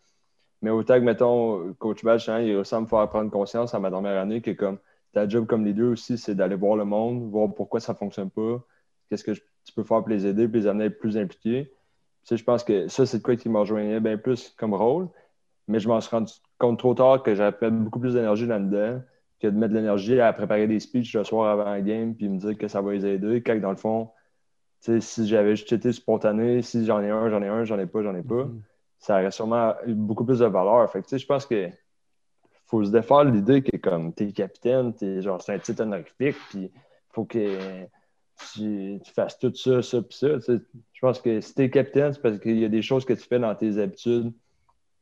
Mais 0.63 0.71
autant 0.71 0.95
que, 0.95 1.05
mettons, 1.05 1.75
Coach 1.79 2.05
Badge, 2.05 2.21
justement, 2.21 2.39
il 2.39 2.55
réussit 2.55 2.75
à 2.75 2.81
me 2.81 2.87
faire 2.87 3.09
prendre 3.09 3.31
conscience 3.31 3.75
à 3.75 3.81
ma 3.81 3.91
dernière 3.91 4.21
année 4.21 4.41
que, 4.41 4.53
comme, 4.53 4.79
ta 5.13 5.29
job 5.29 5.47
comme 5.47 5.65
leader 5.65 5.91
aussi, 5.93 6.19
c'est 6.19 6.35
d'aller 6.35 6.57
voir 6.57 6.77
le 6.77 6.85
monde, 6.85 7.31
voir 7.31 7.53
pourquoi 7.55 7.81
ça 7.81 7.93
ne 7.93 7.99
fonctionne 7.99 8.31
pas, 8.31 8.65
qu'est-ce 9.09 9.25
que 9.25 9.35
je- 9.35 9.43
tu 9.65 9.73
peux 9.75 9.85
faire 9.85 10.01
pour 10.01 10.09
les 10.09 10.27
aider, 10.27 10.49
puis 10.49 10.61
les 10.61 10.67
amener 10.67 10.85
à 10.85 10.87
être 10.89 10.99
plus 10.99 11.17
impliqués. 11.19 11.67
Tu 12.23 12.29
sais, 12.29 12.37
je 12.37 12.45
pense 12.45 12.65
que 12.65 12.89
ça, 12.89 13.07
c'est 13.07 13.19
de 13.19 13.23
quoi 13.23 13.37
qui 13.37 13.49
m'a 13.49 13.61
rejoignait 13.61 14.01
bien 14.01 14.17
plus 14.19 14.55
comme 14.59 14.75
rôle. 14.75 15.09
Mais 15.69 15.81
je 15.81 15.89
m'en 15.89 16.01
suis 16.01 16.11
rendu 16.11 16.33
compte 16.59 16.79
trop 16.79 16.95
tard 16.95 17.23
que 17.23 17.35
j'avais 17.35 17.71
beaucoup 17.71 18.01
plus 18.01 18.15
d'énergie 18.15 18.47
là-dedans 18.47 19.03
que 19.41 19.49
de 19.49 19.57
mettre 19.57 19.73
de 19.73 19.79
l'énergie 19.79 20.21
à 20.21 20.33
préparer 20.33 20.67
des 20.69 20.81
speeches 20.81 21.15
le 21.15 21.25
soir 21.25 21.51
avant 21.51 21.65
la 21.65 21.81
game 21.81 22.15
puis 22.15 22.29
me 22.29 22.39
dire 22.39 22.57
que 22.59 22.69
ça 22.69 22.81
va 22.81 22.93
les 22.93 23.07
aider. 23.07 23.43
Quand 23.43 23.59
dans 23.61 23.71
le 23.71 23.77
fond, 23.77 24.11
tu 24.83 24.93
sais, 24.93 25.01
si 25.01 25.29
j'avais 25.29 25.57
juste 25.57 25.73
été 25.73 25.93
spontané, 25.93 26.63
si 26.63 26.85
j'en 26.87 27.01
ai 27.03 27.11
un, 27.11 27.31
j'en 27.31 27.43
ai 27.43 27.49
un, 27.49 27.65
j'en 27.65 27.79
ai 27.79 27.87
pas, 27.87 28.03
j'en 28.03 28.15
ai 28.17 28.23
pas, 28.23 28.45
Mhm. 28.47 28.63
ça 28.99 29.15
aurait 29.21 29.31
sûrement 29.31 29.75
eu 29.87 29.95
beaucoup 29.95 30.25
plus 30.25 30.41
de 30.41 30.47
valeur. 30.47 30.91
Fait 30.91 31.01
que, 31.01 31.07
tu 31.07 31.11
sais, 31.11 31.19
je 31.19 31.27
pense 31.27 31.47
que 31.47 31.71
faut 32.73 32.83
se 32.85 32.91
défaire 32.91 33.25
l'idée 33.25 33.63
que 33.63 33.77
comme 33.77 34.15
t'es 34.15 34.33
capitaine, 34.33 34.95
t'es 34.95 35.21
genre 35.21 35.43
c'est 35.43 35.53
un 35.53 35.59
titre 35.59 35.83
honorifique, 35.83 36.37
puis 36.49 36.71
faut 37.13 37.27
que 37.27 37.85
tu, 38.55 38.99
tu 39.05 39.13
fasses 39.13 39.39
tout 39.39 39.55
ça, 39.55 39.83
ça, 39.83 40.01
puis 40.01 40.17
ça. 40.17 40.39
Tu 40.41 40.59
Je 40.95 41.01
pense 41.03 41.21
que 41.21 41.43
si 41.43 41.55
t'es 41.55 41.69
capitaine, 41.69 42.15
c'est 42.15 42.23
parce 42.23 42.39
qu'il 42.39 42.59
y 42.59 42.65
a 42.65 42.71
des 42.71 42.81
choses 42.81 43.05
que 43.05 43.13
tu 43.13 43.23
fais 43.25 43.39
dans 43.39 43.55
tes 43.55 43.77
habitudes 43.77 44.33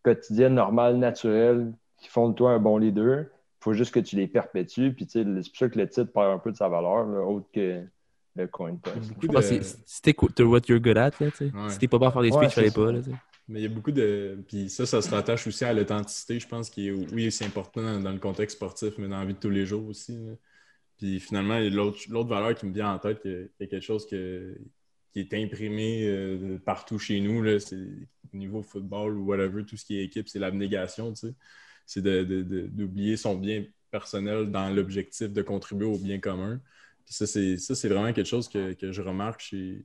quotidiennes, 0.02 0.54
normales, 0.54 0.96
naturelles, 0.96 1.72
qui 1.98 2.08
font 2.08 2.30
de 2.30 2.34
toi 2.34 2.50
un 2.50 2.58
bon 2.58 2.76
leader. 2.76 3.26
Il 3.60 3.62
faut 3.64 3.72
juste 3.72 3.94
que 3.94 4.00
tu 4.00 4.16
les 4.16 4.26
perpétues. 4.26 4.92
Puis 4.92 5.06
tu 5.06 5.12
sais, 5.22 5.42
c'est 5.42 5.50
pour 5.50 5.58
ça 5.58 5.68
que 5.68 5.78
le 5.78 5.88
titre 5.88 6.12
perd 6.12 6.26
un 6.32 6.38
peu 6.38 6.50
de 6.50 6.56
sa 6.56 6.68
valeur, 6.68 7.06
là, 7.06 7.20
autre 7.20 7.46
que 7.52 7.84
le 8.34 8.46
coin 8.48 8.74
toss. 8.82 8.94
Je 8.96 9.12
pense 9.28 9.46
de- 9.46 9.58
que 9.58 9.62
c'est- 9.62 9.78
stick 9.86 10.16
to 10.34 10.44
what 10.46 10.62
you're 10.68 10.80
good 10.80 10.98
at, 10.98 11.12
là, 11.20 11.30
tu 11.30 11.36
sais. 11.36 11.44
Ouais. 11.44 11.68
Si 11.68 11.78
t'es 11.78 11.86
pas 11.86 11.98
bon 11.98 12.08
à 12.08 12.10
faire 12.10 12.22
des 12.22 12.30
Ouais, 12.30 12.36
speeches, 12.48 12.54
fallait 12.54 12.66
c'est 12.68 12.74
pas, 12.74 12.86
ça. 12.86 12.92
là, 12.92 12.98
tu 12.98 13.10
sais. 13.10 13.16
Mais 13.50 13.60
il 13.60 13.62
y 13.64 13.66
a 13.66 13.68
beaucoup 13.68 13.90
de. 13.90 14.38
Puis 14.46 14.70
ça, 14.70 14.86
ça 14.86 15.02
se 15.02 15.10
rattache 15.10 15.46
aussi 15.48 15.64
à 15.64 15.72
l'authenticité, 15.72 16.38
je 16.38 16.46
pense, 16.46 16.70
qui 16.70 16.86
est, 16.88 16.92
oui, 16.92 17.32
c'est 17.32 17.44
important 17.44 18.00
dans, 18.00 18.12
le 18.12 18.20
contexte 18.20 18.56
sportif, 18.56 18.94
mais 18.96 19.08
dans 19.08 19.18
la 19.18 19.24
vie 19.26 19.34
de 19.34 19.40
tous 19.40 19.50
les 19.50 19.66
jours 19.66 19.86
aussi. 19.88 20.16
Puis 20.98 21.18
finalement, 21.20 21.58
l'autre 21.58 22.28
valeur 22.28 22.54
qui 22.54 22.66
me 22.66 22.72
vient 22.72 22.92
en 22.94 22.98
tête, 23.00 23.20
qu'il 23.20 23.50
y 23.60 23.64
a- 23.64 23.66
quelque 23.66 23.82
chose 23.84 24.06
qui 24.06 24.14
est 25.16 25.34
imprimé 25.34 26.06
euh, 26.06 26.58
partout 26.64 26.98
chez 27.00 27.20
nous, 27.20 27.42
là, 27.42 27.56
au 28.32 28.36
niveau 28.36 28.62
football 28.62 29.16
ou 29.18 29.24
whatever, 29.26 29.64
tout 29.64 29.76
ce 29.76 29.84
qui 29.84 29.98
est 29.98 30.04
équipe, 30.04 30.28
c'est 30.28 30.38
l'abnégation, 30.38 31.12
tu 31.12 31.28
sais. 31.28 31.34
C'est 31.86 32.02
d'oublier 32.02 33.16
son 33.16 33.34
bien 33.36 33.64
personnel 33.90 34.50
dans 34.52 34.70
l'objectif 34.70 35.32
de 35.32 35.42
contribuer 35.42 35.86
au 35.86 35.98
bien 35.98 36.20
commun. 36.20 36.60
Puis 37.04 37.14
ça, 37.14 37.26
c'est 37.26 37.88
vraiment 37.88 38.12
quelque 38.12 38.28
chose 38.28 38.48
que, 38.48 38.74
que 38.74 38.92
je 38.92 39.02
remarque 39.02 39.40
chez, 39.40 39.84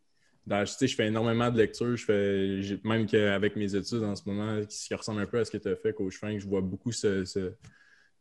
sais, 0.65 0.87
je 0.87 0.95
fais 0.95 1.07
énormément 1.07 1.49
de 1.51 1.57
lectures. 1.57 1.95
Je 1.95 2.05
fais, 2.05 2.77
même 2.83 3.05
qu'avec 3.07 3.55
mes 3.55 3.75
études 3.75 4.03
en 4.03 4.15
ce 4.15 4.23
moment, 4.27 4.61
qui, 4.65 4.87
qui 4.87 4.93
ressemble 4.95 5.21
un 5.21 5.25
peu 5.25 5.39
à 5.39 5.45
ce 5.45 5.51
que 5.51 5.57
tu 5.57 5.67
as 5.69 5.75
fait, 5.75 5.93
Coach 5.93 6.17
Frank, 6.17 6.39
je 6.39 6.47
vois 6.47 6.61
beaucoup 6.61 6.91
ce, 6.91 7.25
ce, 7.25 7.53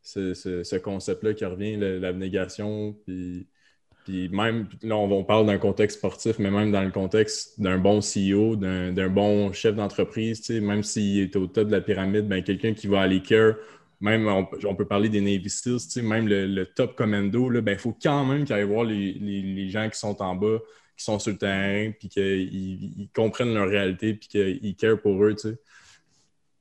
ce- 0.02 0.34
ce- 0.34 0.62
ce 0.64 0.76
concept-là 0.76 1.34
qui 1.34 1.44
revient, 1.44 1.76
l'abnégation. 1.76 2.96
Puis, 3.06 3.48
puis 4.04 4.28
même, 4.28 4.68
là, 4.82 4.96
on, 4.96 5.24
parle 5.24 5.46
d'un 5.46 5.58
contexte 5.58 5.98
sportif, 5.98 6.38
mais 6.38 6.50
même 6.50 6.70
dans 6.70 6.82
le 6.82 6.90
contexte 6.90 7.60
d'un 7.60 7.78
bon 7.78 8.00
CEO, 8.00 8.56
d'un 8.56 9.08
bon 9.08 9.52
chef 9.52 9.74
d'entreprise, 9.74 10.48
même 10.50 10.82
s'il 10.82 11.20
est 11.20 11.36
au 11.36 11.46
top 11.46 11.68
de 11.68 11.72
la 11.72 11.80
pyramide, 11.80 12.28
ben, 12.28 12.42
quelqu'un 12.42 12.74
qui 12.74 12.86
va 12.86 13.00
aller 13.00 13.22
care. 13.22 13.54
Même, 14.00 14.26
on, 14.28 14.74
peut 14.74 14.84
parler 14.86 15.08
des 15.08 15.22
Navy 15.22 15.48
Seals, 15.48 16.02
même 16.02 16.28
le, 16.28 16.46
le 16.46 16.66
top 16.66 16.94
commando, 16.94 17.50
il 17.50 17.60
ben, 17.62 17.78
faut 17.78 17.96
quand 18.02 18.26
même 18.26 18.44
qu'il 18.44 18.54
aille 18.54 18.64
voir 18.64 18.84
les, 18.84 19.14
les- 19.14 19.40
les 19.42 19.68
gens 19.70 19.88
qui 19.88 19.98
sont 19.98 20.20
en 20.20 20.34
bas, 20.34 20.58
qui 20.96 21.04
sont 21.04 21.18
sur 21.18 21.32
le 21.32 21.38
terrain, 21.38 21.92
puis 21.98 22.08
qu'ils 22.08 22.54
ils 23.02 23.08
comprennent 23.14 23.52
leur 23.54 23.68
réalité, 23.68 24.14
puis 24.14 24.28
qu'ils 24.28 24.76
care 24.76 25.00
pour 25.00 25.22
eux, 25.24 25.34
tu 25.34 25.48
sais. 25.48 25.58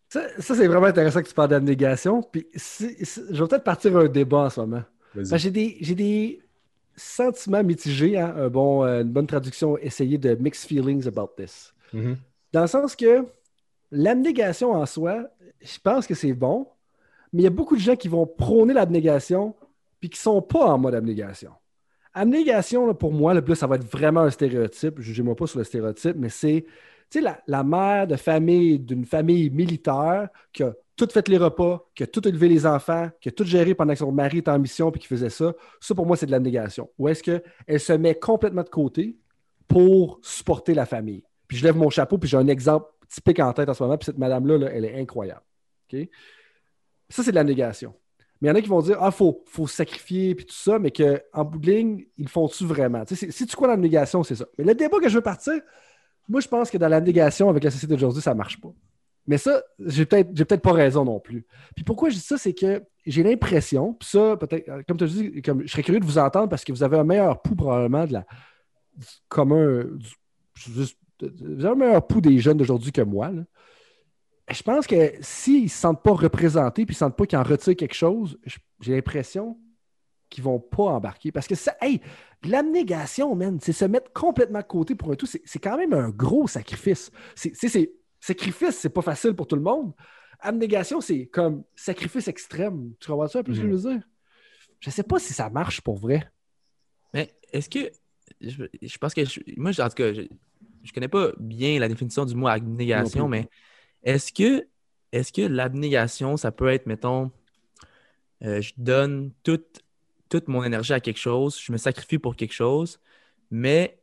Ça, 0.10 0.28
ça, 0.40 0.56
c'est 0.56 0.68
vraiment 0.68 0.86
intéressant 0.88 1.22
que 1.24 1.28
tu 1.28 1.34
parles 1.34 1.50
d'abnégation. 1.50 2.22
Puis 2.22 2.46
si- 2.56 3.04
si- 3.04 3.22
je 3.32 3.42
vais 3.44 3.48
peut-être 3.50 3.64
partir 3.64 3.98
un 3.98 4.08
débat 4.08 4.42
en 4.46 4.50
ce 4.50 4.60
moment. 4.62 4.84
J'ai 5.38 5.50
des, 5.52 5.78
j'ai 5.82 5.96
des 5.96 6.42
sentiments 6.96 7.64
mitigés, 7.64 8.20
hein, 8.20 8.34
un 8.38 8.48
bon, 8.50 8.84
euh, 8.84 9.02
une 9.02 9.10
bonne 9.12 9.26
traduction 9.28 9.78
essayée 9.80 10.18
de 10.20 10.36
mixed 10.36 10.68
feelings 10.68 11.08
about 11.08 11.32
this. 11.36 11.74
Mhm. 11.94 12.18
Dans 12.52 12.62
le 12.62 12.68
sens 12.68 12.96
que 12.96 13.26
l'abnégation 13.92 14.74
en 14.74 14.86
soi, 14.86 15.28
je 15.62 15.80
pense 15.84 16.06
que 16.08 16.14
c'est 16.16 16.34
bon, 16.34 16.68
mais 17.32 17.42
il 17.42 17.44
y 17.46 17.48
a 17.48 17.52
beaucoup 17.52 17.76
de 17.76 17.82
gens 17.82 17.96
qui 17.96 18.08
vont 18.08 18.28
prôner 18.28 18.74
l'abnégation 18.74 19.56
puis 20.00 20.10
qui 20.10 20.20
ne 20.20 20.24
sont 20.24 20.42
pas 20.42 20.66
en 20.66 20.78
mode 20.78 20.94
abnégation. 20.96 21.52
Abnégation, 22.14 22.94
pour 22.94 23.12
moi, 23.12 23.34
le 23.34 23.44
plus, 23.44 23.56
ça 23.56 23.68
va 23.68 23.76
être 23.76 23.86
vraiment 23.86 24.22
un 24.22 24.30
stéréotype. 24.30 25.00
Jugez-moi 25.00 25.36
pas 25.36 25.48
sur 25.48 25.58
le 25.58 25.66
stéréotype, 25.66 26.16
mais 26.18 26.30
c'est 26.30 26.66
la, 27.48 27.64
mère 27.64 28.08
de 28.08 28.16
famille 28.16 28.80
d'une 28.80 29.06
famille 29.06 29.50
militaire 29.50 30.30
qui 30.52 30.64
a 30.64 30.74
tout 30.96 31.08
fait 31.12 31.28
les 31.28 31.38
repas, 31.38 31.88
qui 31.96 32.04
a 32.04 32.08
tout 32.08 32.28
élevé 32.28 32.50
les 32.50 32.66
enfants, 32.66 33.10
qui 33.20 33.30
a 33.30 33.32
tout 33.32 33.46
géré 33.46 33.74
pendant 33.74 33.94
que 33.94 34.00
son 34.00 34.12
mari 34.12 34.40
était 34.40 34.52
en 34.52 34.60
mission 34.60 34.92
puis 34.92 35.02
qui 35.02 35.08
faisait 35.08 35.30
ça. 35.30 35.54
Ça, 35.80 35.96
pour 35.96 36.06
moi, 36.06 36.16
c'est 36.16 36.28
de 36.28 36.32
l'abnégation. 36.32 36.90
Ou 37.00 37.08
est-ce 37.08 37.24
qu'elle 37.24 37.80
se 37.80 37.94
met 37.94 38.16
complètement 38.16 38.64
de 38.64 38.70
côté 38.70 39.18
pour 39.68 40.20
supporter 40.22 40.76
la 40.76 40.86
famille? 40.86 41.24
Puis 41.48 41.58
je 41.58 41.64
lève 41.64 41.76
mon 41.76 41.90
chapeau, 41.90 42.18
puis 42.20 42.30
j'ai 42.30 42.38
un 42.38 42.48
exemple 42.48 42.88
typique 43.10 43.40
en 43.40 43.54
tête 43.54 43.70
en 43.70 43.74
ce 43.74 43.84
moment, 43.84 43.98
puis 43.98 44.06
cette 44.06 44.18
madame-là, 44.18 44.58
là, 44.58 44.70
elle 44.72 44.86
est 44.86 45.00
incroyable. 45.00 45.42
OK? 45.92 46.08
Ça, 47.10 47.24
c'est 47.24 47.32
de 47.32 47.36
l'abnégation. 47.36 47.94
Mais 48.44 48.50
il 48.50 48.52
y 48.52 48.54
en 48.54 48.56
a 48.58 48.62
qui 48.62 48.68
vont 48.68 48.82
dire 48.82 48.98
Ah, 49.00 49.08
il 49.08 49.16
faut, 49.16 49.42
faut 49.48 49.68
sacrifier, 49.68 50.36
puis 50.36 50.46
tout 50.46 50.54
ça, 50.54 50.78
mais 50.78 50.92
qu'en 50.92 51.46
bout 51.46 51.60
de 51.60 51.72
ligne, 51.72 52.06
ils 52.18 52.28
font-tu 52.28 52.66
vraiment? 52.66 53.04
Si 53.08 53.48
tu 53.48 53.56
crois 53.56 53.70
dans 53.70 53.74
l'abnégation, 53.74 54.22
c'est 54.22 54.36
ça? 54.36 54.46
Mais 54.58 54.66
le 54.66 54.76
débat 54.76 55.00
que 55.00 55.08
je 55.08 55.16
veux 55.16 55.22
partir, 55.22 55.54
moi, 56.28 56.42
je 56.42 56.50
pense 56.50 56.70
que 56.70 56.78
dans 56.78 56.90
l'abnégation, 56.90 57.48
avec 57.50 57.64
la 57.64 57.72
société 57.72 57.94
d'aujourd'hui, 57.94 58.22
ça 58.22 58.34
ne 58.34 58.38
marche 58.38 58.60
pas. 58.60 58.74
Mais 59.28 59.38
ça, 59.38 59.64
j'ai 59.80 60.06
peut-être 60.06 60.34
peut-être 60.34 60.62
pas 60.62 60.74
raison 60.74 61.06
non 61.06 61.22
plus. 61.22 61.46
Puis 61.74 61.86
pourquoi 61.86 62.10
je 62.10 62.16
dis 62.16 62.22
ça, 62.22 62.38
c'est 62.38 62.54
que 62.54 62.84
j'ai 63.06 63.24
l'impression, 63.24 63.94
puis 63.94 64.10
ça, 64.10 64.36
peut-être, 64.36 64.68
euh, 64.68 64.84
comme 64.86 64.98
tu 64.98 65.06
as 65.06 65.08
dit, 65.08 65.42
comme, 65.42 65.62
je 65.62 65.72
serais 65.72 65.82
curieux 65.84 66.02
de 66.02 66.06
vous 66.06 66.18
entendre 66.18 66.50
parce 66.50 66.66
que 66.66 66.74
vous 66.74 66.84
avez 66.84 66.98
un 66.98 67.06
meilleur 67.06 67.42
pouls 67.42 67.56
probablement 67.56 68.06
de 68.06 68.12
la, 68.12 68.26
du 68.98 69.06
commun, 69.30 69.86
du- 69.86 70.84
vous 71.22 71.66
avez 71.66 71.70
un 71.70 71.76
meilleur 71.76 72.06
pouls 72.06 72.20
des 72.20 72.38
jeunes 72.40 72.58
d'aujourd'hui 72.58 72.92
que 72.92 73.02
moi. 73.02 73.32
là. 73.32 73.44
Je 74.50 74.62
pense 74.62 74.88
que 74.88 75.14
s'ils 75.22 75.64
ne 75.64 75.68
se 75.70 75.78
sentent 75.78 76.04
pas 76.04 76.12
représentés 76.14 76.86
puis 76.86 76.94
ils 76.94 76.98
ne 76.98 77.00
sentent 77.00 77.18
pas 77.18 77.26
qu'ils 77.26 77.38
en 77.40 77.44
retirent 77.44 77.76
quelque 77.76 77.96
chose, 77.96 78.38
j'ai 78.82 78.94
l'impression 78.94 79.58
qu'ils 80.30 80.44
ne 80.44 80.50
vont 80.50 80.60
pas 80.60 80.84
embarquer. 80.84 81.32
Parce 81.32 81.48
que 81.48 81.56
ça, 81.56 81.76
hey, 81.82 82.02
l'abnégation, 82.44 83.36
man, 83.36 83.60
c'est 83.62 83.72
se 83.72 83.86
mettre 83.86 84.12
complètement 84.12 84.60
de 84.60 84.66
côté 84.66 84.96
pour 84.96 85.12
un 85.12 85.16
tout. 85.16 85.26
C'est 85.26 85.60
quand 85.60 85.78
même 85.78 85.94
un 85.94 86.10
gros 86.10 86.48
sacrifice. 86.48 87.10
C'est, 87.36 87.54
sacrifice, 88.20 88.78
c'est 88.78 88.90
pas 88.90 89.02
facile 89.02 89.34
pour 89.34 89.48
tout 89.48 89.56
le 89.56 89.62
monde. 89.62 89.94
Abnégation, 90.40 91.00
c'est 91.00 91.28
comme 91.28 91.64
sacrifice 91.76 92.28
extrême. 92.28 92.94
Tu 93.00 93.10
comprends 93.10 93.28
ça 93.28 93.40
un 93.40 93.44
peu 93.44 93.54
ce 93.54 93.62
que 93.62 93.68
je 93.68 93.72
veux 93.74 93.92
dire? 93.94 94.02
je 94.82 94.90
sais 94.90 95.04
pas 95.04 95.18
si 95.20 95.32
ça 95.32 95.50
marche 95.50 95.80
pour 95.80 95.98
vrai. 95.98 96.30
Mais 97.14 97.34
est-ce 97.54 97.70
que. 97.70 97.90
Je, 98.42 98.66
je 98.82 98.98
pense 98.98 99.14
que. 99.14 99.24
je- 99.24 99.40
moi, 99.56 99.72
en 99.80 99.88
tout 99.88 99.96
cas, 99.96 100.14
je, 100.14 100.24
je 100.84 100.92
connais 100.92 101.08
pas 101.08 101.32
bien 101.40 101.80
la 101.80 101.88
définition 101.88 102.26
du 102.26 102.36
mot 102.36 102.48
abnégation, 102.48 103.30
mais 103.30 103.48
est-ce 104.04 104.32
que, 104.34 104.68
est-ce 105.12 105.32
que 105.32 105.42
l'abnégation, 105.42 106.38
ça 106.38 106.52
peut 106.52 106.68
être, 106.68 106.86
mettons, 106.86 107.32
euh, 108.44 108.62
je 108.62 108.74
donne 108.78 109.32
toute, 109.44 109.82
toute 110.30 110.48
mon 110.48 110.64
énergie 110.64 110.94
à 110.94 111.00
quelque 111.00 111.20
chose, 111.20 111.60
je 111.60 111.72
me 111.72 111.78
sacrifie 111.78 112.18
pour 112.18 112.36
quelque 112.36 112.54
chose, 112.54 113.00
mais 113.52 114.00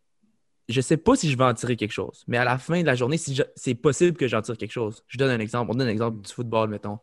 je 0.68 0.80
sais 0.80 0.96
pas 0.96 1.16
si 1.16 1.30
je 1.30 1.36
vais 1.36 1.44
en 1.44 1.54
tirer 1.54 1.76
quelque 1.76 1.92
chose. 1.92 2.24
Mais 2.28 2.36
à 2.36 2.44
la 2.44 2.56
fin 2.58 2.80
de 2.80 2.86
la 2.86 2.94
journée, 2.94 3.18
si 3.18 3.40
c'est 3.56 3.74
possible 3.74 4.16
que 4.16 4.28
j'en 4.28 4.40
tire 4.40 4.56
quelque 4.56 4.70
chose. 4.70 5.04
Je 5.08 5.18
donne 5.18 5.30
un 5.30 5.40
exemple. 5.40 5.70
On 5.72 5.74
donne 5.74 5.88
un 5.88 5.90
exemple 5.90 6.20
du 6.22 6.32
football, 6.32 6.70
mettons. 6.70 6.98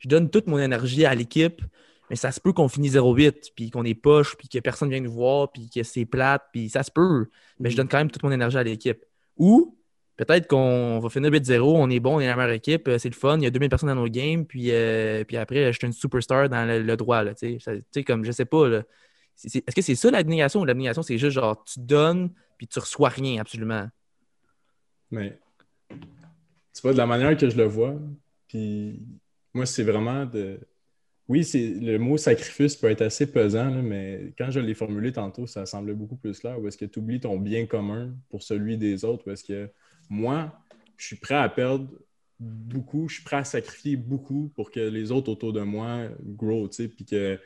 Je 0.00 0.08
donne 0.08 0.28
toute 0.28 0.48
mon 0.48 0.58
énergie 0.58 1.06
à 1.06 1.14
l'équipe, 1.14 1.62
mais 2.10 2.16
ça 2.16 2.32
se 2.32 2.40
peut 2.40 2.52
qu'on 2.52 2.68
finisse 2.68 2.94
0-8, 2.94 3.52
puis 3.54 3.70
qu'on 3.70 3.84
est 3.84 3.94
poche, 3.94 4.36
puis 4.36 4.48
que 4.48 4.58
personne 4.58 4.90
vient 4.90 5.00
nous 5.00 5.12
voir, 5.12 5.52
puis 5.52 5.70
que 5.70 5.82
c'est 5.82 6.04
plate, 6.04 6.42
puis 6.52 6.68
ça 6.68 6.82
se 6.82 6.90
peut. 6.90 7.28
Mais 7.60 7.70
je 7.70 7.76
donne 7.76 7.88
quand 7.88 7.98
même 7.98 8.10
toute 8.10 8.22
mon 8.22 8.32
énergie 8.32 8.58
à 8.58 8.64
l'équipe. 8.64 9.04
Ou 9.36 9.78
peut-être 10.16 10.46
qu'on 10.46 11.00
va 11.00 11.08
finir 11.08 11.30
8-0, 11.30 11.76
on 11.76 11.90
est 11.90 12.00
bon, 12.00 12.16
on 12.16 12.20
est 12.20 12.26
la 12.26 12.36
meilleure 12.36 12.52
équipe, 12.52 12.88
euh, 12.88 12.98
c'est 12.98 13.08
le 13.08 13.14
fun, 13.14 13.38
il 13.38 13.44
y 13.44 13.46
a 13.46 13.50
2000 13.50 13.68
personnes 13.68 13.88
dans 13.88 13.94
nos 13.94 14.08
games, 14.08 14.44
puis, 14.46 14.70
euh, 14.70 15.24
puis 15.24 15.36
après, 15.36 15.72
je 15.72 15.78
suis 15.78 15.86
une 15.86 15.92
superstar 15.92 16.48
dans 16.48 16.66
le, 16.68 16.96
droit. 16.96 17.22
Là, 17.22 17.34
tu 17.34 17.58
sais. 17.58 17.58
Ça- 17.60 17.76
tu 17.76 17.82
sais, 17.92 18.04
comme 18.04 18.24
je 18.24 18.32
sais 18.32 18.44
pas. 18.44 18.68
Est-ce 19.42 19.74
que 19.74 19.82
c'est 19.82 19.94
ça 19.96 20.10
l'abnégation 20.10 20.60
ou 20.60 20.64
l'abnégation, 20.64 21.02
c'est 21.02 21.18
juste 21.18 21.34
genre 21.34 21.62
tu 21.64 21.80
donnes, 21.80 22.30
puis 22.56 22.68
tu 22.68 22.78
reçois 22.78 23.08
rien 23.08 23.40
absolument? 23.40 23.88
Mais 25.10 25.38
tu 25.90 26.82
vois, 26.82 26.92
de 26.92 26.98
la 26.98 27.06
manière 27.06 27.36
que 27.36 27.48
je 27.48 27.56
le 27.56 27.64
vois, 27.64 27.96
puis 28.48 29.02
moi, 29.52 29.66
c'est 29.66 29.84
vraiment 29.84 30.26
de. 30.26 30.60
Oui, 31.26 31.48
le 31.54 31.96
mot 31.96 32.18
sacrifice 32.18 32.76
peut 32.76 32.90
être 32.90 33.00
assez 33.00 33.32
pesant, 33.32 33.82
mais 33.82 34.34
quand 34.36 34.50
je 34.50 34.60
l'ai 34.60 34.74
formulé 34.74 35.10
tantôt, 35.10 35.46
ça 35.46 35.64
semblait 35.64 35.94
beaucoup 35.94 36.16
plus 36.16 36.38
clair. 36.38 36.60
Où 36.60 36.68
est-ce 36.68 36.76
que 36.76 36.84
tu 36.84 36.98
oublies 36.98 37.20
ton 37.20 37.38
bien 37.38 37.64
commun 37.64 38.14
pour 38.28 38.42
celui 38.42 38.76
des 38.76 39.06
autres? 39.06 39.26
Ou 39.26 39.30
est-ce 39.30 39.44
que 39.44 39.70
moi, 40.10 40.52
je 40.96 41.06
suis 41.06 41.16
prêt 41.16 41.34
à 41.34 41.48
perdre 41.48 41.88
beaucoup, 42.40 43.08
je 43.08 43.14
suis 43.16 43.24
prêt 43.24 43.36
à 43.36 43.44
sacrifier 43.44 43.96
beaucoup 43.96 44.50
pour 44.56 44.70
que 44.70 44.80
les 44.80 45.12
autres 45.12 45.30
autour 45.30 45.52
de 45.52 45.60
moi 45.60 46.08
grow, 46.20 46.68
tu 46.68 46.84
sais, 46.84 46.88
puis 46.88 47.04
que 47.04 47.38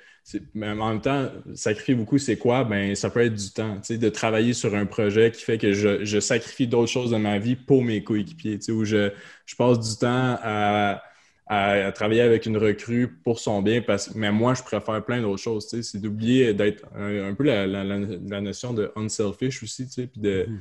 mais 0.54 0.68
en 0.68 0.90
même 0.90 1.00
temps, 1.00 1.30
sacrifier 1.54 1.94
beaucoup, 1.94 2.18
c'est 2.18 2.36
quoi? 2.36 2.64
Ben, 2.64 2.94
ça 2.94 3.08
peut 3.10 3.20
être 3.20 3.34
du 3.34 3.50
temps, 3.50 3.76
tu 3.76 3.94
sais, 3.94 3.98
de 3.98 4.08
travailler 4.08 4.52
sur 4.52 4.74
un 4.74 4.86
projet 4.86 5.30
qui 5.30 5.42
fait 5.42 5.58
que 5.58 5.72
je, 5.72 6.04
je 6.04 6.20
sacrifie 6.20 6.66
d'autres 6.66 6.90
choses 6.90 7.10
de 7.10 7.16
ma 7.16 7.38
vie 7.38 7.56
pour 7.56 7.82
mes 7.82 8.02
coéquipiers, 8.04 8.58
tu 8.58 8.66
sais, 8.66 8.72
où 8.72 8.84
je, 8.84 9.10
je 9.46 9.56
passe 9.56 9.78
du 9.78 9.96
temps 9.98 10.38
à, 10.42 11.02
à, 11.46 11.92
travailler 11.92 12.20
avec 12.20 12.44
une 12.46 12.58
recrue 12.58 13.08
pour 13.24 13.40
son 13.40 13.62
bien, 13.62 13.80
parce, 13.80 14.14
mais 14.14 14.30
moi, 14.30 14.54
je 14.54 14.62
préfère 14.62 15.02
plein 15.04 15.22
d'autres 15.22 15.42
choses, 15.42 15.66
c'est 15.68 15.98
d'oublier 16.00 16.52
d'être 16.52 16.84
un, 16.94 17.34
peu 17.34 17.44
la, 17.44 17.66
la- 17.66 17.84
la- 17.84 18.40
notion 18.40 18.74
de 18.74 18.90
unselfish 18.96 19.62
aussi, 19.62 19.86
puis 19.86 20.20
de, 20.20 20.46
Mhm. 20.48 20.60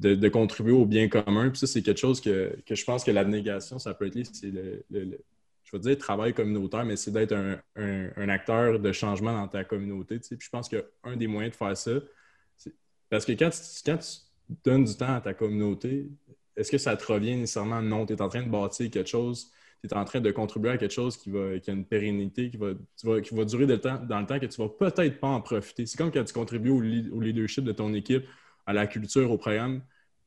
De, 0.00 0.28
contribuer 0.28 0.72
au 0.72 0.86
bien 0.86 1.08
commun. 1.08 1.50
Puis 1.50 1.58
ça, 1.58 1.66
c'est 1.66 1.82
quelque 1.82 1.98
chose 1.98 2.20
que, 2.20 2.56
que 2.66 2.74
je 2.74 2.84
pense 2.84 3.04
que 3.04 3.10
l'abnégation, 3.10 3.78
ça 3.78 3.94
peut 3.94 4.06
être 4.06 4.18
c'est 4.32 4.50
le, 4.50 4.84
je 5.70 5.76
vais 5.76 5.80
dire 5.80 5.98
travail 5.98 6.32
communautaire, 6.32 6.84
mais 6.84 6.96
c'est 6.96 7.10
d'être 7.10 7.32
un, 7.32 7.58
un- 7.76 8.28
acteur 8.28 8.78
de 8.80 8.92
changement 8.92 9.32
dans 9.32 9.48
ta 9.48 9.64
communauté. 9.64 10.18
tu 10.18 10.28
sais. 10.28 10.36
Puis 10.36 10.46
je 10.46 10.50
pense 10.50 10.68
qu'un 10.68 11.16
des 11.16 11.26
moyens 11.26 11.52
de 11.52 11.56
faire 11.56 11.76
ça, 11.76 11.90
c'est 12.56 12.72
parce 13.10 13.24
que 13.24 13.32
quand 13.32 13.50
tu, 13.50 13.58
quand 13.84 13.98
tu 13.98 14.08
donnes 14.64 14.84
du 14.84 14.96
temps 14.96 15.14
à 15.14 15.20
ta 15.20 15.34
communauté, 15.34 16.08
est-ce 16.56 16.70
que 16.70 16.78
ça 16.78 16.96
te 16.96 17.04
revient 17.12 17.36
nécessairement? 17.36 17.82
Non, 17.82 18.06
tu 18.06 18.14
es 18.14 18.22
en 18.22 18.28
train 18.28 18.42
de 18.42 18.48
bâtir 18.50 18.90
quelque 18.90 19.08
chose, 19.08 19.50
tu 19.82 19.88
es 19.88 19.94
en 19.94 20.04
train 20.04 20.20
de 20.20 20.30
contribuer 20.30 20.70
à 20.70 20.78
quelque 20.78 20.94
chose 20.94 21.16
qui, 21.16 21.30
va, 21.30 21.58
qui 21.58 21.70
a 21.70 21.74
une 21.74 21.84
pérennité, 21.84 22.50
qui 22.50 22.56
va, 22.56 22.72
qui 23.20 23.34
va 23.34 23.44
durer 23.44 23.66
de 23.66 23.76
temps- 23.76 24.02
dans 24.08 24.20
le 24.20 24.26
temps 24.26 24.38
que 24.38 24.46
tu 24.46 24.60
vas 24.60 24.68
peut-être 24.68 25.20
pas 25.20 25.28
en 25.28 25.40
profiter. 25.42 25.84
C'est 25.86 25.98
comme 25.98 26.10
quand 26.10 26.24
tu 26.24 26.32
contribues 26.32 26.70
au, 26.70 26.78
au 26.78 27.20
leadership 27.20 27.64
de 27.64 27.72
ton 27.72 27.92
équipe, 27.92 28.24
à 28.68 28.74
la 28.74 28.86
culture, 28.86 29.30
au 29.30 29.38
programme. 29.38 29.80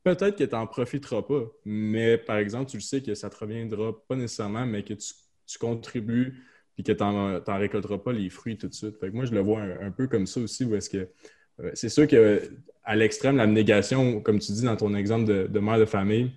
Peut-être 0.03 0.35
que 0.35 0.43
tu 0.43 0.55
n'en 0.55 0.65
profiteras 0.65 1.21
pas, 1.21 1.43
mais 1.63 2.17
par 2.17 2.37
exemple, 2.37 2.71
tu 2.71 2.77
le 2.77 2.81
sais 2.81 3.01
que 3.01 3.13
ça 3.13 3.27
ne 3.27 3.31
te 3.31 3.37
reviendra 3.37 3.93
pas 4.07 4.15
nécessairement, 4.15 4.65
mais 4.65 4.83
que 4.83 4.95
tu, 4.95 5.13
tu 5.45 5.59
contribues 5.59 6.43
puis 6.73 6.83
que 6.83 6.91
tu 6.91 7.03
n'en 7.03 7.59
récolteras 7.59 7.99
pas 7.99 8.11
les 8.11 8.31
fruits 8.31 8.57
tout 8.57 8.67
de 8.67 8.73
suite. 8.73 8.97
Fait 8.99 9.09
que 9.09 9.15
moi, 9.15 9.25
je 9.25 9.33
le 9.33 9.41
vois 9.41 9.61
un, 9.61 9.91
peu 9.91 10.07
comme 10.07 10.25
ça 10.25 10.39
aussi, 10.39 10.65
où 10.65 10.73
est-ce 10.73 10.89
que 10.89 11.07
euh, 11.59 11.69
c'est 11.75 11.89
sûr 11.89 12.07
que 12.07 12.41
à 12.83 12.95
l'extrême, 12.95 13.37
l'abnégation, 13.37 14.21
comme 14.21 14.39
tu 14.39 14.51
dis 14.53 14.63
dans 14.63 14.75
ton 14.75 14.95
exemple 14.95 15.25
de, 15.25 15.59
mère 15.59 15.77
de 15.77 15.85
famille, 15.85 16.31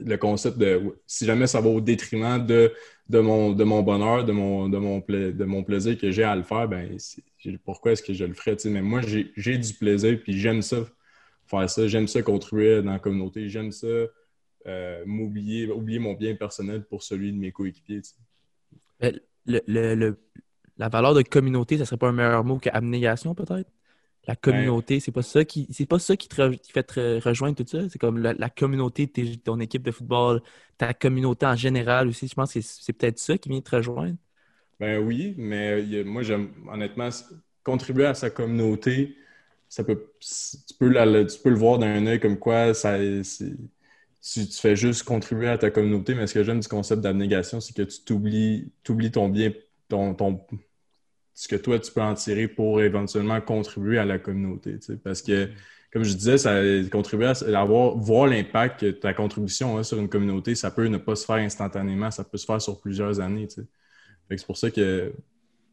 le 0.00 0.16
concept 0.16 0.58
de 0.58 0.82
si 1.06 1.26
jamais 1.26 1.46
ça 1.46 1.60
va 1.60 1.68
au 1.68 1.80
détriment 1.80 2.44
de, 2.44 2.72
de, 3.08 3.20
mon, 3.20 3.52
de 3.52 3.62
mon 3.62 3.82
bonheur, 3.82 4.24
de 4.24 4.32
mon, 4.32 4.68
de 4.68 4.78
mon, 4.78 5.00
pla- 5.00 5.30
de 5.30 5.44
mon 5.44 5.62
plaisir 5.62 5.96
que 5.96 6.10
j'ai 6.10 6.24
à 6.24 6.34
le 6.34 6.42
faire, 6.42 6.66
ben 6.66 6.96
pourquoi 7.64 7.92
est-ce 7.92 8.02
que 8.02 8.14
je 8.14 8.24
le 8.24 8.34
ferais? 8.34 8.56
Mais 8.64 8.82
moi, 8.82 9.00
j'ai 9.02 9.30
j'ai 9.36 9.58
du 9.58 9.74
plaisir, 9.74 10.18
puis 10.20 10.36
j'aime 10.36 10.62
ça 10.62 10.84
faire 11.50 11.68
ça. 11.70 11.88
J'aime 11.88 12.08
ça 12.08 12.22
contribuer 12.22 12.82
dans 12.82 12.92
la 12.92 12.98
communauté. 13.00 13.48
J'aime 13.48 13.72
ça 13.72 13.86
euh, 14.66 15.04
m'oublier, 15.06 15.70
oublier 15.70 15.98
mon 15.98 16.14
bien 16.14 16.34
personnel 16.36 16.84
pour 16.86 17.02
celui 17.02 17.32
de 17.32 17.38
mes 17.38 17.52
coéquipiers. 17.52 18.02
Mais 19.00 19.12
le- 19.46 19.62
le- 19.66 19.94
le- 19.94 20.20
la 20.78 20.88
valeur 20.88 21.14
de 21.14 21.22
communauté, 21.22 21.78
ça 21.78 21.84
serait 21.86 21.96
pas 21.98 22.08
un 22.08 22.12
meilleur 22.12 22.44
mot 22.44 22.58
qu'abnégation, 22.58 23.34
peut-être? 23.34 23.70
La 24.26 24.36
communauté, 24.36 25.00
c'est 25.00 25.12
pas 25.12 25.22
ça 25.22 25.44
qui 25.44 25.66
c'est 25.72 25.86
pas 25.86 25.98
ça 25.98 26.16
qui 26.16 26.28
te 26.28 26.36
re- 26.36 26.58
qui 26.58 26.72
fait 26.72 26.82
te 26.84 27.00
re- 27.00 27.20
rejoindre 27.22 27.56
tout 27.56 27.66
ça. 27.68 27.88
C'est 27.88 27.98
comme 27.98 28.18
la, 28.18 28.34
la 28.34 28.50
communauté 28.50 29.06
de 29.06 29.34
ton 29.36 29.60
équipe 29.60 29.82
de 29.82 29.90
football, 29.92 30.42
ta 30.78 30.94
communauté 30.94 31.46
en 31.46 31.56
général 31.56 32.08
aussi. 32.08 32.28
Je 32.28 32.34
pense 32.34 32.52
que 32.54 32.60
c'est 32.62 32.92
peut-être 32.92 33.18
ça 33.18 33.38
qui 33.38 33.48
vient 33.48 33.60
te 33.62 33.74
rejoindre. 33.76 34.16
Ben 34.78 34.98
oui, 34.98 35.34
mais 35.38 35.82
a- 36.00 36.04
moi, 36.04 36.22
j'aime 36.22 36.50
honnêtement 36.70 37.08
contribuer 37.64 38.06
à 38.06 38.14
sa 38.14 38.30
communauté. 38.30 39.16
Tu, 39.74 39.84
peux 39.84 40.12
tu 40.20 40.74
peux 40.78 40.88
le 41.50 41.54
voir 41.56 41.78
d'un 41.78 42.06
œil 42.06 42.20
comme 42.20 42.38
quoi 42.38 42.74
ça, 42.74 42.98
tu, 42.98 44.46
tu 44.46 44.60
fais 44.60 44.76
juste 44.76 45.04
contribuer 45.04 45.48
à 45.48 45.58
ta 45.58 45.70
communauté, 45.70 46.14
mais 46.14 46.26
ce 46.26 46.34
que 46.34 46.42
j'aime 46.44 46.60
du 46.60 46.68
concept 46.68 47.02
d'abnégation, 47.02 47.60
c'est 47.60 47.74
que 47.74 47.82
tu 47.82 48.02
t'oublies 48.04 48.72
t'oublies 48.82 49.10
ton 49.12 49.28
bien, 49.28 49.52
ton, 49.88 50.14
ce 51.34 51.48
que 51.48 51.56
toi, 51.56 51.78
tu 51.78 51.90
peux 51.92 52.02
en 52.02 52.14
tirer 52.14 52.48
pour 52.48 52.82
éventuellement 52.82 53.40
contribuer 53.40 53.98
à 53.98 54.04
la 54.04 54.18
communauté. 54.18 54.78
tu 54.78 54.86
sais. 54.86 54.96
Parce 54.96 55.22
que, 55.22 55.48
comme 55.92 56.04
je 56.04 56.12
disais, 56.14 56.36
ça 56.38 56.60
contribuer 56.92 57.26
à 57.26 57.60
avoir, 57.60 57.96
voir 57.96 58.26
l'impact 58.26 58.80
que 58.80 58.90
ta 58.90 59.14
contribution 59.14 59.78
a 59.78 59.84
sur 59.84 59.98
une 59.98 60.08
communauté, 60.08 60.54
ça 60.54 60.70
peut 60.70 60.86
ne 60.86 60.98
pas 60.98 61.16
se 61.16 61.24
faire 61.24 61.36
instantanément, 61.36 62.10
ça 62.10 62.24
peut 62.24 62.36
se 62.38 62.44
faire 62.44 62.60
sur 62.60 62.80
plusieurs 62.80 63.20
années. 63.20 63.48
tu 63.48 63.62
sais. 63.62 63.66
C'est 64.36 64.46
pour 64.46 64.56
ça 64.58 64.70
que. 64.70 65.12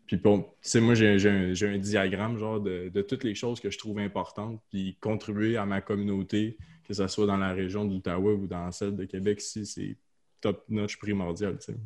Puis, 0.08 0.16
bon, 0.18 0.40
tu 0.42 0.48
sais, 0.62 0.80
moi, 0.80 0.96
j'ai 0.96 1.20
j'ai 1.20 1.30
un, 1.30 1.74
un 1.74 1.78
diagramme 1.78 2.38
genre 2.38 2.60
de, 2.62 2.90
de 2.90 3.02
toutes 3.02 3.24
les 3.26 3.36
choses 3.36 3.60
que 3.60 3.70
je 3.70 3.78
trouve 3.78 4.00
importantes, 4.00 4.62
puis 4.70 4.98
contribuer 5.02 5.58
à 5.58 5.66
ma 5.66 5.82
communauté, 5.82 6.58
que 6.86 6.94
ce 6.94 7.06
soit 7.08 7.26
dans 7.28 7.38
la 7.38 7.52
région 7.54 7.84
de 7.86 7.92
l'Outaouais 7.94 8.34
ou 8.34 8.48
dans 8.48 8.72
celle 8.72 8.96
de 8.96 9.04
Québec, 9.06 9.42
ici, 9.42 9.66
c'est 9.66 9.98
top-notch 10.42 10.98
primordial. 10.98 11.58
tu 11.60 11.74
sais. 11.74 11.78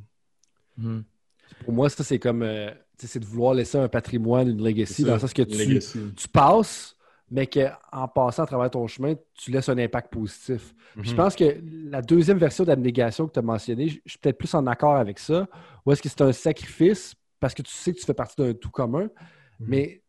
Mhm. 0.77 1.03
Pour 1.63 1.73
moi, 1.73 1.89
ça, 1.89 2.03
c'est 2.03 2.19
comme. 2.19 2.43
euh, 2.43 2.69
tu 2.97 3.07
sais, 3.07 3.13
c'est 3.13 3.19
de 3.19 3.25
vouloir 3.25 3.53
laisser 3.55 3.77
un 3.77 3.87
patrimoine, 3.89 4.47
une 4.49 4.63
legacy, 4.63 5.01
dans 5.03 5.09
ça, 5.09 5.13
le 5.15 5.19
sens 5.21 5.33
que 5.33 5.41
tu, 5.41 5.79
tu 6.15 6.27
passes, 6.27 6.95
mais 7.31 7.47
qu'en 7.47 8.07
passant 8.07 8.43
à 8.43 8.45
travers 8.45 8.69
ton 8.69 8.85
chemin, 8.87 9.15
tu 9.33 9.49
laisses 9.51 9.69
un 9.69 9.77
impact 9.79 10.13
positif. 10.13 10.73
Puis 10.93 11.09
Je 11.09 11.11
Mhm. 11.11 11.17
pense 11.17 11.35
que 11.35 11.61
la 11.89 12.01
deuxième 12.03 12.37
version 12.37 12.63
d'abnégation 12.63 13.27
que 13.27 13.33
tu 13.33 13.39
as 13.39 13.41
mentionnée, 13.41 13.87
je 13.89 13.99
suis 14.05 14.19
peut-être 14.19 14.37
plus 14.37 14.53
en 14.53 14.67
accord 14.67 14.95
avec 14.97 15.17
ça. 15.17 15.47
Ou 15.85 15.91
est-ce 15.91 16.01
que 16.03 16.09
c'est 16.09 16.21
un 16.21 16.31
sacrifice 16.31 17.15
parce 17.41 17.53
que 17.53 17.61
tu 17.61 17.71
sais 17.73 17.91
que 17.93 17.99
tu 17.99 18.05
fais 18.05 18.13
partie 18.13 18.35
d'un 18.41 18.53
tout 18.53 18.69
commun, 18.69 19.03
Mhm. 19.59 19.67
mais 19.67 20.01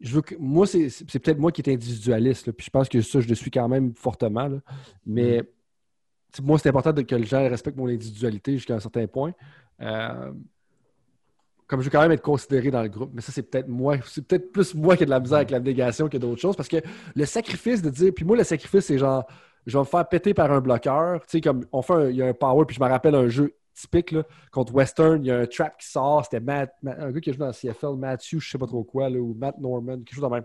je 0.00 0.14
veux 0.14 0.22
que 0.22 0.34
moi, 0.38 0.66
c'est 0.66 0.88
peut-être 1.20 1.38
moi 1.38 1.50
qui 1.50 1.62
est 1.62 1.72
individualiste. 1.72 2.46
là, 2.46 2.52
puis 2.52 2.66
je 2.66 2.70
pense 2.70 2.88
que 2.88 3.00
ça, 3.02 3.18
je 3.20 3.26
le 3.28 3.34
suis 3.34 3.50
quand 3.50 3.66
même 3.68 3.94
fortement. 3.94 4.46
là. 4.46 4.58
Mais 5.04 5.38
Mhm. 6.38 6.46
moi, 6.46 6.58
c'est 6.58 6.68
important 6.68 6.92
de- 6.92 7.02
que 7.02 7.14
les 7.16 7.24
gens 7.26 7.40
respectent 7.48 7.78
mon 7.78 7.88
individualité 7.88 8.52
jusqu'à 8.52 8.74
un 8.76 8.80
certain 8.80 9.06
point. 9.06 9.32
Euh, 9.80 10.32
comme 11.66 11.80
je 11.80 11.86
veux 11.86 11.90
quand 11.90 12.00
même 12.02 12.12
être 12.12 12.22
considéré 12.22 12.70
dans 12.70 12.82
le 12.82 12.88
groupe, 12.88 13.10
mais 13.12 13.20
ça, 13.22 13.32
c'est 13.32 13.42
peut-être 13.42 13.66
moi, 13.68 13.96
c'est 14.06 14.24
peut-être 14.26 14.52
plus 14.52 14.74
moi 14.74 14.96
qui 14.96 15.02
ai 15.02 15.06
de 15.06 15.10
la 15.10 15.18
misère 15.18 15.38
avec 15.38 15.50
l'abnégation 15.50 16.08
que 16.08 16.16
d'autres 16.16 16.40
choses. 16.40 16.54
Parce 16.56 16.68
que 16.68 16.76
le 17.14 17.24
sacrifice 17.24 17.82
de 17.82 17.90
dire, 17.90 18.12
puis 18.14 18.24
moi, 18.24 18.36
le 18.36 18.44
sacrifice, 18.44 18.84
c'est 18.86 18.98
genre, 18.98 19.26
je 19.66 19.72
vais 19.76 19.80
me 19.80 19.84
faire 19.84 20.08
péter 20.08 20.32
par 20.32 20.52
un 20.52 20.60
bloqueur. 20.60 21.20
Tu 21.22 21.26
sais, 21.28 21.40
comme 21.40 21.64
on 21.72 21.82
fait 21.82 21.92
un, 21.94 22.10
il 22.10 22.16
y 22.16 22.22
a 22.22 22.26
un 22.26 22.34
power, 22.34 22.64
puis 22.66 22.76
je 22.76 22.80
me 22.80 22.86
rappelle 22.88 23.14
un 23.16 23.26
jeu 23.28 23.56
typique 23.76 24.10
là, 24.12 24.24
contre 24.50 24.74
Western, 24.74 25.22
il 25.24 25.28
y 25.28 25.30
a 25.30 25.38
un 25.40 25.46
trap 25.46 25.78
qui 25.78 25.88
sort, 25.88 26.24
c'était 26.24 26.40
Matt, 26.40 26.72
Matt- 26.82 26.98
un 26.98 27.10
gars 27.12 27.20
qui 27.20 27.30
a 27.30 27.32
joué 27.32 27.40
dans 27.40 27.46
le 27.48 27.52
CFL, 27.52 27.96
Matthew, 27.96 28.38
je 28.40 28.50
sais 28.50 28.58
pas 28.58 28.66
trop 28.66 28.84
quoi, 28.84 29.08
là, 29.10 29.18
ou 29.18 29.34
Matt 29.34 29.58
Norman, 29.58 29.98
quelque 29.98 30.14
chose 30.14 30.24
de 30.24 30.28
même. 30.34 30.44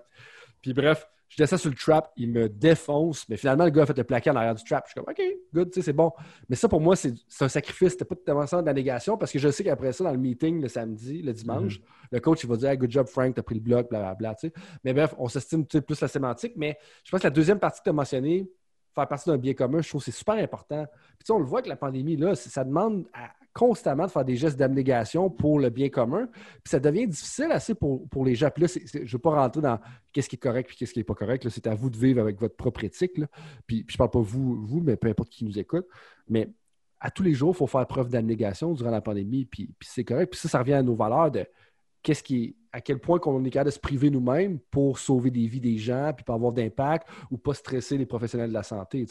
Puis 0.61 0.73
bref, 0.73 1.07
je 1.29 1.37
descends 1.37 1.57
sur 1.57 1.69
le 1.69 1.77
trap, 1.77 2.11
il 2.17 2.29
me 2.29 2.49
défonce, 2.49 3.27
mais 3.29 3.37
finalement, 3.37 3.63
le 3.63 3.71
gars 3.71 3.83
a 3.83 3.85
fait 3.85 3.97
le 3.97 4.03
plaqué 4.03 4.29
en 4.29 4.35
arrière 4.35 4.53
du 4.53 4.63
trap. 4.65 4.83
Je 4.85 4.91
suis 4.91 4.99
comme, 5.01 5.09
OK, 5.09 5.21
good, 5.53 5.71
tu 5.71 5.79
sais, 5.79 5.85
c'est 5.85 5.93
bon. 5.93 6.11
Mais 6.49 6.57
ça, 6.57 6.67
pour 6.67 6.81
moi, 6.81 6.97
c'est 6.97 7.13
un 7.39 7.47
sacrifice. 7.47 7.93
C'était 7.93 8.03
pas 8.03 8.15
tellement 8.17 8.45
ça 8.45 8.61
de 8.61 8.65
la 8.65 8.73
négation 8.73 9.17
parce 9.17 9.31
que 9.31 9.39
je 9.39 9.49
sais 9.49 9.63
qu'après 9.63 9.93
ça, 9.93 10.03
dans 10.03 10.11
le 10.11 10.17
meeting 10.17 10.61
le 10.61 10.67
samedi, 10.67 11.21
le 11.21 11.31
dimanche, 11.31 11.79
le 12.11 12.19
coach, 12.19 12.43
il 12.43 12.49
va 12.49 12.57
dire, 12.57 12.69
Hey, 12.71 12.77
good 12.77 12.91
job, 12.91 13.07
Frank, 13.07 13.33
t'as 13.33 13.43
pris 13.43 13.55
le 13.55 13.61
bloc, 13.61 13.89
blablabla. 13.89 14.35
tu 14.35 14.47
sais. 14.49 14.53
Mais 14.83 14.93
bref, 14.93 15.15
on 15.17 15.29
s'estime 15.29 15.65
plus 15.65 16.01
la 16.01 16.09
sémantique. 16.09 16.53
Mais 16.57 16.77
je 17.05 17.11
pense 17.11 17.21
que 17.21 17.27
la 17.27 17.31
deuxième 17.31 17.59
partie 17.59 17.79
que 17.79 17.85
tu 17.85 17.89
as 17.91 17.93
mentionnée, 17.93 18.51
faire 18.93 19.07
partie 19.07 19.29
d'un 19.29 19.37
bien 19.37 19.53
commun, 19.53 19.81
je 19.81 19.89
trouve 19.89 20.01
que 20.01 20.05
c'est 20.11 20.17
super 20.17 20.35
important. 20.35 20.85
Puis 21.19 21.31
on 21.31 21.39
le 21.39 21.45
voit 21.45 21.59
avec 21.59 21.69
la 21.69 21.75
pandémie, 21.75 22.17
là, 22.17 22.35
ça 22.35 22.63
demande 22.63 23.05
constamment 23.53 24.05
de 24.05 24.11
faire 24.11 24.23
des 24.23 24.37
gestes 24.37 24.57
d'abnégation 24.57 25.29
pour 25.29 25.59
le 25.59 25.69
bien 25.69 25.89
commun. 25.89 26.27
Puis 26.63 26.71
ça 26.71 26.79
devient 26.79 27.07
difficile 27.07 27.51
assez 27.51 27.75
pour, 27.75 28.07
pour 28.09 28.23
les 28.23 28.35
gens. 28.35 28.49
Puis 28.49 28.63
là, 28.63 28.67
je 28.67 28.99
ne 28.99 29.07
veux 29.07 29.19
pas 29.19 29.31
rentrer 29.31 29.61
dans 29.61 29.79
qu'est-ce 30.13 30.29
qui 30.29 30.37
est 30.37 30.39
correct 30.39 30.71
et 30.71 30.75
qu'est-ce 30.75 30.93
qui 30.93 30.99
n'est 30.99 31.03
pas 31.03 31.15
correct. 31.15 31.47
C'est 31.49 31.67
à 31.67 31.75
vous 31.75 31.89
de 31.89 31.97
vivre 31.97 32.21
avec 32.21 32.39
votre 32.39 32.55
propre 32.55 32.83
éthique. 32.83 33.13
Puis, 33.67 33.83
puis 33.83 33.85
je 33.87 33.95
ne 33.95 33.97
parle 33.97 34.11
pas 34.11 34.21
vous, 34.21 34.65
vous, 34.65 34.81
mais 34.81 34.95
peu 34.95 35.09
importe 35.09 35.29
qui 35.29 35.43
nous 35.43 35.59
écoute. 35.59 35.85
Mais 36.29 36.49
à 36.99 37.11
tous 37.11 37.23
les 37.23 37.33
jours, 37.33 37.53
il 37.53 37.57
faut 37.57 37.67
faire 37.67 37.85
preuve 37.87 38.09
d'abnégation 38.09 38.73
durant 38.73 38.91
la 38.91 39.01
pandémie. 39.01 39.45
Puis, 39.45 39.73
puis 39.77 39.89
c'est 39.91 40.05
correct. 40.05 40.31
Puis 40.31 40.39
ça, 40.39 40.47
ça 40.47 40.59
revient 40.59 40.73
à 40.73 40.83
nos 40.83 40.95
valeurs 40.95 41.31
de 41.31 41.45
qu'est-ce 42.03 42.23
qui 42.23 42.55
à 42.73 42.81
quel 42.81 42.99
point 42.99 43.19
qu'on 43.19 43.43
est 43.43 43.49
capable 43.49 43.69
de 43.69 43.73
se 43.73 43.79
priver 43.79 44.09
nous-mêmes 44.09 44.59
pour 44.71 44.97
sauver 44.97 45.29
des 45.29 45.45
vies 45.47 45.59
des 45.59 45.77
gens, 45.77 46.13
puis 46.15 46.23
pas 46.23 46.33
avoir 46.33 46.53
d'impact 46.53 47.07
ou 47.29 47.37
pas 47.37 47.53
stresser 47.53 47.97
les 47.97 48.05
professionnels 48.05 48.49
de 48.49 48.53
la 48.53 48.63
santé. 48.63 49.05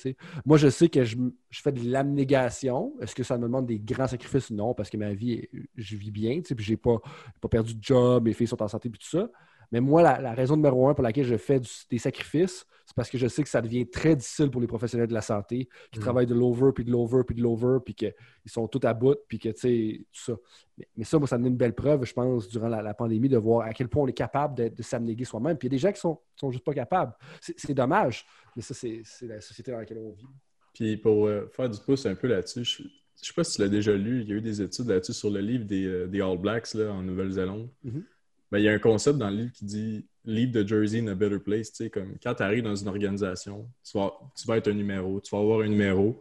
Moi, 0.46 0.56
je 0.56 0.68
sais 0.68 0.88
que 0.88 1.04
je, 1.04 1.16
je 1.50 1.60
fais 1.60 1.72
de 1.72 1.90
l'abnégation. 1.90 2.94
Est-ce 3.00 3.14
que 3.14 3.22
ça 3.22 3.36
me 3.36 3.42
demande 3.42 3.66
des 3.66 3.78
grands 3.78 4.06
sacrifices? 4.06 4.50
Non, 4.50 4.72
parce 4.74 4.88
que 4.88 4.96
ma 4.96 5.12
vie, 5.12 5.46
je 5.76 5.96
vis 5.96 6.10
bien, 6.10 6.40
tu 6.40 6.48
sais, 6.48 6.54
puis 6.54 6.64
j'ai 6.64 6.76
pas, 6.76 6.96
pas 7.40 7.48
perdu 7.48 7.74
de 7.74 7.82
job, 7.82 8.24
mes 8.24 8.32
filles 8.32 8.46
sont 8.46 8.62
en 8.62 8.68
santé, 8.68 8.88
puis 8.88 8.98
tout 8.98 9.18
ça. 9.18 9.28
Mais 9.72 9.80
moi, 9.80 10.02
la, 10.02 10.20
la 10.20 10.32
raison 10.34 10.56
numéro 10.56 10.88
un 10.88 10.94
pour 10.94 11.04
laquelle 11.04 11.24
je 11.26 11.36
fais 11.36 11.60
du- 11.60 11.68
des 11.90 11.98
sacrifices, 11.98 12.66
c'est 12.86 12.96
parce 12.96 13.08
que 13.08 13.18
je 13.18 13.28
sais 13.28 13.42
que 13.44 13.48
ça 13.48 13.62
devient 13.62 13.88
très 13.88 14.16
difficile 14.16 14.50
pour 14.50 14.60
les 14.60 14.66
professionnels 14.66 15.06
de 15.06 15.14
la 15.14 15.20
santé 15.20 15.68
qui 15.92 15.98
Mhm. 16.00 16.02
travaillent 16.04 16.26
de 16.26 16.34
l'over, 16.34 16.72
puis 16.74 16.84
de 16.84 16.90
l'over, 16.90 17.22
puis 17.24 17.36
de 17.36 17.42
l'over, 17.42 17.78
puis 17.84 17.94
qu'ils 17.94 18.12
sont 18.46 18.66
tout 18.66 18.80
à 18.82 18.94
bout, 18.94 19.16
puis 19.28 19.38
que, 19.38 19.48
tu 19.50 19.60
sais, 19.60 19.98
tout 20.12 20.20
ça. 20.32 20.36
Mais, 20.76 20.88
mais 20.96 21.04
ça, 21.04 21.18
moi, 21.18 21.28
ça 21.28 21.38
me 21.38 21.44
donne 21.44 21.52
une 21.52 21.58
belle 21.58 21.74
preuve, 21.74 22.04
je 22.04 22.12
pense, 22.12 22.48
durant 22.48 22.66
la, 22.68 22.82
la 22.82 22.94
pandémie, 22.94 23.28
de 23.28 23.36
voir 23.36 23.64
à 23.66 23.72
quel 23.72 23.88
point 23.88 24.02
on 24.02 24.06
est 24.08 24.12
capable 24.12 24.56
de, 24.56 24.68
de 24.68 24.82
s'abnéguer 24.82 25.24
soi-même. 25.24 25.56
Puis 25.56 25.68
il 25.68 25.70
y 25.72 25.74
a 25.74 25.76
des 25.76 25.78
gens 25.82 25.92
qui 25.92 26.00
sont, 26.00 26.18
sont 26.34 26.50
juste 26.50 26.64
pas 26.64 26.74
capables. 26.74 27.12
C'est 27.40 27.74
dommage, 27.74 28.26
mais 28.56 28.62
ça, 28.62 28.74
c'est 28.74 29.02
la 29.22 29.40
société 29.40 29.70
dans 29.70 29.78
laquelle 29.78 29.98
on 29.98 30.10
vit. 30.10 30.26
Puis 30.74 30.96
pour 30.96 31.26
euh, 31.26 31.46
faire 31.52 31.70
du 31.70 31.78
pouce 31.78 32.06
un 32.06 32.14
peu 32.16 32.26
là-dessus, 32.26 32.64
je 32.64 32.82
je 33.22 33.26
sais 33.26 33.34
pas 33.34 33.44
si 33.44 33.56
tu 33.56 33.60
l'as 33.62 33.68
déjà 33.68 33.92
lu, 33.94 34.22
il 34.22 34.28
y 34.30 34.32
a 34.32 34.36
eu 34.36 34.40
des 34.40 34.62
études 34.62 34.86
là-dessus 34.86 35.12
sur 35.12 35.28
le 35.28 35.40
livre 35.40 35.66
des, 35.66 35.84
euh, 35.84 36.06
des 36.06 36.22
All 36.22 36.38
Blacks 36.38 36.72
là, 36.72 36.90
en 36.90 37.02
Nouvelle-Zélande. 37.02 37.68
Mhm. 37.84 38.02
Ben, 38.50 38.58
il 38.58 38.64
y 38.64 38.68
a 38.68 38.72
un 38.72 38.78
concept 38.78 39.18
dans 39.18 39.30
le 39.30 39.36
livre 39.36 39.52
qui 39.52 39.64
dit 39.64 40.06
Leave 40.24 40.52
the 40.52 40.66
Jersey 40.66 41.00
in 41.00 41.06
a 41.08 41.14
better 41.14 41.38
place. 41.38 41.70
Tu 41.72 41.84
sais, 41.84 41.90
comme 41.90 42.14
quand 42.22 42.34
tu 42.34 42.42
arrives 42.42 42.64
dans 42.64 42.74
une 42.76 42.88
organisation, 42.88 43.68
tu 43.84 43.96
vas, 43.98 44.12
tu 44.36 44.46
vas 44.46 44.56
être 44.58 44.68
un 44.68 44.74
numéro, 44.74 45.20
tu 45.20 45.34
vas 45.34 45.40
avoir 45.40 45.60
un 45.60 45.68
numéro, 45.68 46.18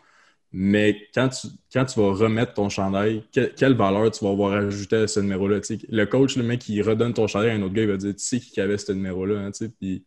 mais 0.51 0.97
quand 1.13 1.29
tu, 1.29 1.47
quand 1.73 1.85
tu 1.85 1.99
vas 1.99 2.13
remettre 2.13 2.53
ton 2.53 2.69
chandail, 2.69 3.23
que- 3.33 3.51
quelle 3.55 3.73
valeur 3.75 4.11
tu 4.11 4.23
vas 4.25 4.31
avoir 4.31 4.53
ajouté 4.53 4.95
à 4.97 5.07
ce 5.07 5.19
numéro-là? 5.19 5.59
Tu 5.61 5.79
sais, 5.79 5.85
Le 5.89 6.05
coach, 6.05 6.37
le 6.37 6.43
mec, 6.43 6.67
il 6.69 6.81
redonne 6.81 7.13
ton 7.13 7.27
chandail 7.27 7.51
à 7.51 7.53
un 7.55 7.61
autre 7.61 7.73
gars, 7.73 7.83
il 7.83 7.89
va 7.89 7.97
dire 7.97 8.15
Tu 8.15 8.23
sais 8.23 8.39
qui 8.39 8.61
avait 8.61 8.77
ce 8.77 8.91
numéro-là? 8.91 9.39
hein, 9.41 9.51
tu 9.51 9.65
sais, 9.65 9.69
puis 9.69 10.05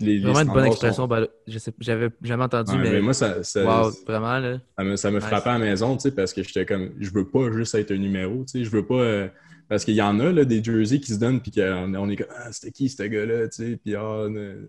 les- 0.00 0.18
les 0.20 0.24
Vraiment 0.24 0.40
une 0.40 0.50
bonne 0.50 0.64
expression. 0.66 1.06
sont- 1.06 1.06
ben, 1.06 1.26
je 1.46 1.58
sais, 1.58 1.72
j'avais 1.80 2.10
jamais 2.22 2.44
entendu, 2.44 2.76
Ouais, 2.76 2.86
mais, 2.86 2.88
mais 2.88 3.00
moi, 3.00 3.14
ça, 3.14 3.42
ça- 3.42 3.60
wow, 3.64 3.90
vraiment, 4.06 4.38
là. 4.38 4.58
ça 4.78 4.84
me, 4.84 4.96
ça 4.96 5.10
me 5.10 5.20
Nice. 5.20 5.26
frappait 5.28 5.50
à 5.50 5.52
la 5.54 5.58
maison, 5.60 5.96
tu 5.96 6.02
sais, 6.04 6.12
parce 6.14 6.32
que 6.32 6.42
j'étais 6.42 6.66
comme, 6.66 6.94
je 7.00 7.10
veux 7.10 7.28
pas 7.28 7.50
juste 7.52 7.74
être 7.74 7.92
un 7.92 7.98
numéro, 7.98 8.44
tu 8.44 8.58
sais, 8.60 8.64
je 8.64 8.70
veux 8.70 8.86
pas, 8.86 8.94
euh, 8.96 9.28
parce 9.68 9.84
qu'il 9.84 9.94
y 9.94 10.02
en 10.02 10.18
a, 10.20 10.32
là, 10.32 10.44
des 10.44 10.62
jerseys 10.62 11.00
qui 11.00 11.12
se 11.12 11.18
donnent, 11.18 11.40
puis 11.40 11.50
qu'on 11.50 11.94
on 11.94 12.08
est 12.08 12.16
comme, 12.16 12.28
ah, 12.30 12.52
c'était 12.52 12.72
qui, 12.72 12.88
ce 12.88 13.02
gars-là, 13.02 13.48
tu 13.48 13.56
sais, 13.64 13.76
puis 13.76 13.94
ah, 13.94 14.26
ne- 14.28 14.68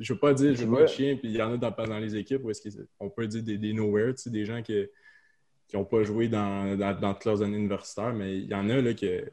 je 0.00 0.12
veux 0.12 0.18
pas 0.18 0.34
dire, 0.34 0.54
je 0.54 0.64
veux 0.64 0.76
pas 0.76 0.86
chien, 0.86 1.16
puis 1.16 1.28
il 1.28 1.36
y 1.36 1.42
en 1.42 1.54
a 1.54 1.56
dans, 1.56 1.70
dans 1.70 1.98
les 1.98 2.16
équipes 2.16 2.42
où 2.44 2.50
est-ce 2.50 2.62
qu'on 2.98 3.10
peut 3.10 3.26
dire 3.26 3.42
des, 3.42 3.58
des 3.58 3.72
nowhere, 3.72 4.14
tu 4.14 4.22
sais, 4.22 4.30
des 4.30 4.44
gens 4.44 4.62
qui 4.62 4.86
qui 5.68 5.76
n'ont 5.76 5.84
pas 5.84 6.02
joué 6.02 6.28
dans, 6.28 6.76
dans, 6.78 6.98
dans 6.98 7.12
toutes 7.12 7.26
leurs 7.26 7.42
années 7.42 7.58
universitaires, 7.58 8.14
mais 8.14 8.38
il 8.38 8.46
y 8.46 8.54
en 8.54 8.70
a, 8.70 8.80
là, 8.80 8.94
que 8.94 9.30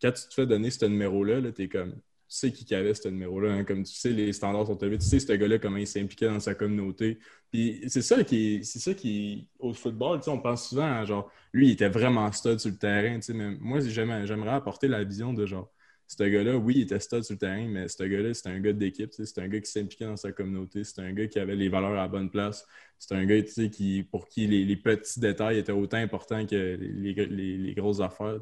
quand 0.00 0.12
tu 0.12 0.28
te 0.28 0.34
fais 0.34 0.46
donner 0.46 0.70
ce 0.70 0.86
numéro-là, 0.86 1.40
-là, 1.40 1.52
tu 1.52 1.62
es 1.64 1.68
comme, 1.68 1.92
tu 1.92 2.00
sais 2.28 2.52
qui 2.52 2.64
qui 2.64 2.74
avait 2.74 2.94
ce 2.94 3.08
numéro-là, 3.08 3.52
hein, 3.52 3.64
comme 3.64 3.82
tu 3.82 3.92
sais, 3.94 4.10
les 4.10 4.32
standards 4.32 4.66
sont 4.66 4.78
élevés, 4.78 4.98
tu 4.98 5.06
sais 5.06 5.20
ce 5.20 5.32
gars-là, 5.32 5.58
comment 5.58 5.76
il 5.76 5.86
s'impliquait 5.86 6.26
dans 6.28 6.40
sa 6.40 6.54
communauté. 6.54 7.18
Puis 7.50 7.82
c'est 7.88 8.02
ça 8.02 8.22
qui 8.24 8.56
est, 8.56 8.62
c'est 8.62 8.78
ça 8.78 8.94
qui 8.94 9.48
au 9.58 9.72
football, 9.72 10.18
tu 10.18 10.24
sais, 10.24 10.30
on 10.30 10.38
pense 10.40 10.68
souvent 10.68 10.92
à 11.00 11.04
genre, 11.04 11.30
lui, 11.52 11.68
il 11.68 11.72
était 11.72 11.88
vraiment 11.88 12.30
stud 12.32 12.58
sur 12.58 12.70
le 12.70 12.76
terrain, 12.76 13.16
tu 13.16 13.22
sais, 13.22 13.34
mais 13.34 13.56
moi, 13.60 13.80
j'aimerais, 13.80 14.50
apporter 14.50 14.86
la 14.88 15.02
vision 15.04 15.32
de 15.32 15.46
genre, 15.46 15.70
ce 16.06 16.22
gars-là, 16.24 16.56
oui, 16.56 16.74
il 16.76 16.82
était 16.82 17.00
stud 17.00 17.22
sur 17.22 17.34
le 17.34 17.38
terrain, 17.38 17.66
mais 17.68 17.88
ce 17.88 18.02
gars-là, 18.02 18.34
c'était 18.34 18.50
un 18.50 18.60
gars 18.60 18.72
d'équipe, 18.72 19.10
tu 19.10 19.16
sais, 19.16 19.26
c'était 19.26 19.42
un 19.42 19.48
gars 19.48 19.60
qui 19.60 19.70
s'impliquait 19.70 20.04
dans 20.06 20.16
sa 20.16 20.32
communauté, 20.32 20.84
c'était 20.84 21.02
un 21.02 21.12
gars 21.12 21.26
qui 21.26 21.38
avait 21.38 21.56
les 21.56 21.68
valeurs 21.68 21.92
à 21.92 21.96
la 21.96 22.08
bonne 22.08 22.30
place, 22.30 22.66
c'était 22.98 23.14
un 23.14 23.24
gars, 23.26 23.40
tu 23.42 23.48
sais, 23.48 23.70
qui, 23.70 24.02
pour 24.02 24.28
qui 24.28 24.46
les, 24.46 24.64
les 24.64 24.76
petits 24.76 25.20
détails 25.20 25.58
étaient 25.58 25.72
autant 25.72 25.98
importants 25.98 26.44
que 26.46 26.54
les, 26.80 27.14
les- 27.14 27.56
les 27.58 27.74
grosses 27.74 28.00
affaires, 28.00 28.38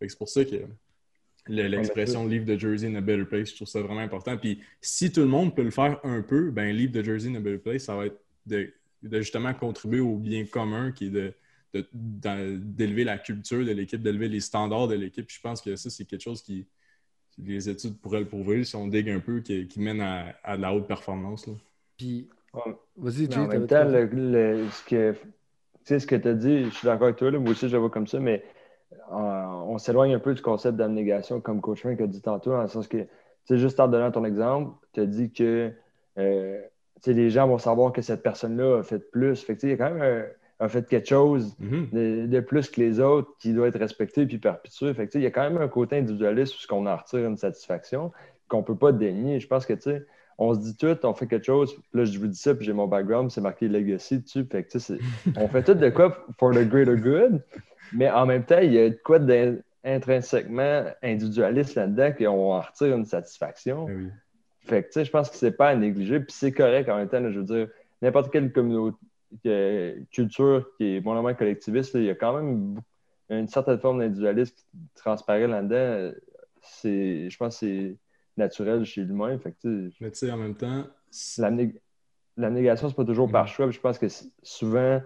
c'est 0.00 0.18
pour 0.18 0.28
ça 0.28 0.44
que 0.44 0.56
le- 1.48 1.68
l'expression 1.68 2.26
Leave 2.26 2.44
the 2.44 2.58
Jersey 2.58 2.88
in 2.88 2.94
a 2.96 3.00
better 3.00 3.24
place, 3.24 3.50
je 3.50 3.56
trouve 3.56 3.68
ça 3.68 3.80
vraiment 3.82 4.00
important. 4.00 4.36
Puis 4.36 4.60
si 4.80 5.12
tout 5.12 5.20
le 5.20 5.26
monde 5.26 5.54
peut 5.54 5.62
le 5.62 5.70
faire 5.70 6.00
un 6.04 6.22
peu, 6.22 6.50
ben 6.50 6.74
Leave 6.74 6.92
the 6.92 7.04
Jersey 7.04 7.30
in 7.30 7.36
a 7.36 7.40
better 7.40 7.58
place, 7.58 7.84
ça 7.84 7.96
va 7.96 8.06
être 8.06 8.20
de, 8.46 8.72
de 9.02 9.18
justement 9.20 9.54
contribuer 9.54 10.00
au 10.00 10.16
bien 10.16 10.44
commun 10.46 10.92
qui 10.92 11.06
est 11.06 11.10
de 11.10 11.34
d'élever 11.92 13.04
la 13.04 13.18
culture 13.18 13.64
de 13.64 13.70
l'équipe, 13.72 14.00
d'élever 14.00 14.28
les 14.28 14.40
standards 14.40 14.88
de 14.88 14.94
l'équipe. 14.94 15.30
Je 15.30 15.40
pense 15.40 15.60
que 15.60 15.76
ça, 15.76 15.90
c'est 15.90 16.06
quelque 16.06 16.22
chose 16.22 16.42
qui, 16.42 16.66
les 17.38 17.68
études 17.68 17.98
pourraient 17.98 18.20
le 18.20 18.28
prouver 18.28 18.64
si 18.64 18.76
on 18.76 18.88
digue 18.88 19.10
un 19.10 19.20
peu, 19.20 19.40
qui, 19.40 19.66
qui 19.68 19.80
mène 19.80 20.00
à, 20.00 20.34
à 20.42 20.56
de 20.56 20.62
la 20.62 20.74
haute 20.74 20.86
performance. 20.86 21.46
là. 21.46 21.54
Puis, 21.96 22.28
vas-y, 22.96 23.34
en 23.36 23.46
même 23.46 23.66
temps, 23.66 23.84
le, 23.84 24.06
le- 24.06 24.68
ce 24.70 24.84
que 24.84 25.12
tu 25.12 25.18
sais, 25.84 26.00
ce 26.00 26.06
que 26.06 26.16
tu 26.16 26.28
as 26.28 26.34
dit, 26.34 26.64
je 26.66 26.70
suis 26.70 26.86
d'accord 26.86 27.04
avec 27.06 27.16
toi, 27.16 27.30
là, 27.30 27.38
moi 27.38 27.52
aussi 27.52 27.68
je 27.68 27.74
le 27.74 27.80
vois 27.80 27.90
comme 27.90 28.06
ça, 28.08 28.20
mais 28.20 28.44
euh, 29.12 29.14
on 29.14 29.78
s'éloigne 29.78 30.14
un 30.14 30.18
peu 30.20 30.34
du 30.34 30.42
concept 30.42 30.76
d'abnégation, 30.76 31.40
comme 31.40 31.60
Coach 31.60 31.80
Frank 31.80 32.00
a 32.00 32.06
dit 32.06 32.22
tantôt, 32.22 32.50
dans 32.52 32.62
le 32.62 32.68
sens 32.68 32.88
que, 32.88 32.98
tu 32.98 33.08
sais, 33.46 33.58
juste 33.58 33.80
en 33.80 33.88
donnant 33.88 34.12
ton 34.12 34.24
exemple, 34.24 34.74
tu 34.92 35.00
as 35.00 35.06
dit 35.06 35.32
que 35.32 35.72
euh, 36.18 36.62
les 37.06 37.30
gens 37.30 37.46
vont 37.46 37.58
savoir 37.58 37.92
que 37.92 38.02
cette 38.02 38.22
personne-là 38.22 38.78
a 38.78 38.82
fait 38.82 38.98
plus. 39.10 39.42
Fait 39.42 39.56
que, 39.56 39.66
il 39.66 39.70
y 39.70 39.72
a 39.72 39.76
quand 39.76 39.92
même 39.94 40.02
un- 40.02 40.24
a 40.64 40.68
fait 40.68 40.88
quelque 40.88 41.06
chose 41.08 41.54
Mhm. 41.60 41.88
de, 41.92 42.26
de 42.26 42.40
plus 42.40 42.70
que 42.70 42.80
les 42.80 42.98
autres 42.98 43.28
qui 43.38 43.52
doit 43.52 43.68
être 43.68 43.78
respecté 43.78 44.24
puis 44.24 44.38
perpétué. 44.38 44.94
Fait 44.94 45.06
que, 45.06 45.18
il 45.18 45.22
y 45.22 45.26
a 45.26 45.30
quand 45.30 45.42
même 45.42 45.60
un 45.60 45.68
côté 45.68 45.98
individualiste 45.98 46.54
où 46.70 46.74
on 46.74 46.86
en 46.86 46.96
retire 46.96 47.26
une 47.26 47.36
satisfaction 47.36 48.10
qu'on 48.48 48.58
ne 48.58 48.62
peut 48.64 48.76
pas 48.76 48.92
dénier. 48.92 49.38
Je 49.38 49.46
pense 49.46 49.66
que 49.66 49.74
tu 49.74 49.82
sais, 49.82 50.06
on 50.38 50.54
se 50.54 50.60
dit 50.60 50.76
tout, 50.76 50.96
on 51.04 51.12
fait 51.12 51.26
quelque 51.26 51.44
chose. 51.44 51.74
Puis 51.74 51.82
là, 52.00 52.04
je 52.06 52.18
vous 52.18 52.26
dis 52.26 52.38
ça, 52.38 52.54
puis 52.54 52.64
j'ai 52.64 52.72
mon 52.72 52.86
background, 52.86 53.30
c'est 53.30 53.40
marqué 53.42 53.68
Legacy 53.68 54.18
dessus. 54.20 54.44
Fait 54.50 54.64
que, 54.64 54.78
on 55.36 55.46
fait 55.48 55.62
tout 55.62 55.74
de 55.74 55.90
quoi 55.90 56.16
for 56.38 56.52
the 56.52 56.66
greater 56.66 56.96
good, 56.96 57.42
mais 57.92 58.10
en 58.10 58.24
même 58.24 58.44
temps, 58.44 58.58
il 58.62 58.72
y 58.72 58.78
a 58.78 58.88
de 58.88 58.98
quoi 59.04 59.18
d'in- 59.18 59.56
intrinsèquement 59.84 60.84
individualiste 61.02 61.74
là-dedans 61.74 62.12
qu'on 62.16 62.52
en 62.54 62.60
retire 62.60 62.96
une 62.96 63.04
satisfaction. 63.06 63.86
Eh 63.88 63.92
oui. 63.94 64.08
Fait 64.66 64.82
que, 64.82 64.86
tu 64.88 64.92
sais, 64.94 65.04
je 65.04 65.10
pense 65.10 65.30
que 65.30 65.36
c'est 65.36 65.52
pas 65.52 65.68
à 65.68 65.76
négliger, 65.76 66.20
puis 66.20 66.32
c'est 66.32 66.52
correct 66.52 66.88
en 66.88 66.96
même 66.96 67.08
temps. 67.08 67.20
là, 67.20 67.30
je 67.30 67.38
veux 67.38 67.44
dire, 67.44 67.68
n'importe 68.02 68.30
quelle 68.32 68.52
communauté, 68.52 68.98
que- 69.44 69.96
culture 70.12 70.68
qui 70.76 70.96
est 70.96 71.00
moindrement 71.00 71.34
collectiviste, 71.34 71.94
là, 71.94 72.00
il 72.00 72.06
y 72.06 72.10
a 72.10 72.14
quand 72.14 72.36
même 72.40 72.80
une 73.28 73.48
certaine 73.48 73.78
forme 73.78 73.98
d'individualisme 74.00 74.54
qui 74.54 74.64
transparaît 74.94 75.46
là-dedans. 75.48 76.12
C'est, 76.62 77.30
je 77.30 77.36
pense 77.36 77.60
que 77.60 77.66
c'est 77.66 77.96
naturel 78.36 78.84
chez 78.84 79.02
l'humain. 79.02 79.38
Fait 79.38 79.52
que, 79.52 79.90
Mais 80.00 80.10
tu 80.10 80.18
sais, 80.18 80.30
en 80.30 80.36
même 80.36 80.54
temps, 80.54 80.84
si- 81.10 81.40
l'abné- 81.40 81.80
l'abnégation, 82.36 82.88
c'est 82.88 82.94
pas 82.94 83.04
toujours 83.04 83.30
par 83.30 83.48
choix. 83.48 83.66
puis 83.66 83.76
Je 83.76 83.80
pense 83.80 83.98
que 83.98 84.06
souvent, 84.42 85.00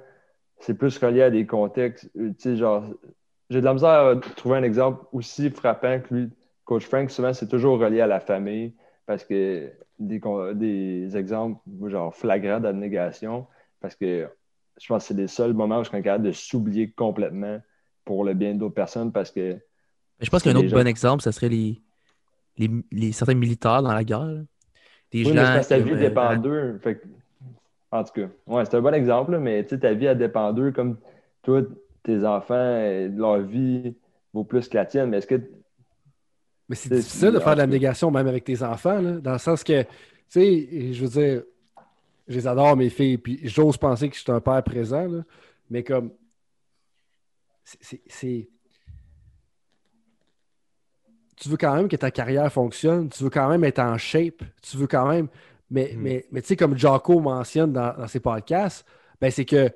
c'est 0.59 0.75
plus 0.75 0.97
relié 0.99 1.23
à 1.23 1.31
des 1.31 1.47
contextes. 1.47 2.11
euh, 2.19 2.29
Tu 2.31 2.35
sais, 2.39 2.57
genre, 2.57 2.85
j'ai 3.51 3.61
de 3.61 3.65
la 3.65 3.73
misère 3.75 3.89
à 3.91 4.17
trouver 4.17 4.59
un 4.59 4.63
exemple 4.63 5.05
aussi 5.13 5.51
frappant 5.51 6.01
que 6.01 6.15
lui, 6.15 6.31
Coach 6.65 6.87
Frank. 6.87 7.11
Souvent, 7.11 7.33
c'est 7.33 7.49
toujours 7.49 7.79
relié 7.79 8.01
à 8.01 8.07
la 8.07 8.21
famille 8.21 8.75
parce 9.11 9.25
que 9.25 9.73
des, 9.99 10.21
des 10.55 11.17
exemples, 11.17 11.61
genre, 11.89 12.15
flagrants 12.15 12.61
d'abnégation, 12.61 13.47
parce 13.81 13.97
que 13.97 14.29
je 14.81 14.87
pense 14.87 15.03
que 15.05 15.09
c'est 15.09 15.21
les 15.21 15.27
seuls 15.29 15.53
moments 15.55 15.81
où 15.81 15.85
je 15.85 15.89
suis 15.91 16.03
capable 16.03 16.25
de 16.27 16.33
s'oublier 16.33 16.93
complètement 16.93 17.61
pour 18.05 18.25
le 18.25 18.35
bien 18.35 18.55
d'autres 18.55 18.75
personnes 18.75 19.13
parce 19.13 19.33
que 19.33 19.59
je 20.21 20.29
pense 20.31 20.43
qu'un 20.43 20.55
autre 20.57 20.69
gens- 20.69 20.77
bon 20.77 20.87
exemple, 20.87 21.23
ce 21.23 21.31
serait 21.31 21.49
les, 21.49 21.83
les, 22.59 22.71
les- 22.93 23.13
certains 23.13 23.35
militaires 23.35 23.83
dans 23.83 23.95
la 23.95 24.05
guerre. 24.05 24.45
Des 25.13 25.25
Oui, 25.25 25.33
gens 25.33 25.41
mais 25.53 25.65
ta 25.67 25.79
vie 25.79 25.97
euh, 25.97 25.97
dépend 25.97 26.37
d'eux. 26.37 26.79
Fait 26.83 27.01
En 27.93 28.05
tout 28.05 28.13
cas, 28.15 28.29
ouais, 28.47 28.65
c'est 28.67 28.77
un 28.77 28.83
bon 28.83 28.95
exemple, 28.95 29.39
mais 29.39 29.65
ta 29.65 29.95
vie, 29.95 30.07
elle 30.07 30.19
dépend 30.19 30.53
d'eux 30.53 30.73
comme 30.73 30.99
toi, 31.43 31.63
tes 32.05 32.25
enfants, 32.27 32.55
leur 33.17 33.41
vie 33.43 33.97
vaut 34.35 34.45
plus 34.45 34.69
que 34.69 34.77
la 34.77 34.87
tienne. 34.87 35.11
Mais 35.11 35.19
est-ce 35.19 35.27
que. 35.29 35.41
Mais 36.71 36.77
c'est 36.77 36.89
difficile 36.89 37.33
de 37.33 37.33
faire 37.33 37.33
de 37.33 37.39
tout 37.41 37.45
cas. 37.47 37.55
l'abnégation 37.57 38.11
même 38.13 38.29
avec 38.29 38.45
tes 38.45 38.63
enfants, 38.63 39.01
là, 39.01 39.13
dans 39.15 39.33
le 39.33 39.39
sens 39.39 39.65
que, 39.65 39.83
tu 39.83 39.89
sais, 40.29 40.93
je 40.93 41.05
veux 41.05 41.09
dire, 41.09 41.43
je 42.29 42.35
les 42.37 42.47
adore, 42.47 42.77
mes 42.77 42.91
filles, 42.91 43.19
puis 43.19 43.41
j'ose 43.43 43.77
penser 43.77 44.09
que 44.09 44.15
je 44.15 44.21
suis 44.21 44.31
un 44.31 44.41
père 44.41 44.63
présent, 44.63 45.09
là, 45.09 45.23
mais 45.69 45.83
comme, 45.83 46.13
c'est-. 47.65 48.49
Tu 51.37 51.49
veux 51.49 51.57
quand 51.57 51.75
même 51.75 51.89
que 51.89 51.97
ta 51.97 52.13
carrière 52.13 52.53
fonctionne, 52.53 53.09
tu 53.09 53.25
veux 53.25 53.31
quand 53.31 53.49
même 53.49 53.65
être 53.65 53.81
en 53.81 53.99
shape, 53.99 54.43
tu 54.63 54.77
veux 54.77 54.87
quand 54.87 55.09
même. 55.09 55.27
Mais, 55.71 55.91
Mhm. 55.95 56.01
mais, 56.03 56.27
mais 56.31 56.43
tu 56.43 56.49
sais, 56.49 56.57
comme 56.57 56.77
Jaco 56.79 57.19
mentionne 57.19 57.73
dans, 57.73 57.97
dans 57.97 58.07
ses 58.07 58.21
podcasts, 58.21 58.87
ben 59.21 59.31
c'est 59.31 59.45
que 59.45 59.71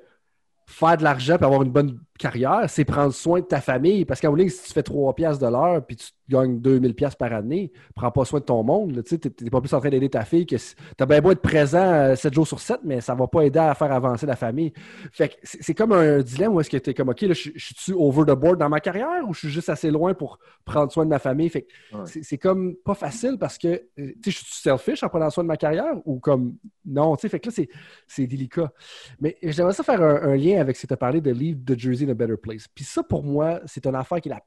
faire 0.65 0.95
de 0.95 1.03
l'argent 1.03 1.37
et 1.37 1.43
avoir 1.43 1.61
une 1.63 1.71
bonne 1.71 1.99
carrière, 2.17 2.63
c'est 2.67 2.85
prendre 2.85 3.13
soin 3.13 3.39
de 3.39 3.45
ta 3.45 3.61
famille. 3.61 4.05
Parce 4.05 4.21
qu'en 4.21 4.33
ligne, 4.33 4.49
si 4.49 4.63
tu 4.63 4.73
fais 4.73 4.83
3 4.83 5.13
piastres 5.15 5.45
de 5.45 5.51
l'heure 5.51 5.85
puis 5.85 5.97
tu 5.97 6.07
gagnes 6.29 6.59
2000 6.59 6.95
piastres 6.95 7.17
par 7.17 7.33
année, 7.33 7.71
prends 7.95 8.11
pas 8.11 8.25
soin 8.25 8.39
de 8.39 8.45
ton 8.45 8.63
monde. 8.63 9.03
Tu 9.03 9.19
n'es 9.41 9.49
pas 9.49 9.61
plus 9.61 9.73
en 9.73 9.79
train 9.79 9.89
d'aider 9.89 10.09
ta 10.09 10.23
fille 10.23 10.45
que 10.45 10.55
tu 10.55 10.75
as 10.99 11.05
bien 11.05 11.21
beau 11.21 11.31
être 11.31 11.41
présent 11.41 12.15
7 12.15 12.33
jours 12.33 12.47
sur 12.47 12.59
7, 12.59 12.79
mais 12.83 13.01
ça 13.01 13.15
va 13.15 13.27
pas 13.27 13.41
aider 13.41 13.59
à 13.59 13.73
faire 13.75 13.91
avancer 13.91 14.25
la 14.25 14.35
famille. 14.35 14.73
Fait 15.11 15.29
que 15.29 15.35
c'est 15.43 15.73
comme 15.73 15.91
un 15.91 16.19
dilemme 16.19 16.53
où 16.53 16.61
est-ce 16.61 16.69
que 16.69 16.77
tu 16.77 16.89
es 16.89 16.93
comme 16.93 17.09
OK, 17.09 17.21
là, 17.21 17.33
je, 17.33 17.51
suis 17.55 17.93
over 17.93 18.23
the 18.23 18.37
board 18.37 18.57
dans 18.57 18.69
ma 18.69 18.79
carrière 18.79 19.27
ou 19.27 19.33
je 19.33 19.39
suis 19.39 19.49
juste 19.49 19.69
assez 19.69 19.91
loin 19.91 20.13
pour 20.13 20.39
prendre 20.63 20.91
soin 20.91 21.05
de 21.05 21.09
ma 21.09 21.19
famille? 21.19 21.49
Fait 21.49 21.67
c'est 22.05 22.37
comme 22.37 22.75
pas 22.75 22.95
facile 22.95 23.37
parce 23.39 23.57
que 23.57 23.83
je 23.97 24.29
suis 24.29 24.45
selfish 24.45 25.03
en 25.03 25.09
prenant 25.09 25.29
soin 25.29 25.43
de 25.43 25.49
ma 25.49 25.57
carrière 25.57 25.95
ou 26.05 26.19
comme 26.19 26.55
non, 26.85 27.15
fait 27.17 27.39
que 27.39 27.49
là, 27.49 27.65
c'est 28.07 28.27
délicat. 28.27 28.71
Mais 29.19 29.37
j'aimerais 29.41 29.73
ça 29.73 29.83
faire 29.83 30.01
un, 30.01 30.35
lien 30.35 30.59
avec 30.59 30.75
ce 30.75 30.83
que 30.83 30.87
tu 30.87 30.93
as 30.93 30.97
parlé 30.97 31.21
de 31.21 31.31
Leave 31.31 31.63
the 31.63 31.77
Jersey 31.77 32.04
in 32.05 32.09
a 32.09 32.13
Better 32.13 32.37
Place. 32.37 32.67
Puis 32.67 32.85
ça, 32.85 33.03
pour 33.03 33.23
moi, 33.23 33.61
c'est 33.65 33.85
une 33.85 33.95
affaire 33.95 34.21
qui 34.21 34.29
est 34.29 34.33
la 34.33 34.41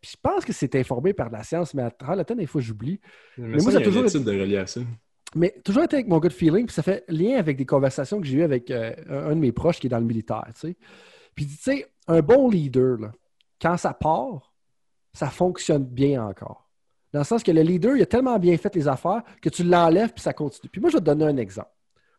puis 0.00 0.12
je 0.12 0.16
pense 0.20 0.44
que 0.44 0.52
c'est 0.52 0.74
informé 0.76 1.12
par 1.14 1.30
la 1.30 1.42
science, 1.42 1.72
mais 1.72 1.82
à 1.82 1.90
travers 1.90 2.16
le 2.16 2.24
temps, 2.24 2.34
des 2.34 2.46
fois, 2.46 2.60
j'oublie. 2.60 3.00
Mais, 3.38 3.56
moi, 3.58 3.72
j'ai 3.72 3.82
toujours 3.82 4.04
été... 4.04 4.18
de 4.18 4.30
relier 4.30 4.58
à 4.58 4.66
ça. 4.66 4.80
Mais 5.34 5.54
toujours 5.64 5.84
été 5.84 5.96
avec 5.96 6.08
mon 6.08 6.18
good 6.18 6.32
feeling, 6.32 6.66
puis 6.66 6.74
ça 6.74 6.82
fait 6.82 7.04
lien 7.08 7.38
avec 7.38 7.56
des 7.56 7.66
conversations 7.66 8.20
que 8.20 8.26
j'ai 8.26 8.38
eues 8.38 8.42
avec 8.42 8.70
euh, 8.70 8.94
un 9.08 9.34
de 9.34 9.40
mes 9.40 9.52
proches 9.52 9.80
qui 9.80 9.86
est 9.86 9.90
dans 9.90 9.98
le 9.98 10.04
militaire, 10.04 10.44
tu 10.54 10.68
sais. 10.68 10.76
Puis, 11.34 11.46
tu 11.46 11.54
sais, 11.54 11.86
un 12.08 12.20
bon 12.20 12.48
leader, 12.48 12.98
là, 12.98 13.12
quand 13.60 13.76
ça 13.76 13.94
part, 13.94 14.54
ça 15.12 15.28
fonctionne 15.28 15.84
bien 15.84 16.24
encore. 16.24 16.68
Dans 17.12 17.20
le 17.20 17.24
sens 17.24 17.42
que 17.42 17.50
le 17.50 17.62
leader, 17.62 17.96
il 17.96 18.02
a 18.02 18.06
tellement 18.06 18.38
bien 18.38 18.56
fait 18.58 18.74
les 18.74 18.88
affaires 18.88 19.22
que 19.40 19.48
tu 19.48 19.64
l'enlèves 19.64 20.12
puis 20.12 20.22
ça 20.22 20.32
continue. 20.32 20.68
Puis 20.70 20.80
moi, 20.80 20.90
je 20.90 20.96
vais 20.96 21.00
te 21.00 21.06
donner 21.06 21.24
un 21.24 21.36
exemple 21.36 21.70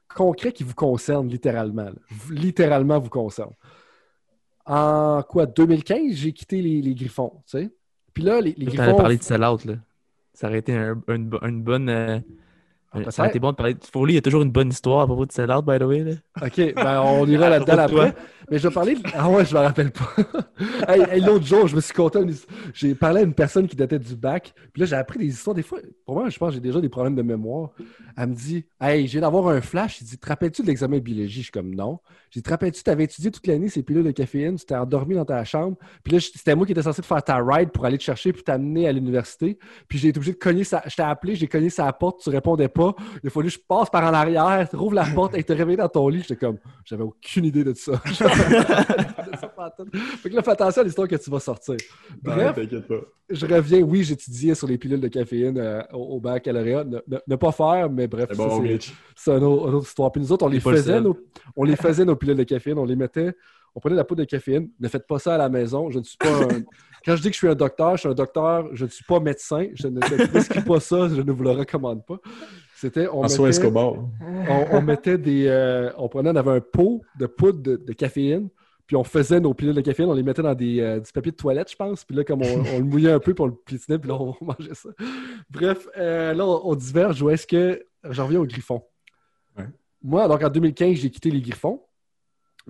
concret 0.07 0.51
qui 0.51 0.63
vous 0.63 0.73
concerne 0.73 1.27
littéralement. 1.27 1.89
Littéralement 2.29 2.99
vous 2.99 3.09
concerne. 3.09 3.53
En 4.67 5.23
quoi, 5.23 5.45
2015, 5.45 6.13
j'ai 6.13 6.33
quitté 6.33 6.61
les, 6.61 6.93
Griffons, 6.93 7.41
tu 7.45 7.57
sais. 7.57 7.69
Puis 8.13 8.23
là, 8.23 8.41
les, 8.41 8.53
les 8.57 8.65
Griffons... 8.65 8.95
parlé 8.95 9.17
de 9.17 9.23
sell-out, 9.23 9.63
là. 9.65 9.75
Ça 10.33 10.47
aurait 10.47 10.59
été 10.59 10.73
une, 11.07 11.61
bonne... 11.63 11.89
Euh, 11.89 12.19
ça 13.09 13.21
aurait 13.21 13.29
été 13.29 13.39
bon 13.39 13.51
de 13.51 13.55
parler. 13.55 13.75
Foley, 13.91 14.13
il 14.13 14.15
y 14.15 14.19
a 14.19 14.21
toujours 14.21 14.41
une 14.41 14.51
bonne 14.51 14.69
histoire 14.69 15.01
à 15.01 15.05
propos 15.05 15.25
de 15.25 15.31
sell-out, 15.31 15.65
by 15.65 15.77
the 15.77 15.83
way. 15.83 16.03
Là. 16.03 16.11
OK, 16.41 16.73
ben 16.75 17.01
on 17.01 17.27
ira 17.27 17.49
là-dedans 17.57 17.77
après. 17.77 18.15
Mais 18.49 18.59
je 18.59 18.67
vais 18.67 18.73
parler. 18.73 18.95
De... 18.95 19.01
Ah 19.13 19.29
ouais, 19.29 19.43
je 19.43 19.53
me 19.53 19.59
rappelle 19.59 19.91
pas. 19.91 20.15
L'autre 21.17 21.45
jour, 21.45 21.67
je 21.67 21.75
me 21.75 21.81
suis 21.81 21.93
conté. 21.93 22.19
J'ai 22.73 22.95
parlé 22.95 23.21
à 23.21 23.23
une 23.23 23.33
personne 23.33 23.67
qui 23.67 23.75
datait 23.75 23.99
du 23.99 24.15
bac. 24.15 24.53
Puis 24.71 24.79
là, 24.79 24.85
j'ai 24.85 24.95
appris 24.95 25.19
des 25.19 25.27
histoires. 25.27 25.53
Des 25.53 25.63
fois, 25.63 25.79
pour 26.05 26.15
moi, 26.15 26.29
je 26.29 26.37
pense 26.37 26.49
que 26.49 26.55
j'ai 26.55 26.61
déjà 26.61 26.79
des 26.79 26.87
problèmes 26.87 27.15
de 27.15 27.21
mémoire. 27.21 27.71
Elle 28.15 28.29
me 28.29 28.35
dit 28.35 28.65
Hey, 28.79 29.05
j'ai 29.07 29.19
d'avoir 29.19 29.49
un 29.49 29.59
flash. 29.59 29.99
Il 30.01 30.05
dit 30.05 30.17
Te 30.17 30.27
rappelles-tu 30.27 30.61
de 30.61 30.67
l'examen 30.67 30.97
de 30.97 31.01
biologie 31.01 31.39
Je 31.39 31.43
suis 31.43 31.51
comme 31.51 31.75
Non. 31.75 31.99
J'ai 32.29 32.39
dit 32.39 32.43
Te 32.43 32.49
rappelles-tu, 32.49 32.83
tu 32.83 32.89
avais 32.89 33.03
étudié 33.03 33.31
toute 33.31 33.45
l'année 33.47 33.67
ces 33.67 33.83
pilules 33.83 34.05
de 34.05 34.11
caféine? 34.11 34.55
Tu 34.55 34.65
t'es 34.65 34.75
endormi 34.75 35.15
dans 35.15 35.25
ta 35.25 35.43
chambre. 35.43 35.75
Puis 36.03 36.13
là, 36.13 36.19
c'était 36.21 36.55
moi 36.55 36.65
qui 36.65 36.71
étais 36.71 36.83
censé 36.83 37.01
te 37.01 37.07
faire 37.07 37.21
ta 37.21 37.37
ride 37.43 37.71
pour 37.71 37.83
aller 37.83 37.97
te 37.97 38.03
chercher 38.03 38.31
puis 38.31 38.43
t'amener 38.43 38.87
à 38.87 38.93
l'université. 38.93 39.59
Puis 39.89 39.99
j'ai 39.99 40.07
été 40.09 40.19
obligé 40.19 40.31
de 40.31 40.37
cogner 40.37 40.63
sa. 40.63 40.83
Je 40.87 40.95
t'ai 40.95 41.03
appelé, 41.03 41.35
j'ai 41.35 41.47
cogné 41.47 41.69
sa 41.69 41.91
porte, 41.91 42.21
tu 42.23 42.29
répondais 42.29 42.69
pas. 42.69 42.76
Il 43.23 43.27
a 43.27 43.29
fallu 43.29 43.47
que 43.47 43.53
je 43.53 43.59
passe 43.59 43.89
par 43.89 44.03
en 44.03 44.13
arrière, 44.13 44.67
rouvre 44.73 44.95
la 44.95 45.05
porte 45.05 45.35
et 45.35 45.43
te 45.43 45.53
réveiller 45.53 45.77
dans 45.77 45.89
ton 45.89 46.07
lit. 46.07 46.21
J'étais 46.21 46.35
comme 46.35 46.57
J'avais 46.85 47.03
aucune 47.03 47.45
idée 47.45 47.63
de 47.63 47.73
ça. 47.73 47.97
fait 48.05 48.23
que 50.29 50.35
là, 50.35 50.41
fais 50.41 50.51
attention 50.51 50.81
à 50.81 50.85
l'histoire 50.85 51.07
que 51.07 51.15
tu 51.15 51.29
vas 51.29 51.39
sortir. 51.39 51.77
Bref, 52.21 52.57
je 53.29 53.45
reviens. 53.45 53.81
Oui, 53.81 54.03
j'étudiais 54.03 54.55
sur 54.55 54.67
les 54.67 54.77
pilules 54.77 55.01
de 55.01 55.07
caféine 55.07 55.57
euh, 55.57 55.81
au, 55.93 56.19
bac 56.19 56.47
à 56.47 56.53
Ne, 56.53 57.01
ne, 57.27 57.35
pas 57.35 57.51
faire, 57.51 57.89
mais 57.89 58.07
bref, 58.07 58.29
c'est 59.15 59.31
une, 59.31 59.43
autre 59.43 59.87
histoire. 59.87 60.11
Puis 60.11 60.21
nous 60.21 60.31
autres, 60.31 60.45
on 60.45 60.49
les, 60.49 60.59
faisait, 60.59 61.01
nos, 61.01 61.17
on 61.55 61.63
les 61.63 61.75
faisait, 61.75 62.05
nos 62.05 62.15
pilules 62.15 62.37
de 62.37 62.43
caféine. 62.43 62.77
On 62.77 62.85
les 62.85 62.95
mettait, 62.95 63.33
on 63.75 63.79
prenait 63.79 63.95
la 63.95 64.03
poudre 64.03 64.23
de 64.23 64.25
caféine. 64.25 64.69
Ne 64.79 64.87
faites 64.87 65.07
pas 65.07 65.19
ça 65.19 65.35
à 65.35 65.37
la 65.37 65.49
maison. 65.49 65.89
Je 65.89 65.99
ne 65.99 66.03
suis 66.03 66.17
pas 66.17 66.29
un... 66.29 66.47
Quand 67.05 67.15
je 67.15 67.21
dis 67.21 67.29
que 67.29 67.35
je 67.35 67.37
suis 67.37 67.47
un 67.47 67.55
docteur, 67.55 67.95
je 67.95 68.01
suis 68.01 68.09
un 68.09 68.13
docteur, 68.13 68.69
je 68.73 68.83
ne 68.83 68.89
suis 68.89 69.05
pas 69.05 69.19
médecin. 69.19 69.67
Je 69.75 69.87
ne 69.87 69.99
prescris 70.27 70.61
pas 70.61 70.79
ça, 70.79 71.07
je 71.07 71.21
ne 71.21 71.31
vous 71.31 71.43
le 71.43 71.51
recommande 71.51 72.05
pas. 72.05 72.17
C'était, 72.79 73.07
on, 73.11 73.23
mettait, 73.23 73.67
on, 74.71 74.81
mettait 74.81 75.17
des. 75.17 75.47
Euh, 75.47 75.91
on 75.97 76.07
prenait, 76.07 76.29
on 76.29 76.35
avait 76.35 76.51
un 76.51 76.61
pot 76.61 77.01
de 77.17 77.25
poudre 77.25 77.77
de 77.77 77.93
caféine 77.93 78.49
puis 78.87 78.95
on 78.95 79.03
faisait 79.03 79.41
nos 79.41 79.53
pilules 79.53 79.75
de 79.75 79.81
caféine, 79.81 80.09
on 80.09 80.13
les 80.13 80.23
mettait 80.23 80.41
dans 80.41 80.55
des, 80.55 80.79
euh, 80.79 81.01
du 81.01 81.11
papier 81.11 81.33
de 81.33 81.35
toilette, 81.35 81.69
je 81.69 81.75
pense. 81.75 82.05
Puis 82.05 82.15
là, 82.15 82.23
comme 82.23 82.41
on, 82.41 82.63
le 82.79 82.83
mouillait 82.83 83.11
un 83.11 83.19
peu, 83.19 83.33
pour 83.33 83.47
le 83.47 83.53
piétinait, 83.53 83.99
puis 83.99 84.07
là, 84.09 84.15
on 84.15 84.33
mangeait 84.41 84.73
ça. 84.73 84.89
Bref, 85.49 85.87
euh, 85.97 86.33
là, 86.33 86.45
on, 86.45 86.73
diverge. 86.73 87.21
Où 87.21 87.29
est-ce 87.29 87.45
que. 87.45 87.85
J'en 88.09 88.25
reviens 88.25 88.39
au 88.39 88.45
Griffon. 88.45 88.81
Moi, 90.03 90.27
donc 90.27 90.41
en 90.41 90.49
2015, 90.49 90.95
j'ai 90.95 91.09
quitté 91.09 91.31
les 91.31 91.41
Griffons. 91.41 91.81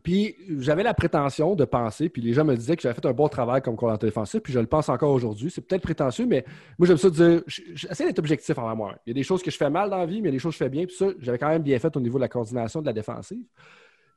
Puis 0.03 0.35
j'avais 0.59 0.83
la 0.83 0.93
prétention 0.93 1.55
de 1.55 1.65
penser, 1.65 2.09
puis 2.09 2.21
les 2.21 2.33
gens 2.33 2.45
me 2.45 2.55
disaient 2.55 2.75
que 2.75 2.81
j'avais 2.81 2.95
fait 2.95 3.05
un 3.05 3.13
bon 3.13 3.27
travail 3.27 3.61
comme 3.61 3.75
coordinateur 3.75 4.07
défensif, 4.07 4.41
puis 4.41 4.53
je 4.53 4.59
le 4.59 4.67
pense 4.67 4.89
encore 4.89 5.11
aujourd'hui. 5.11 5.49
C'est 5.49 5.61
peut-être 5.61 5.81
prétentieux, 5.81 6.25
mais 6.27 6.45
moi 6.77 6.87
j'aime 6.87 6.97
ça 6.97 7.09
dire, 7.09 7.41
j'essaie 7.47 8.05
d'être 8.05 8.19
objectif 8.19 8.57
envers 8.57 8.75
moi. 8.75 8.95
Il 9.05 9.09
y 9.09 9.11
a 9.11 9.13
des 9.15 9.23
choses 9.23 9.41
que 9.41 9.49
je 9.49 9.57
fais 9.57 9.69
mal 9.69 9.89
dans 9.89 9.97
la 9.97 10.05
vie, 10.05 10.21
mais 10.21 10.29
il 10.29 10.33
y 10.33 10.35
a 10.35 10.37
des 10.37 10.39
choses 10.39 10.53
que 10.53 10.59
je 10.59 10.63
fais 10.63 10.69
bien, 10.69 10.85
puis 10.85 10.95
ça, 10.95 11.07
j'avais 11.19 11.37
quand 11.37 11.49
même 11.49 11.63
bien 11.63 11.79
fait 11.79 11.95
au 11.95 11.99
niveau 11.99 12.17
de 12.17 12.23
la 12.23 12.29
coordination 12.29 12.81
de 12.81 12.85
la 12.85 12.93
défensive. 12.93 13.43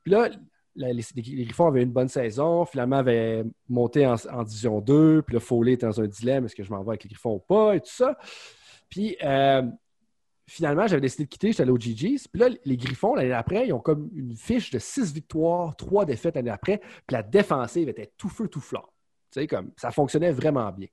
Puis 0.03 0.13
là, 0.13 0.29
les, 0.77 1.03
Griffons 1.17 1.67
avaient 1.67 1.83
une 1.83 1.93
bonne 1.93 2.09
saison, 2.09 2.65
finalement 2.65 2.97
avaient 2.97 3.45
monté 3.69 4.07
en, 4.07 4.17
Division 4.45 4.81
2, 4.81 5.23
puis 5.23 5.35
le 5.35 5.41
Foley 5.41 5.73
était 5.73 5.87
dans 5.87 6.01
un 6.01 6.07
dilemme, 6.07 6.45
est-ce 6.45 6.55
que 6.55 6.63
je 6.63 6.71
m'en 6.71 6.83
vais 6.83 6.91
avec 6.91 7.05
les 7.05 7.09
Griffons 7.09 7.35
ou 7.35 7.39
pas, 7.39 7.75
et 7.75 7.81
tout 7.81 7.91
ça. 7.91 8.17
Puis 8.89 9.17
euh, 9.23 9.63
finalement, 10.51 10.87
j'avais 10.87 11.01
décidé 11.01 11.25
de 11.25 11.29
quitter, 11.29 11.53
j'étais 11.53 11.63
allé 11.63 11.71
au 11.71 11.79
GG's. 11.79 12.27
Puis 12.27 12.41
là, 12.41 12.49
les 12.65 12.77
Griffons, 12.77 13.15
l'année 13.15 13.33
après, 13.33 13.69
ils 13.69 13.73
ont 13.73 13.79
comme 13.79 14.11
une 14.15 14.35
fiche 14.35 14.71
de 14.71 14.79
6 14.79 15.13
victoires, 15.13 15.77
3 15.77 16.05
défaites 16.05 16.35
l'année 16.35 16.51
après, 16.51 16.79
puis 16.79 17.15
la 17.15 17.23
défensive 17.23 17.89
était 17.89 18.13
tout 18.17 18.29
feu, 18.29 18.49
tout 18.49 18.61
flanc. 18.61 18.85
Tu 19.31 19.41
sais, 19.41 19.47
comme 19.47 19.71
ça 19.77 19.93
fonctionnait 19.93 20.33
vraiment 20.33 20.71
bien. 20.73 20.89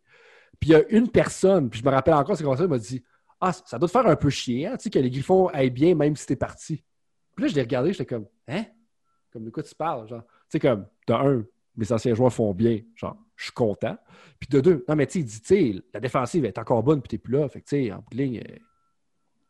Puis 0.60 0.70
il 0.70 0.74
y 0.74 0.76
a 0.76 0.88
une 0.90 1.10
personne, 1.10 1.70
puis 1.70 1.80
je 1.80 1.86
me 1.86 1.90
rappelle 1.90 2.14
encore, 2.14 2.38
c'est 2.38 2.44
comme 2.44 2.56
ça, 2.56 2.68
m'a 2.68 2.78
dit 2.78 3.04
Ah, 3.42 3.52
ça 3.52 3.80
doit 3.80 3.88
te 3.88 3.92
faire 3.92 4.06
un 4.06 4.16
peu 4.16 4.30
chier, 4.30 4.68
hein, 4.68 4.78
tu 4.78 4.84
sais, 4.84 4.90
que 4.92 5.00
les 5.00 5.10
Griffons 5.10 5.48
aillent 5.48 5.72
bien 5.72 5.96
même 5.96 6.16
si 6.16 6.28
t'es 6.28 6.36
parti. 6.36 6.84
Puis 7.36 7.46
là, 7.46 7.50
je 7.50 7.56
l'ai 7.56 7.62
regardé, 7.62 7.94
j'étais 7.94 8.06
comme 8.06 8.28
Hein? 8.48 8.66
Comme 9.32 9.44
de 9.44 9.50
quoi 9.50 9.64
tu 9.64 9.74
parles, 9.76 10.08
genre. 10.08 10.24
Tu 10.24 10.34
sais, 10.52 10.60
comme, 10.60 10.86
de 11.08 11.14
un, 11.14 11.44
mes 11.76 11.92
anciens 11.92 12.14
joueurs 12.14 12.32
font 12.32 12.54
bien, 12.54 12.80
genre, 12.96 13.18
je 13.36 13.46
suis 13.46 13.54
content. 13.54 13.98
Puis 14.40 14.50
de 14.50 14.62
deux, 14.62 14.86
non, 14.88 14.96
mais 14.96 15.08
tu 15.08 15.14
sais, 15.14 15.20
il 15.20 15.26
dit, 15.26 15.42
tu 15.42 15.48
sais, 15.48 15.84
la 15.94 16.00
défensive 16.00 16.46
est 16.46 16.58
encore 16.60 16.84
bonne, 16.84 17.02
puis 17.02 17.10
t'es 17.10 17.18
plus 17.18 17.34
là. 17.34 17.50
Fait 17.50 17.62
que, 17.62 17.68
tu 17.68 17.86
sais, 17.86 17.92
en 17.92 18.04
ligne, 18.12 18.40
euh, 18.48 18.56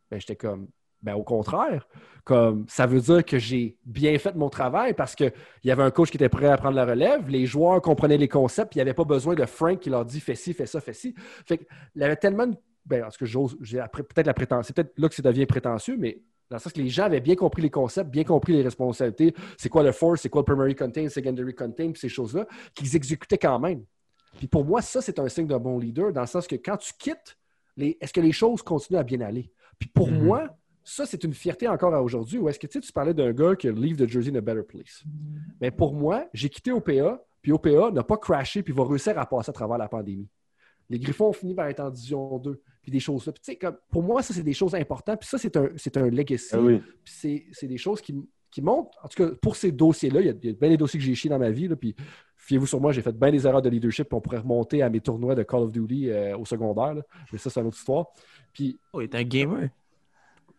ben, 0.09 0.19
j'étais 0.19 0.35
comme, 0.35 0.67
ben, 1.01 1.13
au 1.15 1.23
contraire, 1.23 1.87
comme, 2.23 2.65
ça 2.67 2.85
veut 2.85 2.99
dire 2.99 3.23
que 3.23 3.37
j'ai 3.37 3.77
bien 3.85 4.17
fait 4.17 4.35
mon 4.35 4.49
travail 4.49 4.93
parce 4.93 5.15
qu'il 5.15 5.31
y 5.63 5.71
avait 5.71 5.83
un 5.83 5.91
coach 5.91 6.09
qui 6.09 6.17
était 6.17 6.29
prêt 6.29 6.47
à 6.47 6.57
prendre 6.57 6.75
la 6.75 6.85
relève, 6.85 7.29
les 7.29 7.45
joueurs 7.45 7.81
comprenaient 7.81 8.17
les 8.17 8.27
concepts, 8.27 8.71
puis 8.71 8.79
il 8.79 8.83
n'y 8.83 8.89
avait 8.89 8.95
pas 8.95 9.05
besoin 9.05 9.35
de 9.35 9.45
Frank 9.45 9.79
qui 9.79 9.89
leur 9.89 10.05
dit, 10.05 10.19
fais 10.19 10.35
ci, 10.35 10.53
fais 10.53 10.65
ça, 10.65 10.81
fais 10.81 10.93
ci. 10.93 11.13
Fait 11.45 11.57
qu'il 11.57 11.67
y 11.95 12.03
avait 12.03 12.15
tellement 12.15 12.47
de 12.47 12.55
ben, 12.87 13.01
parce 13.01 13.17
que 13.17 13.25
j'ose, 13.25 13.57
j'ai 13.61 13.83
peut-être 13.91 14.27
la 14.27 14.33
prétention, 14.33 14.63
c'est 14.63 14.73
peut-être 14.73 14.97
là 14.97 15.09
que 15.09 15.15
ça 15.15 15.21
devient 15.21 15.45
prétentieux, 15.45 15.97
mais 15.99 16.21
dans 16.49 16.55
le 16.55 16.61
sens 16.61 16.71
que 16.71 16.81
les 16.81 16.87
gens 16.87 17.03
avaient 17.03 17.19
bien 17.19 17.35
compris 17.35 17.61
les 17.61 17.69
concepts, 17.69 18.09
bien 18.09 18.23
compris 18.23 18.53
les 18.53 18.61
responsabilités. 18.61 19.33
C'est 19.57 19.67
quoi 19.67 19.83
le 19.83 19.91
force, 19.91 20.21
c'est 20.21 20.29
quoi 20.29 20.41
le 20.41 20.45
primary 20.45 20.75
contain, 20.75 21.09
secondary 21.09 21.53
contain, 21.53 21.91
ces 21.93 22.07
choses-là, 22.07 22.47
qu'ils 22.73 22.95
exécutaient 22.95 23.37
quand 23.37 23.59
même. 23.59 23.83
Puis 24.37 24.47
pour 24.47 24.63
moi, 24.63 24.81
ça, 24.81 25.01
c'est 25.01 25.19
un 25.19 25.27
signe 25.27 25.47
d'un 25.47 25.59
bon 25.59 25.77
leader, 25.77 26.13
dans 26.13 26.21
le 26.21 26.27
sens 26.27 26.47
que 26.47 26.55
quand 26.55 26.77
tu 26.77 26.93
quittes, 26.97 27.37
est-ce 27.77 28.13
que 28.13 28.21
les 28.21 28.31
choses 28.31 28.61
continuent 28.61 28.99
à 28.99 29.03
bien 29.03 29.19
aller? 29.21 29.51
Puis 29.79 29.89
pour 29.89 30.09
mm-hmm. 30.09 30.23
moi, 30.23 30.57
ça, 30.83 31.05
c'est 31.05 31.23
une 31.23 31.33
fierté 31.33 31.67
encore 31.67 31.93
à 31.93 32.01
aujourd'hui. 32.01 32.39
Ou 32.39 32.47
est-ce 32.49 32.59
que 32.59 32.67
tu, 32.67 32.79
sais, 32.79 32.85
tu 32.85 32.93
parlais 32.93 33.13
d'un 33.13 33.33
gars 33.33 33.55
qui 33.55 33.69
leave 33.71 33.97
the 33.97 34.07
jersey 34.07 34.31
in 34.31 34.35
a 34.35 34.41
better 34.41 34.63
place? 34.63 35.03
Mais 35.59 35.69
pour 35.69 35.93
moi, 35.93 36.27
j'ai 36.33 36.49
quitté 36.49 36.71
OPA, 36.71 37.21
puis 37.41 37.51
OPA 37.51 37.91
n'a 37.91 38.03
pas 38.03 38.17
crashé, 38.17 38.63
puis 38.63 38.73
va 38.73 38.85
réussir 38.85 39.17
à 39.19 39.25
passer 39.25 39.49
à 39.49 39.53
travers 39.53 39.77
la 39.77 39.89
pandémie. 39.89 40.29
Les 40.89 40.99
Griffons 40.99 41.27
ont 41.27 41.33
fini 41.33 41.53
par 41.53 41.67
être 41.67 41.81
en 41.81 41.89
Division 41.89 42.39
2 42.39 42.61
puis 42.87 42.91
des 42.93 43.01
choses 43.01 43.25
là. 43.25 43.33
comme, 43.59 43.77
pour 43.91 44.01
moi, 44.01 44.23
ça, 44.23 44.33
c'est 44.33 44.43
des 44.43 44.53
choses 44.53 44.73
importantes. 44.73 45.19
Puis 45.19 45.27
ça, 45.27 45.37
c'est 45.37 45.57
un, 45.57 45.69
c'est 45.75 45.97
un 45.97 46.09
legacy. 46.09 46.55
Ah 46.55 46.59
puis 47.03 47.51
c'est, 47.51 47.67
des 47.67 47.77
choses 47.77 47.99
qui, 47.99 48.15
qui 48.49 48.61
montrent, 48.61 48.97
en 49.03 49.09
tout 49.09 49.21
cas, 49.21 49.35
pour 49.41 49.57
ces 49.57 49.73
dossiers-là, 49.73 50.21
il 50.21 50.27
y 50.27 50.29
a, 50.29 50.53
bien 50.53 50.69
des 50.69 50.77
dossiers 50.77 50.97
que 50.97 51.05
j'ai 51.05 51.13
chiés 51.13 51.29
dans 51.29 51.37
ma 51.37 51.51
vie. 51.51 51.67
Là, 51.67 51.75
puis 51.75 51.97
fiez-vous 52.47 52.65
sur 52.65 52.79
moi, 52.79 52.93
j'ai 52.93 53.01
fait 53.01 53.11
bien 53.11 53.29
des 53.29 53.45
erreurs 53.45 53.61
de 53.61 53.69
leadership. 53.69 54.07
Puis 54.07 54.15
on 54.15 54.21
pourrait 54.21 54.37
remonter 54.37 54.81
à 54.81 54.89
mes 54.89 55.01
tournois 55.01 55.35
de 55.35 55.43
Call 55.43 55.63
of 55.63 55.71
Duty 55.71 56.09
euh, 56.09 56.37
au 56.37 56.45
secondaire. 56.45 56.95
Mais 57.31 57.37
ça, 57.37 57.49
c'est 57.49 57.59
une 57.59 57.67
autre 57.67 57.77
histoire. 57.77 58.07
Puis, 58.53 58.79
oh, 58.93 59.01
il 59.01 59.09
un 59.13 59.23
gamer. 59.23 59.69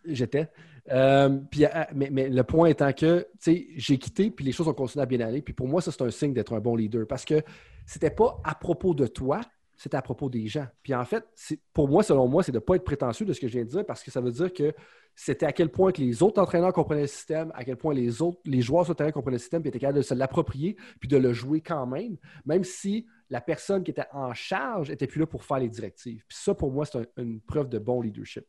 J'étais. 0.05 0.49
Euh, 0.91 1.39
puis, 1.51 1.65
euh, 1.65 1.69
mais, 1.95 2.11
mais, 2.11 2.29
le 2.29 2.45
point 2.45 2.69
étant 2.69 2.93
que 2.93 3.27
j'ai 3.43 3.99
quitté, 3.99 4.31
puis 4.31 4.45
les 4.45 4.53
choses 4.53 4.69
ont 4.69 4.75
continué 4.75 5.03
à 5.03 5.07
bien 5.07 5.21
aller. 5.21 5.41
Puis 5.41 5.55
pour 5.55 5.67
moi, 5.67 5.81
ça, 5.81 5.91
c'est 5.91 6.03
un 6.03 6.11
signe 6.11 6.35
d'être 6.35 6.53
un 6.55 6.61
bon 6.61 6.77
leader. 6.77 7.07
Parce 7.07 7.25
que 7.25 7.43
c'était 7.87 8.11
pas 8.11 8.39
à 8.45 8.55
propos 8.55 8.93
de 8.93 9.07
toi, 9.07 9.41
c'est 9.79 9.95
à 9.95 10.03
propos 10.03 10.29
des 10.29 10.49
gens. 10.49 10.67
Puis 10.83 10.93
en 10.93 11.05
fait, 11.05 11.25
pour 11.73 11.89
moi, 11.89 12.03
selon 12.03 12.27
moi, 12.27 12.43
c'est 12.43 12.53
de 12.53 12.57
ne 12.57 12.61
pas 12.61 12.75
être 12.75 12.85
prétentieux 12.85 13.25
de 13.25 13.33
ce 13.33 13.41
que 13.41 13.47
je 13.47 13.53
viens 13.53 13.65
de 13.65 13.71
dire 13.71 13.87
parce 13.87 14.03
que 14.03 14.11
ça 14.11 14.21
veut 14.21 14.33
dire 14.33 14.53
que 14.53 14.75
c'était 15.15 15.47
à 15.47 15.53
quel 15.53 15.71
point 15.71 15.93
que 15.93 16.01
les 16.01 16.23
autres 16.23 16.43
entraîneurs 16.43 16.73
comprenaient 16.73 17.03
le 17.03 17.07
système, 17.07 17.53
à 17.55 17.65
quel 17.65 17.77
point 17.77 17.95
les 17.95 18.21
autres, 18.21 18.41
joueurs 18.61 18.85
sur 18.85 18.93
le 18.93 18.97
terrain 18.97 19.13
comprenaient 19.13 19.37
le 19.37 19.41
système, 19.41 19.63
puis 19.63 19.69
étaient 19.69 19.79
capables 19.79 19.99
de 19.99 20.03
se 20.03 20.15
l'approprier, 20.15 20.77
puis 21.01 21.09
de 21.09 21.17
le 21.17 21.33
jouer 21.33 21.61
quand 21.61 21.87
même, 21.87 22.17
même 22.45 22.65
si 22.65 23.07
la 23.31 23.41
personne 23.41 23.85
qui 23.85 23.93
était 23.93 24.07
en 24.13 24.35
charge 24.35 24.91
n'était 24.91 25.07
plus 25.07 25.21
là 25.21 25.27
pour 25.27 25.45
faire 25.45 25.61
les 25.61 25.69
directives. 25.69 26.25
Puis 26.29 26.39
ça, 26.41 26.55
pour 26.55 26.73
moi, 26.73 26.85
c'est 26.85 27.09
une 27.17 27.41
preuve 27.41 27.69
de 27.69 27.79
bon 27.79 28.03
leadership. 28.03 28.45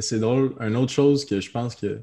C'est 0.00 0.18
drôle. 0.18 0.56
Une 0.60 0.76
autre 0.76 0.92
chose 0.92 1.24
que 1.24 1.40
je 1.40 1.50
pense 1.50 1.76
que 1.76 2.02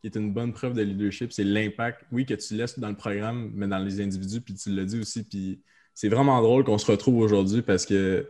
qui 0.00 0.06
est 0.06 0.16
une 0.16 0.32
bonne 0.32 0.52
preuve 0.52 0.72
de 0.72 0.82
leadership, 0.82 1.30
c'est 1.30 1.44
l'impact, 1.44 2.06
oui, 2.10 2.24
que 2.24 2.32
tu 2.34 2.54
laisses 2.54 2.78
dans 2.78 2.88
le 2.88 2.96
programme, 2.96 3.50
mais 3.54 3.68
dans 3.68 3.78
les 3.78 4.00
individus, 4.00 4.40
puis 4.40 4.54
tu 4.54 4.70
l'as 4.70 4.84
dit 4.84 4.98
aussi. 4.98 5.22
Puis 5.22 5.60
c'est 6.00 6.08
vraiment 6.08 6.40
drôle 6.40 6.64
qu'on 6.64 6.78
se 6.78 6.90
retrouve 6.90 7.18
aujourd'hui 7.18 7.60
parce 7.60 7.84
que 7.84 8.26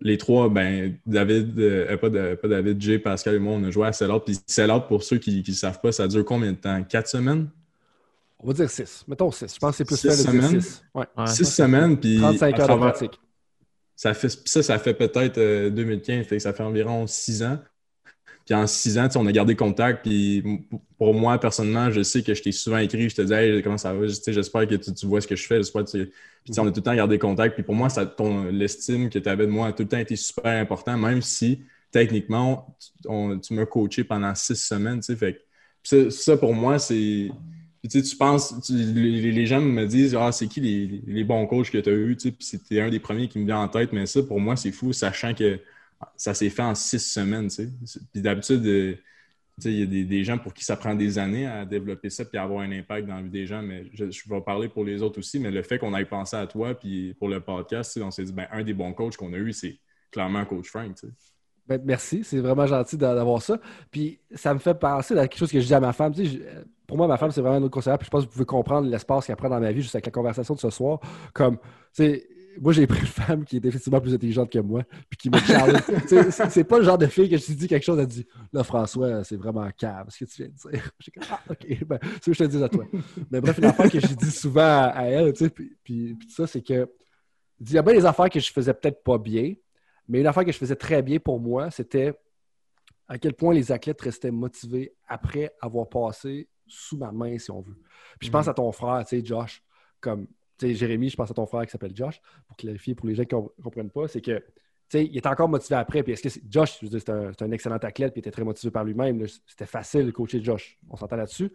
les 0.00 0.16
trois, 0.16 0.48
ben, 0.48 0.96
David, 1.04 1.58
euh, 1.58 1.94
pas, 1.98 2.08
David, 2.48 2.80
Jay, 2.80 2.98
Pascal 2.98 3.34
et 3.34 3.38
moi, 3.38 3.52
on 3.56 3.64
a 3.64 3.70
joué 3.70 3.86
à 3.88 3.92
Sellout. 3.92 4.20
Puis 4.20 4.38
Sellout, 4.46 4.80
pour 4.88 5.02
ceux 5.02 5.18
qui 5.18 5.44
ne 5.46 5.52
savent 5.52 5.82
pas, 5.82 5.92
ça 5.92 6.08
dure 6.08 6.24
combien 6.24 6.52
de 6.52 6.56
temps? 6.56 6.82
Quatre 6.84 7.08
semaines? 7.08 7.50
On 8.38 8.46
va 8.46 8.54
dire 8.54 8.70
six. 8.70 9.04
Mettons 9.06 9.30
six. 9.30 9.54
Je 9.54 9.58
pense 9.58 9.72
que 9.72 9.76
c'est 9.76 9.84
plus 9.84 9.98
six 9.98 10.22
semaines? 10.22 10.62
six. 10.62 10.82
Ouais. 10.94 11.04
six 11.26 11.44
semaines, 11.44 12.00
puis... 12.00 12.16
35 12.20 12.58
heures 12.58 12.68
de 12.68 12.74
pratique. 12.76 13.20
Ça, 13.94 14.14
fait, 14.14 14.30
ça, 14.46 14.62
ça 14.62 14.78
fait 14.78 14.94
peut-être 14.94 15.68
2015, 15.68 16.26
euh, 16.32 16.38
ça 16.38 16.54
fait 16.54 16.62
environ 16.62 17.06
six 17.06 17.42
ans. 17.42 17.58
Puis 18.50 18.58
en 18.58 18.66
six 18.66 18.98
ans, 18.98 19.06
on 19.14 19.26
a 19.28 19.30
gardé 19.30 19.54
contact. 19.54 20.02
Puis 20.02 20.42
pour 20.98 21.14
moi, 21.14 21.38
personnellement, 21.38 21.92
je 21.92 22.02
sais 22.02 22.24
que 22.24 22.34
je 22.34 22.42
t'ai 22.42 22.50
souvent 22.50 22.78
écrit, 22.78 23.08
je 23.08 23.14
te 23.14 23.22
dis 23.22 23.32
hey, 23.32 23.62
comment 23.62 23.78
ça 23.78 23.94
va, 23.94 24.08
j'espère 24.08 24.66
que 24.66 24.74
tu, 24.74 25.06
vois 25.06 25.20
ce 25.20 25.28
que 25.28 25.36
je 25.36 25.46
fais, 25.46 25.58
j'espère 25.58 25.84
que 25.84 25.90
tu... 25.92 26.10
Puis 26.44 26.58
on 26.58 26.66
a 26.66 26.72
tout 26.72 26.78
le 26.78 26.82
temps 26.82 26.96
gardé 26.96 27.16
contact. 27.16 27.54
Puis 27.54 27.62
pour 27.62 27.76
moi, 27.76 27.86
l'estime 28.50 29.08
que 29.08 29.20
tu 29.20 29.28
avais 29.28 29.46
de 29.46 29.52
moi 29.52 29.68
a 29.68 29.72
tout 29.72 29.84
le 29.84 29.88
temps 29.88 29.98
été 29.98 30.16
super 30.16 30.60
important, 30.60 30.98
même 30.98 31.22
si 31.22 31.60
techniquement, 31.92 32.76
tu 33.04 33.54
m'as 33.54 33.66
coaché 33.66 34.02
pendant 34.02 34.34
six 34.34 34.56
semaines. 34.56 35.00
Fait 35.00 35.44
ça, 35.84 36.10
ça, 36.10 36.36
pour 36.36 36.52
moi, 36.52 36.80
c'est. 36.80 37.30
tu 37.88 38.16
penses, 38.18 38.68
les, 38.68 39.46
gens 39.46 39.60
me 39.60 39.86
disent 39.86 40.16
Ah, 40.16 40.32
c'est 40.32 40.48
qui 40.48 40.60
les, 41.06 41.22
bons 41.22 41.46
coachs 41.46 41.70
que 41.70 41.78
tu 41.78 41.88
as 41.88 41.92
eus? 41.92 42.16
Puis 42.16 42.34
c'était 42.40 42.80
un 42.80 42.90
des 42.90 42.98
premiers 42.98 43.28
qui 43.28 43.38
me 43.38 43.46
vient 43.46 43.60
en 43.60 43.68
tête, 43.68 43.92
mais 43.92 44.06
ça, 44.06 44.24
pour 44.24 44.40
moi, 44.40 44.56
c'est 44.56 44.72
fou, 44.72 44.92
sachant 44.92 45.34
que 45.34 45.60
ça 46.16 46.34
s'est 46.34 46.50
fait 46.50 46.62
en 46.62 46.74
six 46.74 47.00
semaines, 47.00 47.48
tu 47.48 47.68
sais. 47.84 48.00
Puis 48.12 48.22
d'habitude, 48.22 48.64
euh, 48.66 48.94
il 49.64 49.78
y 49.78 49.82
a 49.82 50.04
des, 50.04 50.24
gens 50.24 50.38
pour 50.38 50.54
qui 50.54 50.64
ça 50.64 50.76
prend 50.76 50.94
des 50.94 51.18
années 51.18 51.46
à 51.46 51.64
développer 51.64 52.08
ça 52.08 52.24
puis 52.24 52.38
avoir 52.38 52.60
un 52.60 52.72
impact 52.72 53.06
dans 53.06 53.16
la 53.16 53.22
vie 53.22 53.30
des 53.30 53.46
gens, 53.46 53.62
mais 53.62 53.84
je, 53.92 54.04
vais 54.04 54.40
parler 54.40 54.68
pour 54.68 54.84
les 54.84 55.02
autres 55.02 55.18
aussi, 55.18 55.38
mais 55.38 55.50
le 55.50 55.62
fait 55.62 55.78
qu'on 55.78 55.94
ait 55.94 56.04
pensé 56.04 56.36
à 56.36 56.46
toi 56.46 56.74
puis 56.74 57.14
pour 57.14 57.28
le 57.28 57.40
podcast, 57.40 57.98
on 58.02 58.10
s'est 58.10 58.24
dit, 58.24 58.32
ben, 58.32 58.46
un 58.50 58.64
des 58.64 58.72
bons 58.72 58.92
coachs 58.92 59.16
qu'on 59.16 59.32
a 59.34 59.36
eu, 59.36 59.52
c'est 59.52 59.78
clairement 60.10 60.44
coach 60.44 60.68
Frank, 60.68 60.94
tu 60.94 61.08
sais. 61.08 61.12
Ben, 61.66 61.80
merci, 61.84 62.24
c'est 62.24 62.40
vraiment 62.40 62.66
gentil 62.66 62.96
d'avoir 62.96 63.42
ça. 63.42 63.58
Puis 63.92 64.18
ça 64.34 64.52
me 64.54 64.58
fait 64.58 64.74
penser 64.74 65.16
à 65.16 65.28
quelque 65.28 65.38
chose 65.38 65.52
que 65.52 65.60
je 65.60 65.66
dis 65.66 65.74
à 65.74 65.78
ma 65.78 65.92
femme. 65.92 66.12
pour 66.86 66.96
moi, 66.96 67.06
ma 67.06 67.16
femme, 67.16 67.30
c'est 67.30 67.40
vraiment 67.40 67.58
un 67.58 67.62
autre 67.62 67.70
conseiller. 67.70 67.96
Puis 67.96 68.06
je 68.06 68.10
pense 68.10 68.24
que 68.24 68.28
vous 68.28 68.32
pouvez 68.32 68.44
comprendre 68.44 68.88
l'espace 68.88 69.26
qu'elle 69.26 69.36
prend 69.36 69.48
dans 69.48 69.60
ma 69.60 69.70
vie 69.70 69.80
juste 69.80 69.94
avec 69.94 70.06
la 70.06 70.10
conversation 70.10 70.54
de 70.54 70.58
ce 70.58 70.70
soir. 70.70 70.98
Comme, 71.32 71.58
tu 71.58 71.62
sais, 71.92 72.28
moi, 72.60 72.72
j'ai 72.72 72.86
pris 72.86 73.00
une 73.00 73.06
femme 73.06 73.44
qui 73.44 73.56
est 73.56 73.64
effectivement 73.64 74.00
plus 74.00 74.12
intelligente 74.12 74.50
que 74.52 74.58
moi, 74.58 74.82
puis 75.08 75.16
qui 75.16 75.30
me 75.30 75.38
challenge. 75.38 75.80
c'est 76.50 76.64
pas 76.64 76.78
le 76.78 76.84
genre 76.84 76.98
de 76.98 77.06
fille 77.06 77.30
que 77.30 77.38
je 77.38 77.46
te 77.46 77.52
dis 77.52 77.66
quelque 77.66 77.84
chose, 77.84 77.98
elle 77.98 78.06
dit 78.06 78.26
Là, 78.52 78.62
François, 78.62 79.24
c'est 79.24 79.36
vraiment 79.36 79.68
cave 79.70 80.08
ce 80.10 80.24
que 80.24 80.30
tu 80.30 80.42
viens 80.42 80.52
de 80.52 80.70
dire. 80.70 80.90
J'ai 81.00 81.10
comme 81.10 81.22
Ah, 81.30 81.40
OK, 81.48 81.84
ben, 81.86 81.98
c'est 82.02 82.22
ce 82.22 82.26
que 82.26 82.32
je 82.34 82.44
te 82.44 82.50
dis 82.50 82.62
à 82.62 82.68
toi. 82.68 82.84
Mais 83.30 83.40
bref, 83.40 83.56
une 83.56 83.64
affaire 83.64 83.90
que 83.90 83.98
je 83.98 84.14
dis 84.14 84.30
souvent 84.30 84.90
à, 84.92 85.04
elle, 85.04 85.32
tu 85.32 85.44
sais, 85.44 85.50
puis, 85.50 85.74
puis, 85.82 86.18
tout 86.20 86.28
ça, 86.28 86.46
c'est 86.46 86.60
que 86.60 86.86
il 87.60 87.72
y 87.72 87.78
a 87.78 87.82
bien 87.82 87.94
des 87.94 88.04
affaires 88.04 88.28
que 88.28 88.40
je 88.40 88.52
faisais 88.52 88.74
peut-être 88.74 89.02
pas 89.02 89.16
bien, 89.16 89.54
mais 90.06 90.20
une 90.20 90.26
affaire 90.26 90.44
que 90.44 90.52
je 90.52 90.58
faisais 90.58 90.76
très 90.76 91.02
bien 91.02 91.18
pour 91.18 91.40
moi, 91.40 91.70
c'était 91.70 92.14
à 93.08 93.18
quel 93.18 93.34
point 93.34 93.54
les 93.54 93.72
athlètes 93.72 94.00
restaient 94.02 94.30
motivés 94.30 94.94
après 95.08 95.50
avoir 95.60 95.88
passé 95.88 96.48
sous 96.66 96.98
ma 96.98 97.10
main, 97.10 97.38
si 97.38 97.50
on 97.50 97.62
veut. 97.62 97.78
Puis 98.18 98.26
je 98.26 98.30
pense 98.30 98.46
mm-hmm. 98.46 98.50
à 98.50 98.54
ton 98.54 98.70
frère, 98.70 99.04
tu 99.06 99.18
sais, 99.18 99.24
Josh, 99.24 99.62
comme 100.00 100.26
Jérémy, 100.62 101.10
je 101.10 101.16
pense 101.16 101.30
à 101.30 101.34
ton 101.34 101.46
frère 101.46 101.64
qui 101.64 101.70
s'appelle 101.70 101.94
Josh, 101.94 102.20
pour 102.46 102.56
clarifier 102.56 102.94
pour 102.94 103.06
les 103.06 103.14
gens 103.14 103.24
qui 103.24 103.34
ne 103.34 103.62
comprennent 103.62 103.90
pas, 103.90 104.08
c'est 104.08 104.20
que 104.20 104.42
il 104.92 105.16
est 105.16 105.26
encore 105.26 105.48
motivé 105.48 105.76
après. 105.76 106.02
Puis 106.02 106.12
est-ce 106.12 106.22
que 106.22 106.44
Josh, 106.48 106.78
c'est 106.90 107.10
un, 107.10 107.30
un, 107.38 107.50
excellent 107.52 107.76
athlète, 107.76 108.12
puis 108.12 108.18
il 108.18 108.22
était 108.22 108.30
très 108.30 108.44
motivé 108.44 108.70
par 108.70 108.84
lui-même. 108.84 109.24
C'était 109.46 109.66
facile 109.66 110.06
de 110.06 110.10
coacher 110.10 110.42
Josh. 110.42 110.78
On 110.88 110.96
s'entend 110.96 111.16
là-dessus. 111.16 111.52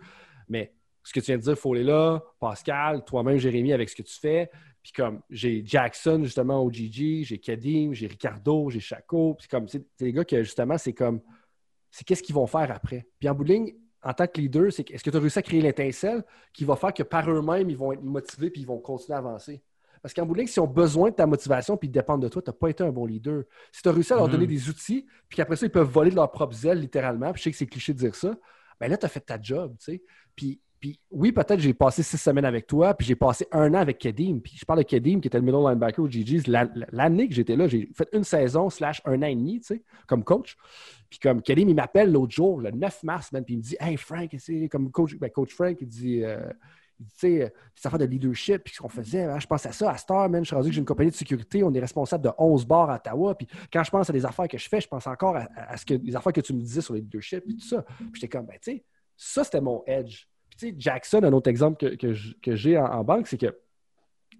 Mais 0.47 0.73
ce 1.03 1.13
que 1.13 1.19
tu 1.19 1.27
viens 1.27 1.37
de 1.37 1.43
dire, 1.43 1.57
Foley 1.57 1.83
là, 1.83 2.23
Pascal, 2.39 3.03
toi-même, 3.05 3.37
Jérémy, 3.37 3.73
avec 3.73 3.89
ce 3.89 3.95
que 3.95 4.03
tu 4.03 4.17
fais. 4.17 4.49
Puis 4.81 4.91
comme 4.91 5.21
j'ai 5.29 5.63
Jackson, 5.65 6.21
justement, 6.23 6.63
au 6.63 6.71
GG, 6.71 7.23
j'ai 7.23 7.37
Kadim, 7.37 7.93
j'ai 7.93 8.07
Ricardo, 8.07 8.69
j'ai 8.69 8.79
Chaco. 8.79 9.35
Puis 9.35 9.47
comme, 9.47 9.67
c'est 9.67 9.85
des 9.99 10.13
gars 10.13 10.25
que 10.25 10.43
justement, 10.43 10.77
c'est 10.77 10.93
comme, 10.93 11.21
c'est 11.91 12.05
qu'est-ce 12.05 12.23
qu'ils 12.23 12.35
vont 12.35 12.47
faire 12.47 12.71
après? 12.71 13.07
Puis 13.19 13.27
en 13.27 13.35
bout 13.35 13.43
de 13.43 13.53
ligne, 13.53 13.73
en 14.05 14.13
tant 14.13 14.27
que 14.27 14.39
leader, 14.39 14.71
c'est 14.71 14.89
est-ce 14.91 15.03
que 15.03 15.09
tu 15.09 15.17
as 15.17 15.19
réussi 15.19 15.39
à 15.39 15.41
créer 15.41 15.61
l'étincelle 15.61 16.23
qui 16.53 16.63
va 16.63 16.75
faire 16.75 16.93
que 16.93 17.01
par 17.01 17.29
eux-mêmes, 17.29 17.69
ils 17.71 17.77
vont 17.77 17.91
être 17.91 18.03
motivés 18.03 18.51
puis 18.51 18.61
ils 18.61 18.67
vont 18.67 18.77
continuer 18.77 19.15
à 19.15 19.17
avancer? 19.17 19.63
Parce 19.99 20.13
qu'en 20.13 20.27
bout 20.27 20.35
de 20.35 20.39
ligne, 20.39 20.47
s'ils 20.47 20.61
ont 20.61 20.67
besoin 20.67 21.09
de 21.09 21.15
ta 21.15 21.25
motivation 21.25 21.75
puis 21.75 21.87
ils 21.87 21.91
dépendent 21.91 22.21
de 22.21 22.27
toi, 22.27 22.39
tu 22.39 22.51
n'as 22.51 22.53
pas 22.53 22.69
été 22.69 22.83
un 22.83 22.91
bon 22.91 23.07
leader. 23.07 23.43
Si 23.71 23.81
tu 23.81 23.89
as 23.89 23.91
réussi 23.91 24.13
à 24.13 24.17
leur 24.17 24.29
donner 24.29 24.45
mm-hmm. 24.45 24.49
des 24.49 24.69
outils, 24.69 25.07
puis 25.27 25.37
qu'après 25.37 25.55
ça, 25.55 25.65
ils 25.65 25.71
peuvent 25.71 25.89
voler 25.89 26.11
de 26.11 26.15
leur 26.15 26.29
propre 26.29 26.53
zèle, 26.53 26.79
littéralement, 26.79 27.33
puis 27.33 27.39
je 27.39 27.43
sais 27.45 27.51
que 27.51 27.57
c'est 27.57 27.65
cliché 27.65 27.93
de 27.93 27.97
dire 27.97 28.13
ça, 28.13 28.35
bien 28.79 28.89
là, 28.89 28.97
tu 28.97 29.07
as 29.07 29.09
fait 29.09 29.21
ta 29.21 29.41
job, 29.41 29.75
tu 29.79 29.85
sais. 29.85 30.03
Puis 30.35 30.61
oui, 31.11 31.31
peut-être 31.31 31.59
j'ai 31.59 31.73
passé 31.73 32.03
six 32.03 32.17
semaines 32.17 32.45
avec 32.45 32.67
toi, 32.67 32.93
puis 32.93 33.07
j'ai 33.07 33.15
passé 33.15 33.47
un 33.51 33.73
an 33.73 33.77
avec 33.77 33.97
Kedim. 33.97 34.39
Puis 34.43 34.53
je 34.57 34.65
parle 34.65 34.79
de 34.79 34.83
Kedim, 34.83 35.19
qui 35.19 35.27
était 35.27 35.39
le 35.39 35.43
middle 35.43 35.63
linebacker 35.63 36.03
au 36.03 36.07
GG's. 36.07 36.47
L'année 36.47 37.27
que 37.27 37.33
j'étais 37.33 37.55
là, 37.55 37.67
j'ai 37.67 37.89
fait 37.93 38.07
une 38.13 38.23
saison 38.23 38.69
slash 38.69 39.01
un 39.05 39.21
an 39.21 39.27
et 39.27 39.35
demi, 39.35 39.59
tu 39.59 39.67
sais, 39.67 39.83
comme 40.07 40.23
coach. 40.23 40.57
Puis 41.09 41.19
comme 41.19 41.41
Kedim, 41.41 41.67
il 41.67 41.75
m'appelle 41.75 42.11
l'autre 42.11 42.33
jour, 42.33 42.59
le 42.59 42.71
9 42.71 43.03
mars, 43.03 43.29
puis 43.31 43.43
il 43.49 43.57
me 43.57 43.61
dit 43.61 43.77
Hey 43.79 43.97
Frank, 43.97 44.35
c'est 44.37 44.67
comme 44.69 44.91
coach, 44.91 45.15
ben, 45.15 45.29
coach 45.29 45.53
Frank, 45.53 45.77
il 45.81 45.87
dit. 45.87 46.23
Euh, 46.23 46.39
tu 46.97 47.05
sais, 47.17 47.53
cette 47.75 47.85
affaire 47.87 47.99
de 47.99 48.05
leadership, 48.05 48.63
puis 48.63 48.73
ce 48.73 48.79
qu'on 48.79 48.87
faisait, 48.89 49.23
hein, 49.23 49.37
je 49.37 49.47
pense 49.47 49.65
à 49.65 49.71
ça, 49.71 49.91
à 49.91 49.97
Star, 49.97 50.29
man, 50.29 50.43
je 50.43 50.47
suis 50.47 50.55
rendu 50.55 50.69
que 50.69 50.75
j'ai 50.75 50.79
une 50.79 50.85
compagnie 50.85 51.11
de 51.11 51.15
sécurité, 51.15 51.61
on 51.61 51.73
est 51.73 51.79
responsable 51.79 52.23
de 52.23 52.31
11 52.37 52.65
bars 52.65 52.89
à 52.89 52.95
Ottawa, 52.95 53.35
puis 53.35 53.47
quand 53.71 53.83
je 53.83 53.91
pense 53.91 54.09
à 54.09 54.13
des 54.13 54.25
affaires 54.25 54.47
que 54.47 54.57
je 54.57 54.69
fais, 54.69 54.79
je 54.79 54.87
pense 54.87 55.05
encore 55.05 55.35
à, 55.35 55.75
ce 55.75 55.85
que, 55.85 55.95
les 55.95 56.15
affaires 56.15 56.31
que 56.31 56.41
tu 56.41 56.53
me 56.53 56.61
disais 56.61 56.79
sur 56.79 56.93
le 56.93 57.01
leadership, 57.01 57.43
et 57.49 57.53
tout 57.55 57.67
ça. 57.67 57.81
Puis 57.81 58.11
j'étais 58.15 58.29
comme, 58.29 58.45
ben, 58.45 58.57
tu 58.61 58.71
sais, 58.71 58.85
ça, 59.17 59.43
c'était 59.43 59.61
mon 59.61 59.83
edge. 59.85 60.25
Jackson, 60.77 61.21
un 61.23 61.33
autre 61.33 61.49
exemple 61.49 61.97
que, 61.97 62.55
j'ai 62.55 62.77
en, 62.77 63.03
banque, 63.03 63.27
c'est 63.27 63.37
que 63.37 63.55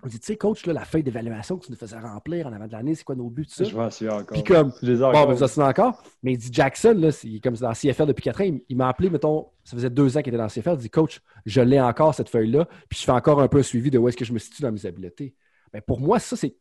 on 0.04 0.08
dit, 0.08 0.20
tu 0.20 0.28
sais, 0.28 0.36
coach, 0.36 0.66
là, 0.68 0.74
la 0.74 0.86
feuille 0.86 1.02
d'évaluation 1.02 1.58
que 1.58 1.66
tu 1.66 1.72
nous 1.72 1.78
faisais 1.78 1.98
remplir 1.98 2.46
en 2.46 2.54
avant 2.54 2.68
de 2.68 2.72
l'année, 2.72 2.94
c'est 2.94 3.04
quoi 3.04 3.16
nos 3.16 3.30
buts, 3.30 3.48
ça? 3.48 3.64
Je 3.64 3.76
m'en 3.76 3.90
suis 3.90 4.08
encore. 4.08 4.34
Puis 4.34 4.44
comme, 4.44 4.72
je 4.84 4.92
les 4.92 4.98
bon, 5.00 5.12
ben, 5.12 5.36
ça, 5.36 5.68
encore. 5.68 6.04
Mais 6.22 6.34
il 6.34 6.38
dit, 6.38 6.50
Jackson, 6.52 6.96
là, 6.96 7.12
c'est 7.12 7.40
comme 7.40 7.56
dans 7.56 7.72
CFR 7.72 8.06
depuis 8.06 8.22
4 8.24 8.42
ans, 8.42 8.58
il, 8.70 8.78
m'a 8.78 8.90
appelé, 8.90 9.10
mettons, 9.10 9.48
ça 9.64 9.76
faisait 9.76 9.90
deux 9.90 10.16
ans 10.16 10.22
qu'il 10.22 10.34
était 10.34 10.38
dans 10.38 10.48
CFR, 10.48 10.74
il 10.74 10.78
dit, 10.78 10.90
coach, 10.92 11.22
je 11.46 11.62
l'ai 11.62 11.80
encore, 11.80 12.14
cette 12.14 12.30
feuille-là, 12.30 12.66
puis 12.88 13.00
je 13.00 13.04
fais 13.06 13.14
encore 13.14 13.42
un 13.42 13.48
peu 13.48 13.60
un 13.60 13.64
suivi 13.64 13.90
de 13.90 13.98
où 13.98 14.08
est-ce 14.08 14.18
que 14.18 14.26
je 14.26 14.34
me 14.34 14.38
situe 14.38 14.62
dans 14.62 14.72
mes 14.72 14.86
habiletés. 14.86 15.34
Ben, 15.74 15.82
pour 15.82 16.00
moi, 16.00 16.20
ça, 16.20 16.36
c'est 16.36 16.56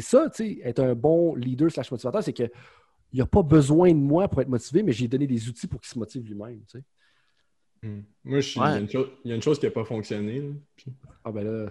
ça, 0.00 0.30
tu 0.30 0.44
sais, 0.44 0.60
être 0.64 0.80
un 0.80 0.94
bon 0.94 1.34
leader 1.34 1.70
slash 1.70 1.90
motivateur, 1.90 2.22
c'est 2.22 2.32
qu'il 2.32 2.50
n'y 3.12 3.20
a 3.20 3.26
pas 3.26 3.42
besoin 3.42 3.90
de 3.90 3.98
moi 3.98 4.26
pour 4.28 4.40
être 4.40 4.48
motivé, 4.48 4.82
mais 4.82 4.92
j'ai 4.92 5.06
donné 5.06 5.26
des 5.26 5.48
outils 5.48 5.66
pour 5.66 5.80
qu'il 5.80 5.90
se 5.90 5.98
motive 5.98 6.24
lui-même, 6.24 6.60
tu 6.60 6.78
sais. 6.78 6.84
Hmm. 7.82 8.00
Moi, 8.24 8.40
je, 8.40 8.58
il, 8.58 9.28
y 9.28 9.32
a 9.32 9.34
une 9.34 9.42
chose 9.42 9.58
qui 9.58 9.66
n'a 9.66 9.70
pas 9.70 9.84
fonctionné. 9.84 10.42
Ah 11.24 11.30
ben 11.30 11.44
là, 11.44 11.68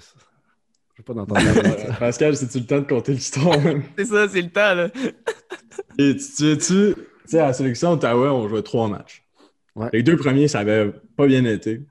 je 0.96 1.02
veux 1.02 1.04
pas 1.04 1.14
d'entendre. 1.14 1.42
Pascal, 2.00 2.36
c'est-tu 2.38 2.60
le 2.60 2.66
temps 2.66 2.80
de 2.80 2.88
compter 2.88 3.14
l'histoire? 3.14 3.58
c'est 3.98 4.06
ça, 4.06 4.28
c'est 4.28 4.42
le 4.42 4.50
temps, 4.50 4.76
là. 4.76 4.90
Et 5.98 6.16
tu 6.16 6.58
tu 6.58 6.96
sais, 7.26 7.40
à 7.40 7.48
la 7.48 7.54
sélection 7.54 7.92
Ottawa, 7.92 8.34
on 8.34 8.48
jouait 8.48 8.62
trois 8.62 8.88
matchs. 8.88 9.24
Les 9.92 10.04
deux 10.04 10.16
premiers, 10.16 10.48
ça 10.48 10.60
avait 10.60 10.92
pas 11.18 11.28
bien 11.28 11.44
été. 11.44 11.82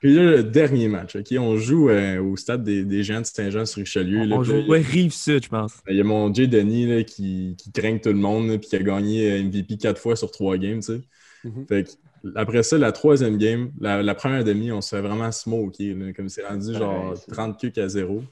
Puis 0.00 0.14
là, 0.14 0.22
le 0.22 0.42
dernier 0.42 0.88
match, 0.88 1.14
OK, 1.16 1.26
on 1.38 1.58
joue 1.58 1.90
euh, 1.90 2.22
au 2.22 2.34
stade 2.34 2.64
des, 2.64 2.84
des 2.84 3.02
Géants 3.02 3.20
de 3.20 3.26
Saint-Jean-sur-Richelieu. 3.26 4.20
On, 4.32 4.42
joue, 4.42 4.66
ouais, 4.66 4.80
Rive-Sud, 4.80 5.44
je 5.44 5.48
pense. 5.50 5.74
Il 5.90 5.96
y 5.96 6.00
a 6.00 6.04
mon 6.04 6.32
Jay 6.32 6.46
Denis 6.46 6.86
là, 6.86 7.02
qui, 7.04 7.54
qui 7.58 7.70
traîne 7.70 8.00
tout 8.00 8.08
le 8.08 8.14
monde, 8.14 8.48
puis 8.58 8.70
qui 8.70 8.76
a 8.76 8.82
gagné 8.82 9.30
euh, 9.30 9.42
MVP 9.42 9.76
quatre 9.76 10.00
fois 10.00 10.16
sur 10.16 10.30
trois 10.30 10.56
games, 10.56 10.80
tu 10.80 10.94
sais. 10.94 11.00
Mm-hmm. 11.44 11.68
Fait 11.68 11.84
que 11.84 11.90
après 12.34 12.62
ça, 12.62 12.78
la 12.78 12.92
troisième 12.92 13.38
game, 13.38 13.72
la, 13.80 14.14
première 14.14 14.44
demi, 14.44 14.72
on 14.72 14.80
se 14.80 14.94
fait 14.94 15.02
vraiment 15.02 15.32
smoker. 15.32 15.94
comme 16.16 16.28
c'est 16.28 16.46
rendu 16.46 16.74
genre 16.74 17.14
30 17.30 17.58
cucs 17.58 17.78
à 17.78 17.88
zéro. 17.88 18.22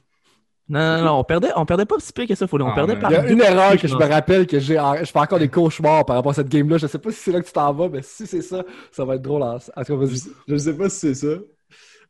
Non, 0.68 0.98
non, 0.98 1.04
non, 1.04 1.12
on 1.20 1.24
perdait, 1.24 1.48
on 1.56 1.64
perdait 1.64 1.86
pas 1.86 1.96
si 1.98 2.12
peu 2.12 2.26
que 2.26 2.34
ça, 2.34 2.46
faut 2.46 2.60
On 2.60 2.68
ah, 2.68 2.74
perdait 2.74 2.96
par 2.96 3.10
Il 3.10 3.14
y 3.14 3.16
a 3.16 3.30
une 3.30 3.40
erreur 3.40 3.78
que 3.78 3.88
je 3.88 3.94
me 3.94 4.04
rappelle 4.04 4.46
que 4.46 4.58
j'ai. 4.60 4.78
Je 5.00 5.10
fais 5.10 5.18
encore 5.18 5.38
des 5.38 5.48
cauchemars 5.48 6.04
par 6.04 6.16
rapport 6.16 6.32
à 6.32 6.34
cette 6.34 6.48
game-là. 6.48 6.76
Je 6.76 6.86
sais 6.86 6.98
pas 6.98 7.10
si 7.10 7.16
c'est 7.16 7.32
là 7.32 7.40
que 7.40 7.46
tu 7.46 7.52
t'en 7.52 7.72
vas, 7.72 7.88
mais 7.88 8.02
si 8.02 8.26
c'est 8.26 8.42
ça, 8.42 8.62
ça 8.92 9.04
va 9.06 9.14
être 9.14 9.22
drôle. 9.22 9.42
En... 9.42 9.58
je, 9.58 10.56
sais 10.58 10.76
pas 10.76 10.90
si 10.90 10.98
c'est 10.98 11.14
ça. 11.14 11.40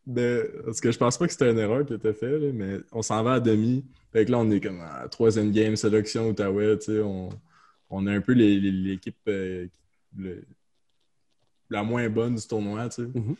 Mais, 0.04 0.40
parce 0.64 0.80
que 0.80 0.90
je 0.90 0.98
pense 0.98 1.16
pas 1.18 1.26
que 1.26 1.32
c'était 1.32 1.52
une 1.52 1.58
erreur 1.58 1.86
qui 1.86 1.94
était 1.94 2.12
faite, 2.12 2.40
mais 2.52 2.78
on 2.90 3.02
s'en 3.02 3.22
va 3.22 3.34
à 3.34 3.40
demi. 3.40 3.84
Fait 4.12 4.24
que 4.24 4.32
là, 4.32 4.38
on 4.38 4.50
est 4.50 4.60
comme 4.60 4.80
à 4.80 5.06
troisième 5.08 5.52
game, 5.52 5.76
sélection 5.76 6.28
Ottawa, 6.28 6.76
tu 6.78 6.86
sais, 6.86 7.00
on, 7.00 7.28
on 7.90 8.06
a 8.08 8.12
un 8.12 8.20
peu 8.20 8.32
l'équipe 8.32 9.16
euh, 9.28 9.66
la 11.70 11.82
moins 11.82 12.08
bonne 12.08 12.34
du 12.34 12.46
tournoi, 12.46 12.88
tu 12.88 13.02
sais. 13.02 13.08
Mhm. 13.14 13.36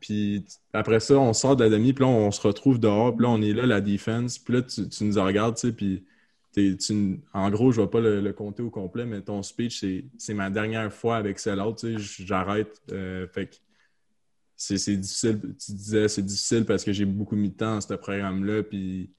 Puis 0.00 0.44
après 0.72 0.98
ça, 1.00 1.18
on 1.18 1.32
sort 1.34 1.56
de 1.56 1.64
la 1.64 1.70
demi, 1.70 1.92
puis 1.92 2.04
là, 2.04 2.10
on 2.10 2.30
se 2.30 2.40
retrouve 2.40 2.80
dehors, 2.80 3.14
puis 3.14 3.24
là, 3.24 3.30
on 3.30 3.42
est 3.42 3.52
là, 3.52 3.66
la 3.66 3.80
défense, 3.82 4.38
puis 4.38 4.54
là, 4.54 4.62
tu, 4.62 5.04
nous 5.04 5.22
regardes, 5.22 5.56
tu 5.56 5.68
sais, 5.68 5.72
puis 5.72 6.04
en 7.32 7.50
gros, 7.50 7.70
je 7.70 7.80
ne 7.80 7.86
vais 7.86 7.90
pas 7.90 8.00
le, 8.00 8.32
compter 8.32 8.62
au 8.62 8.70
complet, 8.70 9.04
mais 9.04 9.20
ton 9.20 9.42
speech, 9.42 9.84
c'est 10.18 10.34
ma 10.34 10.50
dernière 10.50 10.92
fois 10.92 11.16
avec 11.16 11.38
celle-là, 11.38 11.72
tu 11.78 11.98
sais, 11.98 12.24
j'arrête. 12.24 12.82
Euh, 12.90 13.28
fait 13.28 13.46
que 13.46 13.56
c'est 14.56 14.96
difficile, 14.96 15.40
tu 15.40 15.72
disais, 15.72 16.08
c'est 16.08 16.24
difficile 16.24 16.64
parce 16.64 16.84
que 16.84 16.92
j'ai 16.92 17.04
beaucoup 17.04 17.36
mis 17.36 17.50
de 17.50 17.56
temps 17.56 17.74
dans 17.74 17.80
ce 17.80 17.94
programme-là, 17.94 18.62
puis 18.62 19.10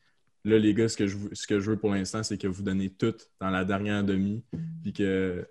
là, 0.43 0.57
les 0.57 0.73
gars, 0.73 0.89
ce 0.89 0.97
que 0.97 1.07
je, 1.07 1.17
ce 1.31 1.47
que 1.47 1.59
je 1.59 1.71
veux 1.71 1.77
pour 1.77 1.91
l'instant, 1.91 2.23
c'est 2.23 2.37
que 2.37 2.47
vous 2.47 2.63
donnez 2.63 2.89
tout 2.89 3.15
dans 3.39 3.49
la 3.49 3.65
dernière 3.65 4.03
demi, 4.03 4.43
puis 4.83 4.93
que 4.93 5.47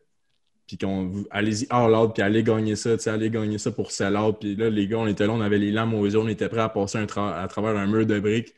puis 0.71 0.79
qu'on 0.79 1.25
allez-y 1.33 1.67
all 1.69 1.93
out, 1.97 2.13
puis 2.15 2.23
allez 2.23 2.45
gagner 2.45 2.77
ça, 2.77 2.97
tu 2.97 3.03
sais, 3.03 3.11
allez 3.11 3.29
gagner 3.29 3.59
ça 3.59 3.73
pour 3.73 3.91
sell 3.91 4.17
out. 4.17 4.37
Puis 4.39 4.55
là, 4.55 4.71
les 4.71 4.87
gars, 4.87 4.99
on 4.99 5.09
était 5.09 5.27
là, 5.27 5.33
on 5.33 5.41
avait 5.41 5.59
les 5.59 5.73
lames 5.73 5.95
aux 5.95 6.07
yeux, 6.07 6.17
on 6.21 6.29
était 6.29 6.49
prêts 6.49 6.61
à 6.61 6.69
passer 6.69 6.99
un 6.99 7.07
tra- 7.07 7.43
à 7.43 7.49
travers 7.49 7.77
un 7.77 7.89
mur 7.89 8.07
de 8.07 8.21
briques. 8.21 8.55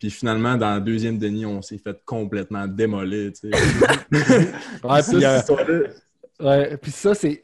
Puis 0.00 0.10
finalement, 0.10 0.56
dans 0.56 0.74
la 0.74 0.80
deuxième 0.80 1.18
demi, 1.20 1.46
on 1.46 1.62
s'est 1.62 1.78
fait 1.78 2.02
complètement 2.04 2.66
démolir, 2.66 3.30
tu 3.32 3.48
sais. 3.48 3.50
Ouais, 4.82 5.02
Ça, 5.02 5.12
puis, 5.12 5.24
euh, 5.24 5.86
ouais, 6.40 6.76
puis 6.78 6.90
ça, 6.90 7.14
c'est. 7.14 7.40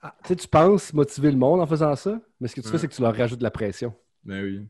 Ah, 0.00 0.14
tu 0.22 0.28
sais, 0.28 0.36
tu 0.36 0.46
penses 0.46 0.92
motiver 0.92 1.32
le 1.32 1.36
monde 1.36 1.60
en 1.60 1.66
faisant 1.66 1.96
ça, 1.96 2.20
mais 2.40 2.46
ce 2.46 2.54
que 2.54 2.60
tu 2.60 2.68
fais, 2.68 2.78
c'est 2.78 2.86
que 2.86 2.94
tu 2.94 3.02
leur 3.02 3.16
rajoutes 3.16 3.40
de 3.40 3.44
la 3.44 3.50
pression. 3.50 3.92
Ben 4.22 4.44
oui. 4.44 4.60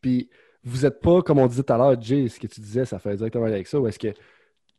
Puis 0.00 0.30
vous 0.62 0.82
n'êtes 0.82 1.00
pas, 1.00 1.20
comme 1.22 1.38
on 1.40 1.48
disait 1.48 1.64
tout 1.64 1.72
à 1.72 1.78
l'heure, 1.78 2.00
Jay, 2.00 2.28
ce 2.28 2.38
que 2.38 2.46
tu 2.46 2.60
disais, 2.60 2.84
ça 2.84 3.00
fait 3.00 3.16
directement 3.16 3.46
avec 3.46 3.66
ça, 3.66 3.80
ou 3.80 3.88
est-ce 3.88 3.98
que 3.98 4.14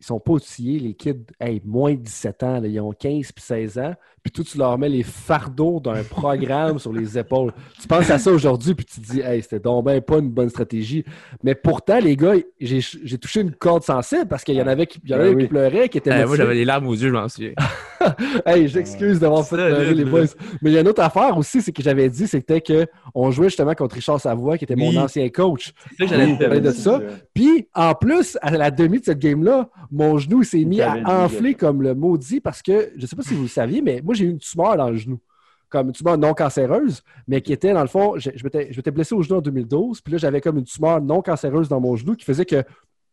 ils 0.01 0.05
sont 0.05 0.19
pas 0.19 0.33
outillés, 0.33 0.79
les 0.79 0.95
kids, 0.95 1.27
hey, 1.39 1.61
moins 1.63 1.93
de 1.93 2.01
17 2.01 2.43
ans, 2.43 2.59
là, 2.59 2.67
ils 2.67 2.79
ont 2.79 2.91
15 2.91 3.31
puis 3.31 3.43
16 3.43 3.77
ans, 3.77 3.93
puis 4.23 4.31
toi, 4.31 4.43
tu 4.45 4.57
leur 4.57 4.77
mets 4.77 4.89
les 4.89 5.03
fardeaux 5.03 5.79
d'un 5.79 6.03
programme 6.03 6.77
sur 6.79 6.93
les 6.93 7.17
épaules. 7.17 7.51
Tu 7.81 7.87
penses 7.87 8.09
à 8.09 8.19
ça 8.19 8.31
aujourd'hui, 8.31 8.75
puis 8.75 8.85
tu 8.85 9.01
te 9.01 9.05
dis, 9.11 9.19
hey, 9.21 9.41
c'était 9.41 9.59
donc 9.59 9.85
ben 9.85 9.99
pas 10.01 10.19
une 10.19 10.29
bonne 10.29 10.49
stratégie. 10.49 11.03
Mais 11.43 11.55
pourtant, 11.55 11.99
les 11.99 12.15
gars, 12.15 12.33
j'ai 12.59 12.79
j'ai 12.81 13.17
touché 13.17 13.41
une 13.41 13.51
corde 13.51 13.83
sensible 13.83 14.27
parce 14.27 14.43
qu'il 14.43 14.55
y 14.55 14.61
en 14.61 14.67
avait 14.67 14.85
qui, 14.85 14.99
il 15.03 15.09
y 15.09 15.13
en 15.13 15.17
Ben 15.17 15.23
avait 15.25 15.35
oui. 15.35 15.43
qui 15.43 15.47
pleuraient, 15.49 15.89
qui 15.89 15.97
étaient 15.97 16.11
Eh, 16.21 16.25
moi, 16.25 16.35
j'avais 16.37 16.55
les 16.55 16.65
larmes 16.65 16.87
aux 16.87 16.93
yeux, 16.93 17.07
je 17.09 17.13
m'en 17.13 17.27
souviens. 17.27 17.53
Hey, 18.47 18.67
j'excuse 18.67 19.19
d'avoir 19.19 19.45
fait 19.45 19.55
pleurer 19.57 19.93
les 19.93 20.05
boys. 20.05 20.25
Mais 20.63 20.71
il 20.71 20.73
y 20.73 20.77
a 20.77 20.81
une 20.81 20.87
autre 20.87 21.03
affaire 21.03 21.37
aussi, 21.37 21.61
c'est 21.61 21.71
que 21.71 21.83
j'avais 21.83 22.09
dit, 22.09 22.27
c'était 22.27 22.59
qu'on 22.61 23.29
jouait 23.29 23.49
justement 23.49 23.75
contre 23.75 23.93
Richard 23.95 24.19
Savoie, 24.19 24.57
qui 24.57 24.63
était 24.63 24.73
Oui. 24.75 24.91
mon 24.95 25.01
ancien 25.03 25.29
coach. 25.29 25.71
C'est 25.99 26.07
ça 26.07 26.15
que 26.15 26.37
j'allais 26.39 26.61
de 26.61 26.71
ça. 26.71 26.99
Puis, 27.35 27.67
en 27.75 27.93
plus, 27.93 28.39
à 28.41 28.49
la 28.51 28.71
demi 28.71 28.99
de 28.99 29.05
cette 29.05 29.19
game-là, 29.19 29.69
mon 29.91 30.17
genou 30.17 30.41
s'est 30.43 30.63
mis 30.63 30.81
à 30.81 30.97
enfler 31.23 31.53
comme 31.53 31.83
le 31.83 31.93
maudit 31.93 32.39
parce 32.39 32.63
que, 32.63 32.91
je 32.95 33.01
ne 33.03 33.07
sais 33.07 33.15
pas 33.15 33.21
si 33.21 33.35
vous 33.35 33.43
le 33.43 33.47
saviez, 33.47 33.83
mais 33.83 34.01
moi, 34.03 34.10
j'ai 34.13 34.25
eu 34.25 34.29
une 34.29 34.39
tumeur 34.39 34.77
dans 34.77 34.89
le 34.89 34.97
genou. 34.97 35.19
Comme 35.69 35.87
une 35.87 35.93
tumeur 35.93 36.17
non 36.17 36.33
cancéreuse, 36.33 37.01
mais 37.27 37.41
qui 37.41 37.53
était, 37.53 37.73
dans 37.73 37.81
le 37.81 37.87
fond, 37.87 38.17
je, 38.17 38.29
je 38.35 38.43
m'étais 38.43 38.91
blessé 38.91 39.15
au 39.15 39.21
genou 39.21 39.37
en 39.37 39.41
2012. 39.41 40.01
Puis 40.01 40.11
là, 40.11 40.17
j'avais 40.17 40.41
comme 40.41 40.57
une 40.57 40.65
tumeur 40.65 41.01
non 41.01 41.21
cancéreuse 41.21 41.69
dans 41.69 41.79
mon 41.79 41.95
genou 41.95 42.15
qui 42.15 42.25
faisait 42.25 42.45
que 42.45 42.63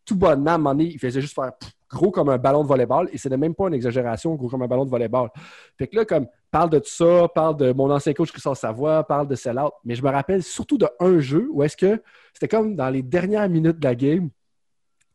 tout 0.09 0.17
bonnement, 0.17 0.53
à 0.53 0.71
un 0.71 0.79
il 0.79 0.99
faisait 0.99 1.21
juste 1.21 1.35
faire 1.35 1.53
gros 1.91 2.11
comme 2.11 2.31
un 2.31 2.39
ballon 2.39 2.63
de 2.63 2.69
volleyball. 2.69 3.11
Et 3.13 3.19
c'était 3.19 3.37
même 3.37 3.55
pas 3.55 3.69
une 3.69 3.75
exagération, 3.75 4.35
gros 4.35 4.49
comme 4.49 4.63
un 4.63 4.67
ballon 4.67 4.87
de 4.87 4.91
volleyball. 4.91 5.29
Fait 5.77 5.87
que 5.87 5.97
là, 5.97 6.05
comme, 6.07 6.27
parle 6.51 6.71
de 6.71 6.79
tout 6.79 6.91
ça, 6.91 7.29
parle 7.35 7.59
de 7.59 7.73
mon 7.73 7.91
ancien 7.91 8.15
coach 8.15 8.33
Christophe 8.33 8.59
Savoie, 8.59 9.05
parle 9.07 9.29
de 9.29 9.35
sell-out. 9.35 9.73
Mais 9.85 9.95
je 9.95 10.03
me 10.03 10.11
rappelle 10.11 10.43
surtout 10.43 10.79
de 10.79 10.89
un 10.99 11.19
jeu 11.19 11.49
où 11.53 11.63
est-ce 11.63 11.77
que 11.77 12.03
c'était 12.33 12.49
comme 12.49 12.75
dans 12.75 12.89
les 12.89 13.03
dernières 13.03 13.49
minutes 13.51 13.79
de 13.79 13.85
la 13.85 13.95
game, 13.95 14.31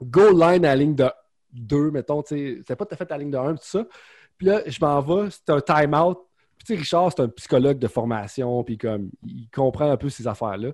goal 0.02 0.34
line 0.34 0.64
à 0.64 0.70
la 0.70 0.76
ligne 0.76 0.96
de 0.96 1.10
2, 1.54 1.92
mettons, 1.92 2.22
tu 2.22 2.58
c'était 2.58 2.76
pas 2.76 2.86
tout 2.86 2.94
à 2.94 2.98
fait 2.98 3.12
à 3.12 3.16
la 3.16 3.24
ligne 3.24 3.32
de 3.32 3.38
1, 3.38 3.56
tout 3.56 3.60
ça. 3.64 3.86
Puis 4.44 4.52
là, 4.52 4.62
je 4.68 4.78
m'en 4.82 5.00
vais, 5.00 5.30
c'est 5.32 5.50
un 5.54 5.62
time-out. 5.62 6.18
Puis 6.58 6.68
tu 6.68 6.74
sais, 6.74 6.80
Richard, 6.80 7.14
c'est 7.16 7.24
un 7.24 7.30
psychologue 7.30 7.80
de 7.80 7.88
formation, 7.88 8.62
puis 8.66 8.78
comme, 8.78 9.10
il 9.26 9.50
comprend 9.50 9.90
un 9.90 9.96
peu 9.96 10.10
ces 10.10 10.28
affaires-là, 10.28 10.72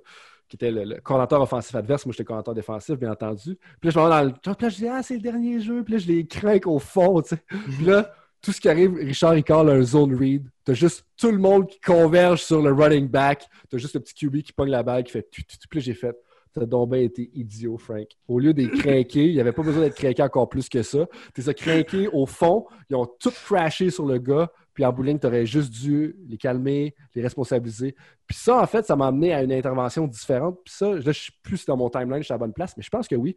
qui 0.47 0.55
était 0.55 0.71
le, 0.71 0.85
le 0.85 0.99
coordinateur 1.01 1.39
offensif 1.39 1.75
adverse. 1.75 2.03
Moi, 2.03 2.13
j'étais 2.13 2.23
coordinateur 2.23 2.55
défensif, 2.55 2.95
bien 2.95 3.11
entendu. 3.11 3.59
Puis 3.79 3.83
là, 3.83 3.91
je 3.91 3.99
m'en 3.99 4.05
vais 4.05 4.09
dans 4.09 4.23
le... 4.23 4.31
Puis 4.31 4.65
là, 4.65 4.69
je 4.69 4.75
dis, 4.75 4.87
ah, 4.87 5.03
c'est 5.03 5.13
le 5.13 5.21
dernier 5.21 5.59
jeu. 5.59 5.83
Puis 5.83 5.93
là, 5.93 5.99
je 5.99 6.07
les 6.07 6.25
crains 6.25 6.57
au 6.65 6.79
fond, 6.79 7.21
tu 7.21 7.29
sais. 7.29 7.43
Puis 7.47 7.85
là, 7.85 8.11
tout 8.41 8.51
ce 8.51 8.59
qui 8.59 8.67
arrive, 8.67 8.95
Richard, 8.95 9.37
il 9.37 9.43
call 9.43 9.69
un 9.69 9.83
zone 9.83 10.15
read. 10.15 10.49
T'as 10.63 10.73
juste 10.73 11.05
tout 11.15 11.31
le 11.31 11.37
monde 11.37 11.67
qui 11.67 11.79
converge 11.79 12.41
sur 12.41 12.63
le 12.63 12.73
running 12.73 13.07
back. 13.07 13.47
T'as 13.69 13.77
juste 13.77 13.93
le 13.93 13.99
petit 13.99 14.15
QB 14.15 14.41
qui 14.41 14.51
pogne 14.51 14.71
la 14.71 14.81
balle, 14.81 15.03
qui 15.03 15.11
fait... 15.11 15.29
Puis 15.29 15.45
là, 15.73 15.79
j'ai 15.79 15.93
fait... 15.93 16.19
T'as 16.53 16.65
donc 16.65 16.89
bien 16.91 17.01
été 17.01 17.29
idiot, 17.33 17.77
Frank. 17.77 18.07
Au 18.27 18.39
lieu 18.39 18.53
d'être 18.53 18.77
craqué, 18.79 19.27
il 19.27 19.35
n'y 19.35 19.41
avait 19.41 19.51
pas 19.51 19.61
besoin 19.61 19.83
d'être 19.83 19.95
craqué 19.95 20.23
encore 20.23 20.49
plus 20.49 20.67
que 20.67 20.81
ça. 20.81 21.05
T'es 21.33 21.43
ça 21.43 21.53
craqué 21.53 22.07
au 22.07 22.25
fond, 22.25 22.65
ils 22.89 22.95
ont 22.95 23.05
tout 23.05 23.31
crashé 23.31 23.91
sur 23.91 24.05
le 24.05 24.17
gars, 24.17 24.51
puis 24.73 24.85
en 24.85 24.93
bowling, 24.93 25.19
t'aurais 25.19 25.45
juste 25.45 25.71
dû 25.71 26.15
les 26.27 26.37
calmer, 26.37 26.95
les 27.13 27.21
responsabiliser. 27.21 27.95
Puis 28.25 28.37
ça, 28.37 28.61
en 28.61 28.65
fait, 28.65 28.85
ça 28.85 28.95
m'a 28.95 29.07
amené 29.07 29.33
à 29.33 29.43
une 29.43 29.51
intervention 29.51 30.07
différente. 30.07 30.57
Puis 30.63 30.73
ça, 30.73 30.93
là, 30.93 31.01
je 31.01 31.11
suis 31.11 31.33
plus 31.43 31.65
dans 31.65 31.77
mon 31.77 31.89
timeline, 31.89 32.19
je 32.19 32.23
suis 32.23 32.33
à 32.33 32.35
la 32.35 32.39
bonne 32.39 32.53
place, 32.53 32.75
mais 32.77 32.83
je 32.83 32.89
pense 32.89 33.07
que 33.07 33.15
oui. 33.15 33.35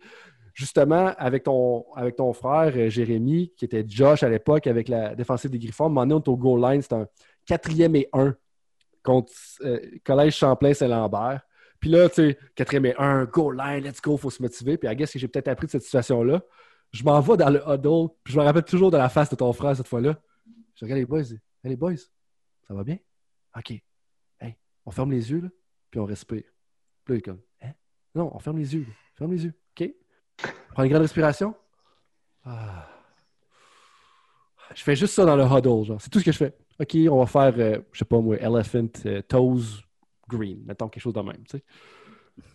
Justement, 0.54 1.12
avec 1.18 1.44
ton, 1.44 1.84
avec 1.96 2.16
ton 2.16 2.32
frère, 2.32 2.72
euh, 2.76 2.88
Jérémy, 2.88 3.52
qui 3.56 3.64
était 3.64 3.84
Josh 3.86 4.22
à 4.22 4.28
l'époque, 4.28 4.66
avec 4.66 4.88
la 4.88 5.14
défensive 5.14 5.50
des 5.50 5.58
Griffons, 5.58 5.92
on 5.96 6.18
était 6.18 6.28
au 6.28 6.36
goal 6.36 6.60
line, 6.60 6.82
c'était 6.82 6.94
un 6.94 7.06
quatrième 7.46 7.96
et 7.96 8.08
un 8.12 8.34
contre 9.02 9.32
euh, 9.62 9.80
Collège 10.04 10.36
Champlain-Saint-Lambert. 10.36 11.40
Puis 11.82 11.90
là, 11.90 12.08
tu 12.08 12.14
sais, 12.14 12.38
quatrième 12.54 12.86
et 12.86 12.94
un, 12.96 13.24
goal 13.24 13.56
line, 13.56 13.82
let's 13.82 14.00
go, 14.00 14.16
faut 14.16 14.30
se 14.30 14.40
motiver. 14.40 14.78
Puis 14.78 14.88
I 14.88 14.94
guess 14.94 15.12
que 15.12 15.18
j'ai 15.18 15.26
peut-être 15.26 15.48
appris 15.48 15.66
de 15.66 15.72
cette 15.72 15.82
situation-là. 15.82 16.40
Je 16.92 17.02
m'en 17.02 17.20
vais 17.20 17.36
dans 17.36 17.50
le 17.50 17.60
huddle, 17.66 18.14
puis 18.22 18.34
je 18.34 18.38
me 18.38 18.44
rappelle 18.44 18.62
toujours 18.62 18.92
de 18.92 18.96
la 18.96 19.08
face 19.08 19.28
de 19.28 19.34
ton 19.34 19.52
frère 19.52 19.76
cette 19.76 19.88
fois-là. 19.88 20.16
Je 20.76 20.84
regarde 20.84 21.00
les 21.00 21.06
boys, 21.06 21.24
je 21.24 21.28
dis, 21.30 21.40
hey 21.64 21.70
les 21.70 21.76
boys, 21.76 21.96
ça 22.68 22.72
va 22.72 22.84
bien? 22.84 22.98
OK. 23.58 23.72
Hey, 24.40 24.56
on 24.86 24.92
ferme 24.92 25.10
les 25.10 25.28
yeux, 25.28 25.40
là, 25.40 25.48
puis 25.90 25.98
on 25.98 26.04
respire. 26.04 26.44
Puis 27.04 27.14
là, 27.14 27.16
il 27.16 27.22
comme, 27.22 27.40
hein? 27.60 27.72
Non, 28.14 28.30
on 28.32 28.38
ferme 28.38 28.58
les 28.58 28.74
yeux. 28.74 28.82
là. 28.82 28.94
Ferme 29.16 29.32
les 29.32 29.44
yeux. 29.44 29.54
OK? 29.76 29.90
Prends 30.74 30.84
une 30.84 30.90
grande 30.90 31.02
respiration. 31.02 31.52
Ah. 32.44 32.88
Je 34.72 34.84
fais 34.84 34.94
juste 34.94 35.14
ça 35.14 35.24
dans 35.24 35.34
le 35.34 35.44
huddle, 35.44 35.84
genre. 35.84 36.00
C'est 36.00 36.10
tout 36.10 36.20
ce 36.20 36.24
que 36.24 36.32
je 36.32 36.38
fais. 36.38 36.56
OK, 36.78 36.96
on 37.10 37.18
va 37.18 37.26
faire, 37.26 37.54
euh, 37.58 37.80
je 37.90 37.98
sais 37.98 38.04
pas 38.04 38.20
moi, 38.20 38.36
elephant 38.36 38.86
euh, 39.06 39.20
toes 39.22 39.82
green. 40.36 40.58
Mettons 40.66 40.88
quelque 40.88 41.02
chose 41.02 41.12
de 41.14 41.20
même, 41.20 41.42
tu 41.48 41.58
sais. 41.58 41.64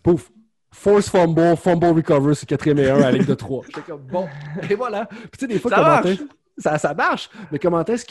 Pouf. 0.02 0.30
Force 0.70 1.08
fumble, 1.08 1.56
fumble 1.56 1.86
recover 1.86 2.34
sur 2.34 2.46
quatrième 2.46 2.78
et 2.78 2.90
un 2.90 2.96
à 2.96 3.00
la 3.00 3.12
ligne 3.12 3.24
de 3.24 3.34
3. 3.34 3.64
J'étais 3.68 3.80
comme, 3.80 4.02
bon, 4.02 4.26
et 4.68 4.74
voilà. 4.74 5.06
Puis 5.06 5.30
tu 5.32 5.38
sais, 5.40 5.46
des 5.46 5.58
fois, 5.58 5.70
Ça 5.70 5.76
comment 5.76 5.88
marche. 5.88 6.06
est- 6.08 6.26
ça, 6.58 6.76
ça 6.76 6.92
marche, 6.92 7.30
mais 7.50 7.58
comment 7.58 7.82
est-ce 7.84 8.04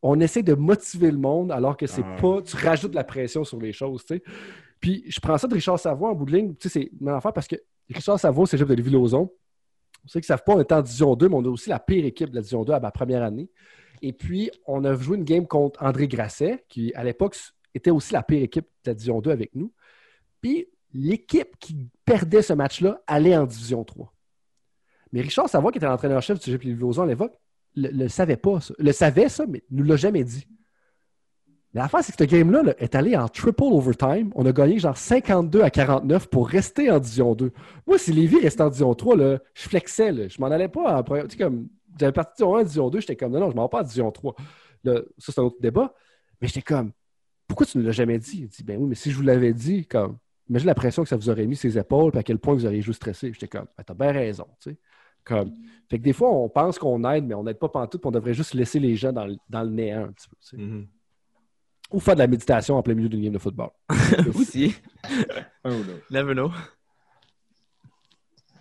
qu'on 0.00 0.20
essaie 0.20 0.42
de 0.44 0.54
motiver 0.54 1.10
le 1.10 1.16
monde 1.18 1.50
alors 1.50 1.76
que 1.76 1.86
c'est 1.88 2.04
Ah. 2.04 2.16
pas. 2.20 2.42
Tu 2.42 2.54
rajoutes 2.56 2.90
de 2.92 2.96
la 2.96 3.02
pression 3.04 3.42
sur 3.42 3.58
les 3.60 3.72
choses, 3.72 4.04
tu 4.04 4.14
sais. 4.14 4.22
Puis 4.78 5.02
je 5.08 5.18
prends 5.18 5.38
ça 5.38 5.48
de 5.48 5.54
Richard 5.54 5.78
Savoie 5.80 6.10
en 6.10 6.14
bout 6.14 6.26
de 6.26 6.36
ligne. 6.36 6.54
Tu 6.54 6.68
sais, 6.68 6.80
c'est 6.80 6.90
une 7.00 7.08
affaire 7.08 7.32
parce 7.32 7.48
que 7.48 7.56
Richard 7.92 8.20
Savoie, 8.20 8.46
c'est 8.46 8.58
chef 8.58 8.68
de 8.68 8.74
Lévis-Lauzon. 8.74 9.28
Ceux 10.06 10.20
qui 10.20 10.24
ne 10.24 10.26
savent 10.26 10.42
pas, 10.44 10.52
on 10.52 10.60
était 10.60 10.74
en 10.74 10.82
Division 10.82 11.16
2, 11.16 11.28
mais 11.30 11.34
on 11.36 11.44
a 11.44 11.48
aussi 11.48 11.70
la 11.70 11.78
pire 11.80 12.04
équipe 12.04 12.28
de 12.30 12.34
la 12.36 12.42
Division 12.42 12.62
2 12.62 12.74
à 12.74 12.80
ma 12.80 12.90
première 12.90 13.22
année. 13.22 13.48
Et 14.02 14.12
puis, 14.12 14.50
on 14.66 14.84
a 14.84 14.94
joué 14.94 15.16
une 15.16 15.24
game 15.24 15.46
contre 15.46 15.82
André 15.82 16.06
Grasset, 16.08 16.62
qui, 16.68 16.92
à 16.94 17.02
l'époque, 17.02 17.36
était 17.74 17.90
aussi 17.90 18.12
la 18.12 18.22
pire 18.22 18.42
équipe 18.42 18.66
de 18.84 18.90
la 18.90 18.94
Division 18.94 19.20
2 19.20 19.30
avec 19.30 19.54
nous. 19.54 19.72
Puis, 20.40 20.68
l'équipe 20.92 21.58
qui 21.58 21.88
perdait 22.04 22.42
ce 22.42 22.52
match-là 22.52 23.02
allait 23.06 23.36
en 23.36 23.46
Division 23.46 23.84
3. 23.84 24.12
Mais 25.12 25.20
Richard 25.20 25.48
Savoie, 25.48 25.72
qui 25.72 25.78
était 25.78 25.86
l'entraîneur-chef 25.86 26.38
du 26.38 26.44
Cégep 26.44 26.62
Lévis-Lauzon 26.62 27.02
à 27.02 27.06
l'époque, 27.06 27.34
le, 27.76 27.88
le 27.88 28.08
savait 28.08 28.36
pas, 28.36 28.60
ça. 28.60 28.74
Le 28.78 28.92
savait, 28.92 29.28
ça, 29.28 29.46
mais 29.46 29.62
ne 29.70 29.78
nous 29.78 29.84
l'a 29.84 29.96
jamais 29.96 30.24
dit. 30.24 30.46
Mais 31.74 31.80
l'affaire, 31.80 32.04
c'est 32.04 32.12
que 32.16 32.24
ce 32.24 32.30
game-là 32.30 32.62
là, 32.62 32.74
est 32.78 32.94
allé 32.94 33.16
en 33.16 33.28
triple 33.28 33.64
overtime. 33.64 34.30
On 34.36 34.46
a 34.46 34.52
gagné 34.52 34.78
genre 34.78 34.96
52 34.96 35.62
à 35.62 35.70
49 35.70 36.28
pour 36.28 36.48
rester 36.48 36.90
en 36.90 37.00
Division 37.00 37.34
2. 37.34 37.50
Moi, 37.86 37.98
si 37.98 38.12
Lévis 38.12 38.38
restait 38.38 38.62
en 38.62 38.68
Division 38.68 38.94
3, 38.94 39.16
là, 39.16 39.38
je 39.54 39.68
flexais. 39.68 40.12
Là. 40.12 40.28
Je 40.28 40.40
m'en 40.40 40.46
allais 40.46 40.68
pas. 40.68 41.02
Tu 41.02 41.30
sais, 41.30 41.36
comme, 41.36 41.68
j'avais 41.98 42.12
parti 42.12 42.42
de 42.42 42.46
Division 42.46 42.56
1 42.56 42.60
à 42.60 42.62
Division 42.62 42.90
2, 42.90 43.00
j'étais 43.00 43.16
comme, 43.16 43.32
non, 43.32 43.40
non, 43.40 43.50
je 43.50 43.56
m'en 43.56 43.64
vais 43.64 43.70
pas 43.70 43.80
en 43.80 43.82
Division 43.82 44.10
3. 44.12 44.34
Là, 44.84 45.00
ça, 45.18 45.32
c'est 45.32 45.40
un 45.40 45.44
autre 45.44 45.60
débat. 45.60 45.92
Mais 46.40 46.46
j'étais 46.46 46.62
comme, 46.62 46.92
pourquoi 47.46 47.66
tu 47.66 47.78
ne 47.78 47.82
l'as 47.82 47.92
jamais 47.92 48.18
dit? 48.18 48.42
Il 48.42 48.48
dit, 48.48 48.62
ben 48.62 48.78
oui, 48.78 48.88
mais 48.88 48.94
si 48.94 49.10
je 49.10 49.16
vous 49.16 49.22
l'avais 49.22 49.52
dit, 49.52 49.86
comme, 49.86 50.18
imagine 50.48 50.66
la 50.66 50.74
pression 50.74 51.02
que 51.02 51.08
ça 51.08 51.16
vous 51.16 51.28
aurait 51.30 51.46
mis 51.46 51.56
ses 51.56 51.78
épaules, 51.78 52.10
puis 52.10 52.20
à 52.20 52.22
quel 52.22 52.38
point 52.38 52.54
vous 52.54 52.66
auriez 52.66 52.82
juste 52.82 52.96
stressé. 52.96 53.32
J'étais 53.32 53.48
comme, 53.48 53.66
ben, 53.76 53.84
t'as 53.84 53.94
bien 53.94 54.12
raison, 54.12 54.46
tu 54.60 54.70
sais. 54.70 54.76
Comme, 55.24 55.54
fait 55.88 55.98
que 55.98 56.04
des 56.04 56.12
fois, 56.12 56.30
on 56.30 56.50
pense 56.50 56.78
qu'on 56.78 57.02
aide, 57.10 57.24
mais 57.24 57.34
on 57.34 57.44
n'aide 57.44 57.58
pas 57.58 57.68
pantoute, 57.68 58.00
puis 58.00 58.08
on 58.08 58.12
devrait 58.12 58.34
juste 58.34 58.52
laisser 58.52 58.78
les 58.78 58.94
gens 58.94 59.12
dans 59.12 59.26
le, 59.26 59.36
dans 59.48 59.62
le 59.62 59.70
néant 59.70 60.04
un 60.04 60.12
petit 60.12 60.28
peu, 60.28 60.36
tu 60.40 60.48
sais. 60.48 60.56
Mhm. 60.56 60.86
Ou 61.92 62.00
faire 62.00 62.14
de 62.14 62.20
la 62.20 62.26
méditation 62.26 62.76
en 62.76 62.82
plein 62.82 62.94
milieu 62.94 63.08
d'une 63.08 63.22
game 63.22 63.32
de 63.32 63.38
football. 63.38 63.70
Aussi. 64.34 64.74
Un 65.62 65.78
ou 65.78 65.84
l'autre. 66.34 66.76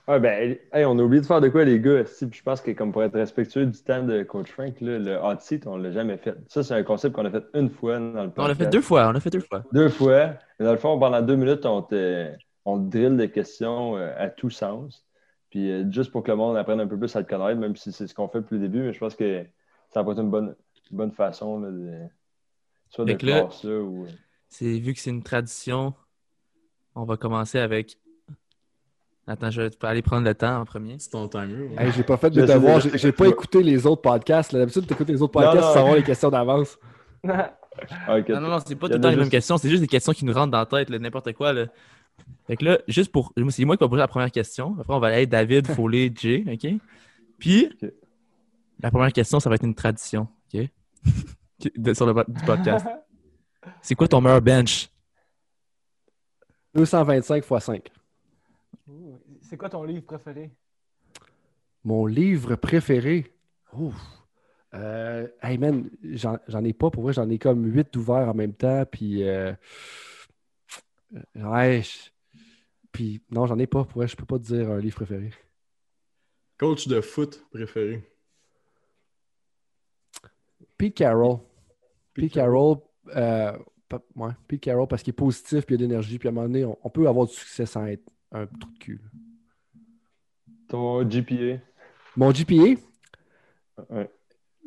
Ouais, 0.07 0.19
ben, 0.19 0.57
hey, 0.73 0.83
on 0.85 0.99
a 0.99 1.01
oublié 1.01 1.21
de 1.21 1.25
faire 1.25 1.39
de 1.39 1.47
quoi, 1.47 1.63
les 1.63 1.79
gars? 1.79 2.05
Si, 2.05 2.27
je 2.29 2.43
pense 2.43 2.59
que, 2.59 2.71
comme 2.71 2.91
pour 2.91 3.03
être 3.03 3.13
respectueux 3.15 3.65
du 3.65 3.79
temps 3.81 4.03
de 4.03 4.23
Coach 4.23 4.51
Frank, 4.51 4.81
là, 4.81 4.99
le 4.99 5.15
hot 5.15 5.39
seat, 5.39 5.65
on 5.65 5.77
l'a 5.77 5.91
jamais 5.91 6.17
fait. 6.17 6.35
Ça, 6.49 6.61
c'est 6.61 6.73
un 6.73 6.83
concept 6.83 7.15
qu'on 7.15 7.23
a 7.25 7.31
fait 7.31 7.45
une 7.53 7.69
fois 7.69 7.99
dans 7.99 8.23
le 8.23 8.29
podcast. 8.29 8.37
On 8.39 8.47
l'a 8.47 8.55
fait 8.55 8.67
deux 8.69 8.81
fois. 8.81 9.07
On 9.07 9.11
l'a 9.13 9.19
fait 9.21 9.29
deux 9.29 9.39
fois. 9.39 9.63
Deux 9.71 9.87
fois. 9.89 10.33
Dans 10.59 10.71
le 10.71 10.77
fond, 10.77 10.99
pendant 10.99 11.21
deux 11.21 11.37
minutes, 11.37 11.65
on 11.65 11.81
te, 11.81 12.33
on 12.65 12.79
te 12.83 12.89
drille 12.97 13.15
des 13.15 13.31
questions 13.31 13.95
euh, 13.95 14.13
à 14.17 14.29
tous 14.29 14.49
sens. 14.49 15.05
Puis 15.49 15.71
euh, 15.71 15.89
juste 15.89 16.11
pour 16.11 16.21
que 16.23 16.31
le 16.31 16.37
monde 16.37 16.57
apprenne 16.57 16.81
un 16.81 16.87
peu 16.87 16.97
plus 16.99 17.15
à 17.15 17.23
te 17.23 17.29
connaître, 17.29 17.57
même 17.59 17.75
si 17.77 17.93
c'est 17.93 18.05
ce 18.07 18.13
qu'on 18.13 18.27
fait 18.27 18.39
depuis 18.41 18.55
le 18.55 18.61
début, 18.61 18.81
mais 18.81 18.91
je 18.93 18.99
pense 18.99 19.15
que 19.15 19.45
ça 19.93 20.03
va 20.03 20.11
être 20.11 20.19
une 20.21 20.29
bonne, 20.31 20.55
une 20.91 20.97
bonne 20.97 21.11
façon 21.11 21.61
là, 21.61 21.71
de, 21.71 21.93
soit 22.89 23.05
de 23.05 23.11
là- 23.25 23.33
faire 23.35 23.53
ça 23.53 23.67
ou. 23.69 24.05
euh, 24.05 24.79
vu 24.79 24.93
que 24.93 24.99
c'est 24.99 25.11
une 25.11 25.23
tradition, 25.23 25.93
on 26.95 27.05
va 27.05 27.15
commencer 27.15 27.59
avec. 27.59 27.97
Attends, 29.25 29.51
je 29.51 29.61
vais 29.61 29.71
aller 29.83 30.01
prendre 30.01 30.25
le 30.25 30.35
temps 30.35 30.59
en 30.59 30.65
premier. 30.65 30.95
C'est 30.99 31.09
ton 31.09 31.27
timer. 31.29 31.69
ouais. 31.69 31.85
Hey, 31.85 31.91
j'ai 31.93 32.03
pas 32.03 32.17
fait 32.17 32.29
de 32.29 32.45
devoir, 32.45 32.81
j'ai 32.81 33.11
pas 33.13 33.27
écouté 33.27 33.63
les 33.63 33.85
autres 33.85 34.01
podcasts. 34.01 34.53
D'habitude, 34.53 34.85
tu 34.85 34.93
écoutes 34.93 35.07
les 35.07 35.21
autres 35.21 35.31
podcasts 35.31 35.55
non. 35.55 35.61
pour 35.63 35.73
savoir 35.73 35.95
les 35.95 36.03
questions 36.03 36.29
d'avance. 36.29 36.77
Ah. 38.07 38.19
Non, 38.29 38.39
non, 38.39 38.49
non, 38.49 38.59
c'est 38.63 38.75
pas 38.75 38.87
tout 38.87 38.93
le 38.93 39.01
temps 39.01 39.09
les 39.09 39.15
mêmes 39.15 39.29
questions, 39.29 39.57
c'est 39.57 39.67
juste 39.67 39.81
des 39.81 39.87
questions 39.87 40.13
qui 40.13 40.25
nous 40.25 40.33
rentrent 40.33 40.51
dans 40.51 40.59
la 40.59 40.65
tête, 40.67 40.91
là, 40.91 40.99
n'importe 40.99 41.33
quoi. 41.33 41.53
Là. 41.53 41.65
Fait 42.45 42.55
que 42.55 42.65
là, 42.65 42.77
juste 42.87 43.11
pour. 43.11 43.33
C'est 43.49 43.65
moi 43.65 43.77
qui 43.77 43.83
vais 43.83 43.89
poser 43.89 43.99
la 43.99 44.07
première 44.07 44.29
question. 44.29 44.75
Après, 44.79 44.93
on 44.93 44.99
va 44.99 45.07
aller 45.07 45.25
David, 45.25 45.65
Foley, 45.73 46.11
Jay, 46.15 46.43
OK? 46.47 46.71
Puis, 47.39 47.69
la 48.79 48.91
première 48.91 49.11
question, 49.11 49.39
ça 49.39 49.49
va 49.49 49.55
être 49.55 49.65
une 49.65 49.73
tradition. 49.73 50.27
OK? 50.53 50.69
De- 51.75 51.93
Sur 51.93 52.05
le 52.05 52.23
du 52.27 52.43
podcast. 52.45 52.85
C'est 53.81 53.95
quoi 53.95 54.07
ton 54.07 54.21
meilleur 54.21 54.41
bench? 54.41 54.89
225 56.75 57.37
x 57.37 57.63
5. 57.65 57.89
C'est 59.53 59.57
quoi 59.57 59.69
ton 59.69 59.83
livre 59.83 60.03
préféré? 60.03 60.49
Mon 61.83 62.07
livre 62.07 62.55
préféré? 62.55 63.31
Ouf. 63.71 63.93
Euh, 64.73 65.27
hey 65.43 65.59
man, 65.59 65.91
j'en 66.01 66.39
j'en 66.47 66.63
ai 66.63 66.73
pas. 66.73 66.89
Pour 66.89 67.03
vrai, 67.03 67.13
j'en 67.13 67.29
ai 67.29 67.37
comme 67.37 67.63
8 67.71 67.95
ouverts 67.95 68.29
en 68.29 68.33
même 68.33 68.55
temps. 68.55 68.83
Puis. 68.91 69.21
euh, 69.21 69.53
ouais. 71.35 71.83
Puis, 72.91 73.21
non, 73.29 73.45
j'en 73.45 73.59
ai 73.59 73.67
pas. 73.67 73.83
Pour 73.83 73.97
vrai, 73.97 74.07
je 74.07 74.15
peux 74.15 74.25
pas 74.25 74.39
te 74.39 74.45
dire 74.45 74.71
un 74.71 74.79
livre 74.79 74.95
préféré. 74.95 75.29
Coach 76.57 76.87
de 76.87 76.99
foot 76.99 77.45
préféré. 77.51 78.01
Pete 80.79 80.95
Carroll. 80.95 81.41
Pete 82.15 82.33
Carroll. 82.33 82.77
euh, 83.15 83.55
ouais, 84.15 84.31
Pete 84.47 84.61
Carroll 84.61 84.87
parce 84.87 85.03
qu'il 85.03 85.11
est 85.11 85.15
positif 85.15 85.63
puis 85.67 85.75
il 85.75 85.81
y 85.81 85.83
a 85.83 85.85
de 85.85 85.89
l'énergie. 85.91 86.17
Puis 86.17 86.27
à 86.27 86.31
un 86.31 86.33
moment 86.33 86.47
donné, 86.47 86.65
on, 86.65 86.75
on 86.81 86.89
peut 86.89 87.07
avoir 87.07 87.27
du 87.27 87.33
succès 87.33 87.67
sans 87.67 87.85
être 87.85 88.09
un 88.31 88.47
trou 88.47 88.71
de 88.71 88.79
cul. 88.79 88.99
là. 89.03 89.09
Ton 90.73 91.03
GPA. 91.03 91.61
Mon 92.17 92.31
GPA, 92.31 92.81
Ouais. 93.91 94.09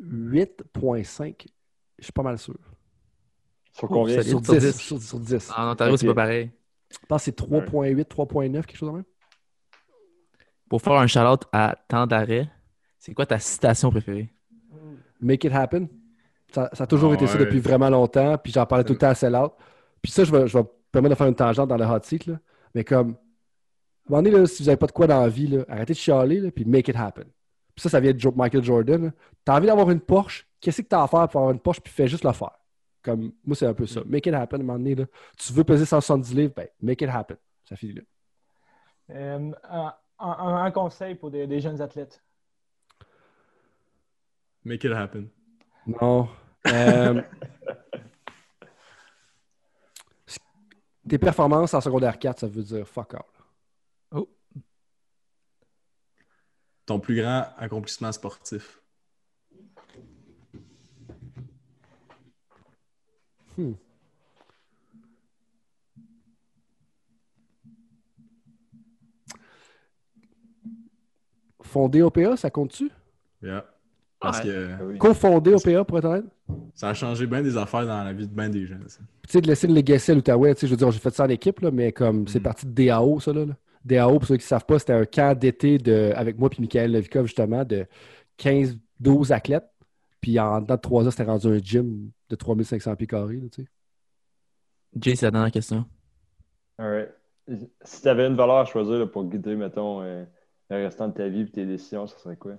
8.5. 0.01 1.47
Je 1.99 2.03
suis 2.05 2.13
pas 2.13 2.23
mal 2.23 2.37
sûr. 2.37 2.55
Sur 3.73 3.89
combien? 3.89 4.21
Sur 4.21 4.39
sur 4.45 4.53
10. 4.53 4.59
10. 4.59 4.79
Sur, 4.79 5.01
sur 5.01 5.19
10. 5.19 5.51
En 5.57 5.71
Ontario, 5.71 5.97
c'est 5.97 6.07
pas 6.07 6.13
pareil. 6.13 6.49
Je 6.89 6.97
pense 7.09 7.19
que 7.21 7.25
c'est 7.25 7.37
3.8, 7.37 8.05
3.9, 8.05 8.53
quelque 8.53 8.77
chose 8.77 8.89
de 8.89 8.95
même. 8.95 9.03
Pour 10.69 10.81
faire 10.81 10.93
un 10.93 11.07
shout-out 11.07 11.43
à 11.51 11.75
temps 11.89 12.07
d'arrêt, 12.07 12.49
c'est 12.97 13.13
quoi 13.13 13.25
ta 13.25 13.37
citation 13.39 13.91
préférée? 13.91 14.33
Make 15.19 15.43
it 15.43 15.51
happen. 15.51 15.89
Ça, 16.53 16.69
ça 16.71 16.85
a 16.85 16.87
toujours 16.87 17.13
été 17.15 17.27
ça 17.27 17.37
depuis 17.37 17.59
vraiment 17.59 17.89
longtemps. 17.89 18.37
Puis 18.37 18.53
j'en 18.53 18.65
parlais 18.65 18.85
tout 18.85 18.93
le 18.93 18.99
temps 18.99 19.09
à 19.09 19.15
Sellout. 19.15 19.51
Puis 20.01 20.13
ça, 20.13 20.23
je 20.23 20.31
vais, 20.31 20.47
je 20.47 20.57
vais 20.57 20.63
me 20.63 20.69
permettre 20.89 21.15
de 21.15 21.17
faire 21.17 21.27
une 21.27 21.35
tangente 21.35 21.67
dans 21.67 21.75
le 21.75 21.83
hot 21.85 21.99
seat. 22.03 22.27
Là. 22.27 22.39
Mais 22.73 22.85
comme, 22.85 23.17
un 24.07 24.11
moment 24.11 24.23
donné, 24.23 24.37
là, 24.37 24.45
si 24.45 24.63
vous 24.63 24.67
n'avez 24.67 24.77
pas 24.77 24.87
de 24.87 24.91
quoi 24.91 25.07
dans 25.07 25.21
la 25.21 25.29
vie, 25.29 25.47
là, 25.47 25.63
arrêtez 25.67 25.93
de 25.93 25.97
chialer, 25.97 26.39
là, 26.39 26.51
puis 26.51 26.65
make 26.65 26.87
it 26.87 26.95
happen. 26.95 27.25
Puis 27.75 27.83
ça, 27.83 27.89
ça 27.89 27.99
vient 27.99 28.13
de 28.13 28.31
Michael 28.35 28.63
Jordan. 28.63 29.11
Tu 29.45 29.51
as 29.51 29.55
envie 29.55 29.67
d'avoir 29.67 29.89
une 29.91 29.99
Porsche, 30.01 30.47
qu'est-ce 30.59 30.81
que 30.81 30.87
tu 30.87 30.95
as 30.95 31.03
à 31.03 31.07
faire 31.07 31.27
pour 31.29 31.41
avoir 31.41 31.51
une 31.53 31.59
Porsche, 31.59 31.81
puis 31.81 31.93
fais 31.93 32.07
juste 32.07 32.23
le 32.23 32.31
faire? 32.31 32.57
Comme, 33.03 33.31
moi, 33.45 33.55
c'est 33.55 33.67
un 33.67 33.73
peu 33.73 33.85
ça. 33.85 34.01
Make 34.05 34.25
it 34.25 34.33
happen, 34.33 34.59
à 34.59 34.63
un 34.63 34.65
moment 34.65 34.79
donné. 34.79 34.95
Là. 34.95 35.05
Tu 35.37 35.53
veux 35.53 35.63
peser 35.63 35.85
170 35.85 36.33
livres, 36.33 36.53
ben, 36.55 36.67
make 36.81 37.01
it 37.01 37.09
happen. 37.09 37.37
Ça 37.65 37.75
finit 37.75 37.93
là. 37.93 38.01
Euh, 39.11 39.51
un, 39.69 39.93
un- 40.19 40.63
un 40.65 40.71
conseil 40.71 41.15
pour 41.15 41.31
des, 41.31 41.47
des 41.47 41.61
jeunes 41.61 41.81
athlètes. 41.81 42.21
Make 44.65 44.83
it 44.83 44.91
happen. 44.91 45.27
Non. 46.01 46.27
Euh, 46.67 47.21
tes 51.07 51.17
performances 51.17 51.73
en 51.73 51.81
secondaire 51.81 52.17
4, 52.19 52.39
ça 52.39 52.47
veut 52.47 52.63
dire 52.63 52.87
fuck 52.87 53.13
all. 53.13 53.21
Ton 56.87 56.99
plus 56.99 57.15
grand 57.21 57.45
accomplissement 57.57 58.11
sportif? 58.11 58.81
Fondé 71.61 72.01
OPA, 72.01 72.37
ça 72.37 72.49
compte-tu? 72.49 72.89
Yeah. 73.41 73.65
Parce 74.19 74.39
Ouais. 74.39 74.45
que 74.45 74.69
Ah 74.79 74.83
oui. 74.85 74.97
Cofondé 74.97 75.53
OPA, 75.53 75.83
pour 75.83 75.97
être 75.99 76.05
honnête? 76.05 76.25
ça 76.73 76.89
a 76.89 76.93
changé 76.93 77.25
bien 77.27 77.41
des 77.41 77.57
affaires 77.57 77.85
dans 77.85 78.03
la 78.03 78.13
vie 78.13 78.27
de 78.27 78.33
bien 78.33 78.49
des 78.49 78.65
gens. 78.65 78.77
Tu 78.77 79.31
sais, 79.31 79.41
de 79.41 79.47
laisser 79.47 79.67
le 79.67 79.73
legacy 79.73 80.11
à 80.11 80.15
l'Outaouais, 80.15 80.53
tu 80.55 80.61
sais, 80.61 80.67
je 80.67 80.71
veux 80.71 80.77
dire, 80.77 80.91
j'ai 80.91 80.99
fait 80.99 81.13
ça 81.13 81.25
en 81.25 81.29
équipe, 81.29 81.59
là, 81.59 81.71
mais 81.71 81.91
comme 81.91 82.27
c'est 82.27 82.39
Mm. 82.39 82.43
parti 82.43 82.65
de 82.65 82.71
DAO, 82.71 83.19
ça, 83.19 83.33
là. 83.33 83.45
là. 83.45 83.53
DAO, 83.87 84.19
pour 84.19 84.27
ceux 84.27 84.37
qui 84.37 84.43
ne 84.43 84.47
savent 84.47 84.65
pas, 84.65 84.79
c'était 84.79 84.93
un 84.93 85.05
camp 85.05 85.37
d'été 85.37 85.77
de, 85.77 86.11
avec 86.15 86.37
moi 86.37 86.49
et 86.57 86.61
Michael 86.61 86.91
Levikov, 86.91 87.25
justement, 87.25 87.63
de 87.65 87.85
15-12 88.39 89.31
athlètes. 89.33 89.69
Puis 90.21 90.39
en 90.39 90.61
dedans 90.61 90.75
de 90.75 90.81
3 90.81 91.07
ans, 91.07 91.11
c'était 91.11 91.23
rendu 91.23 91.47
un 91.47 91.57
gym 91.59 92.11
de 92.29 92.35
3500 92.35 92.95
pieds 92.95 93.07
carrés, 93.07 93.37
là, 93.37 93.47
tu 93.51 93.63
sais. 93.63 93.67
Jay, 94.99 95.15
c'est 95.15 95.25
la 95.27 95.31
dernière 95.31 95.51
question. 95.51 95.85
Alright. 96.77 97.09
Si 97.83 98.01
tu 98.01 98.07
avais 98.09 98.27
une 98.27 98.35
valeur 98.35 98.57
à 98.57 98.65
choisir 98.65 98.95
là, 98.95 99.05
pour 99.07 99.23
guider, 99.25 99.55
mettons, 99.55 100.01
euh, 100.01 100.25
le 100.69 100.75
restant 100.83 101.07
de 101.07 101.13
ta 101.13 101.27
vie 101.27 101.41
et 101.41 101.49
tes 101.49 101.65
décisions, 101.65 102.07
ça 102.07 102.17
serait 102.17 102.35
quoi? 102.35 102.53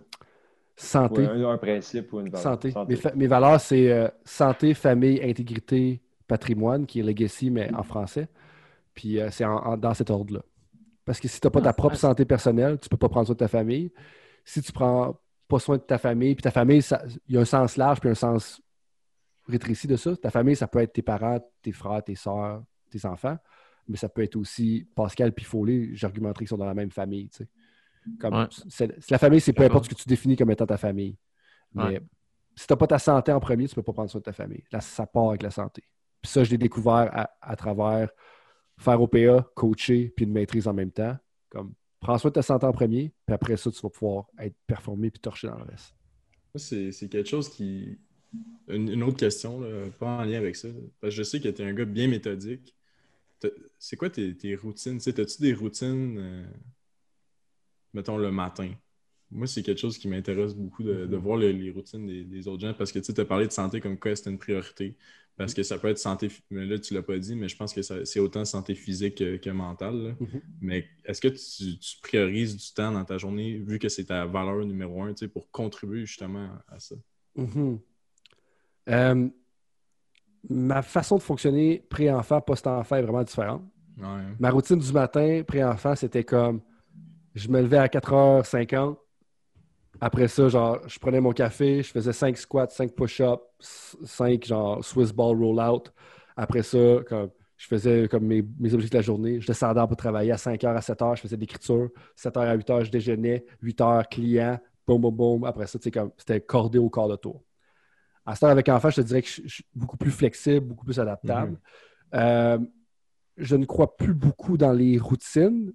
Santé. 0.76 1.26
Un, 1.26 1.44
un 1.50 1.58
principe 1.58 2.12
ou 2.12 2.20
une 2.20 2.26
valeur? 2.30 2.42
Santé. 2.42 2.72
Mes, 2.88 2.96
fa- 2.96 3.14
mes 3.14 3.26
valeurs, 3.26 3.60
c'est 3.60 3.90
euh, 3.92 4.08
santé, 4.24 4.72
famille, 4.74 5.20
intégrité, 5.22 6.00
patrimoine, 6.26 6.86
qui 6.86 7.00
est 7.00 7.02
legacy, 7.02 7.50
mais 7.50 7.74
en 7.74 7.82
français. 7.82 8.28
Puis 8.94 9.20
euh, 9.20 9.28
c'est 9.30 9.44
dans 9.44 9.94
cet 9.94 10.10
ordre-là. 10.10 10.42
Parce 11.08 11.20
que 11.20 11.26
si 11.28 11.40
tu 11.40 11.46
n'as 11.46 11.50
pas 11.50 11.62
ta 11.62 11.72
propre 11.72 11.96
santé 11.96 12.26
personnelle, 12.26 12.78
tu 12.78 12.84
ne 12.84 12.88
peux 12.90 12.98
pas 12.98 13.08
prendre 13.08 13.24
soin 13.24 13.32
de 13.34 13.38
ta 13.38 13.48
famille. 13.48 13.90
Si 14.44 14.60
tu 14.60 14.72
prends 14.72 15.18
pas 15.48 15.58
soin 15.58 15.78
de 15.78 15.82
ta 15.82 15.96
famille, 15.96 16.34
puis 16.34 16.42
ta 16.42 16.50
famille, 16.50 16.82
il 17.28 17.34
y 17.34 17.38
a 17.38 17.40
un 17.40 17.46
sens 17.46 17.78
large 17.78 17.98
puis 18.00 18.10
un 18.10 18.14
sens 18.14 18.60
rétréci 19.48 19.86
de 19.86 19.96
ça. 19.96 20.14
Ta 20.18 20.28
famille, 20.30 20.54
ça 20.54 20.68
peut 20.68 20.80
être 20.80 20.92
tes 20.92 21.00
parents, 21.00 21.40
tes 21.62 21.72
frères, 21.72 22.04
tes 22.04 22.14
soeurs, 22.14 22.62
tes 22.90 23.06
enfants, 23.06 23.38
mais 23.88 23.96
ça 23.96 24.10
peut 24.10 24.22
être 24.22 24.36
aussi 24.36 24.86
Pascal 24.94 25.32
puis 25.32 25.46
Foley, 25.46 25.88
j'argumenterais 25.94 26.44
qu'ils 26.44 26.48
sont 26.50 26.58
dans 26.58 26.66
la 26.66 26.74
même 26.74 26.90
famille. 26.90 27.30
tu 27.30 27.38
sais. 27.38 27.48
Comme, 28.20 28.34
Ouais. 28.34 28.46
c'est- 28.68 28.94
c'est- 29.00 29.10
la 29.10 29.16
famille, 29.18 29.40
c'est 29.40 29.54
peu 29.54 29.62
importe 29.62 29.84
ce 29.86 29.88
que 29.90 29.94
tu 29.94 30.06
définis 30.10 30.36
comme 30.36 30.50
étant 30.50 30.66
ta 30.66 30.76
famille. 30.76 31.16
Mais 31.74 31.82
Ouais. 31.84 32.02
si 32.54 32.66
tu 32.66 32.72
n'as 32.74 32.76
pas 32.76 32.86
ta 32.86 32.98
santé 32.98 33.32
en 33.32 33.40
premier, 33.40 33.66
tu 33.66 33.72
ne 33.72 33.76
peux 33.76 33.82
pas 33.82 33.94
prendre 33.94 34.10
soin 34.10 34.18
de 34.20 34.24
ta 34.24 34.34
famille. 34.34 34.62
Là, 34.72 34.82
ça 34.82 35.06
part 35.06 35.30
avec 35.30 35.42
la 35.42 35.50
santé. 35.50 35.84
Puis 36.20 36.30
ça, 36.30 36.44
je 36.44 36.50
l'ai 36.50 36.58
découvert 36.58 37.08
à, 37.14 37.30
à 37.40 37.56
travers 37.56 38.10
faire 38.78 39.00
OPA, 39.02 39.50
coacher, 39.54 40.12
puis 40.16 40.24
une 40.24 40.32
maîtrise 40.32 40.66
en 40.68 40.74
même 40.74 40.90
temps. 40.92 41.16
Comme, 41.50 41.74
prends 42.00 42.18
soin 42.18 42.30
de 42.30 42.34
ta 42.34 42.42
santé 42.42 42.66
en 42.66 42.72
premier, 42.72 43.12
puis 43.26 43.34
après 43.34 43.56
ça, 43.56 43.70
tu 43.70 43.80
vas 43.80 43.90
pouvoir 43.90 44.26
être 44.38 44.56
performé 44.66 45.10
puis 45.10 45.20
torcher 45.20 45.48
dans 45.48 45.58
le 45.58 45.64
reste. 45.64 45.94
C'est 46.56 47.08
quelque 47.08 47.28
chose 47.28 47.48
qui. 47.48 47.98
Une, 48.68 48.90
une 48.90 49.02
autre 49.02 49.16
question, 49.16 49.60
là, 49.60 49.88
pas 49.98 50.18
en 50.18 50.24
lien 50.24 50.38
avec 50.38 50.54
ça. 50.54 50.68
Parce 51.00 51.14
que 51.14 51.18
je 51.18 51.22
sais 51.22 51.40
que 51.40 51.48
tu 51.48 51.62
es 51.62 51.64
un 51.64 51.72
gars 51.72 51.86
bien 51.86 52.08
méthodique. 52.08 52.74
C'est 53.78 53.96
quoi 53.96 54.10
tes, 54.10 54.36
tes 54.36 54.54
routines? 54.56 54.96
As-tu 54.96 55.40
des 55.40 55.54
routines, 55.54 56.18
euh, 56.18 56.44
mettons, 57.94 58.18
le 58.18 58.30
matin? 58.30 58.70
Moi, 59.30 59.46
c'est 59.46 59.62
quelque 59.62 59.78
chose 59.80 59.98
qui 59.98 60.08
m'intéresse 60.08 60.54
beaucoup 60.54 60.82
de, 60.82 61.06
de 61.06 61.16
voir 61.16 61.36
le- 61.36 61.50
les 61.52 61.70
routines 61.70 62.06
des, 62.06 62.24
des 62.24 62.48
autres 62.48 62.62
gens 62.62 62.74
parce 62.74 62.92
que 62.92 62.98
tu 62.98 63.18
as 63.20 63.24
parlé 63.24 63.46
de 63.46 63.52
santé 63.52 63.80
comme 63.80 63.98
quoi 63.98 64.14
c'était 64.16 64.30
une 64.30 64.38
priorité. 64.38 64.96
Parce 65.38 65.54
que 65.54 65.62
ça 65.62 65.78
peut 65.78 65.86
être 65.86 65.98
santé, 65.98 66.28
mais 66.50 66.66
là, 66.66 66.80
tu 66.80 66.94
l'as 66.94 67.02
pas 67.02 67.16
dit, 67.16 67.36
mais 67.36 67.48
je 67.48 67.56
pense 67.56 67.72
que 67.72 67.80
c'est 67.80 68.18
autant 68.18 68.44
santé 68.44 68.74
physique 68.74 69.18
que, 69.18 69.36
que 69.36 69.50
mentale. 69.50 70.16
Mhm. 70.18 70.42
Mais 70.60 70.84
est-ce 71.04 71.20
que 71.20 71.28
tu, 71.28 71.78
tu 71.78 72.00
priorises 72.02 72.56
du 72.56 72.74
temps 72.74 72.90
dans 72.90 73.04
ta 73.04 73.18
journée, 73.18 73.58
vu 73.58 73.78
que 73.78 73.88
c'est 73.88 74.06
ta 74.06 74.26
valeur 74.26 74.66
numéro 74.66 75.00
un, 75.04 75.14
tu 75.14 75.20
sais, 75.20 75.28
pour 75.28 75.48
contribuer 75.52 76.06
justement 76.06 76.48
à 76.66 76.80
ça? 76.80 76.96
Mhm. 77.36 77.78
Euh, 78.88 79.28
ma 80.50 80.82
façon 80.82 81.16
de 81.16 81.22
fonctionner 81.22 81.84
pré-enfant, 81.88 82.40
post-enfant 82.40 82.96
est 82.96 83.02
vraiment 83.02 83.22
différente. 83.22 83.62
Ouais. 83.96 84.24
Ma 84.40 84.50
routine 84.50 84.78
du 84.78 84.92
matin, 84.92 85.42
pré-enfant, 85.46 85.94
c'était 85.94 86.24
comme 86.24 86.62
je 87.36 87.48
me 87.48 87.60
levais 87.60 87.78
à 87.78 87.86
4h50. 87.86 88.96
Après 90.00 90.28
ça, 90.28 90.48
genre, 90.48 90.78
je 90.86 90.98
prenais 90.98 91.20
mon 91.20 91.32
café, 91.32 91.82
je 91.82 91.90
faisais 91.90 92.12
5 92.12 92.36
squats, 92.36 92.68
5 92.68 92.92
push-ups, 92.94 93.96
5 94.04 94.44
genre 94.44 94.84
Swiss 94.84 95.12
ball 95.12 95.36
roll-out. 95.36 95.92
Après 96.36 96.62
ça, 96.62 96.78
comme, 97.08 97.30
je 97.56 97.66
faisais 97.66 98.08
comme 98.08 98.24
mes, 98.24 98.44
mes 98.60 98.72
objectifs 98.72 98.92
de 98.92 98.96
la 98.98 99.02
journée. 99.02 99.40
Je 99.40 99.46
descendais 99.46 99.84
pour 99.86 99.96
travailler 99.96 100.30
à 100.30 100.36
5h 100.36 100.66
à 100.66 100.80
7h, 100.80 101.16
je 101.16 101.22
faisais 101.22 101.36
de 101.36 101.40
l'écriture. 101.40 101.88
7h 102.16 102.38
à 102.38 102.56
8h, 102.56 102.84
je 102.84 102.90
déjeunais. 102.90 103.44
8h, 103.62 104.08
client. 104.08 104.58
Boum, 104.86 105.00
boum, 105.00 105.14
boum. 105.14 105.44
Après 105.44 105.66
ça, 105.66 105.78
comme, 105.92 106.12
c'était 106.16 106.40
cordé 106.40 106.78
au 106.78 106.88
quart 106.88 107.08
de 107.08 107.16
tour. 107.16 107.42
À 108.24 108.34
ce 108.34 108.40
temps, 108.40 108.48
avec 108.48 108.68
enfant, 108.68 108.90
je 108.90 108.96
te 108.96 109.00
dirais 109.00 109.22
que 109.22 109.28
je, 109.28 109.42
je 109.44 109.54
suis 109.54 109.64
beaucoup 109.74 109.96
plus 109.96 110.10
flexible, 110.12 110.66
beaucoup 110.66 110.84
plus 110.84 111.00
adaptable. 111.00 111.58
Euh, 112.14 112.58
je 113.36 113.56
ne 113.56 113.64
crois 113.64 113.96
plus 113.96 114.14
beaucoup 114.14 114.56
dans 114.56 114.72
les 114.72 114.98
routines, 114.98 115.72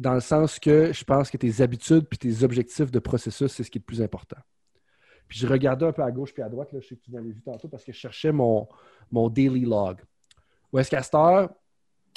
dans 0.00 0.14
le 0.14 0.20
sens 0.20 0.58
que 0.58 0.92
je 0.94 1.04
pense 1.04 1.30
que 1.30 1.36
tes 1.36 1.60
habitudes 1.60 2.06
puis 2.08 2.18
tes 2.18 2.42
objectifs 2.42 2.90
de 2.90 2.98
processus, 2.98 3.52
c'est 3.52 3.62
ce 3.62 3.70
qui 3.70 3.76
est 3.76 3.82
le 3.82 3.84
plus 3.84 4.00
important. 4.00 4.38
Puis 5.28 5.38
je 5.38 5.46
regardais 5.46 5.84
un 5.84 5.92
peu 5.92 6.02
à 6.02 6.10
gauche 6.10 6.32
puis 6.32 6.42
à 6.42 6.48
droite, 6.48 6.72
là, 6.72 6.80
je 6.80 6.88
sais 6.88 6.96
que 6.96 7.02
tu 7.02 7.10
l'avais 7.10 7.28
vu 7.28 7.42
tantôt, 7.42 7.68
parce 7.68 7.84
que 7.84 7.92
je 7.92 7.98
cherchais 7.98 8.32
mon, 8.32 8.66
mon 9.10 9.28
daily 9.28 9.60
log. 9.60 10.00
Où 10.72 10.78
est-ce 10.78 10.90
qu'à 10.90 11.02
cette 11.02 11.14
heure, 11.14 11.50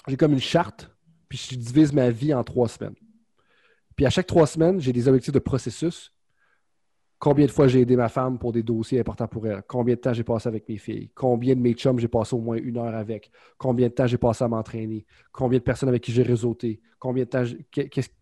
j'ai 0.08 0.16
comme 0.16 0.32
une 0.32 0.40
charte, 0.40 0.90
puis 1.28 1.38
je 1.38 1.56
divise 1.58 1.92
ma 1.92 2.10
vie 2.10 2.34
en 2.34 2.44
trois 2.46 2.70
semaines. 2.70 2.96
Puis 3.98 4.06
à 4.06 4.10
chaque 4.10 4.28
trois 4.28 4.48
semaines, 4.48 4.80
j'ai 4.80 4.94
des 4.94 5.10
objectifs 5.10 5.34
de 5.34 5.40
processus. 5.40 6.12
Combien 7.24 7.45
de 7.45 7.52
fois 7.52 7.70
j'ai 7.70 7.80
aidé 7.80 7.95
ma 7.95 8.10
femme 8.10 8.38
pour 8.38 8.52
des 8.52 8.64
dossiers 8.64 9.00
importants 9.00 9.30
pour 9.30 9.48
elle? 9.48 9.64
Combien 9.66 9.95
de 9.95 10.00
temps 10.02 10.12
j'ai 10.12 10.26
passé 10.26 10.50
avec 10.50 10.68
mes 10.68 10.76
filles? 10.76 11.10
Combien 11.16 11.56
de 11.56 11.62
mes 11.62 11.72
chums 11.72 11.98
j'ai 11.98 12.10
passé 12.10 12.36
au 12.36 12.41
moins 12.41 12.58
une 12.58 12.78
heure 12.78 12.94
avec? 12.94 13.32
Combien 13.58 13.88
de 13.88 13.94
temps 13.94 14.06
j'ai 14.06 14.18
passé 14.18 14.44
à 14.44 14.50
m'entraîner? 14.50 15.06
Combien 15.32 15.60
de 15.60 15.64
personnes 15.64 15.88
avec 15.88 16.04
qui 16.04 16.12
j'ai 16.12 16.24
réseauté? 16.24 16.82
Combien 17.00 17.24
de, 17.24 17.30
temps 17.30 17.45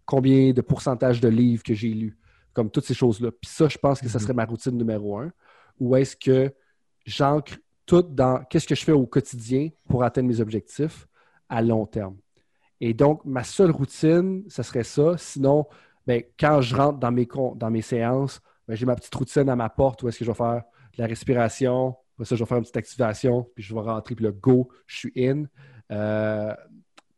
combien 0.06 0.54
de 0.54 0.62
pourcentage 0.62 1.20
de 1.20 1.30
livres 1.30 1.64
que 1.64 1.74
j'ai 1.74 1.88
lus? 1.88 2.16
Comme 2.54 2.70
toutes 2.70 2.86
ces 2.86 2.94
choses-là. 2.94 3.32
Puis 3.32 3.50
ça, 3.50 3.68
je 3.68 3.80
pense 3.80 4.00
que 4.00 4.08
ça 4.08 4.20
serait 4.20 4.36
ma 4.36 4.46
routine 4.46 4.78
numéro 4.78 5.18
un. 5.18 5.32
où 5.80 5.96
est-ce 5.96 6.16
que 6.16 6.54
j'ancre 7.04 7.58
tout 7.88 8.04
dans 8.04 8.44
qu'est-ce 8.52 8.68
que 8.68 8.76
je 8.76 8.84
fais 8.84 8.92
au 8.92 9.08
quotidien 9.08 9.70
pour 9.90 10.04
atteindre 10.04 10.28
mes 10.28 10.42
objectifs 10.42 11.08
à 11.50 11.64
long 11.64 11.88
terme? 11.88 12.18
Et 12.80 12.94
donc, 12.94 13.26
ma 13.26 13.44
seule 13.44 13.72
routine, 13.72 14.44
ce 14.48 14.62
serait 14.62 14.84
ça. 14.84 15.18
Sinon, 15.18 15.66
ben, 16.06 16.22
quand 16.40 16.62
je 16.62 16.76
rentre 16.76 17.00
dans 17.00 17.12
mes, 17.12 17.28
dans 17.56 17.72
mes 17.72 17.82
séances, 17.82 18.40
j'ai 18.76 18.86
ma 18.86 18.96
petite 18.96 19.14
routine 19.14 19.50
à 19.50 19.56
ma 19.56 19.70
porte 19.70 20.04
où 20.04 20.10
est-ce 20.10 20.20
que 20.20 20.26
je 20.26 20.32
vais 20.32 20.38
faire 20.38 20.64
de 20.98 21.02
la 21.02 21.08
respiration. 21.08 21.96
Après 22.16 22.26
ça, 22.26 22.36
je 22.36 22.44
vais 22.44 22.48
faire 22.48 22.58
une 22.58 22.64
petite 22.64 22.78
activation, 22.78 23.48
puis 23.56 23.64
je 23.64 23.74
vais 23.74 23.80
rentrer, 23.82 24.16
puis 24.16 24.26
le 24.26 24.32
go, 24.32 24.70
je 24.88 24.98
suis 24.98 25.14
in. 25.18 25.46
Euh, 25.92 26.54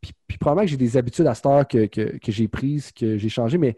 puis, 0.00 0.38
probablement 0.38 0.66
que 0.66 0.70
j'ai 0.70 0.76
des 0.76 0.96
habitudes 0.96 1.26
à 1.26 1.34
cette 1.34 1.46
heure 1.46 1.66
que, 1.66 1.88
j'ai 2.28 2.48
prises, 2.48 2.92
que 2.92 3.16
j'ai 3.16 3.28
changées, 3.28 3.58
mais 3.58 3.76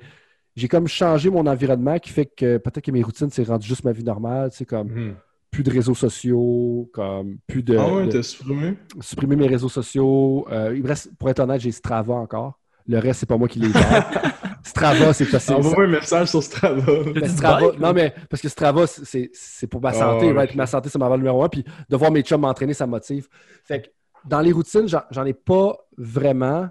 j'ai 0.57 0.69
comme 0.69 0.89
changé 0.89 1.31
mon 1.31 1.47
environnement 1.47 1.99
qui 1.99 2.11
fait 2.11 2.27
que 2.27 2.57
peut-être 2.59 2.85
que 2.85 2.91
mes 2.91 3.03
routines, 3.03 3.31
c'est 3.31 3.45
rendu 3.45 3.67
juste 3.67 3.85
ma 3.85 3.93
vie 3.93 4.03
normale. 4.03 4.51
C'est 4.53 4.65
comme 4.65 4.89
mhm. 4.89 5.15
plus 5.51 5.63
de 5.63 5.71
réseaux 5.71 5.95
sociaux, 5.95 6.91
comme 6.93 7.39
plus 7.47 7.63
de. 7.63 7.77
Ah 7.77 7.95
ouais, 7.95 8.09
t'as 8.09 8.23
supprimé? 8.23 8.75
Supprimer 9.01 9.37
mes 9.37 9.47
réseaux 9.47 9.69
sociaux. 9.69 10.47
Euh, 10.51 10.75
il 10.77 10.87
reste, 10.87 11.15
pour 11.19 11.29
être 11.29 11.41
honnête, 11.41 11.61
j'ai 11.61 11.73
Strava 11.73 12.15
encore. 12.15 12.59
Le 12.89 12.99
reste, 12.99 13.21
c'est 13.21 13.27
pas 13.27 13.37
moi 13.37 13.49
qui 13.49 13.59
les 13.59 13.73
gère. 13.73 14.11
Strava, 14.63 15.13
c'est 15.13 15.25
facile. 15.25 15.55
Envoie 15.55 15.85
un 15.85 15.89
message 15.89 16.29
sur 16.29 16.43
Strava. 16.43 17.03
Ben, 17.15 17.29
Strava 17.29 17.73
non, 17.79 17.93
mais 17.93 18.15
parce 18.29 18.43
que 18.43 18.49
Strava, 18.49 18.87
c'est 18.87 19.67
pour 19.71 19.81
ma 19.81 19.93
santé. 19.93 20.35
Ah, 20.37 20.45
ma 20.55 20.67
santé, 20.67 20.89
c'est 20.89 20.99
ma 20.99 21.07
valeur 21.07 21.19
numéro 21.19 21.43
un. 21.43 21.49
Puis 21.49 21.65
de 21.89 21.97
voir 21.97 22.11
mes 22.11 22.23
chums 22.23 22.41
m'entraîner, 22.41 22.75
ça 22.75 22.87
me 22.87 22.93
motive. 22.93 23.29
Fait 23.65 23.83
que 23.83 23.89
dans 24.25 24.41
les 24.41 24.53
routines, 24.53 24.87
j'en 24.89 25.25
ai 25.25 25.35
pas 25.35 25.77
vraiment. 25.97 26.69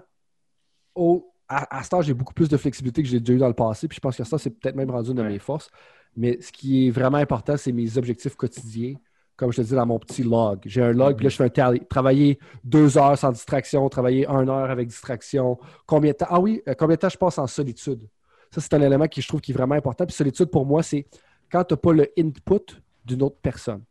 Au, 0.94 1.30
à, 1.48 1.78
à 1.78 1.82
ce 1.82 2.02
j'ai 2.02 2.14
beaucoup 2.14 2.34
plus 2.34 2.48
de 2.48 2.56
flexibilité 2.56 3.02
que 3.02 3.08
j'ai 3.08 3.20
déjà 3.20 3.32
eu 3.34 3.38
dans 3.38 3.48
le 3.48 3.54
passé. 3.54 3.88
Puis 3.88 3.96
je 3.96 4.00
pense 4.00 4.16
que 4.16 4.24
ça, 4.24 4.38
c'est 4.38 4.50
peut-être 4.50 4.76
même 4.76 4.90
rendu 4.90 5.10
une 5.10 5.16
de 5.16 5.22
mes 5.22 5.38
forces. 5.38 5.70
Mais 6.16 6.38
ce 6.40 6.50
qui 6.50 6.88
est 6.88 6.90
vraiment 6.90 7.18
important, 7.18 7.56
c'est 7.56 7.72
mes 7.72 7.98
objectifs 7.98 8.34
quotidiens. 8.34 8.94
Comme 9.36 9.52
je 9.52 9.58
te 9.58 9.66
dis 9.66 9.74
dans 9.74 9.86
mon 9.86 9.98
petit 9.98 10.22
log. 10.22 10.60
J'ai 10.64 10.82
un 10.82 10.92
log, 10.92 11.16
puis 11.16 11.24
là, 11.24 11.28
je 11.28 11.36
fais 11.36 11.44
un 11.44 11.48
tally. 11.48 11.80
Travailler 11.88 12.38
deux 12.64 12.96
heures 12.96 13.18
sans 13.18 13.32
distraction, 13.32 13.86
travailler 13.88 14.26
une 14.26 14.48
heure 14.48 14.70
avec 14.70 14.88
distraction. 14.88 15.58
Combien 15.86 16.12
de 16.12 16.16
temps? 16.16 16.26
Ah 16.30 16.40
oui, 16.40 16.62
euh, 16.66 16.74
combien 16.78 16.96
de 16.96 17.00
temps 17.00 17.08
je 17.08 17.18
passe 17.18 17.38
en 17.38 17.46
solitude? 17.46 18.08
Ça, 18.50 18.60
c'est 18.60 18.72
un 18.74 18.80
élément 18.80 19.08
qui 19.08 19.20
je 19.20 19.28
trouve 19.28 19.40
qui 19.40 19.52
est 19.52 19.54
vraiment 19.54 19.74
important. 19.74 20.06
Puis 20.06 20.14
solitude, 20.14 20.46
pour 20.46 20.64
moi, 20.64 20.82
c'est 20.82 21.06
quand 21.50 21.64
tu 21.64 21.74
n'as 21.74 21.78
pas 21.78 21.92
le 21.92 22.10
input 22.18 22.80
d'une 23.04 23.22
autre 23.22 23.36
personne. 23.42 23.82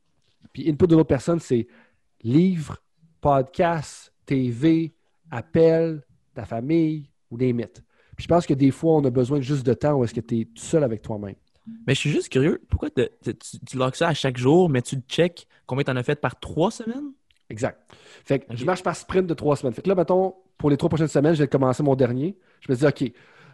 Puis 0.51 0.69
input 0.69 0.88
d'une 0.88 0.99
autre 0.99 1.07
personne, 1.07 1.39
c'est 1.39 1.67
livre, 2.23 2.77
podcast, 3.22 4.11
TV, 4.26 4.93
appel, 5.30 6.03
ta 6.34 6.45
famille 6.45 7.09
ou 7.30 7.38
des 7.38 7.53
mythes. 7.53 7.84
Puis 8.15 8.23
je 8.23 8.27
pense 8.27 8.45
que 8.45 8.53
des 8.53 8.72
fois, 8.72 8.95
on 8.95 9.05
a 9.05 9.09
besoin 9.09 9.41
juste 9.41 9.65
de 9.65 9.73
temps 9.73 9.93
où 9.93 10.03
est-ce 10.03 10.13
que 10.13 10.22
tu 10.22 10.39
es 10.39 10.45
tout 10.45 10.63
seul 10.63 10.84
avec 10.84 11.01
toi-même. 11.01 11.35
Mais 11.87 11.95
je 11.95 11.99
suis 11.99 12.11
juste 12.11 12.29
curieux, 12.29 12.61
pourquoi 12.69 12.89
tu, 12.89 13.03
tu 13.33 13.77
ça 13.93 14.07
à 14.07 14.13
chaque 14.13 14.37
jour, 14.37 14.69
mais 14.69 14.81
tu 14.81 14.97
check 15.07 15.47
combien 15.65 15.83
tu 15.83 15.91
en 15.91 15.95
as 15.95 16.03
fait 16.03 16.19
par 16.19 16.39
trois 16.39 16.71
semaines? 16.71 17.11
Exact. 17.49 17.79
Fait 18.23 18.39
que 18.39 18.55
je 18.55 18.65
marche 18.65 18.83
par 18.83 18.95
sprint 18.95 19.27
de 19.27 19.33
trois 19.33 19.55
semaines. 19.55 19.73
Fait 19.73 19.81
que 19.81 19.89
là, 19.89 19.95
mettons, 19.95 20.35
pour 20.57 20.69
les 20.69 20.77
trois 20.77 20.89
prochaines 20.89 21.07
semaines, 21.07 21.35
je 21.35 21.43
vais 21.43 21.47
commencer 21.47 21.83
mon 21.83 21.95
dernier. 21.95 22.37
Je 22.61 22.71
me 22.71 22.77
dis, 22.77 22.85
OK, 22.85 23.11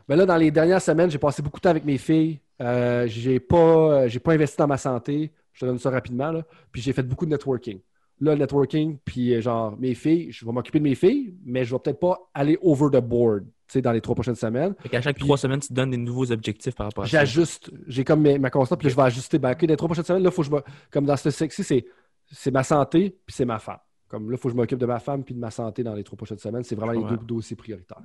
mais 0.07 0.15
là, 0.15 0.25
dans 0.25 0.38
les 0.38 0.51
dernières 0.51 0.81
semaines, 0.81 1.09
j'ai 1.09 1.17
passé 1.17 1.41
beaucoup 1.41 1.59
de 1.59 1.63
temps 1.63 1.69
avec 1.69 1.85
mes 1.85 1.97
filles. 1.97 2.39
Euh, 2.61 3.07
j'ai 3.07 3.39
pas, 3.39 4.07
pas 4.23 4.33
investi 4.33 4.57
dans 4.57 4.67
ma 4.67 4.77
santé. 4.77 5.31
Je 5.53 5.61
te 5.61 5.65
donne 5.65 5.79
ça 5.79 5.89
rapidement. 5.89 6.31
Là. 6.31 6.43
Puis 6.71 6.81
j'ai 6.81 6.93
fait 6.93 7.03
beaucoup 7.03 7.25
de 7.25 7.31
networking. 7.31 7.79
Là, 8.22 8.35
le 8.35 8.39
networking, 8.39 8.99
puis 9.03 9.34
euh, 9.34 9.41
genre, 9.41 9.76
mes 9.80 9.95
filles, 9.95 10.31
je 10.31 10.45
vais 10.45 10.52
m'occuper 10.52 10.77
de 10.77 10.84
mes 10.84 10.95
filles, 10.95 11.35
mais 11.43 11.65
je 11.65 11.73
vais 11.73 11.80
peut-être 11.80 11.99
pas 11.99 12.30
aller 12.34 12.57
over 12.61 12.88
the 12.91 13.03
board 13.03 13.45
dans 13.76 13.91
les 13.91 14.02
trois 14.02 14.15
prochaines 14.15 14.35
semaines. 14.35 14.76
Fait 14.80 14.89
qu'à 14.89 15.02
chaque 15.02 15.18
trois 15.18 15.38
semaines, 15.38 15.60
tu 15.60 15.69
te 15.69 15.73
donnes 15.73 15.91
des 15.91 15.98
nouveaux 15.98 16.31
objectifs 16.31 16.76
par 16.76 16.88
rapport 16.88 17.06
à 17.06 17.07
ça. 17.07 17.19
J'ajuste. 17.19 17.72
J'ai 17.88 18.03
comme 18.03 18.22
ma 18.38 18.49
constante, 18.49 18.80
puis 18.80 18.89
je 18.89 18.95
vais 18.95 19.02
ajuster. 19.02 19.39
Ben, 19.39 19.53
OK, 19.53 19.61
les 19.61 19.76
trois 19.77 19.88
prochaines 19.88 20.06
semaines, 20.06 20.23
là, 20.23 20.30
faut 20.30 20.41
que 20.41 20.49
je 20.49 20.53
me... 20.53 20.61
Comme 20.91 21.06
dans 21.06 21.18
ce 21.18 21.30
sexy, 21.30 21.64
c'est, 21.64 21.85
c'est 22.30 22.52
ma 22.52 22.64
santé, 22.64 23.18
puis 23.26 23.34
c'est 23.34 23.45
ma 23.45 23.60
femme. 23.60 23.80
Comme 24.07 24.30
là, 24.30 24.35
il 24.35 24.39
faut 24.39 24.49
que 24.49 24.53
je 24.53 24.57
m'occupe 24.57 24.77
de 24.77 24.85
ma 24.85 24.99
femme 24.99 25.23
puis 25.23 25.34
de 25.34 25.39
ma 25.39 25.52
santé 25.52 25.84
dans 25.84 25.95
les 25.95 26.03
trois 26.03 26.18
prochaines 26.18 26.38
semaines. 26.38 26.64
C'est 26.64 26.76
vraiment 26.76 26.91
les 26.91 27.15
deux 27.15 27.23
dossiers 27.23 27.56
prioritaires. 27.56 28.03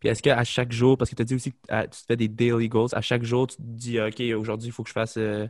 Puis 0.00 0.08
est-ce 0.08 0.20
qu'à 0.20 0.42
chaque 0.42 0.72
jour, 0.72 0.98
parce 0.98 1.08
que 1.08 1.14
tu 1.14 1.22
as 1.22 1.24
dit 1.24 1.36
aussi 1.36 1.52
que 1.52 1.86
tu 1.86 1.98
fais 2.06 2.16
des 2.16 2.26
daily 2.26 2.68
goals, 2.68 2.88
à 2.92 3.00
chaque 3.00 3.22
jour, 3.22 3.46
tu 3.46 3.56
te 3.56 3.62
dis, 3.62 4.00
OK, 4.00 4.20
aujourd'hui, 4.36 4.68
il 4.68 4.72
faut 4.72 4.82
que 4.82 4.88
je 4.88 4.94
fasse. 4.94 5.16
Euh, 5.16 5.46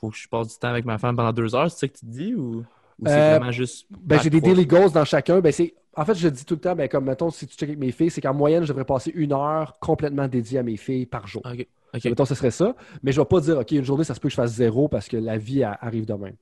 faut 0.00 0.10
que 0.10 0.16
je 0.16 0.28
passe 0.28 0.48
du 0.48 0.58
temps 0.58 0.68
avec 0.68 0.84
ma 0.84 0.98
femme 0.98 1.16
pendant 1.16 1.32
deux 1.32 1.54
heures, 1.54 1.70
c'est 1.70 1.78
ça 1.78 1.88
que 1.88 1.98
tu 1.98 2.06
te 2.06 2.10
dis 2.10 2.34
ou, 2.34 2.64
c'est 3.04 3.12
euh, 3.12 3.38
vraiment 3.38 3.52
juste. 3.52 3.86
Ben, 3.90 4.20
j'ai 4.20 4.30
des 4.30 4.40
daily 4.40 4.66
goals 4.66 4.90
dans 4.90 5.04
chacun. 5.04 5.40
Ben, 5.40 5.52
c'est 5.52 5.74
en 5.94 6.04
fait, 6.04 6.14
je 6.14 6.28
dis 6.28 6.44
tout 6.44 6.54
le 6.54 6.60
temps, 6.60 6.76
ben, 6.76 6.88
comme 6.88 7.04
mettons, 7.04 7.30
si 7.30 7.46
tu 7.46 7.56
checkes 7.56 7.70
avec 7.70 7.78
mes 7.78 7.90
filles, 7.90 8.10
c'est 8.10 8.20
qu'en 8.20 8.34
moyenne, 8.34 8.62
je 8.62 8.68
devrais 8.68 8.84
passer 8.84 9.10
une 9.14 9.32
heure 9.32 9.78
complètement 9.80 10.28
dédiée 10.28 10.58
à 10.58 10.62
mes 10.62 10.76
filles 10.76 11.06
par 11.06 11.26
jour. 11.26 11.42
OK. 11.44 12.04
Mettons, 12.04 12.24
ce 12.24 12.34
serait 12.34 12.50
ça. 12.50 12.76
Mais 13.02 13.12
je 13.12 13.18
ne 13.18 13.24
vais 13.24 13.28
pas 13.28 13.40
dire, 13.40 13.58
OK, 13.58 13.70
une 13.72 13.84
journée, 13.84 14.04
ça 14.04 14.14
se 14.14 14.20
peut 14.20 14.28
que 14.28 14.32
je 14.32 14.36
fasse 14.36 14.52
zéro 14.52 14.88
parce 14.88 15.08
que 15.08 15.16
la 15.16 15.38
vie 15.38 15.64
arrive 15.64 16.06
de 16.06 16.14
même. 16.14 16.36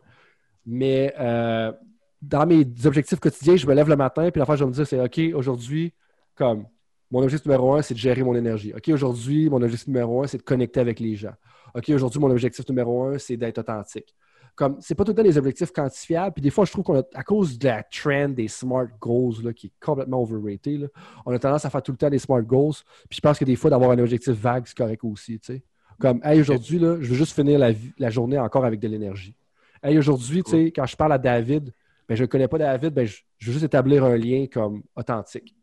Mais 0.66 1.14
euh, 1.18 1.72
dans 2.20 2.46
mes 2.46 2.66
objectifs 2.84 3.20
quotidiens, 3.20 3.56
je 3.56 3.66
me 3.66 3.74
lève 3.74 3.88
le 3.88 3.96
matin, 3.96 4.30
puis 4.30 4.40
la 4.40 4.46
fois, 4.46 4.56
je 4.56 4.64
vais 4.64 4.68
me 4.68 4.74
dire, 4.74 4.86
c'est 4.86 5.00
OK, 5.00 5.20
aujourd'hui, 5.34 5.92
comme 6.34 6.66
mon 7.10 7.22
objectif 7.22 7.46
numéro 7.46 7.74
un, 7.74 7.82
c'est 7.82 7.94
de 7.94 7.98
gérer 7.98 8.22
mon 8.22 8.34
énergie. 8.34 8.72
OK, 8.74 8.88
aujourd'hui, 8.88 9.48
mon 9.48 9.62
objectif 9.62 9.88
numéro 9.88 10.22
un, 10.22 10.26
c'est 10.26 10.38
de 10.38 10.42
connecter 10.42 10.80
avec 10.80 11.00
les 11.00 11.14
gens. 11.16 11.34
OK, 11.74 11.88
aujourd'hui, 11.90 12.20
mon 12.20 12.30
objectif 12.30 12.68
numéro 12.68 13.04
un, 13.04 13.18
c'est 13.18 13.36
d'être 13.36 13.58
authentique 13.58 14.14
comme 14.56 14.78
c'est 14.80 14.94
pas 14.94 15.04
tout 15.04 15.12
le 15.12 15.16
temps 15.16 15.22
des 15.22 15.38
objectifs 15.38 15.70
quantifiables. 15.70 16.32
Puis 16.32 16.42
des 16.42 16.50
fois, 16.50 16.64
je 16.64 16.72
trouve 16.72 16.82
qu'on 16.82 16.98
a, 16.98 17.02
à 17.14 17.22
cause 17.22 17.58
de 17.58 17.68
la 17.68 17.82
trend 17.84 18.30
des 18.30 18.48
smart 18.48 18.86
goals 18.98 19.44
là, 19.44 19.52
qui 19.52 19.66
est 19.68 19.72
complètement 19.78 20.22
overrated, 20.22 20.90
on 21.26 21.32
a 21.32 21.38
tendance 21.38 21.64
à 21.64 21.70
faire 21.70 21.82
tout 21.82 21.92
le 21.92 21.98
temps 21.98 22.10
des 22.10 22.18
smart 22.18 22.42
goals. 22.42 22.74
Puis 23.08 23.16
je 23.16 23.20
pense 23.20 23.38
que 23.38 23.44
des 23.44 23.54
fois, 23.54 23.70
d'avoir 23.70 23.90
un 23.90 23.98
objectif 23.98 24.32
vague, 24.32 24.64
c'est 24.66 24.76
correct 24.76 25.04
aussi. 25.04 25.38
Tu 25.38 25.52
sais. 25.52 25.62
Comme, 26.00 26.20
hey, 26.24 26.40
aujourd'hui, 26.40 26.78
je 26.78 26.84
veux 26.84 27.14
juste 27.14 27.34
finir 27.34 27.58
la, 27.58 28.10
journée 28.10 28.38
encore 28.38 28.64
avec 28.64 28.80
de 28.80 28.88
l'énergie. 28.88 29.36
Hey, 29.82 29.96
aujourd'hui, 29.98 30.42
tu 30.42 30.50
sais, 30.50 30.64
quand 30.72 30.86
je 30.86 30.96
parle 30.96 31.12
à 31.12 31.18
David, 31.18 31.72
ben, 32.08 32.14
je 32.14 32.22
ne 32.22 32.26
connais 32.26 32.48
pas 32.48 32.58
David, 32.58 32.94
ben, 32.94 33.06
je, 33.06 33.22
veux 33.46 33.52
juste 33.52 33.64
établir 33.64 34.04
un 34.04 34.16
lien 34.16 34.46
comme 34.50 34.82
authentique. 34.94 35.54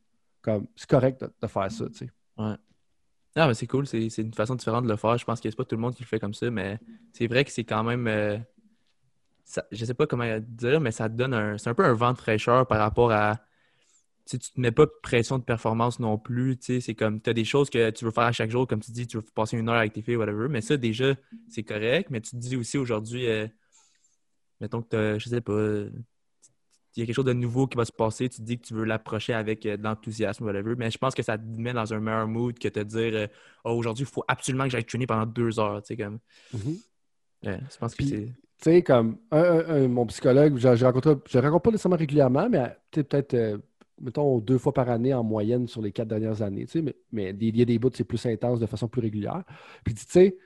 Comme, 0.43 0.67
c'est 0.75 0.89
correct 0.89 1.23
de, 1.41 1.47
faire 1.47 1.71
ça, 1.71 1.85
tu 1.87 1.93
sais. 1.93 2.09
Ouais. 2.37 2.55
Ah, 3.35 3.47
mais 3.47 3.53
c'est 3.55 3.65
cool, 3.65 3.87
c'est, 3.87 4.05
une 4.17 4.33
façon 4.33 4.55
différente 4.55 4.83
de 4.83 4.89
le 4.89 4.97
faire. 4.97 5.17
Je 5.17 5.25
pense 5.25 5.39
que 5.39 5.49
c'est 5.49 5.55
pas 5.55 5.65
tout 5.65 5.75
le 5.75 5.81
monde 5.81 5.95
qui 5.95 6.03
le 6.03 6.07
fait 6.07 6.19
comme 6.19 6.33
ça, 6.33 6.51
mais 6.51 6.79
c'est 7.13 7.27
vrai 7.27 7.45
que 7.45 7.51
c'est 7.51 7.63
quand 7.63 7.83
même. 7.83 8.07
Euh, 8.07 8.37
ça, 9.45 9.65
je 9.71 9.85
sais 9.85 9.93
pas 9.93 10.05
comment 10.05 10.25
dire, 10.39 10.81
mais 10.81 10.91
ça 10.91 11.09
donne 11.09 11.33
un. 11.33 11.57
C'est 11.57 11.69
un 11.69 11.73
peu 11.73 11.85
un 11.85 11.93
vent 11.93 12.13
de 12.13 12.17
fraîcheur 12.17 12.67
par 12.67 12.79
rapport 12.79 13.11
à. 13.11 13.39
Tu 14.25 14.39
tu 14.39 14.51
te 14.51 14.59
mets 14.59 14.71
pas 14.71 14.85
de 14.85 14.91
pression 15.01 15.39
de 15.39 15.43
performance 15.43 15.99
non 15.99 16.17
plus. 16.17 16.57
C'est 16.61 16.95
comme 16.95 17.21
tu 17.21 17.29
as 17.29 17.33
des 17.33 17.45
choses 17.45 17.69
que 17.69 17.89
tu 17.89 18.05
veux 18.05 18.11
faire 18.11 18.23
à 18.23 18.31
chaque 18.31 18.51
jour, 18.51 18.67
comme 18.67 18.81
tu 18.81 18.91
dis, 18.91 19.07
tu 19.07 19.17
veux 19.17 19.23
passer 19.23 19.57
une 19.57 19.69
heure 19.69 19.75
avec 19.75 19.93
tes 19.93 20.01
filles, 20.01 20.15
whatever. 20.17 20.47
Mais 20.49 20.61
ça, 20.61 20.77
déjà, 20.77 21.15
c'est 21.49 21.63
correct. 21.63 22.09
Mais 22.11 22.21
tu 22.21 22.31
te 22.31 22.37
dis 22.37 22.55
aussi 22.55 22.77
aujourd'hui, 22.77 23.27
euh, 23.27 23.47
mettons 24.61 24.81
que 24.81 25.15
tu 25.15 25.19
je 25.19 25.29
sais 25.29 25.41
pas, 25.41 25.85
il 26.95 26.99
y 26.99 27.03
a 27.03 27.05
quelque 27.05 27.15
chose 27.15 27.25
de 27.25 27.33
nouveau 27.33 27.67
qui 27.67 27.77
va 27.77 27.85
se 27.85 27.91
passer, 27.91 28.29
tu 28.29 28.37
te 28.37 28.41
dis 28.43 28.59
que 28.59 28.67
tu 28.67 28.73
veux 28.73 28.83
l'approcher 28.83 29.33
avec 29.33 29.65
euh, 29.65 29.77
de 29.77 29.83
l'enthousiasme, 29.83 30.45
whatever. 30.45 30.75
Mais 30.77 30.91
je 30.91 30.97
pense 30.97 31.15
que 31.15 31.23
ça 31.23 31.37
te 31.37 31.43
met 31.43 31.73
dans 31.73 31.93
un 31.93 31.99
meilleur 31.99 32.27
mood 32.27 32.57
que 32.57 32.67
te 32.67 32.79
dire 32.79 33.11
euh, 33.15 33.27
oh, 33.63 33.71
aujourd'hui, 33.71 34.03
il 34.03 34.11
faut 34.11 34.23
absolument 34.27 34.65
que 34.65 34.69
j'aille 34.71 34.85
traîner 34.85 35.07
pendant 35.07 35.25
deux 35.25 35.59
heures. 35.59 35.81
Tu 35.81 35.87
sais, 35.87 35.97
comme. 35.97 36.19
Mm-hmm. 36.55 36.79
je 37.43 37.77
pense 37.77 37.95
que 37.95 38.03
c'est 38.03 38.33
tu 38.63 38.71
sais, 38.71 38.81
comme 38.81 39.17
mon 39.31 40.05
psychologue, 40.05 40.57
je, 40.57 40.85
rencontre, 40.85 41.21
je 41.29 41.37
rencontre 41.37 41.63
pas 41.63 41.71
nécessairement 41.71 41.97
régulièrement, 41.97 42.49
mais 42.49 42.77
peut-être, 42.91 43.33
euh, 43.33 43.57
mettons, 43.99 44.39
deux 44.39 44.57
fois 44.57 44.73
par 44.73 44.89
année 44.89 45.13
en 45.13 45.21
moyenne 45.21 45.67
sur 45.67 45.81
les 45.81 45.91
quatre 45.91 46.07
dernières 46.07 46.41
années. 46.41 46.65
Tu 46.65 46.71
sais, 46.71 46.81
mais, 46.81 46.95
mais 47.11 47.29
il 47.31 47.57
y 47.57 47.61
a 47.61 47.65
des 47.65 47.77
bouts, 47.77 47.91
c'est 47.93 48.05
plus 48.05 48.25
intense 48.25 48.61
de 48.61 48.65
façon 48.65 48.87
plus 48.87 49.01
régulière. 49.01 49.43
Puis, 49.83 49.93
tu 49.95 50.05
sais, 50.07 50.37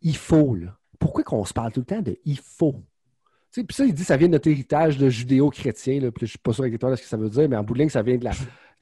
il 0.00 0.16
faut, 0.16 0.54
là. 0.54 0.78
Pourquoi 0.98 1.22
qu'on 1.22 1.44
se 1.44 1.52
parle 1.52 1.72
tout 1.72 1.80
le 1.80 1.86
temps 1.86 2.00
de 2.00 2.16
il 2.24 2.38
faut? 2.38 2.82
Puis 3.52 3.66
ça, 3.70 3.84
il 3.84 3.94
dit 3.94 4.04
ça 4.04 4.16
vient 4.16 4.28
de 4.28 4.32
notre 4.32 4.48
héritage 4.48 4.96
de 4.98 5.08
judéo-chrétien. 5.08 5.98
Puis 6.00 6.10
je 6.20 6.24
ne 6.24 6.28
suis 6.28 6.38
pas 6.38 6.52
sûr 6.52 6.64
exactement 6.64 6.94
ce 6.96 7.02
que 7.02 7.08
ça 7.08 7.16
veut 7.16 7.30
dire, 7.30 7.48
mais 7.48 7.56
en 7.56 7.64
bout 7.64 7.74
de 7.74 7.80
ligne, 7.80 7.88
ça 7.88 8.02
vient 8.02 8.16
de 8.16 8.24
la. 8.24 8.32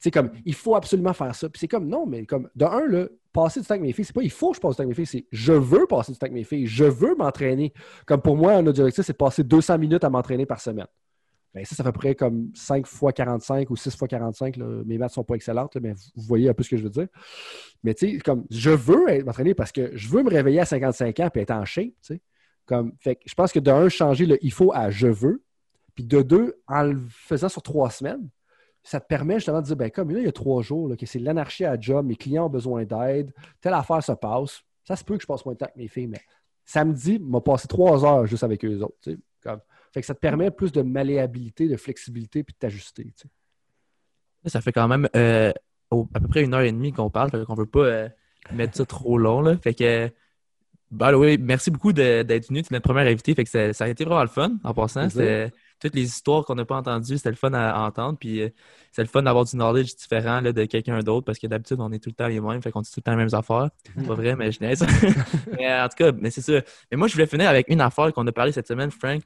Tu 0.01 0.11
comme, 0.11 0.31
il 0.45 0.53
faut 0.53 0.75
absolument 0.75 1.11
faire 1.11 1.35
ça. 1.35 1.49
Puis 1.49 1.59
c'est 1.59 1.67
comme, 1.67 1.87
non, 1.87 2.05
mais 2.05 2.25
comme, 2.25 2.49
de 2.55 2.63
un, 2.63 3.07
passer 3.33 3.59
du 3.59 3.65
temps 3.65 3.73
avec 3.73 3.83
mes 3.83 3.93
filles, 3.93 4.05
c'est 4.05 4.13
pas 4.13 4.23
il 4.23 4.31
faut 4.31 4.51
que 4.51 4.55
je 4.55 4.61
passe 4.61 4.71
du 4.71 4.77
temps 4.77 4.83
avec 4.83 4.97
mes 4.97 5.05
filles, 5.05 5.21
c'est 5.21 5.25
je 5.31 5.53
veux 5.53 5.85
passer 5.87 6.11
du 6.11 6.17
temps 6.17 6.25
avec 6.25 6.33
mes 6.33 6.43
filles, 6.43 6.67
je 6.67 6.85
veux 6.85 7.15
m'entraîner. 7.15 7.73
Comme 8.05 8.21
pour 8.21 8.35
moi, 8.35 8.53
un 8.53 8.65
objectif, 8.65 9.05
c'est 9.05 9.13
de 9.13 9.17
passer 9.17 9.43
200 9.43 9.77
minutes 9.77 10.03
à 10.03 10.09
m'entraîner 10.09 10.45
par 10.45 10.61
semaine. 10.61 10.87
Bien, 11.53 11.65
ça, 11.65 11.75
ça 11.75 11.83
fait 11.83 11.89
à 11.89 11.91
peu 11.91 11.99
près 11.99 12.15
comme 12.15 12.51
5 12.53 12.85
fois 12.85 13.11
45 13.11 13.69
ou 13.71 13.75
6 13.75 13.95
fois 13.97 14.07
45. 14.07 14.57
Mes 14.85 14.97
maths 14.99 15.11
sont 15.11 15.23
pas 15.23 15.35
excellentes, 15.35 15.75
mais 15.81 15.93
vous 15.93 16.21
voyez 16.23 16.47
un 16.47 16.53
peu 16.53 16.63
ce 16.63 16.69
que 16.69 16.77
je 16.77 16.83
veux 16.83 16.91
dire. 16.91 17.07
Mais 17.83 17.93
tu 17.95 18.11
sais, 18.11 18.17
comme 18.19 18.45
je 18.51 18.69
veux 18.69 19.23
m'entraîner 19.23 19.55
parce 19.55 19.71
que 19.71 19.91
je 19.95 20.09
veux 20.09 20.21
me 20.21 20.29
réveiller 20.29 20.59
à 20.59 20.65
55 20.65 21.19
ans 21.19 21.29
et 21.33 21.39
être 21.39 21.51
en 21.51 21.65
shape. 21.65 21.85
Tu 21.85 21.93
sais. 22.01 22.21
Comme, 22.69 22.93
fait 22.99 23.17
je 23.25 23.33
pense 23.33 23.51
que 23.51 23.57
de 23.57 23.71
un, 23.71 23.89
changer 23.89 24.27
le 24.27 24.37
il 24.45 24.51
faut 24.51 24.71
à 24.71 24.91
je 24.91 25.07
veux. 25.07 25.41
Puis 25.95 26.03
de 26.03 26.21
deux, 26.21 26.61
en 26.67 26.83
le 26.83 27.01
faisant 27.09 27.49
sur 27.49 27.63
trois 27.63 27.89
semaines, 27.89 28.29
ça 28.83 28.99
te 28.99 29.07
permet 29.07 29.35
justement 29.35 29.59
de 29.59 29.65
dire, 29.65 29.75
ben 29.75 29.89
comme 29.89 30.11
là, 30.11 30.19
il 30.19 30.25
y 30.25 30.27
a 30.27 30.31
trois 30.31 30.61
jours, 30.61 30.95
que 30.95 31.07
c'est 31.07 31.17
l'anarchie 31.17 31.65
à 31.65 31.79
job, 31.79 32.05
mes 32.05 32.15
clients 32.15 32.45
ont 32.45 32.49
besoin 32.49 32.85
d'aide, 32.85 33.33
telle 33.59 33.73
affaire 33.73 34.03
se 34.03 34.11
passe. 34.11 34.61
Ça 34.83 34.95
se 34.95 35.03
peut 35.03 35.17
que 35.17 35.23
je 35.23 35.27
passe 35.27 35.43
moins 35.45 35.55
de 35.55 35.57
temps 35.57 35.65
avec 35.65 35.77
mes 35.77 35.87
filles, 35.87 36.05
mais 36.05 36.21
samedi, 36.63 37.17
m'a 37.17 37.41
passé 37.41 37.67
trois 37.67 38.05
heures 38.05 38.27
juste 38.27 38.43
avec 38.43 38.63
eux 38.63 38.81
autres. 38.83 39.15
Comme... 39.41 39.61
Fait 39.91 40.01
que 40.01 40.05
ça 40.05 40.13
te 40.13 40.19
permet 40.19 40.51
plus 40.51 40.71
de 40.71 40.83
malléabilité, 40.83 41.67
de 41.67 41.75
flexibilité, 41.75 42.43
puis 42.43 42.53
de 42.53 42.59
t'ajuster. 42.59 43.11
Ça 44.45 44.61
fait 44.61 44.71
quand 44.71 44.87
même 44.87 45.09
euh, 45.15 45.51
à 45.91 46.19
peu 46.19 46.27
près 46.27 46.43
une 46.43 46.53
heure 46.53 46.61
et 46.61 46.71
demie 46.71 46.93
qu'on 46.93 47.09
parle, 47.09 47.31
qu'on 47.47 47.55
veut 47.55 47.65
pas 47.65 47.79
euh, 47.79 48.09
mettre 48.53 48.77
ça 48.77 48.85
trop 48.85 49.17
long. 49.17 49.41
Là. 49.41 49.57
Fait 49.57 49.73
que 49.73 50.11
Bah 50.91 51.15
oui, 51.15 51.37
merci 51.39 51.69
beaucoup 51.69 51.93
d'être 51.93 52.47
venu. 52.47 52.63
Tu 52.63 52.73
es 52.73 52.75
notre 52.75 52.87
première 52.87 53.05
invité. 53.05 53.35
Fait 53.35 53.43
que 53.43 53.49
ça, 53.49 53.73
ça 53.73 53.85
a 53.85 53.87
été 53.87 54.05
vraiment 54.05 54.21
le 54.21 54.27
fun 54.27 54.53
en 54.63 54.73
passant. 54.73 55.07
Toutes 55.79 55.95
les 55.95 56.03
histoires 56.03 56.43
qu'on 56.43 56.55
n'a 56.55 56.65
pas 56.65 56.75
entendues, 56.75 57.15
c'était 57.15 57.29
le 57.29 57.37
fun 57.37 57.53
à, 57.53 57.69
à 57.71 57.79
entendre. 57.87 58.17
Puis 58.19 58.41
euh, 58.41 58.49
c'est 58.91 59.01
le 59.01 59.07
fun 59.07 59.23
d'avoir 59.23 59.45
du 59.45 59.55
knowledge 59.55 59.95
différent 59.95 60.41
là, 60.41 60.51
de 60.51 60.65
quelqu'un 60.65 60.99
d'autre 60.99 61.25
parce 61.25 61.39
que 61.39 61.47
d'habitude, 61.47 61.77
on 61.79 61.89
est 61.93 61.99
tout 61.99 62.09
le 62.09 62.15
temps 62.15 62.27
les 62.27 62.41
mêmes. 62.41 62.61
Fait 62.61 62.69
qu'on 62.69 62.81
dit 62.81 62.91
tout 62.91 62.99
le 62.99 63.03
temps 63.03 63.11
les 63.11 63.17
mêmes 63.17 63.33
affaires. 63.33 63.69
C'est 63.95 64.05
pas 64.05 64.13
vrai, 64.13 64.35
mais 64.35 64.51
je 64.51 64.59
niaise. 64.59 64.85
mais 65.57 65.71
en 65.71 65.87
tout 65.87 65.95
cas, 65.95 66.11
mais 66.11 66.31
c'est 66.31 66.41
ça. 66.41 66.59
Mais 66.91 66.97
moi, 66.97 67.07
je 67.07 67.13
voulais 67.13 67.27
finir 67.27 67.47
avec 67.47 67.69
une 67.69 67.79
affaire 67.79 68.11
qu'on 68.11 68.27
a 68.27 68.31
parlé 68.33 68.51
cette 68.51 68.67
semaine, 68.67 68.91
Frank. 68.91 69.21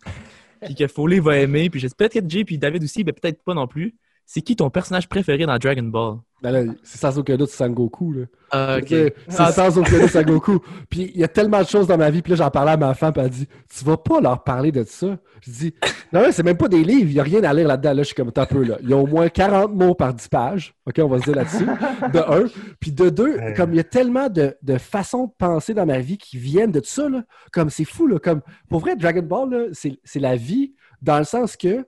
Puis 0.61 0.75
que 0.75 0.87
Foley 0.87 1.19
va 1.19 1.39
aimer. 1.39 1.71
Puis 1.71 1.79
j'espère 1.79 2.09
peut-être 2.09 2.25
que 2.25 2.29
Jay 2.29 2.45
puis 2.45 2.59
David 2.59 2.83
aussi, 2.83 3.03
mais 3.03 3.13
peut-être 3.13 3.43
pas 3.43 3.55
non 3.55 3.65
plus. 3.65 3.95
C'est 4.25 4.41
qui 4.41 4.55
ton 4.55 4.69
personnage 4.69 5.07
préféré 5.09 5.45
dans 5.45 5.57
Dragon 5.57 5.83
Ball? 5.83 6.15
Ben 6.41 6.51
là, 6.51 6.73
c'est 6.83 6.97
sans 6.97 7.17
aucun 7.17 7.37
doute 7.37 7.49
Sangoku. 7.49 8.11
Là. 8.11 8.25
Ah, 8.51 8.77
ok. 8.81 8.87
C'est 8.89 9.13
c'est 9.29 9.51
sans 9.51 9.77
aucun 9.77 9.99
doute 9.99 10.09
Sangoku. 10.11 10.59
Puis 10.89 11.11
il 11.13 11.21
y 11.21 11.23
a 11.23 11.27
tellement 11.29 11.61
de 11.61 11.67
choses 11.67 11.87
dans 11.87 11.97
ma 11.97 12.09
vie. 12.09 12.21
Puis 12.21 12.31
là, 12.31 12.35
j'en 12.37 12.49
parlais 12.49 12.71
à 12.71 12.77
ma 12.77 12.93
femme. 12.95 13.13
Puis 13.13 13.21
elle 13.23 13.29
dit 13.29 13.47
Tu 13.69 13.85
vas 13.85 13.95
pas 13.95 14.19
leur 14.19 14.43
parler 14.43 14.71
de 14.71 14.83
ça. 14.83 15.17
Je 15.41 15.51
dis 15.51 15.73
Non, 16.11 16.21
non, 16.23 16.27
c'est 16.31 16.43
même 16.43 16.57
pas 16.57 16.67
des 16.67 16.83
livres. 16.83 17.09
Il 17.09 17.13
n'y 17.13 17.19
a 17.19 17.23
rien 17.23 17.43
à 17.45 17.53
lire 17.53 17.67
là-dedans. 17.67 17.93
Là, 17.93 18.01
je 18.03 18.07
suis 18.07 18.15
comme 18.15 18.31
un 18.35 18.45
peu 18.45 18.63
là. 18.63 18.77
Il 18.81 18.89
y 18.89 18.93
a 18.93 18.97
au 18.97 19.05
moins 19.07 19.29
40 19.29 19.73
mots 19.73 19.95
par 19.95 20.13
10 20.13 20.27
pages. 20.27 20.73
OK, 20.85 20.95
on 20.99 21.07
va 21.07 21.19
se 21.19 21.23
dire 21.23 21.35
là-dessus. 21.35 21.65
De 22.11 22.19
un. 22.19 22.45
Puis 22.79 22.91
de 22.91 23.09
deux, 23.09 23.37
Ouais. 23.37 23.53
comme 23.55 23.71
il 23.73 23.77
y 23.77 23.81
a 23.81 23.85
tellement 23.85 24.27
de, 24.29 24.55
de 24.61 24.77
façons 24.77 25.27
de 25.27 25.31
penser 25.37 25.73
dans 25.73 25.85
ma 25.85 25.99
vie 25.99 26.17
qui 26.17 26.37
viennent 26.37 26.71
de 26.71 26.81
ça. 26.83 27.07
Là. 27.07 27.23
Comme 27.53 27.69
c'est 27.69 27.85
fou. 27.85 28.07
Là. 28.07 28.19
Comme, 28.19 28.41
pour 28.69 28.81
vrai, 28.81 28.95
Dragon 28.97 29.21
Ball, 29.23 29.49
là, 29.49 29.65
c'est 29.71 29.97
c'est 30.03 30.19
la 30.19 30.35
vie 30.35 30.73
dans 31.01 31.19
le 31.19 31.25
sens 31.25 31.55
que. 31.55 31.85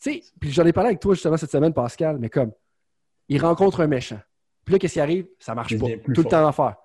Tu 0.00 0.12
sais, 0.12 0.22
puis 0.40 0.50
j'en 0.50 0.64
ai 0.64 0.72
parlé 0.72 0.88
avec 0.88 1.00
toi 1.00 1.14
justement 1.14 1.36
cette 1.36 1.50
semaine, 1.50 1.74
Pascal, 1.74 2.18
mais 2.18 2.30
comme, 2.30 2.52
il 3.28 3.40
rencontre 3.40 3.80
un 3.80 3.86
méchant. 3.86 4.20
Puis 4.64 4.72
là, 4.72 4.78
qu'est-ce 4.78 4.94
qui 4.94 5.00
arrive? 5.00 5.26
Ça 5.38 5.54
marche 5.54 5.78
pas. 5.78 5.86
Tout 6.14 6.22
le 6.22 6.28
temps 6.28 6.52
faire. 6.52 6.76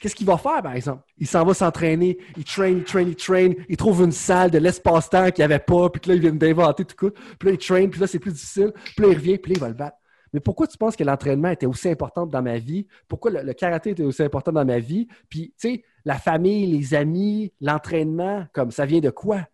Qu'est-ce 0.00 0.14
qu'il 0.14 0.26
va 0.26 0.36
faire, 0.36 0.62
par 0.62 0.74
exemple? 0.74 1.02
Il 1.16 1.26
s'en 1.26 1.44
va 1.44 1.54
s'entraîner, 1.54 2.18
il 2.36 2.44
train, 2.44 2.68
il 2.68 2.84
train, 2.84 3.02
il 3.02 3.16
train, 3.16 3.52
il 3.68 3.76
trouve 3.76 4.04
une 4.04 4.12
salle 4.12 4.50
de 4.50 4.58
l'espace-temps 4.58 5.30
qu'il 5.30 5.40
n'y 5.40 5.44
avait 5.44 5.58
pas, 5.58 5.90
puis 5.90 6.00
que 6.00 6.08
là, 6.08 6.14
il 6.14 6.20
vient 6.20 6.32
d'inventer 6.32 6.84
tout 6.84 6.94
coup. 6.94 7.10
Puis 7.38 7.48
là, 7.48 7.52
il 7.54 7.58
train, 7.58 7.88
puis 7.88 8.00
là, 8.00 8.06
c'est 8.06 8.20
plus 8.20 8.32
difficile. 8.32 8.72
Puis 8.96 9.04
là, 9.04 9.08
il 9.08 9.16
revient, 9.16 9.38
puis 9.38 9.52
là, 9.52 9.56
il 9.56 9.60
va 9.60 9.68
le 9.68 9.74
battre. 9.74 9.96
Mais 10.32 10.40
pourquoi 10.40 10.66
tu 10.66 10.76
penses 10.76 10.94
que 10.94 11.02
l'entraînement 11.04 11.50
était 11.50 11.66
aussi 11.66 11.88
important 11.88 12.26
dans 12.26 12.42
ma 12.42 12.58
vie? 12.58 12.86
Pourquoi 13.08 13.30
le, 13.30 13.42
le 13.42 13.54
karaté 13.54 13.90
était 13.90 14.04
aussi 14.04 14.22
important 14.22 14.52
dans 14.52 14.64
ma 14.64 14.78
vie? 14.78 15.08
Puis, 15.28 15.54
tu 15.58 15.68
sais, 15.68 15.84
la 16.04 16.16
famille, 16.16 16.66
les 16.66 16.94
amis, 16.94 17.52
l'entraînement, 17.60 18.46
comme 18.52 18.70
ça 18.70 18.86
vient 18.86 19.00
de 19.00 19.10
quoi? 19.10 19.46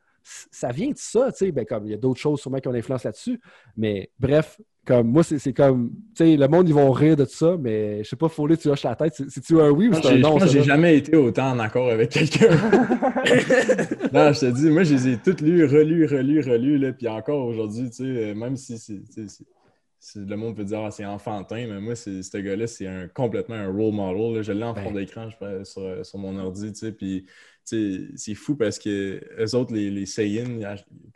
Ça 0.51 0.71
vient 0.71 0.89
de 0.91 0.97
ça, 0.97 1.31
tu 1.31 1.47
sais. 1.47 1.53
Ben, 1.53 1.65
comme 1.65 1.87
il 1.87 1.91
y 1.91 1.95
a 1.95 1.99
d'autres 1.99 2.21
choses 2.21 2.41
sûrement 2.41 2.59
qui 2.59 2.69
ont 2.69 2.73
une 2.73 2.79
influence 2.79 3.05
là-dessus. 3.05 3.41
Mais 3.77 4.11
bref, 4.19 4.59
comme 4.87 5.09
moi, 5.09 5.23
c'est 5.23 5.53
comme, 5.53 5.91
tu 6.15 6.25
sais, 6.25 6.37
le 6.37 6.47
monde, 6.49 6.69
ils 6.69 6.75
vont 6.75 6.91
rire 6.93 7.17
de 7.17 7.25
tout 7.25 7.33
ça, 7.35 7.57
mais 7.59 8.05
je 8.05 8.09
sais 8.11 8.17
pas, 8.17 8.29
Foley, 8.29 8.57
tu 8.57 8.69
hoches 8.69 8.83
la 8.83 8.95
tête. 8.95 9.15
C'est- 9.17 9.31
C'est-tu 9.31 9.61
un 9.61 9.71
oui 9.71 9.89
ou 9.89 9.95
c'est 9.95 10.07
un 10.07 10.19
non? 10.19 10.37
moi, 10.37 10.47
j'ai 10.47 10.63
jamais 10.63 10.99
été 10.99 11.17
autant 11.17 11.53
en 11.53 11.59
accord 11.59 11.91
avec 11.91 12.11
quelqu'un. 12.11 12.49
non, 14.13 14.33
je 14.33 14.41
te 14.41 14.51
dis, 14.51 14.71
moi, 14.71 14.83
je 14.83 14.95
les 14.95 15.09
ai 15.09 15.17
toutes 15.19 15.41
lues, 15.41 15.65
relues, 15.65 16.07
relues, 16.07 16.41
relues, 16.41 16.79
là, 16.79 16.93
puis 16.93 17.09
encore 17.09 17.47
aujourd'hui, 17.47 17.89
tu 17.91 17.97
sais, 17.97 18.03
euh, 18.05 18.35
même 18.35 18.57
si 18.57 18.79
c'est, 18.79 19.01
le 20.15 20.37
monde 20.37 20.57
peut 20.57 20.65
dire, 20.65 20.81
ah, 20.81 20.91
c'est 20.91 21.05
enfantin, 21.05 21.67
mais 21.69 21.81
moi, 21.81 21.95
ce 21.97 22.37
gars-là, 22.39 22.67
c'est 22.67 22.87
un, 22.87 23.09
complètement 23.09 23.55
un 23.57 23.69
role 23.69 23.93
model. 23.95 24.37
là. 24.37 24.43
Je 24.43 24.53
l'ai 24.53 24.63
en 24.65 24.75
fond 24.75 24.91
Ben. 24.93 25.01
d'écran 25.01 25.29
sur, 25.65 26.05
sur 26.07 26.19
mon 26.19 26.39
ordi, 26.39 26.73
tu 26.73 26.79
sais, 26.79 26.93
puis 26.93 27.27
c'est 27.65 28.35
fou 28.35 28.57
parce 28.57 28.79
que 28.79 29.21
eux 29.39 29.55
autres, 29.55 29.73
les, 29.73 29.91
les 29.91 30.05
Saiyans, 30.05 30.61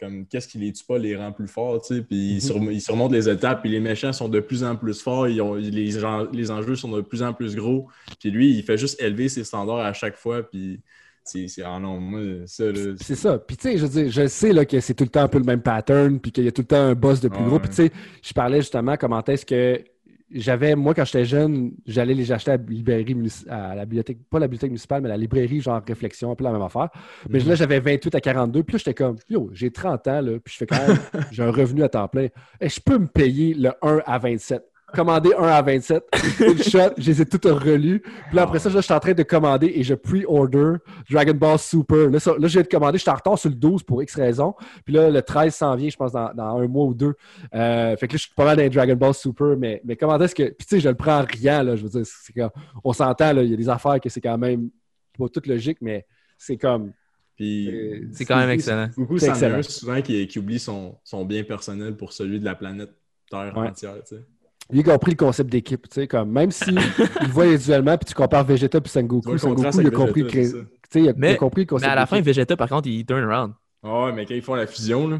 comme 0.00 0.26
qu'est-ce 0.26 0.48
qui 0.48 0.56
les 0.58 0.72
tue 0.72 0.84
pas, 0.84 0.96
les 0.98 1.14
rend 1.14 1.30
plus 1.30 1.46
forts, 1.46 1.82
tu 1.82 1.96
sais, 1.96 2.02
puis 2.02 2.36
ils, 2.36 2.40
surm- 2.40 2.72
ils 2.72 2.80
surmontent 2.80 3.12
les 3.14 3.28
étapes, 3.28 3.60
puis 3.60 3.70
les 3.70 3.80
méchants 3.80 4.14
sont 4.14 4.30
de 4.30 4.40
plus 4.40 4.64
en 4.64 4.74
plus 4.74 5.00
forts, 5.02 5.28
ils 5.28 5.42
ont, 5.42 5.54
les, 5.54 5.92
les 6.32 6.50
enjeux 6.50 6.74
sont 6.74 6.90
de 6.90 7.02
plus 7.02 7.22
en 7.22 7.34
plus 7.34 7.54
gros, 7.54 7.88
puis 8.18 8.30
lui, 8.30 8.50
il 8.56 8.62
fait 8.62 8.78
juste 8.78 9.00
élever 9.02 9.28
ses 9.28 9.44
standards 9.44 9.80
à 9.80 9.92
chaque 9.92 10.16
fois, 10.16 10.42
puis 10.42 10.80
c'est, 11.28 11.62
ah 11.64 11.78
non, 11.78 11.98
moi, 12.00 12.20
ça, 12.46 12.64
là, 12.64 12.94
C'est 13.00 13.14
ça. 13.14 13.38
Puis, 13.38 13.56
tu 13.56 13.68
sais, 13.70 13.78
je 13.78 13.86
veux 13.86 14.02
dire, 14.02 14.10
je 14.10 14.26
sais 14.26 14.52
là, 14.52 14.64
que 14.64 14.80
c'est 14.80 14.94
tout 14.94 15.04
le 15.04 15.10
temps 15.10 15.22
un 15.22 15.28
peu 15.28 15.38
le 15.38 15.44
même 15.44 15.62
pattern, 15.62 16.18
puis 16.18 16.32
qu'il 16.32 16.44
y 16.44 16.48
a 16.48 16.52
tout 16.52 16.62
le 16.62 16.66
temps 16.66 16.76
un 16.82 16.94
boss 16.94 17.20
de 17.20 17.28
plus 17.28 17.44
gros. 17.44 17.58
Puis, 17.58 17.70
tu 17.70 17.76
sais, 17.76 17.90
je 18.22 18.32
parlais 18.32 18.58
justement 18.60 18.96
comment 18.96 19.22
est-ce 19.24 19.46
que 19.46 19.82
j'avais, 20.30 20.74
moi, 20.76 20.92
quand 20.92 21.06
j'étais 21.06 21.24
jeune, 21.24 21.72
j'allais 21.86 22.12
les 22.12 22.30
acheter 22.32 22.50
à 22.50 22.56
la 22.58 22.62
librairie, 22.68 23.16
à 23.48 23.74
la 23.74 23.84
bibliothèque, 23.86 24.18
pas 24.28 24.38
la 24.38 24.46
bibliothèque 24.46 24.70
municipale, 24.70 25.00
mais 25.00 25.08
la 25.08 25.16
librairie, 25.16 25.60
genre 25.62 25.80
réflexion, 25.86 26.30
un 26.30 26.34
peu 26.34 26.44
la 26.44 26.52
même 26.52 26.60
affaire. 26.60 26.90
Mais 27.30 27.38
Mhm. 27.38 27.48
là, 27.48 27.54
j'avais 27.54 27.80
28 27.80 28.14
à 28.14 28.20
42. 28.20 28.62
Puis 28.62 28.74
là, 28.74 28.78
j'étais 28.78 28.92
comme, 28.94 29.16
yo, 29.30 29.48
j'ai 29.54 29.70
30 29.70 30.06
ans, 30.06 30.20
là, 30.20 30.32
puis 30.38 30.52
je 30.52 30.58
fais 30.58 30.66
quand 30.66 30.86
même, 30.86 30.98
j'ai 31.32 31.42
un 31.42 31.50
revenu 31.50 31.82
à 31.82 31.88
temps 31.88 32.08
plein. 32.08 32.26
Et 32.60 32.68
je 32.68 32.78
peux 32.80 32.98
me 32.98 33.06
payer 33.06 33.54
le 33.54 33.72
1 33.80 34.02
à 34.04 34.18
27. 34.18 34.62
Commander 34.94 35.30
1 35.38 35.42
à 35.42 35.60
27, 35.62 36.02
une 36.40 36.62
shot, 36.62 36.78
je 36.96 37.06
les 37.10 37.20
ai 37.22 37.26
toutes 37.26 37.44
relus. 37.44 38.00
Puis 38.00 38.36
là, 38.36 38.42
après 38.42 38.58
ça, 38.58 38.70
je 38.70 38.78
suis 38.78 38.92
en 38.94 39.00
train 39.00 39.12
de 39.12 39.22
commander 39.22 39.70
et 39.74 39.82
je 39.82 39.92
pre-order 39.94 40.76
Dragon 41.10 41.34
Ball 41.34 41.58
Super. 41.58 42.08
Là, 42.10 42.18
ça- 42.18 42.32
là, 42.38 42.48
je 42.48 42.54
viens 42.54 42.62
de 42.62 42.68
commander, 42.68 42.96
je 42.96 43.02
suis 43.02 43.10
en 43.10 43.14
retard 43.14 43.38
sur 43.38 43.50
le 43.50 43.54
12 43.56 43.82
pour 43.82 44.02
X 44.02 44.14
raison. 44.14 44.54
Puis 44.86 44.94
là, 44.94 45.10
le 45.10 45.20
13 45.20 45.54
s'en 45.54 45.76
vient, 45.76 45.90
je 45.90 45.96
pense, 45.96 46.12
dans, 46.12 46.32
dans 46.32 46.56
un 46.58 46.66
mois 46.68 46.86
ou 46.86 46.94
deux. 46.94 47.14
Euh, 47.54 47.96
fait 47.96 48.08
que 48.08 48.14
là, 48.14 48.16
je 48.16 48.22
suis 48.22 48.34
pas 48.34 48.44
mal 48.46 48.56
dans 48.56 48.62
les 48.62 48.70
Dragon 48.70 48.96
Ball 48.96 49.12
Super, 49.14 49.56
mais, 49.58 49.82
mais 49.84 49.96
comment 49.96 50.18
est-ce 50.18 50.34
que. 50.34 50.44
Puis 50.44 50.66
tu 50.66 50.76
sais, 50.76 50.80
je 50.80 50.88
le 50.88 50.94
prends 50.94 51.20
en 51.20 51.24
riant, 51.24 51.62
là. 51.62 51.76
Je 51.76 51.82
veux 51.82 51.90
dire, 51.90 52.02
c'est 52.04 52.32
comme- 52.32 52.50
on 52.82 52.92
s'entend, 52.94 53.32
là, 53.34 53.42
il 53.42 53.50
y 53.50 53.54
a 53.54 53.56
des 53.58 53.68
affaires 53.68 54.00
que 54.00 54.08
c'est 54.08 54.20
quand 54.22 54.38
même 54.38 54.70
pas 55.18 55.28
toute 55.28 55.46
logique, 55.46 55.78
mais 55.82 56.06
c'est 56.38 56.56
comme. 56.56 56.92
puis 57.36 58.08
C'est 58.12 58.24
quand 58.24 58.36
même 58.38 58.50
excellent. 58.50 58.88
beaucoup 58.96 59.16
un 59.16 59.62
souvent 59.62 60.00
qui, 60.00 60.26
qui 60.28 60.38
oublie 60.38 60.58
son, 60.58 60.96
son 61.04 61.24
bien 61.26 61.44
personnel 61.44 61.94
pour 61.96 62.12
celui 62.12 62.40
de 62.40 62.44
la 62.46 62.54
planète 62.54 62.90
Terre 63.30 63.52
Ouais. 63.56 63.68
entière, 63.68 63.94
tu 64.08 64.16
sais. 64.16 64.22
Lui, 64.70 64.80
il 64.80 64.88
a 64.90 64.92
compris 64.92 65.12
le 65.12 65.16
concept 65.16 65.50
d'équipe, 65.50 65.88
tu 65.88 65.94
sais, 65.94 66.06
comme 66.06 66.30
même 66.30 66.50
si 66.50 66.70
il 67.22 67.28
voit 67.28 67.44
individuellement, 67.44 67.96
puis 67.96 68.04
tu 68.06 68.14
compares 68.14 68.44
Vegeta 68.44 68.80
puis 68.80 68.90
Sangoku, 68.90 69.32
le 69.32 69.38
Sangoku, 69.38 69.80
il 69.80 69.86
a 69.86 69.90
compris, 69.90 70.24
c'est 70.30 70.50
tu 70.52 70.58
sais, 70.90 71.00
il 71.02 71.08
a, 71.08 71.12
Mais- 71.16 71.36
compris 71.36 71.62
le 71.62 71.64
Mais 71.64 71.66
concept 71.66 71.90
à 71.92 71.94
la 71.94 72.06
fin. 72.06 72.20
Vegeta, 72.20 72.56
par 72.56 72.68
contre, 72.68 72.86
il 72.88 73.04
turn 73.06 73.22
around. 73.24 73.52
Ah 73.82 74.04
ouais, 74.04 74.12
mais 74.12 74.26
quand 74.26 74.34
ils 74.34 74.42
font 74.42 74.54
la 74.54 74.66
fusion, 74.66 75.08
là. 75.08 75.18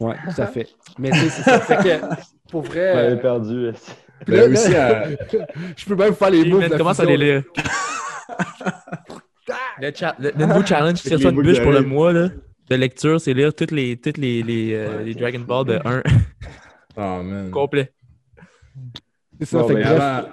Ouais, 0.00 0.14
tout 0.34 0.40
à 0.40 0.46
fait. 0.46 0.68
Mais 0.98 1.10
tu 1.10 1.18
sais, 1.18 1.28
c'est 1.30 1.42
ça. 1.42 1.60
Fait 1.60 1.76
que, 1.76 2.04
pour 2.50 2.62
vrai, 2.62 2.80
euh, 3.12 3.16
perdu. 3.16 3.70
puis 4.24 4.34
Ben 4.34 4.36
là, 4.50 4.58
aussi, 4.60 4.74
à- 4.76 5.08
je 5.76 5.84
peux 5.86 5.96
même 5.96 6.14
faire 6.14 6.30
les 6.30 6.44
moves. 6.48 6.68
De 6.68 6.76
commence 6.76 7.00
à 7.00 7.04
les 7.04 7.16
lire. 7.16 7.42
le, 9.80 9.90
cha- 9.94 10.16
le, 10.18 10.32
le 10.36 10.46
nouveau 10.46 10.64
challenge, 10.64 11.00
Avec 11.00 11.02
tire 11.02 11.20
ça 11.20 11.28
une 11.30 11.42
bûche 11.42 11.60
pour 11.62 11.72
le 11.72 11.82
mois 11.82 12.12
là, 12.12 12.28
de 12.70 12.74
lecture, 12.76 13.20
c'est 13.20 13.34
lire 13.34 13.54
toutes 13.54 13.70
les, 13.72 13.96
toutes 13.98 14.18
les, 14.18 14.42
les, 14.42 14.72
euh, 14.74 15.02
les 15.02 15.14
Dragon 15.14 15.40
Ball 15.40 15.64
de 15.66 15.78
1 15.84 16.02
Ah, 16.96 17.20
man. 17.22 17.50
complet. 17.50 17.92
C'est 19.40 19.46
ça, 19.46 19.58
Bon, 19.62 19.68
fait 19.68 19.74
que 19.74 19.80
bref, 19.80 20.00
Avant, 20.00 20.28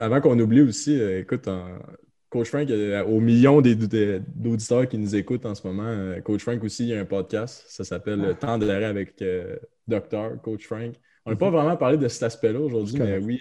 avant 0.00 0.20
qu'on 0.20 0.38
oublie 0.38 0.60
aussi, 0.62 0.98
euh, 0.98 1.20
écoute, 1.20 1.46
en- 1.48 1.78
Coach 2.30 2.48
Frank, 2.48 2.68
euh, 2.70 3.02
au 3.04 3.20
million 3.20 3.62
des- 3.62 3.74
des- 3.74 4.20
d'auditeurs 4.34 4.86
qui 4.86 4.98
nous 4.98 5.16
écoutent 5.16 5.46
en 5.46 5.54
ce 5.54 5.66
moment, 5.66 5.86
euh, 5.86 6.20
Coach 6.20 6.42
Frank 6.42 6.62
aussi, 6.62 6.84
il 6.84 6.88
y 6.90 6.94
a 6.94 7.00
un 7.00 7.06
podcast. 7.06 7.64
Ça 7.68 7.84
s'appelle 7.84 8.20
Le 8.20 8.34
Temps 8.34 8.58
de 8.58 8.66
l'arrêt 8.66 8.84
avec 8.84 9.20
euh, 9.22 9.56
Docteur, 9.86 10.40
Coach 10.42 10.66
Frank. 10.66 10.92
On 11.24 11.30
n'a 11.30 11.36
pas 11.36 11.50
vraiment 11.50 11.76
parlé 11.76 11.96
de 11.96 12.06
cet 12.08 12.22
aspect-là 12.24 12.60
aujourd'hui, 12.60 12.98
mais 12.98 13.18
oui, 13.18 13.40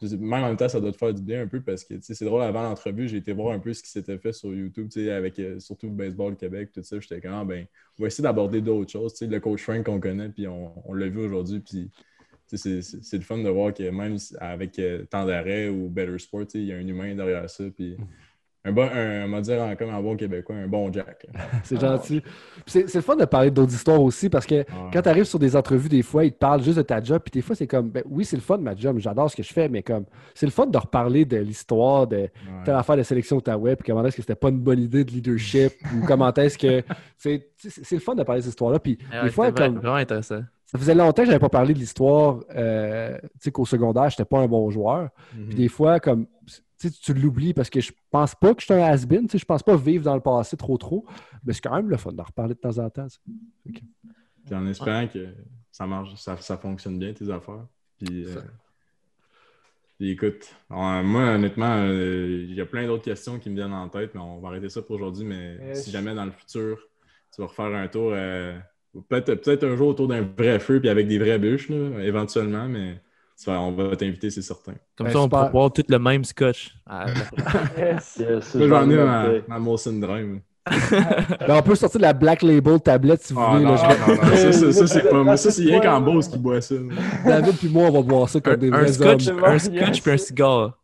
je 0.00 0.14
même 0.16 0.44
en 0.44 0.46
même 0.48 0.56
temps, 0.56 0.68
ça 0.68 0.80
doit 0.80 0.92
te 0.92 0.96
faire 0.96 1.12
du 1.12 1.22
bien 1.22 1.42
un 1.42 1.48
peu 1.48 1.60
parce 1.60 1.82
que 1.84 1.94
c'est 2.00 2.24
drôle, 2.24 2.42
avant 2.42 2.62
l'entrevue, 2.62 3.08
j'ai 3.08 3.16
été 3.16 3.32
voir 3.32 3.52
un 3.52 3.58
peu 3.58 3.72
ce 3.72 3.82
qui 3.82 3.90
s'était 3.90 4.16
fait 4.18 4.32
sur 4.32 4.54
YouTube, 4.54 4.88
avec 5.10 5.40
surtout 5.58 5.86
le 5.86 5.92
baseball 5.92 6.36
Québec, 6.36 6.70
tout 6.72 6.82
ça. 6.84 7.00
J'étais 7.00 7.20
comme, 7.20 7.32
ah, 7.34 7.44
ben, 7.44 7.66
on 7.98 8.02
va 8.02 8.06
essayer 8.06 8.22
d'aborder 8.22 8.60
d'autres 8.60 8.92
choses. 8.92 9.20
Le 9.20 9.40
Coach 9.40 9.60
Frank 9.62 9.84
qu'on 9.84 9.98
connaît, 9.98 10.28
puis 10.28 10.46
on, 10.46 10.72
on 10.88 10.92
l'a 10.94 11.08
vu 11.08 11.18
aujourd'hui, 11.26 11.58
puis 11.58 11.90
c'est- 12.56 12.82
c'est 12.82 13.02
c'est 13.04 13.16
le 13.16 13.22
fun 13.22 13.38
de 13.38 13.48
voir 13.48 13.72
que 13.74 13.88
même 13.90 14.16
avec 14.40 14.78
euh, 14.78 15.04
temps 15.04 15.24
d'arrêt 15.26 15.68
ou 15.68 15.88
Better 15.88 16.18
Sport, 16.18 16.44
il 16.54 16.64
y 16.64 16.72
a 16.72 16.76
un 16.76 16.86
humain 16.86 17.14
derrière 17.14 17.48
ça. 17.50 17.64
Puis 17.74 17.96
un 18.64 18.72
bon, 18.72 18.82
un, 18.92 19.24
on 19.26 19.30
va 19.30 19.40
dire 19.40 19.62
en- 19.62 19.76
comme 19.76 19.90
un 19.90 20.02
bon 20.02 20.16
Québécois, 20.16 20.56
un 20.56 20.66
bon 20.66 20.92
Jack. 20.92 21.26
c'est 21.64 21.80
gentil. 21.80 22.20
C'est 22.66 22.88
c'est 22.88 22.98
le 22.98 23.02
fun 23.02 23.14
de 23.16 23.24
parler 23.24 23.50
d'autres 23.50 23.72
histoires 23.72 24.00
aussi 24.02 24.28
parce 24.28 24.44
que 24.46 24.64
Ah. 24.68 24.90
quand 24.92 25.00
tu 25.00 25.08
arrives 25.08 25.24
sur 25.24 25.38
des 25.38 25.54
entrevues, 25.54 25.88
des 25.88 26.02
fois, 26.02 26.24
ils 26.24 26.32
te 26.32 26.38
parlent 26.38 26.62
juste 26.62 26.76
de 26.76 26.82
ta 26.82 27.02
job. 27.02 27.22
Puis 27.24 27.30
des 27.30 27.40
fois, 27.40 27.54
c'est 27.54 27.66
comme, 27.68 27.88
ben, 27.90 28.02
oui, 28.06 28.24
c'est 28.24 28.36
le 28.36 28.42
fun 28.42 28.58
de 28.58 28.62
ma 28.64 28.74
job, 28.74 28.98
j'adore 28.98 29.30
ce 29.30 29.36
que 29.36 29.42
je 29.44 29.52
fais, 29.52 29.68
mais 29.68 29.82
comme, 29.82 30.04
c'est 30.34 30.44
le 30.46 30.52
fun 30.52 30.66
de 30.66 30.76
reparler 30.76 31.24
de 31.24 31.36
l'histoire, 31.38 32.06
de 32.08 32.16
Ouais. 32.16 32.28
telle 32.64 32.74
affaire 32.74 32.96
de 32.96 33.02
sélection 33.04 33.36
Ottawa, 33.36 33.76
puis 33.76 33.86
comment 33.92 34.04
est-ce 34.04 34.16
que 34.16 34.22
c'était 34.22 34.34
pas 34.34 34.48
une 34.48 34.58
bonne 34.60 34.80
idée 34.80 35.04
de 35.04 35.10
leadership, 35.12 35.72
ou 35.94 36.04
comment 36.06 36.32
est-ce 36.34 36.58
que. 36.58 36.82
C'est 37.16 37.48
c'est- 37.56 37.84
c'est 37.84 37.96
le 37.96 38.00
fun 38.00 38.14
de 38.14 38.22
parler 38.22 38.40
de 38.40 38.44
cette 38.44 38.50
histoire-là. 38.52 38.78
Puis 38.80 38.96
Ah 39.12 39.24
des 39.24 39.30
fois, 39.30 39.50
comme. 39.50 39.76
vraiment 39.78 39.94
intéressant. 39.96 40.42
Ça 40.70 40.78
faisait 40.78 40.94
longtemps 40.94 41.22
que 41.22 41.26
j'avais 41.26 41.38
pas 41.38 41.48
parlé 41.48 41.72
de 41.72 41.78
l'histoire, 41.78 42.40
euh, 42.54 43.18
tu 43.22 43.28
sais, 43.40 43.50
qu'au 43.50 43.64
secondaire, 43.64 44.10
j'étais 44.10 44.26
pas 44.26 44.40
un 44.40 44.46
bon 44.46 44.70
joueur. 44.70 45.08
Mhm. 45.34 45.46
Puis 45.46 45.54
des 45.54 45.68
fois, 45.68 45.98
comme, 45.98 46.26
tu 46.78 47.14
l'oublies 47.14 47.54
parce 47.54 47.70
que 47.70 47.80
je 47.80 47.90
pense 48.10 48.34
pas 48.34 48.54
que 48.54 48.60
je 48.60 48.66
suis 48.66 48.74
un 48.74 48.84
has-been, 48.84 49.22
tu 49.22 49.32
sais, 49.32 49.38
je 49.38 49.46
pense 49.46 49.62
pas 49.62 49.76
vivre 49.76 50.04
dans 50.04 50.14
le 50.14 50.20
passé 50.20 50.58
trop 50.58 50.76
trop, 50.76 51.06
mais 51.42 51.54
c'est 51.54 51.62
quand 51.62 51.74
même 51.74 51.88
le 51.88 51.96
fun 51.96 52.12
d'en 52.12 52.22
reparler 52.22 52.54
de 52.54 52.60
temps 52.60 52.78
en 52.78 52.90
temps. 52.90 53.06
Puis 53.64 54.54
en 54.54 54.66
espérant 54.66 55.08
que 55.08 55.28
ça 55.72 55.86
marche, 55.86 56.14
ça, 56.16 56.36
ça 56.36 56.58
fonctionne 56.58 56.98
bien, 56.98 57.14
tes 57.14 57.30
affaires. 57.30 57.66
Puis, 57.98 58.26
euh, 58.26 58.40
puis 59.96 60.10
écoute, 60.10 60.54
moi, 60.68 61.02
honnêtement, 61.34 61.76
euh, 61.78 62.44
il 62.48 62.54
y 62.54 62.60
a 62.60 62.66
plein 62.66 62.86
d'autres 62.86 63.04
questions 63.04 63.38
qui 63.38 63.48
me 63.48 63.56
viennent 63.56 63.72
en 63.72 63.88
tête, 63.88 64.14
mais 64.14 64.20
on 64.20 64.38
va 64.38 64.48
arrêter 64.48 64.68
ça 64.68 64.82
pour 64.82 64.96
aujourd'hui. 64.96 65.26
Mais 65.26 65.74
si 65.74 65.90
jamais 65.90 66.14
dans 66.14 66.26
le 66.26 66.32
futur, 66.32 66.78
tu 67.34 67.40
vas 67.40 67.48
refaire 67.48 67.74
un 67.74 67.88
tour, 67.88 68.10
euh, 68.12 68.56
peut-être 69.08 69.44
peut 69.44 69.64
un 69.64 69.76
jour 69.76 69.88
autour 69.88 70.08
d'un 70.08 70.22
vrai 70.36 70.58
feu, 70.58 70.80
puis 70.80 70.88
avec 70.88 71.06
des 71.08 71.18
vraies 71.18 71.38
bûches, 71.38 71.68
là, 71.68 72.02
éventuellement, 72.02 72.68
mais 72.68 73.00
on 73.46 73.72
va 73.72 73.94
t'inviter, 73.96 74.30
c'est 74.30 74.42
certain. 74.42 74.74
Comme 74.96 75.06
Ben, 75.06 75.12
ça, 75.12 75.20
on 75.20 75.28
pourra 75.28 75.48
boire 75.48 75.72
tout 75.72 75.84
le 75.88 75.98
même 75.98 76.24
scotch. 76.24 76.74
Ah, 76.86 77.06
Yes. 77.78 78.16
Yes, 78.20 78.56
j'en 78.58 78.90
ai 78.90 78.96
ma, 78.96 79.28
ma 79.46 79.58
Molson 79.58 79.92
Drive. 80.00 80.40
Ben, 80.90 81.56
on 81.56 81.62
peut 81.62 81.74
sortir 81.76 81.98
de 81.98 82.04
la 82.04 82.12
Black 82.12 82.42
Label 82.42 82.78
tablette 82.80 83.22
si 83.22 83.32
vous 83.32 83.40
Ah, 83.40 83.52
voulez. 83.52 83.64
non, 83.64 83.72
là, 83.74 83.76
je- 83.76 84.10
non, 84.12 84.16
non, 84.16 84.22
non, 84.22 84.36
ça, 84.36 84.52
ça, 84.52 84.72
ça, 84.72 84.86
c'est 84.86 85.08
pas. 85.08 85.24
Mais 85.24 85.36
ça, 85.38 85.50
c'est 85.50 85.62
rien 85.62 85.80
qu'en 85.80 86.00
Beauce 86.02 86.28
qui 86.28 86.38
boit 86.38 86.60
ça. 86.60 86.74
David 87.24 87.56
puis 87.56 87.68
moi, 87.70 87.84
on 87.88 87.92
va 87.92 88.02
boire 88.02 88.28
ça 88.28 88.38
comme 88.40 88.56
des 88.56 88.68
un, 88.68 88.72
vrais 88.72 88.92
scotch, 88.92 89.28
hommes. 89.28 89.44
un 89.44 89.52
Yes. 89.52 89.64
scotch 89.64 90.02
puis 90.02 90.10
un 90.12 90.16
cigare. 90.18 90.78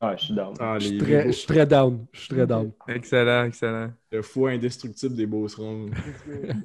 Ah, 0.00 0.14
je 0.16 0.26
suis 0.26 0.34
down. 0.34 0.54
Ah, 0.60 0.76
Je 0.78 0.86
suis 0.86 0.98
très, 0.98 1.24
beaux- 1.24 1.30
je 1.32 1.36
suis 1.36 1.46
très 1.48 1.66
down. 1.66 2.06
Je 2.12 2.20
suis 2.20 2.28
très 2.28 2.46
down. 2.46 2.70
Excellent, 2.86 3.44
excellent. 3.44 3.90
le 4.12 4.22
foie 4.22 4.50
indestructible 4.50 5.16
des 5.16 5.26
Beaucerons. 5.26 5.86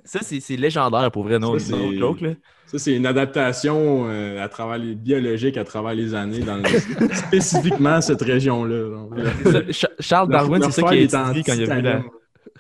Ça, 0.04 0.20
c'est 0.22 0.40
c'est 0.40 0.56
légendaire 0.56 1.10
pour 1.12 1.24
vrai, 1.24 1.40
non? 1.40 1.58
Ça, 1.58 1.66
c'est- 1.66 1.98
joke, 1.98 2.22
là. 2.22 2.34
Ça, 2.68 2.78
c'est 2.80 2.96
une 2.96 3.06
adaptation 3.08 4.06
euh, 4.08 4.44
à 4.44 4.50
travers 4.50 4.78
les 4.78 4.94
biologiques 4.96 5.58
à 5.58 5.64
travers 5.64 5.94
les 5.96 6.14
années 6.14 6.40
dans 6.42 6.58
le- 6.58 6.64
spécifiquement 7.16 8.02
cette 8.02 8.22
région-là. 8.22 9.08
Ch- 9.72 9.88
Charles 10.00 10.30
Darwin, 10.30 10.62
c'est 10.64 10.82
ça 10.82 10.88
a 10.90 10.96
est 10.96 11.04
étudié 11.04 11.44
quand 11.44 11.54
il 11.54 11.72
a 11.72 11.76
vu 11.76 11.82
la... 11.82 12.04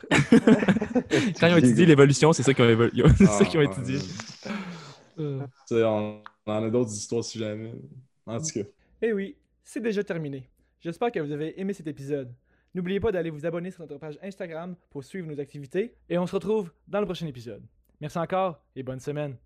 Quand 1.39 1.47
ils 1.47 1.53
ont 1.53 1.57
étudié 1.57 1.85
l'évolution, 1.85 2.33
c'est 2.33 2.43
ça 2.43 2.53
qu'ils 2.53 2.65
ont, 2.65 2.69
évo- 2.69 2.89
ils 2.93 3.03
ont- 3.03 3.13
c'est 3.15 3.25
ça 3.25 3.45
qu'ils 3.45 3.59
ont 3.59 3.63
Ah, 3.67 3.71
étudié. 3.71 3.99
On, 5.19 6.17
on 6.45 6.51
en 6.51 6.63
a 6.63 6.69
d'autres 6.69 6.91
histoires 6.93 7.23
si 7.23 7.39
jamais. 7.39 7.71
En 8.25 8.37
tout 8.39 8.45
cas. 8.53 8.67
Eh 9.01 9.13
oui, 9.13 9.35
c'est 9.63 9.79
déjà 9.81 10.03
terminé. 10.03 10.49
J'espère 10.83 11.13
que 11.13 11.19
vous 11.21 11.31
avez 11.31 11.57
aimé 11.61 11.71
cet 11.71 11.87
épisode. 11.87 12.35
N'oubliez 12.73 12.99
pas 12.99 13.13
d'aller 13.13 13.29
vous 13.29 13.45
abonner 13.45 13.71
sur 13.71 13.79
notre 13.83 13.97
page 13.97 14.19
Instagram 14.21 14.75
pour 14.89 15.05
suivre 15.05 15.25
nos 15.25 15.39
activités 15.39 15.95
et 16.09 16.17
on 16.17 16.27
se 16.27 16.35
retrouve 16.35 16.73
dans 16.89 16.99
le 16.99 17.05
prochain 17.05 17.25
épisode. 17.25 17.63
Merci 18.01 18.17
encore 18.17 18.61
et 18.75 18.83
bonne 18.83 18.99
semaine. 18.99 19.37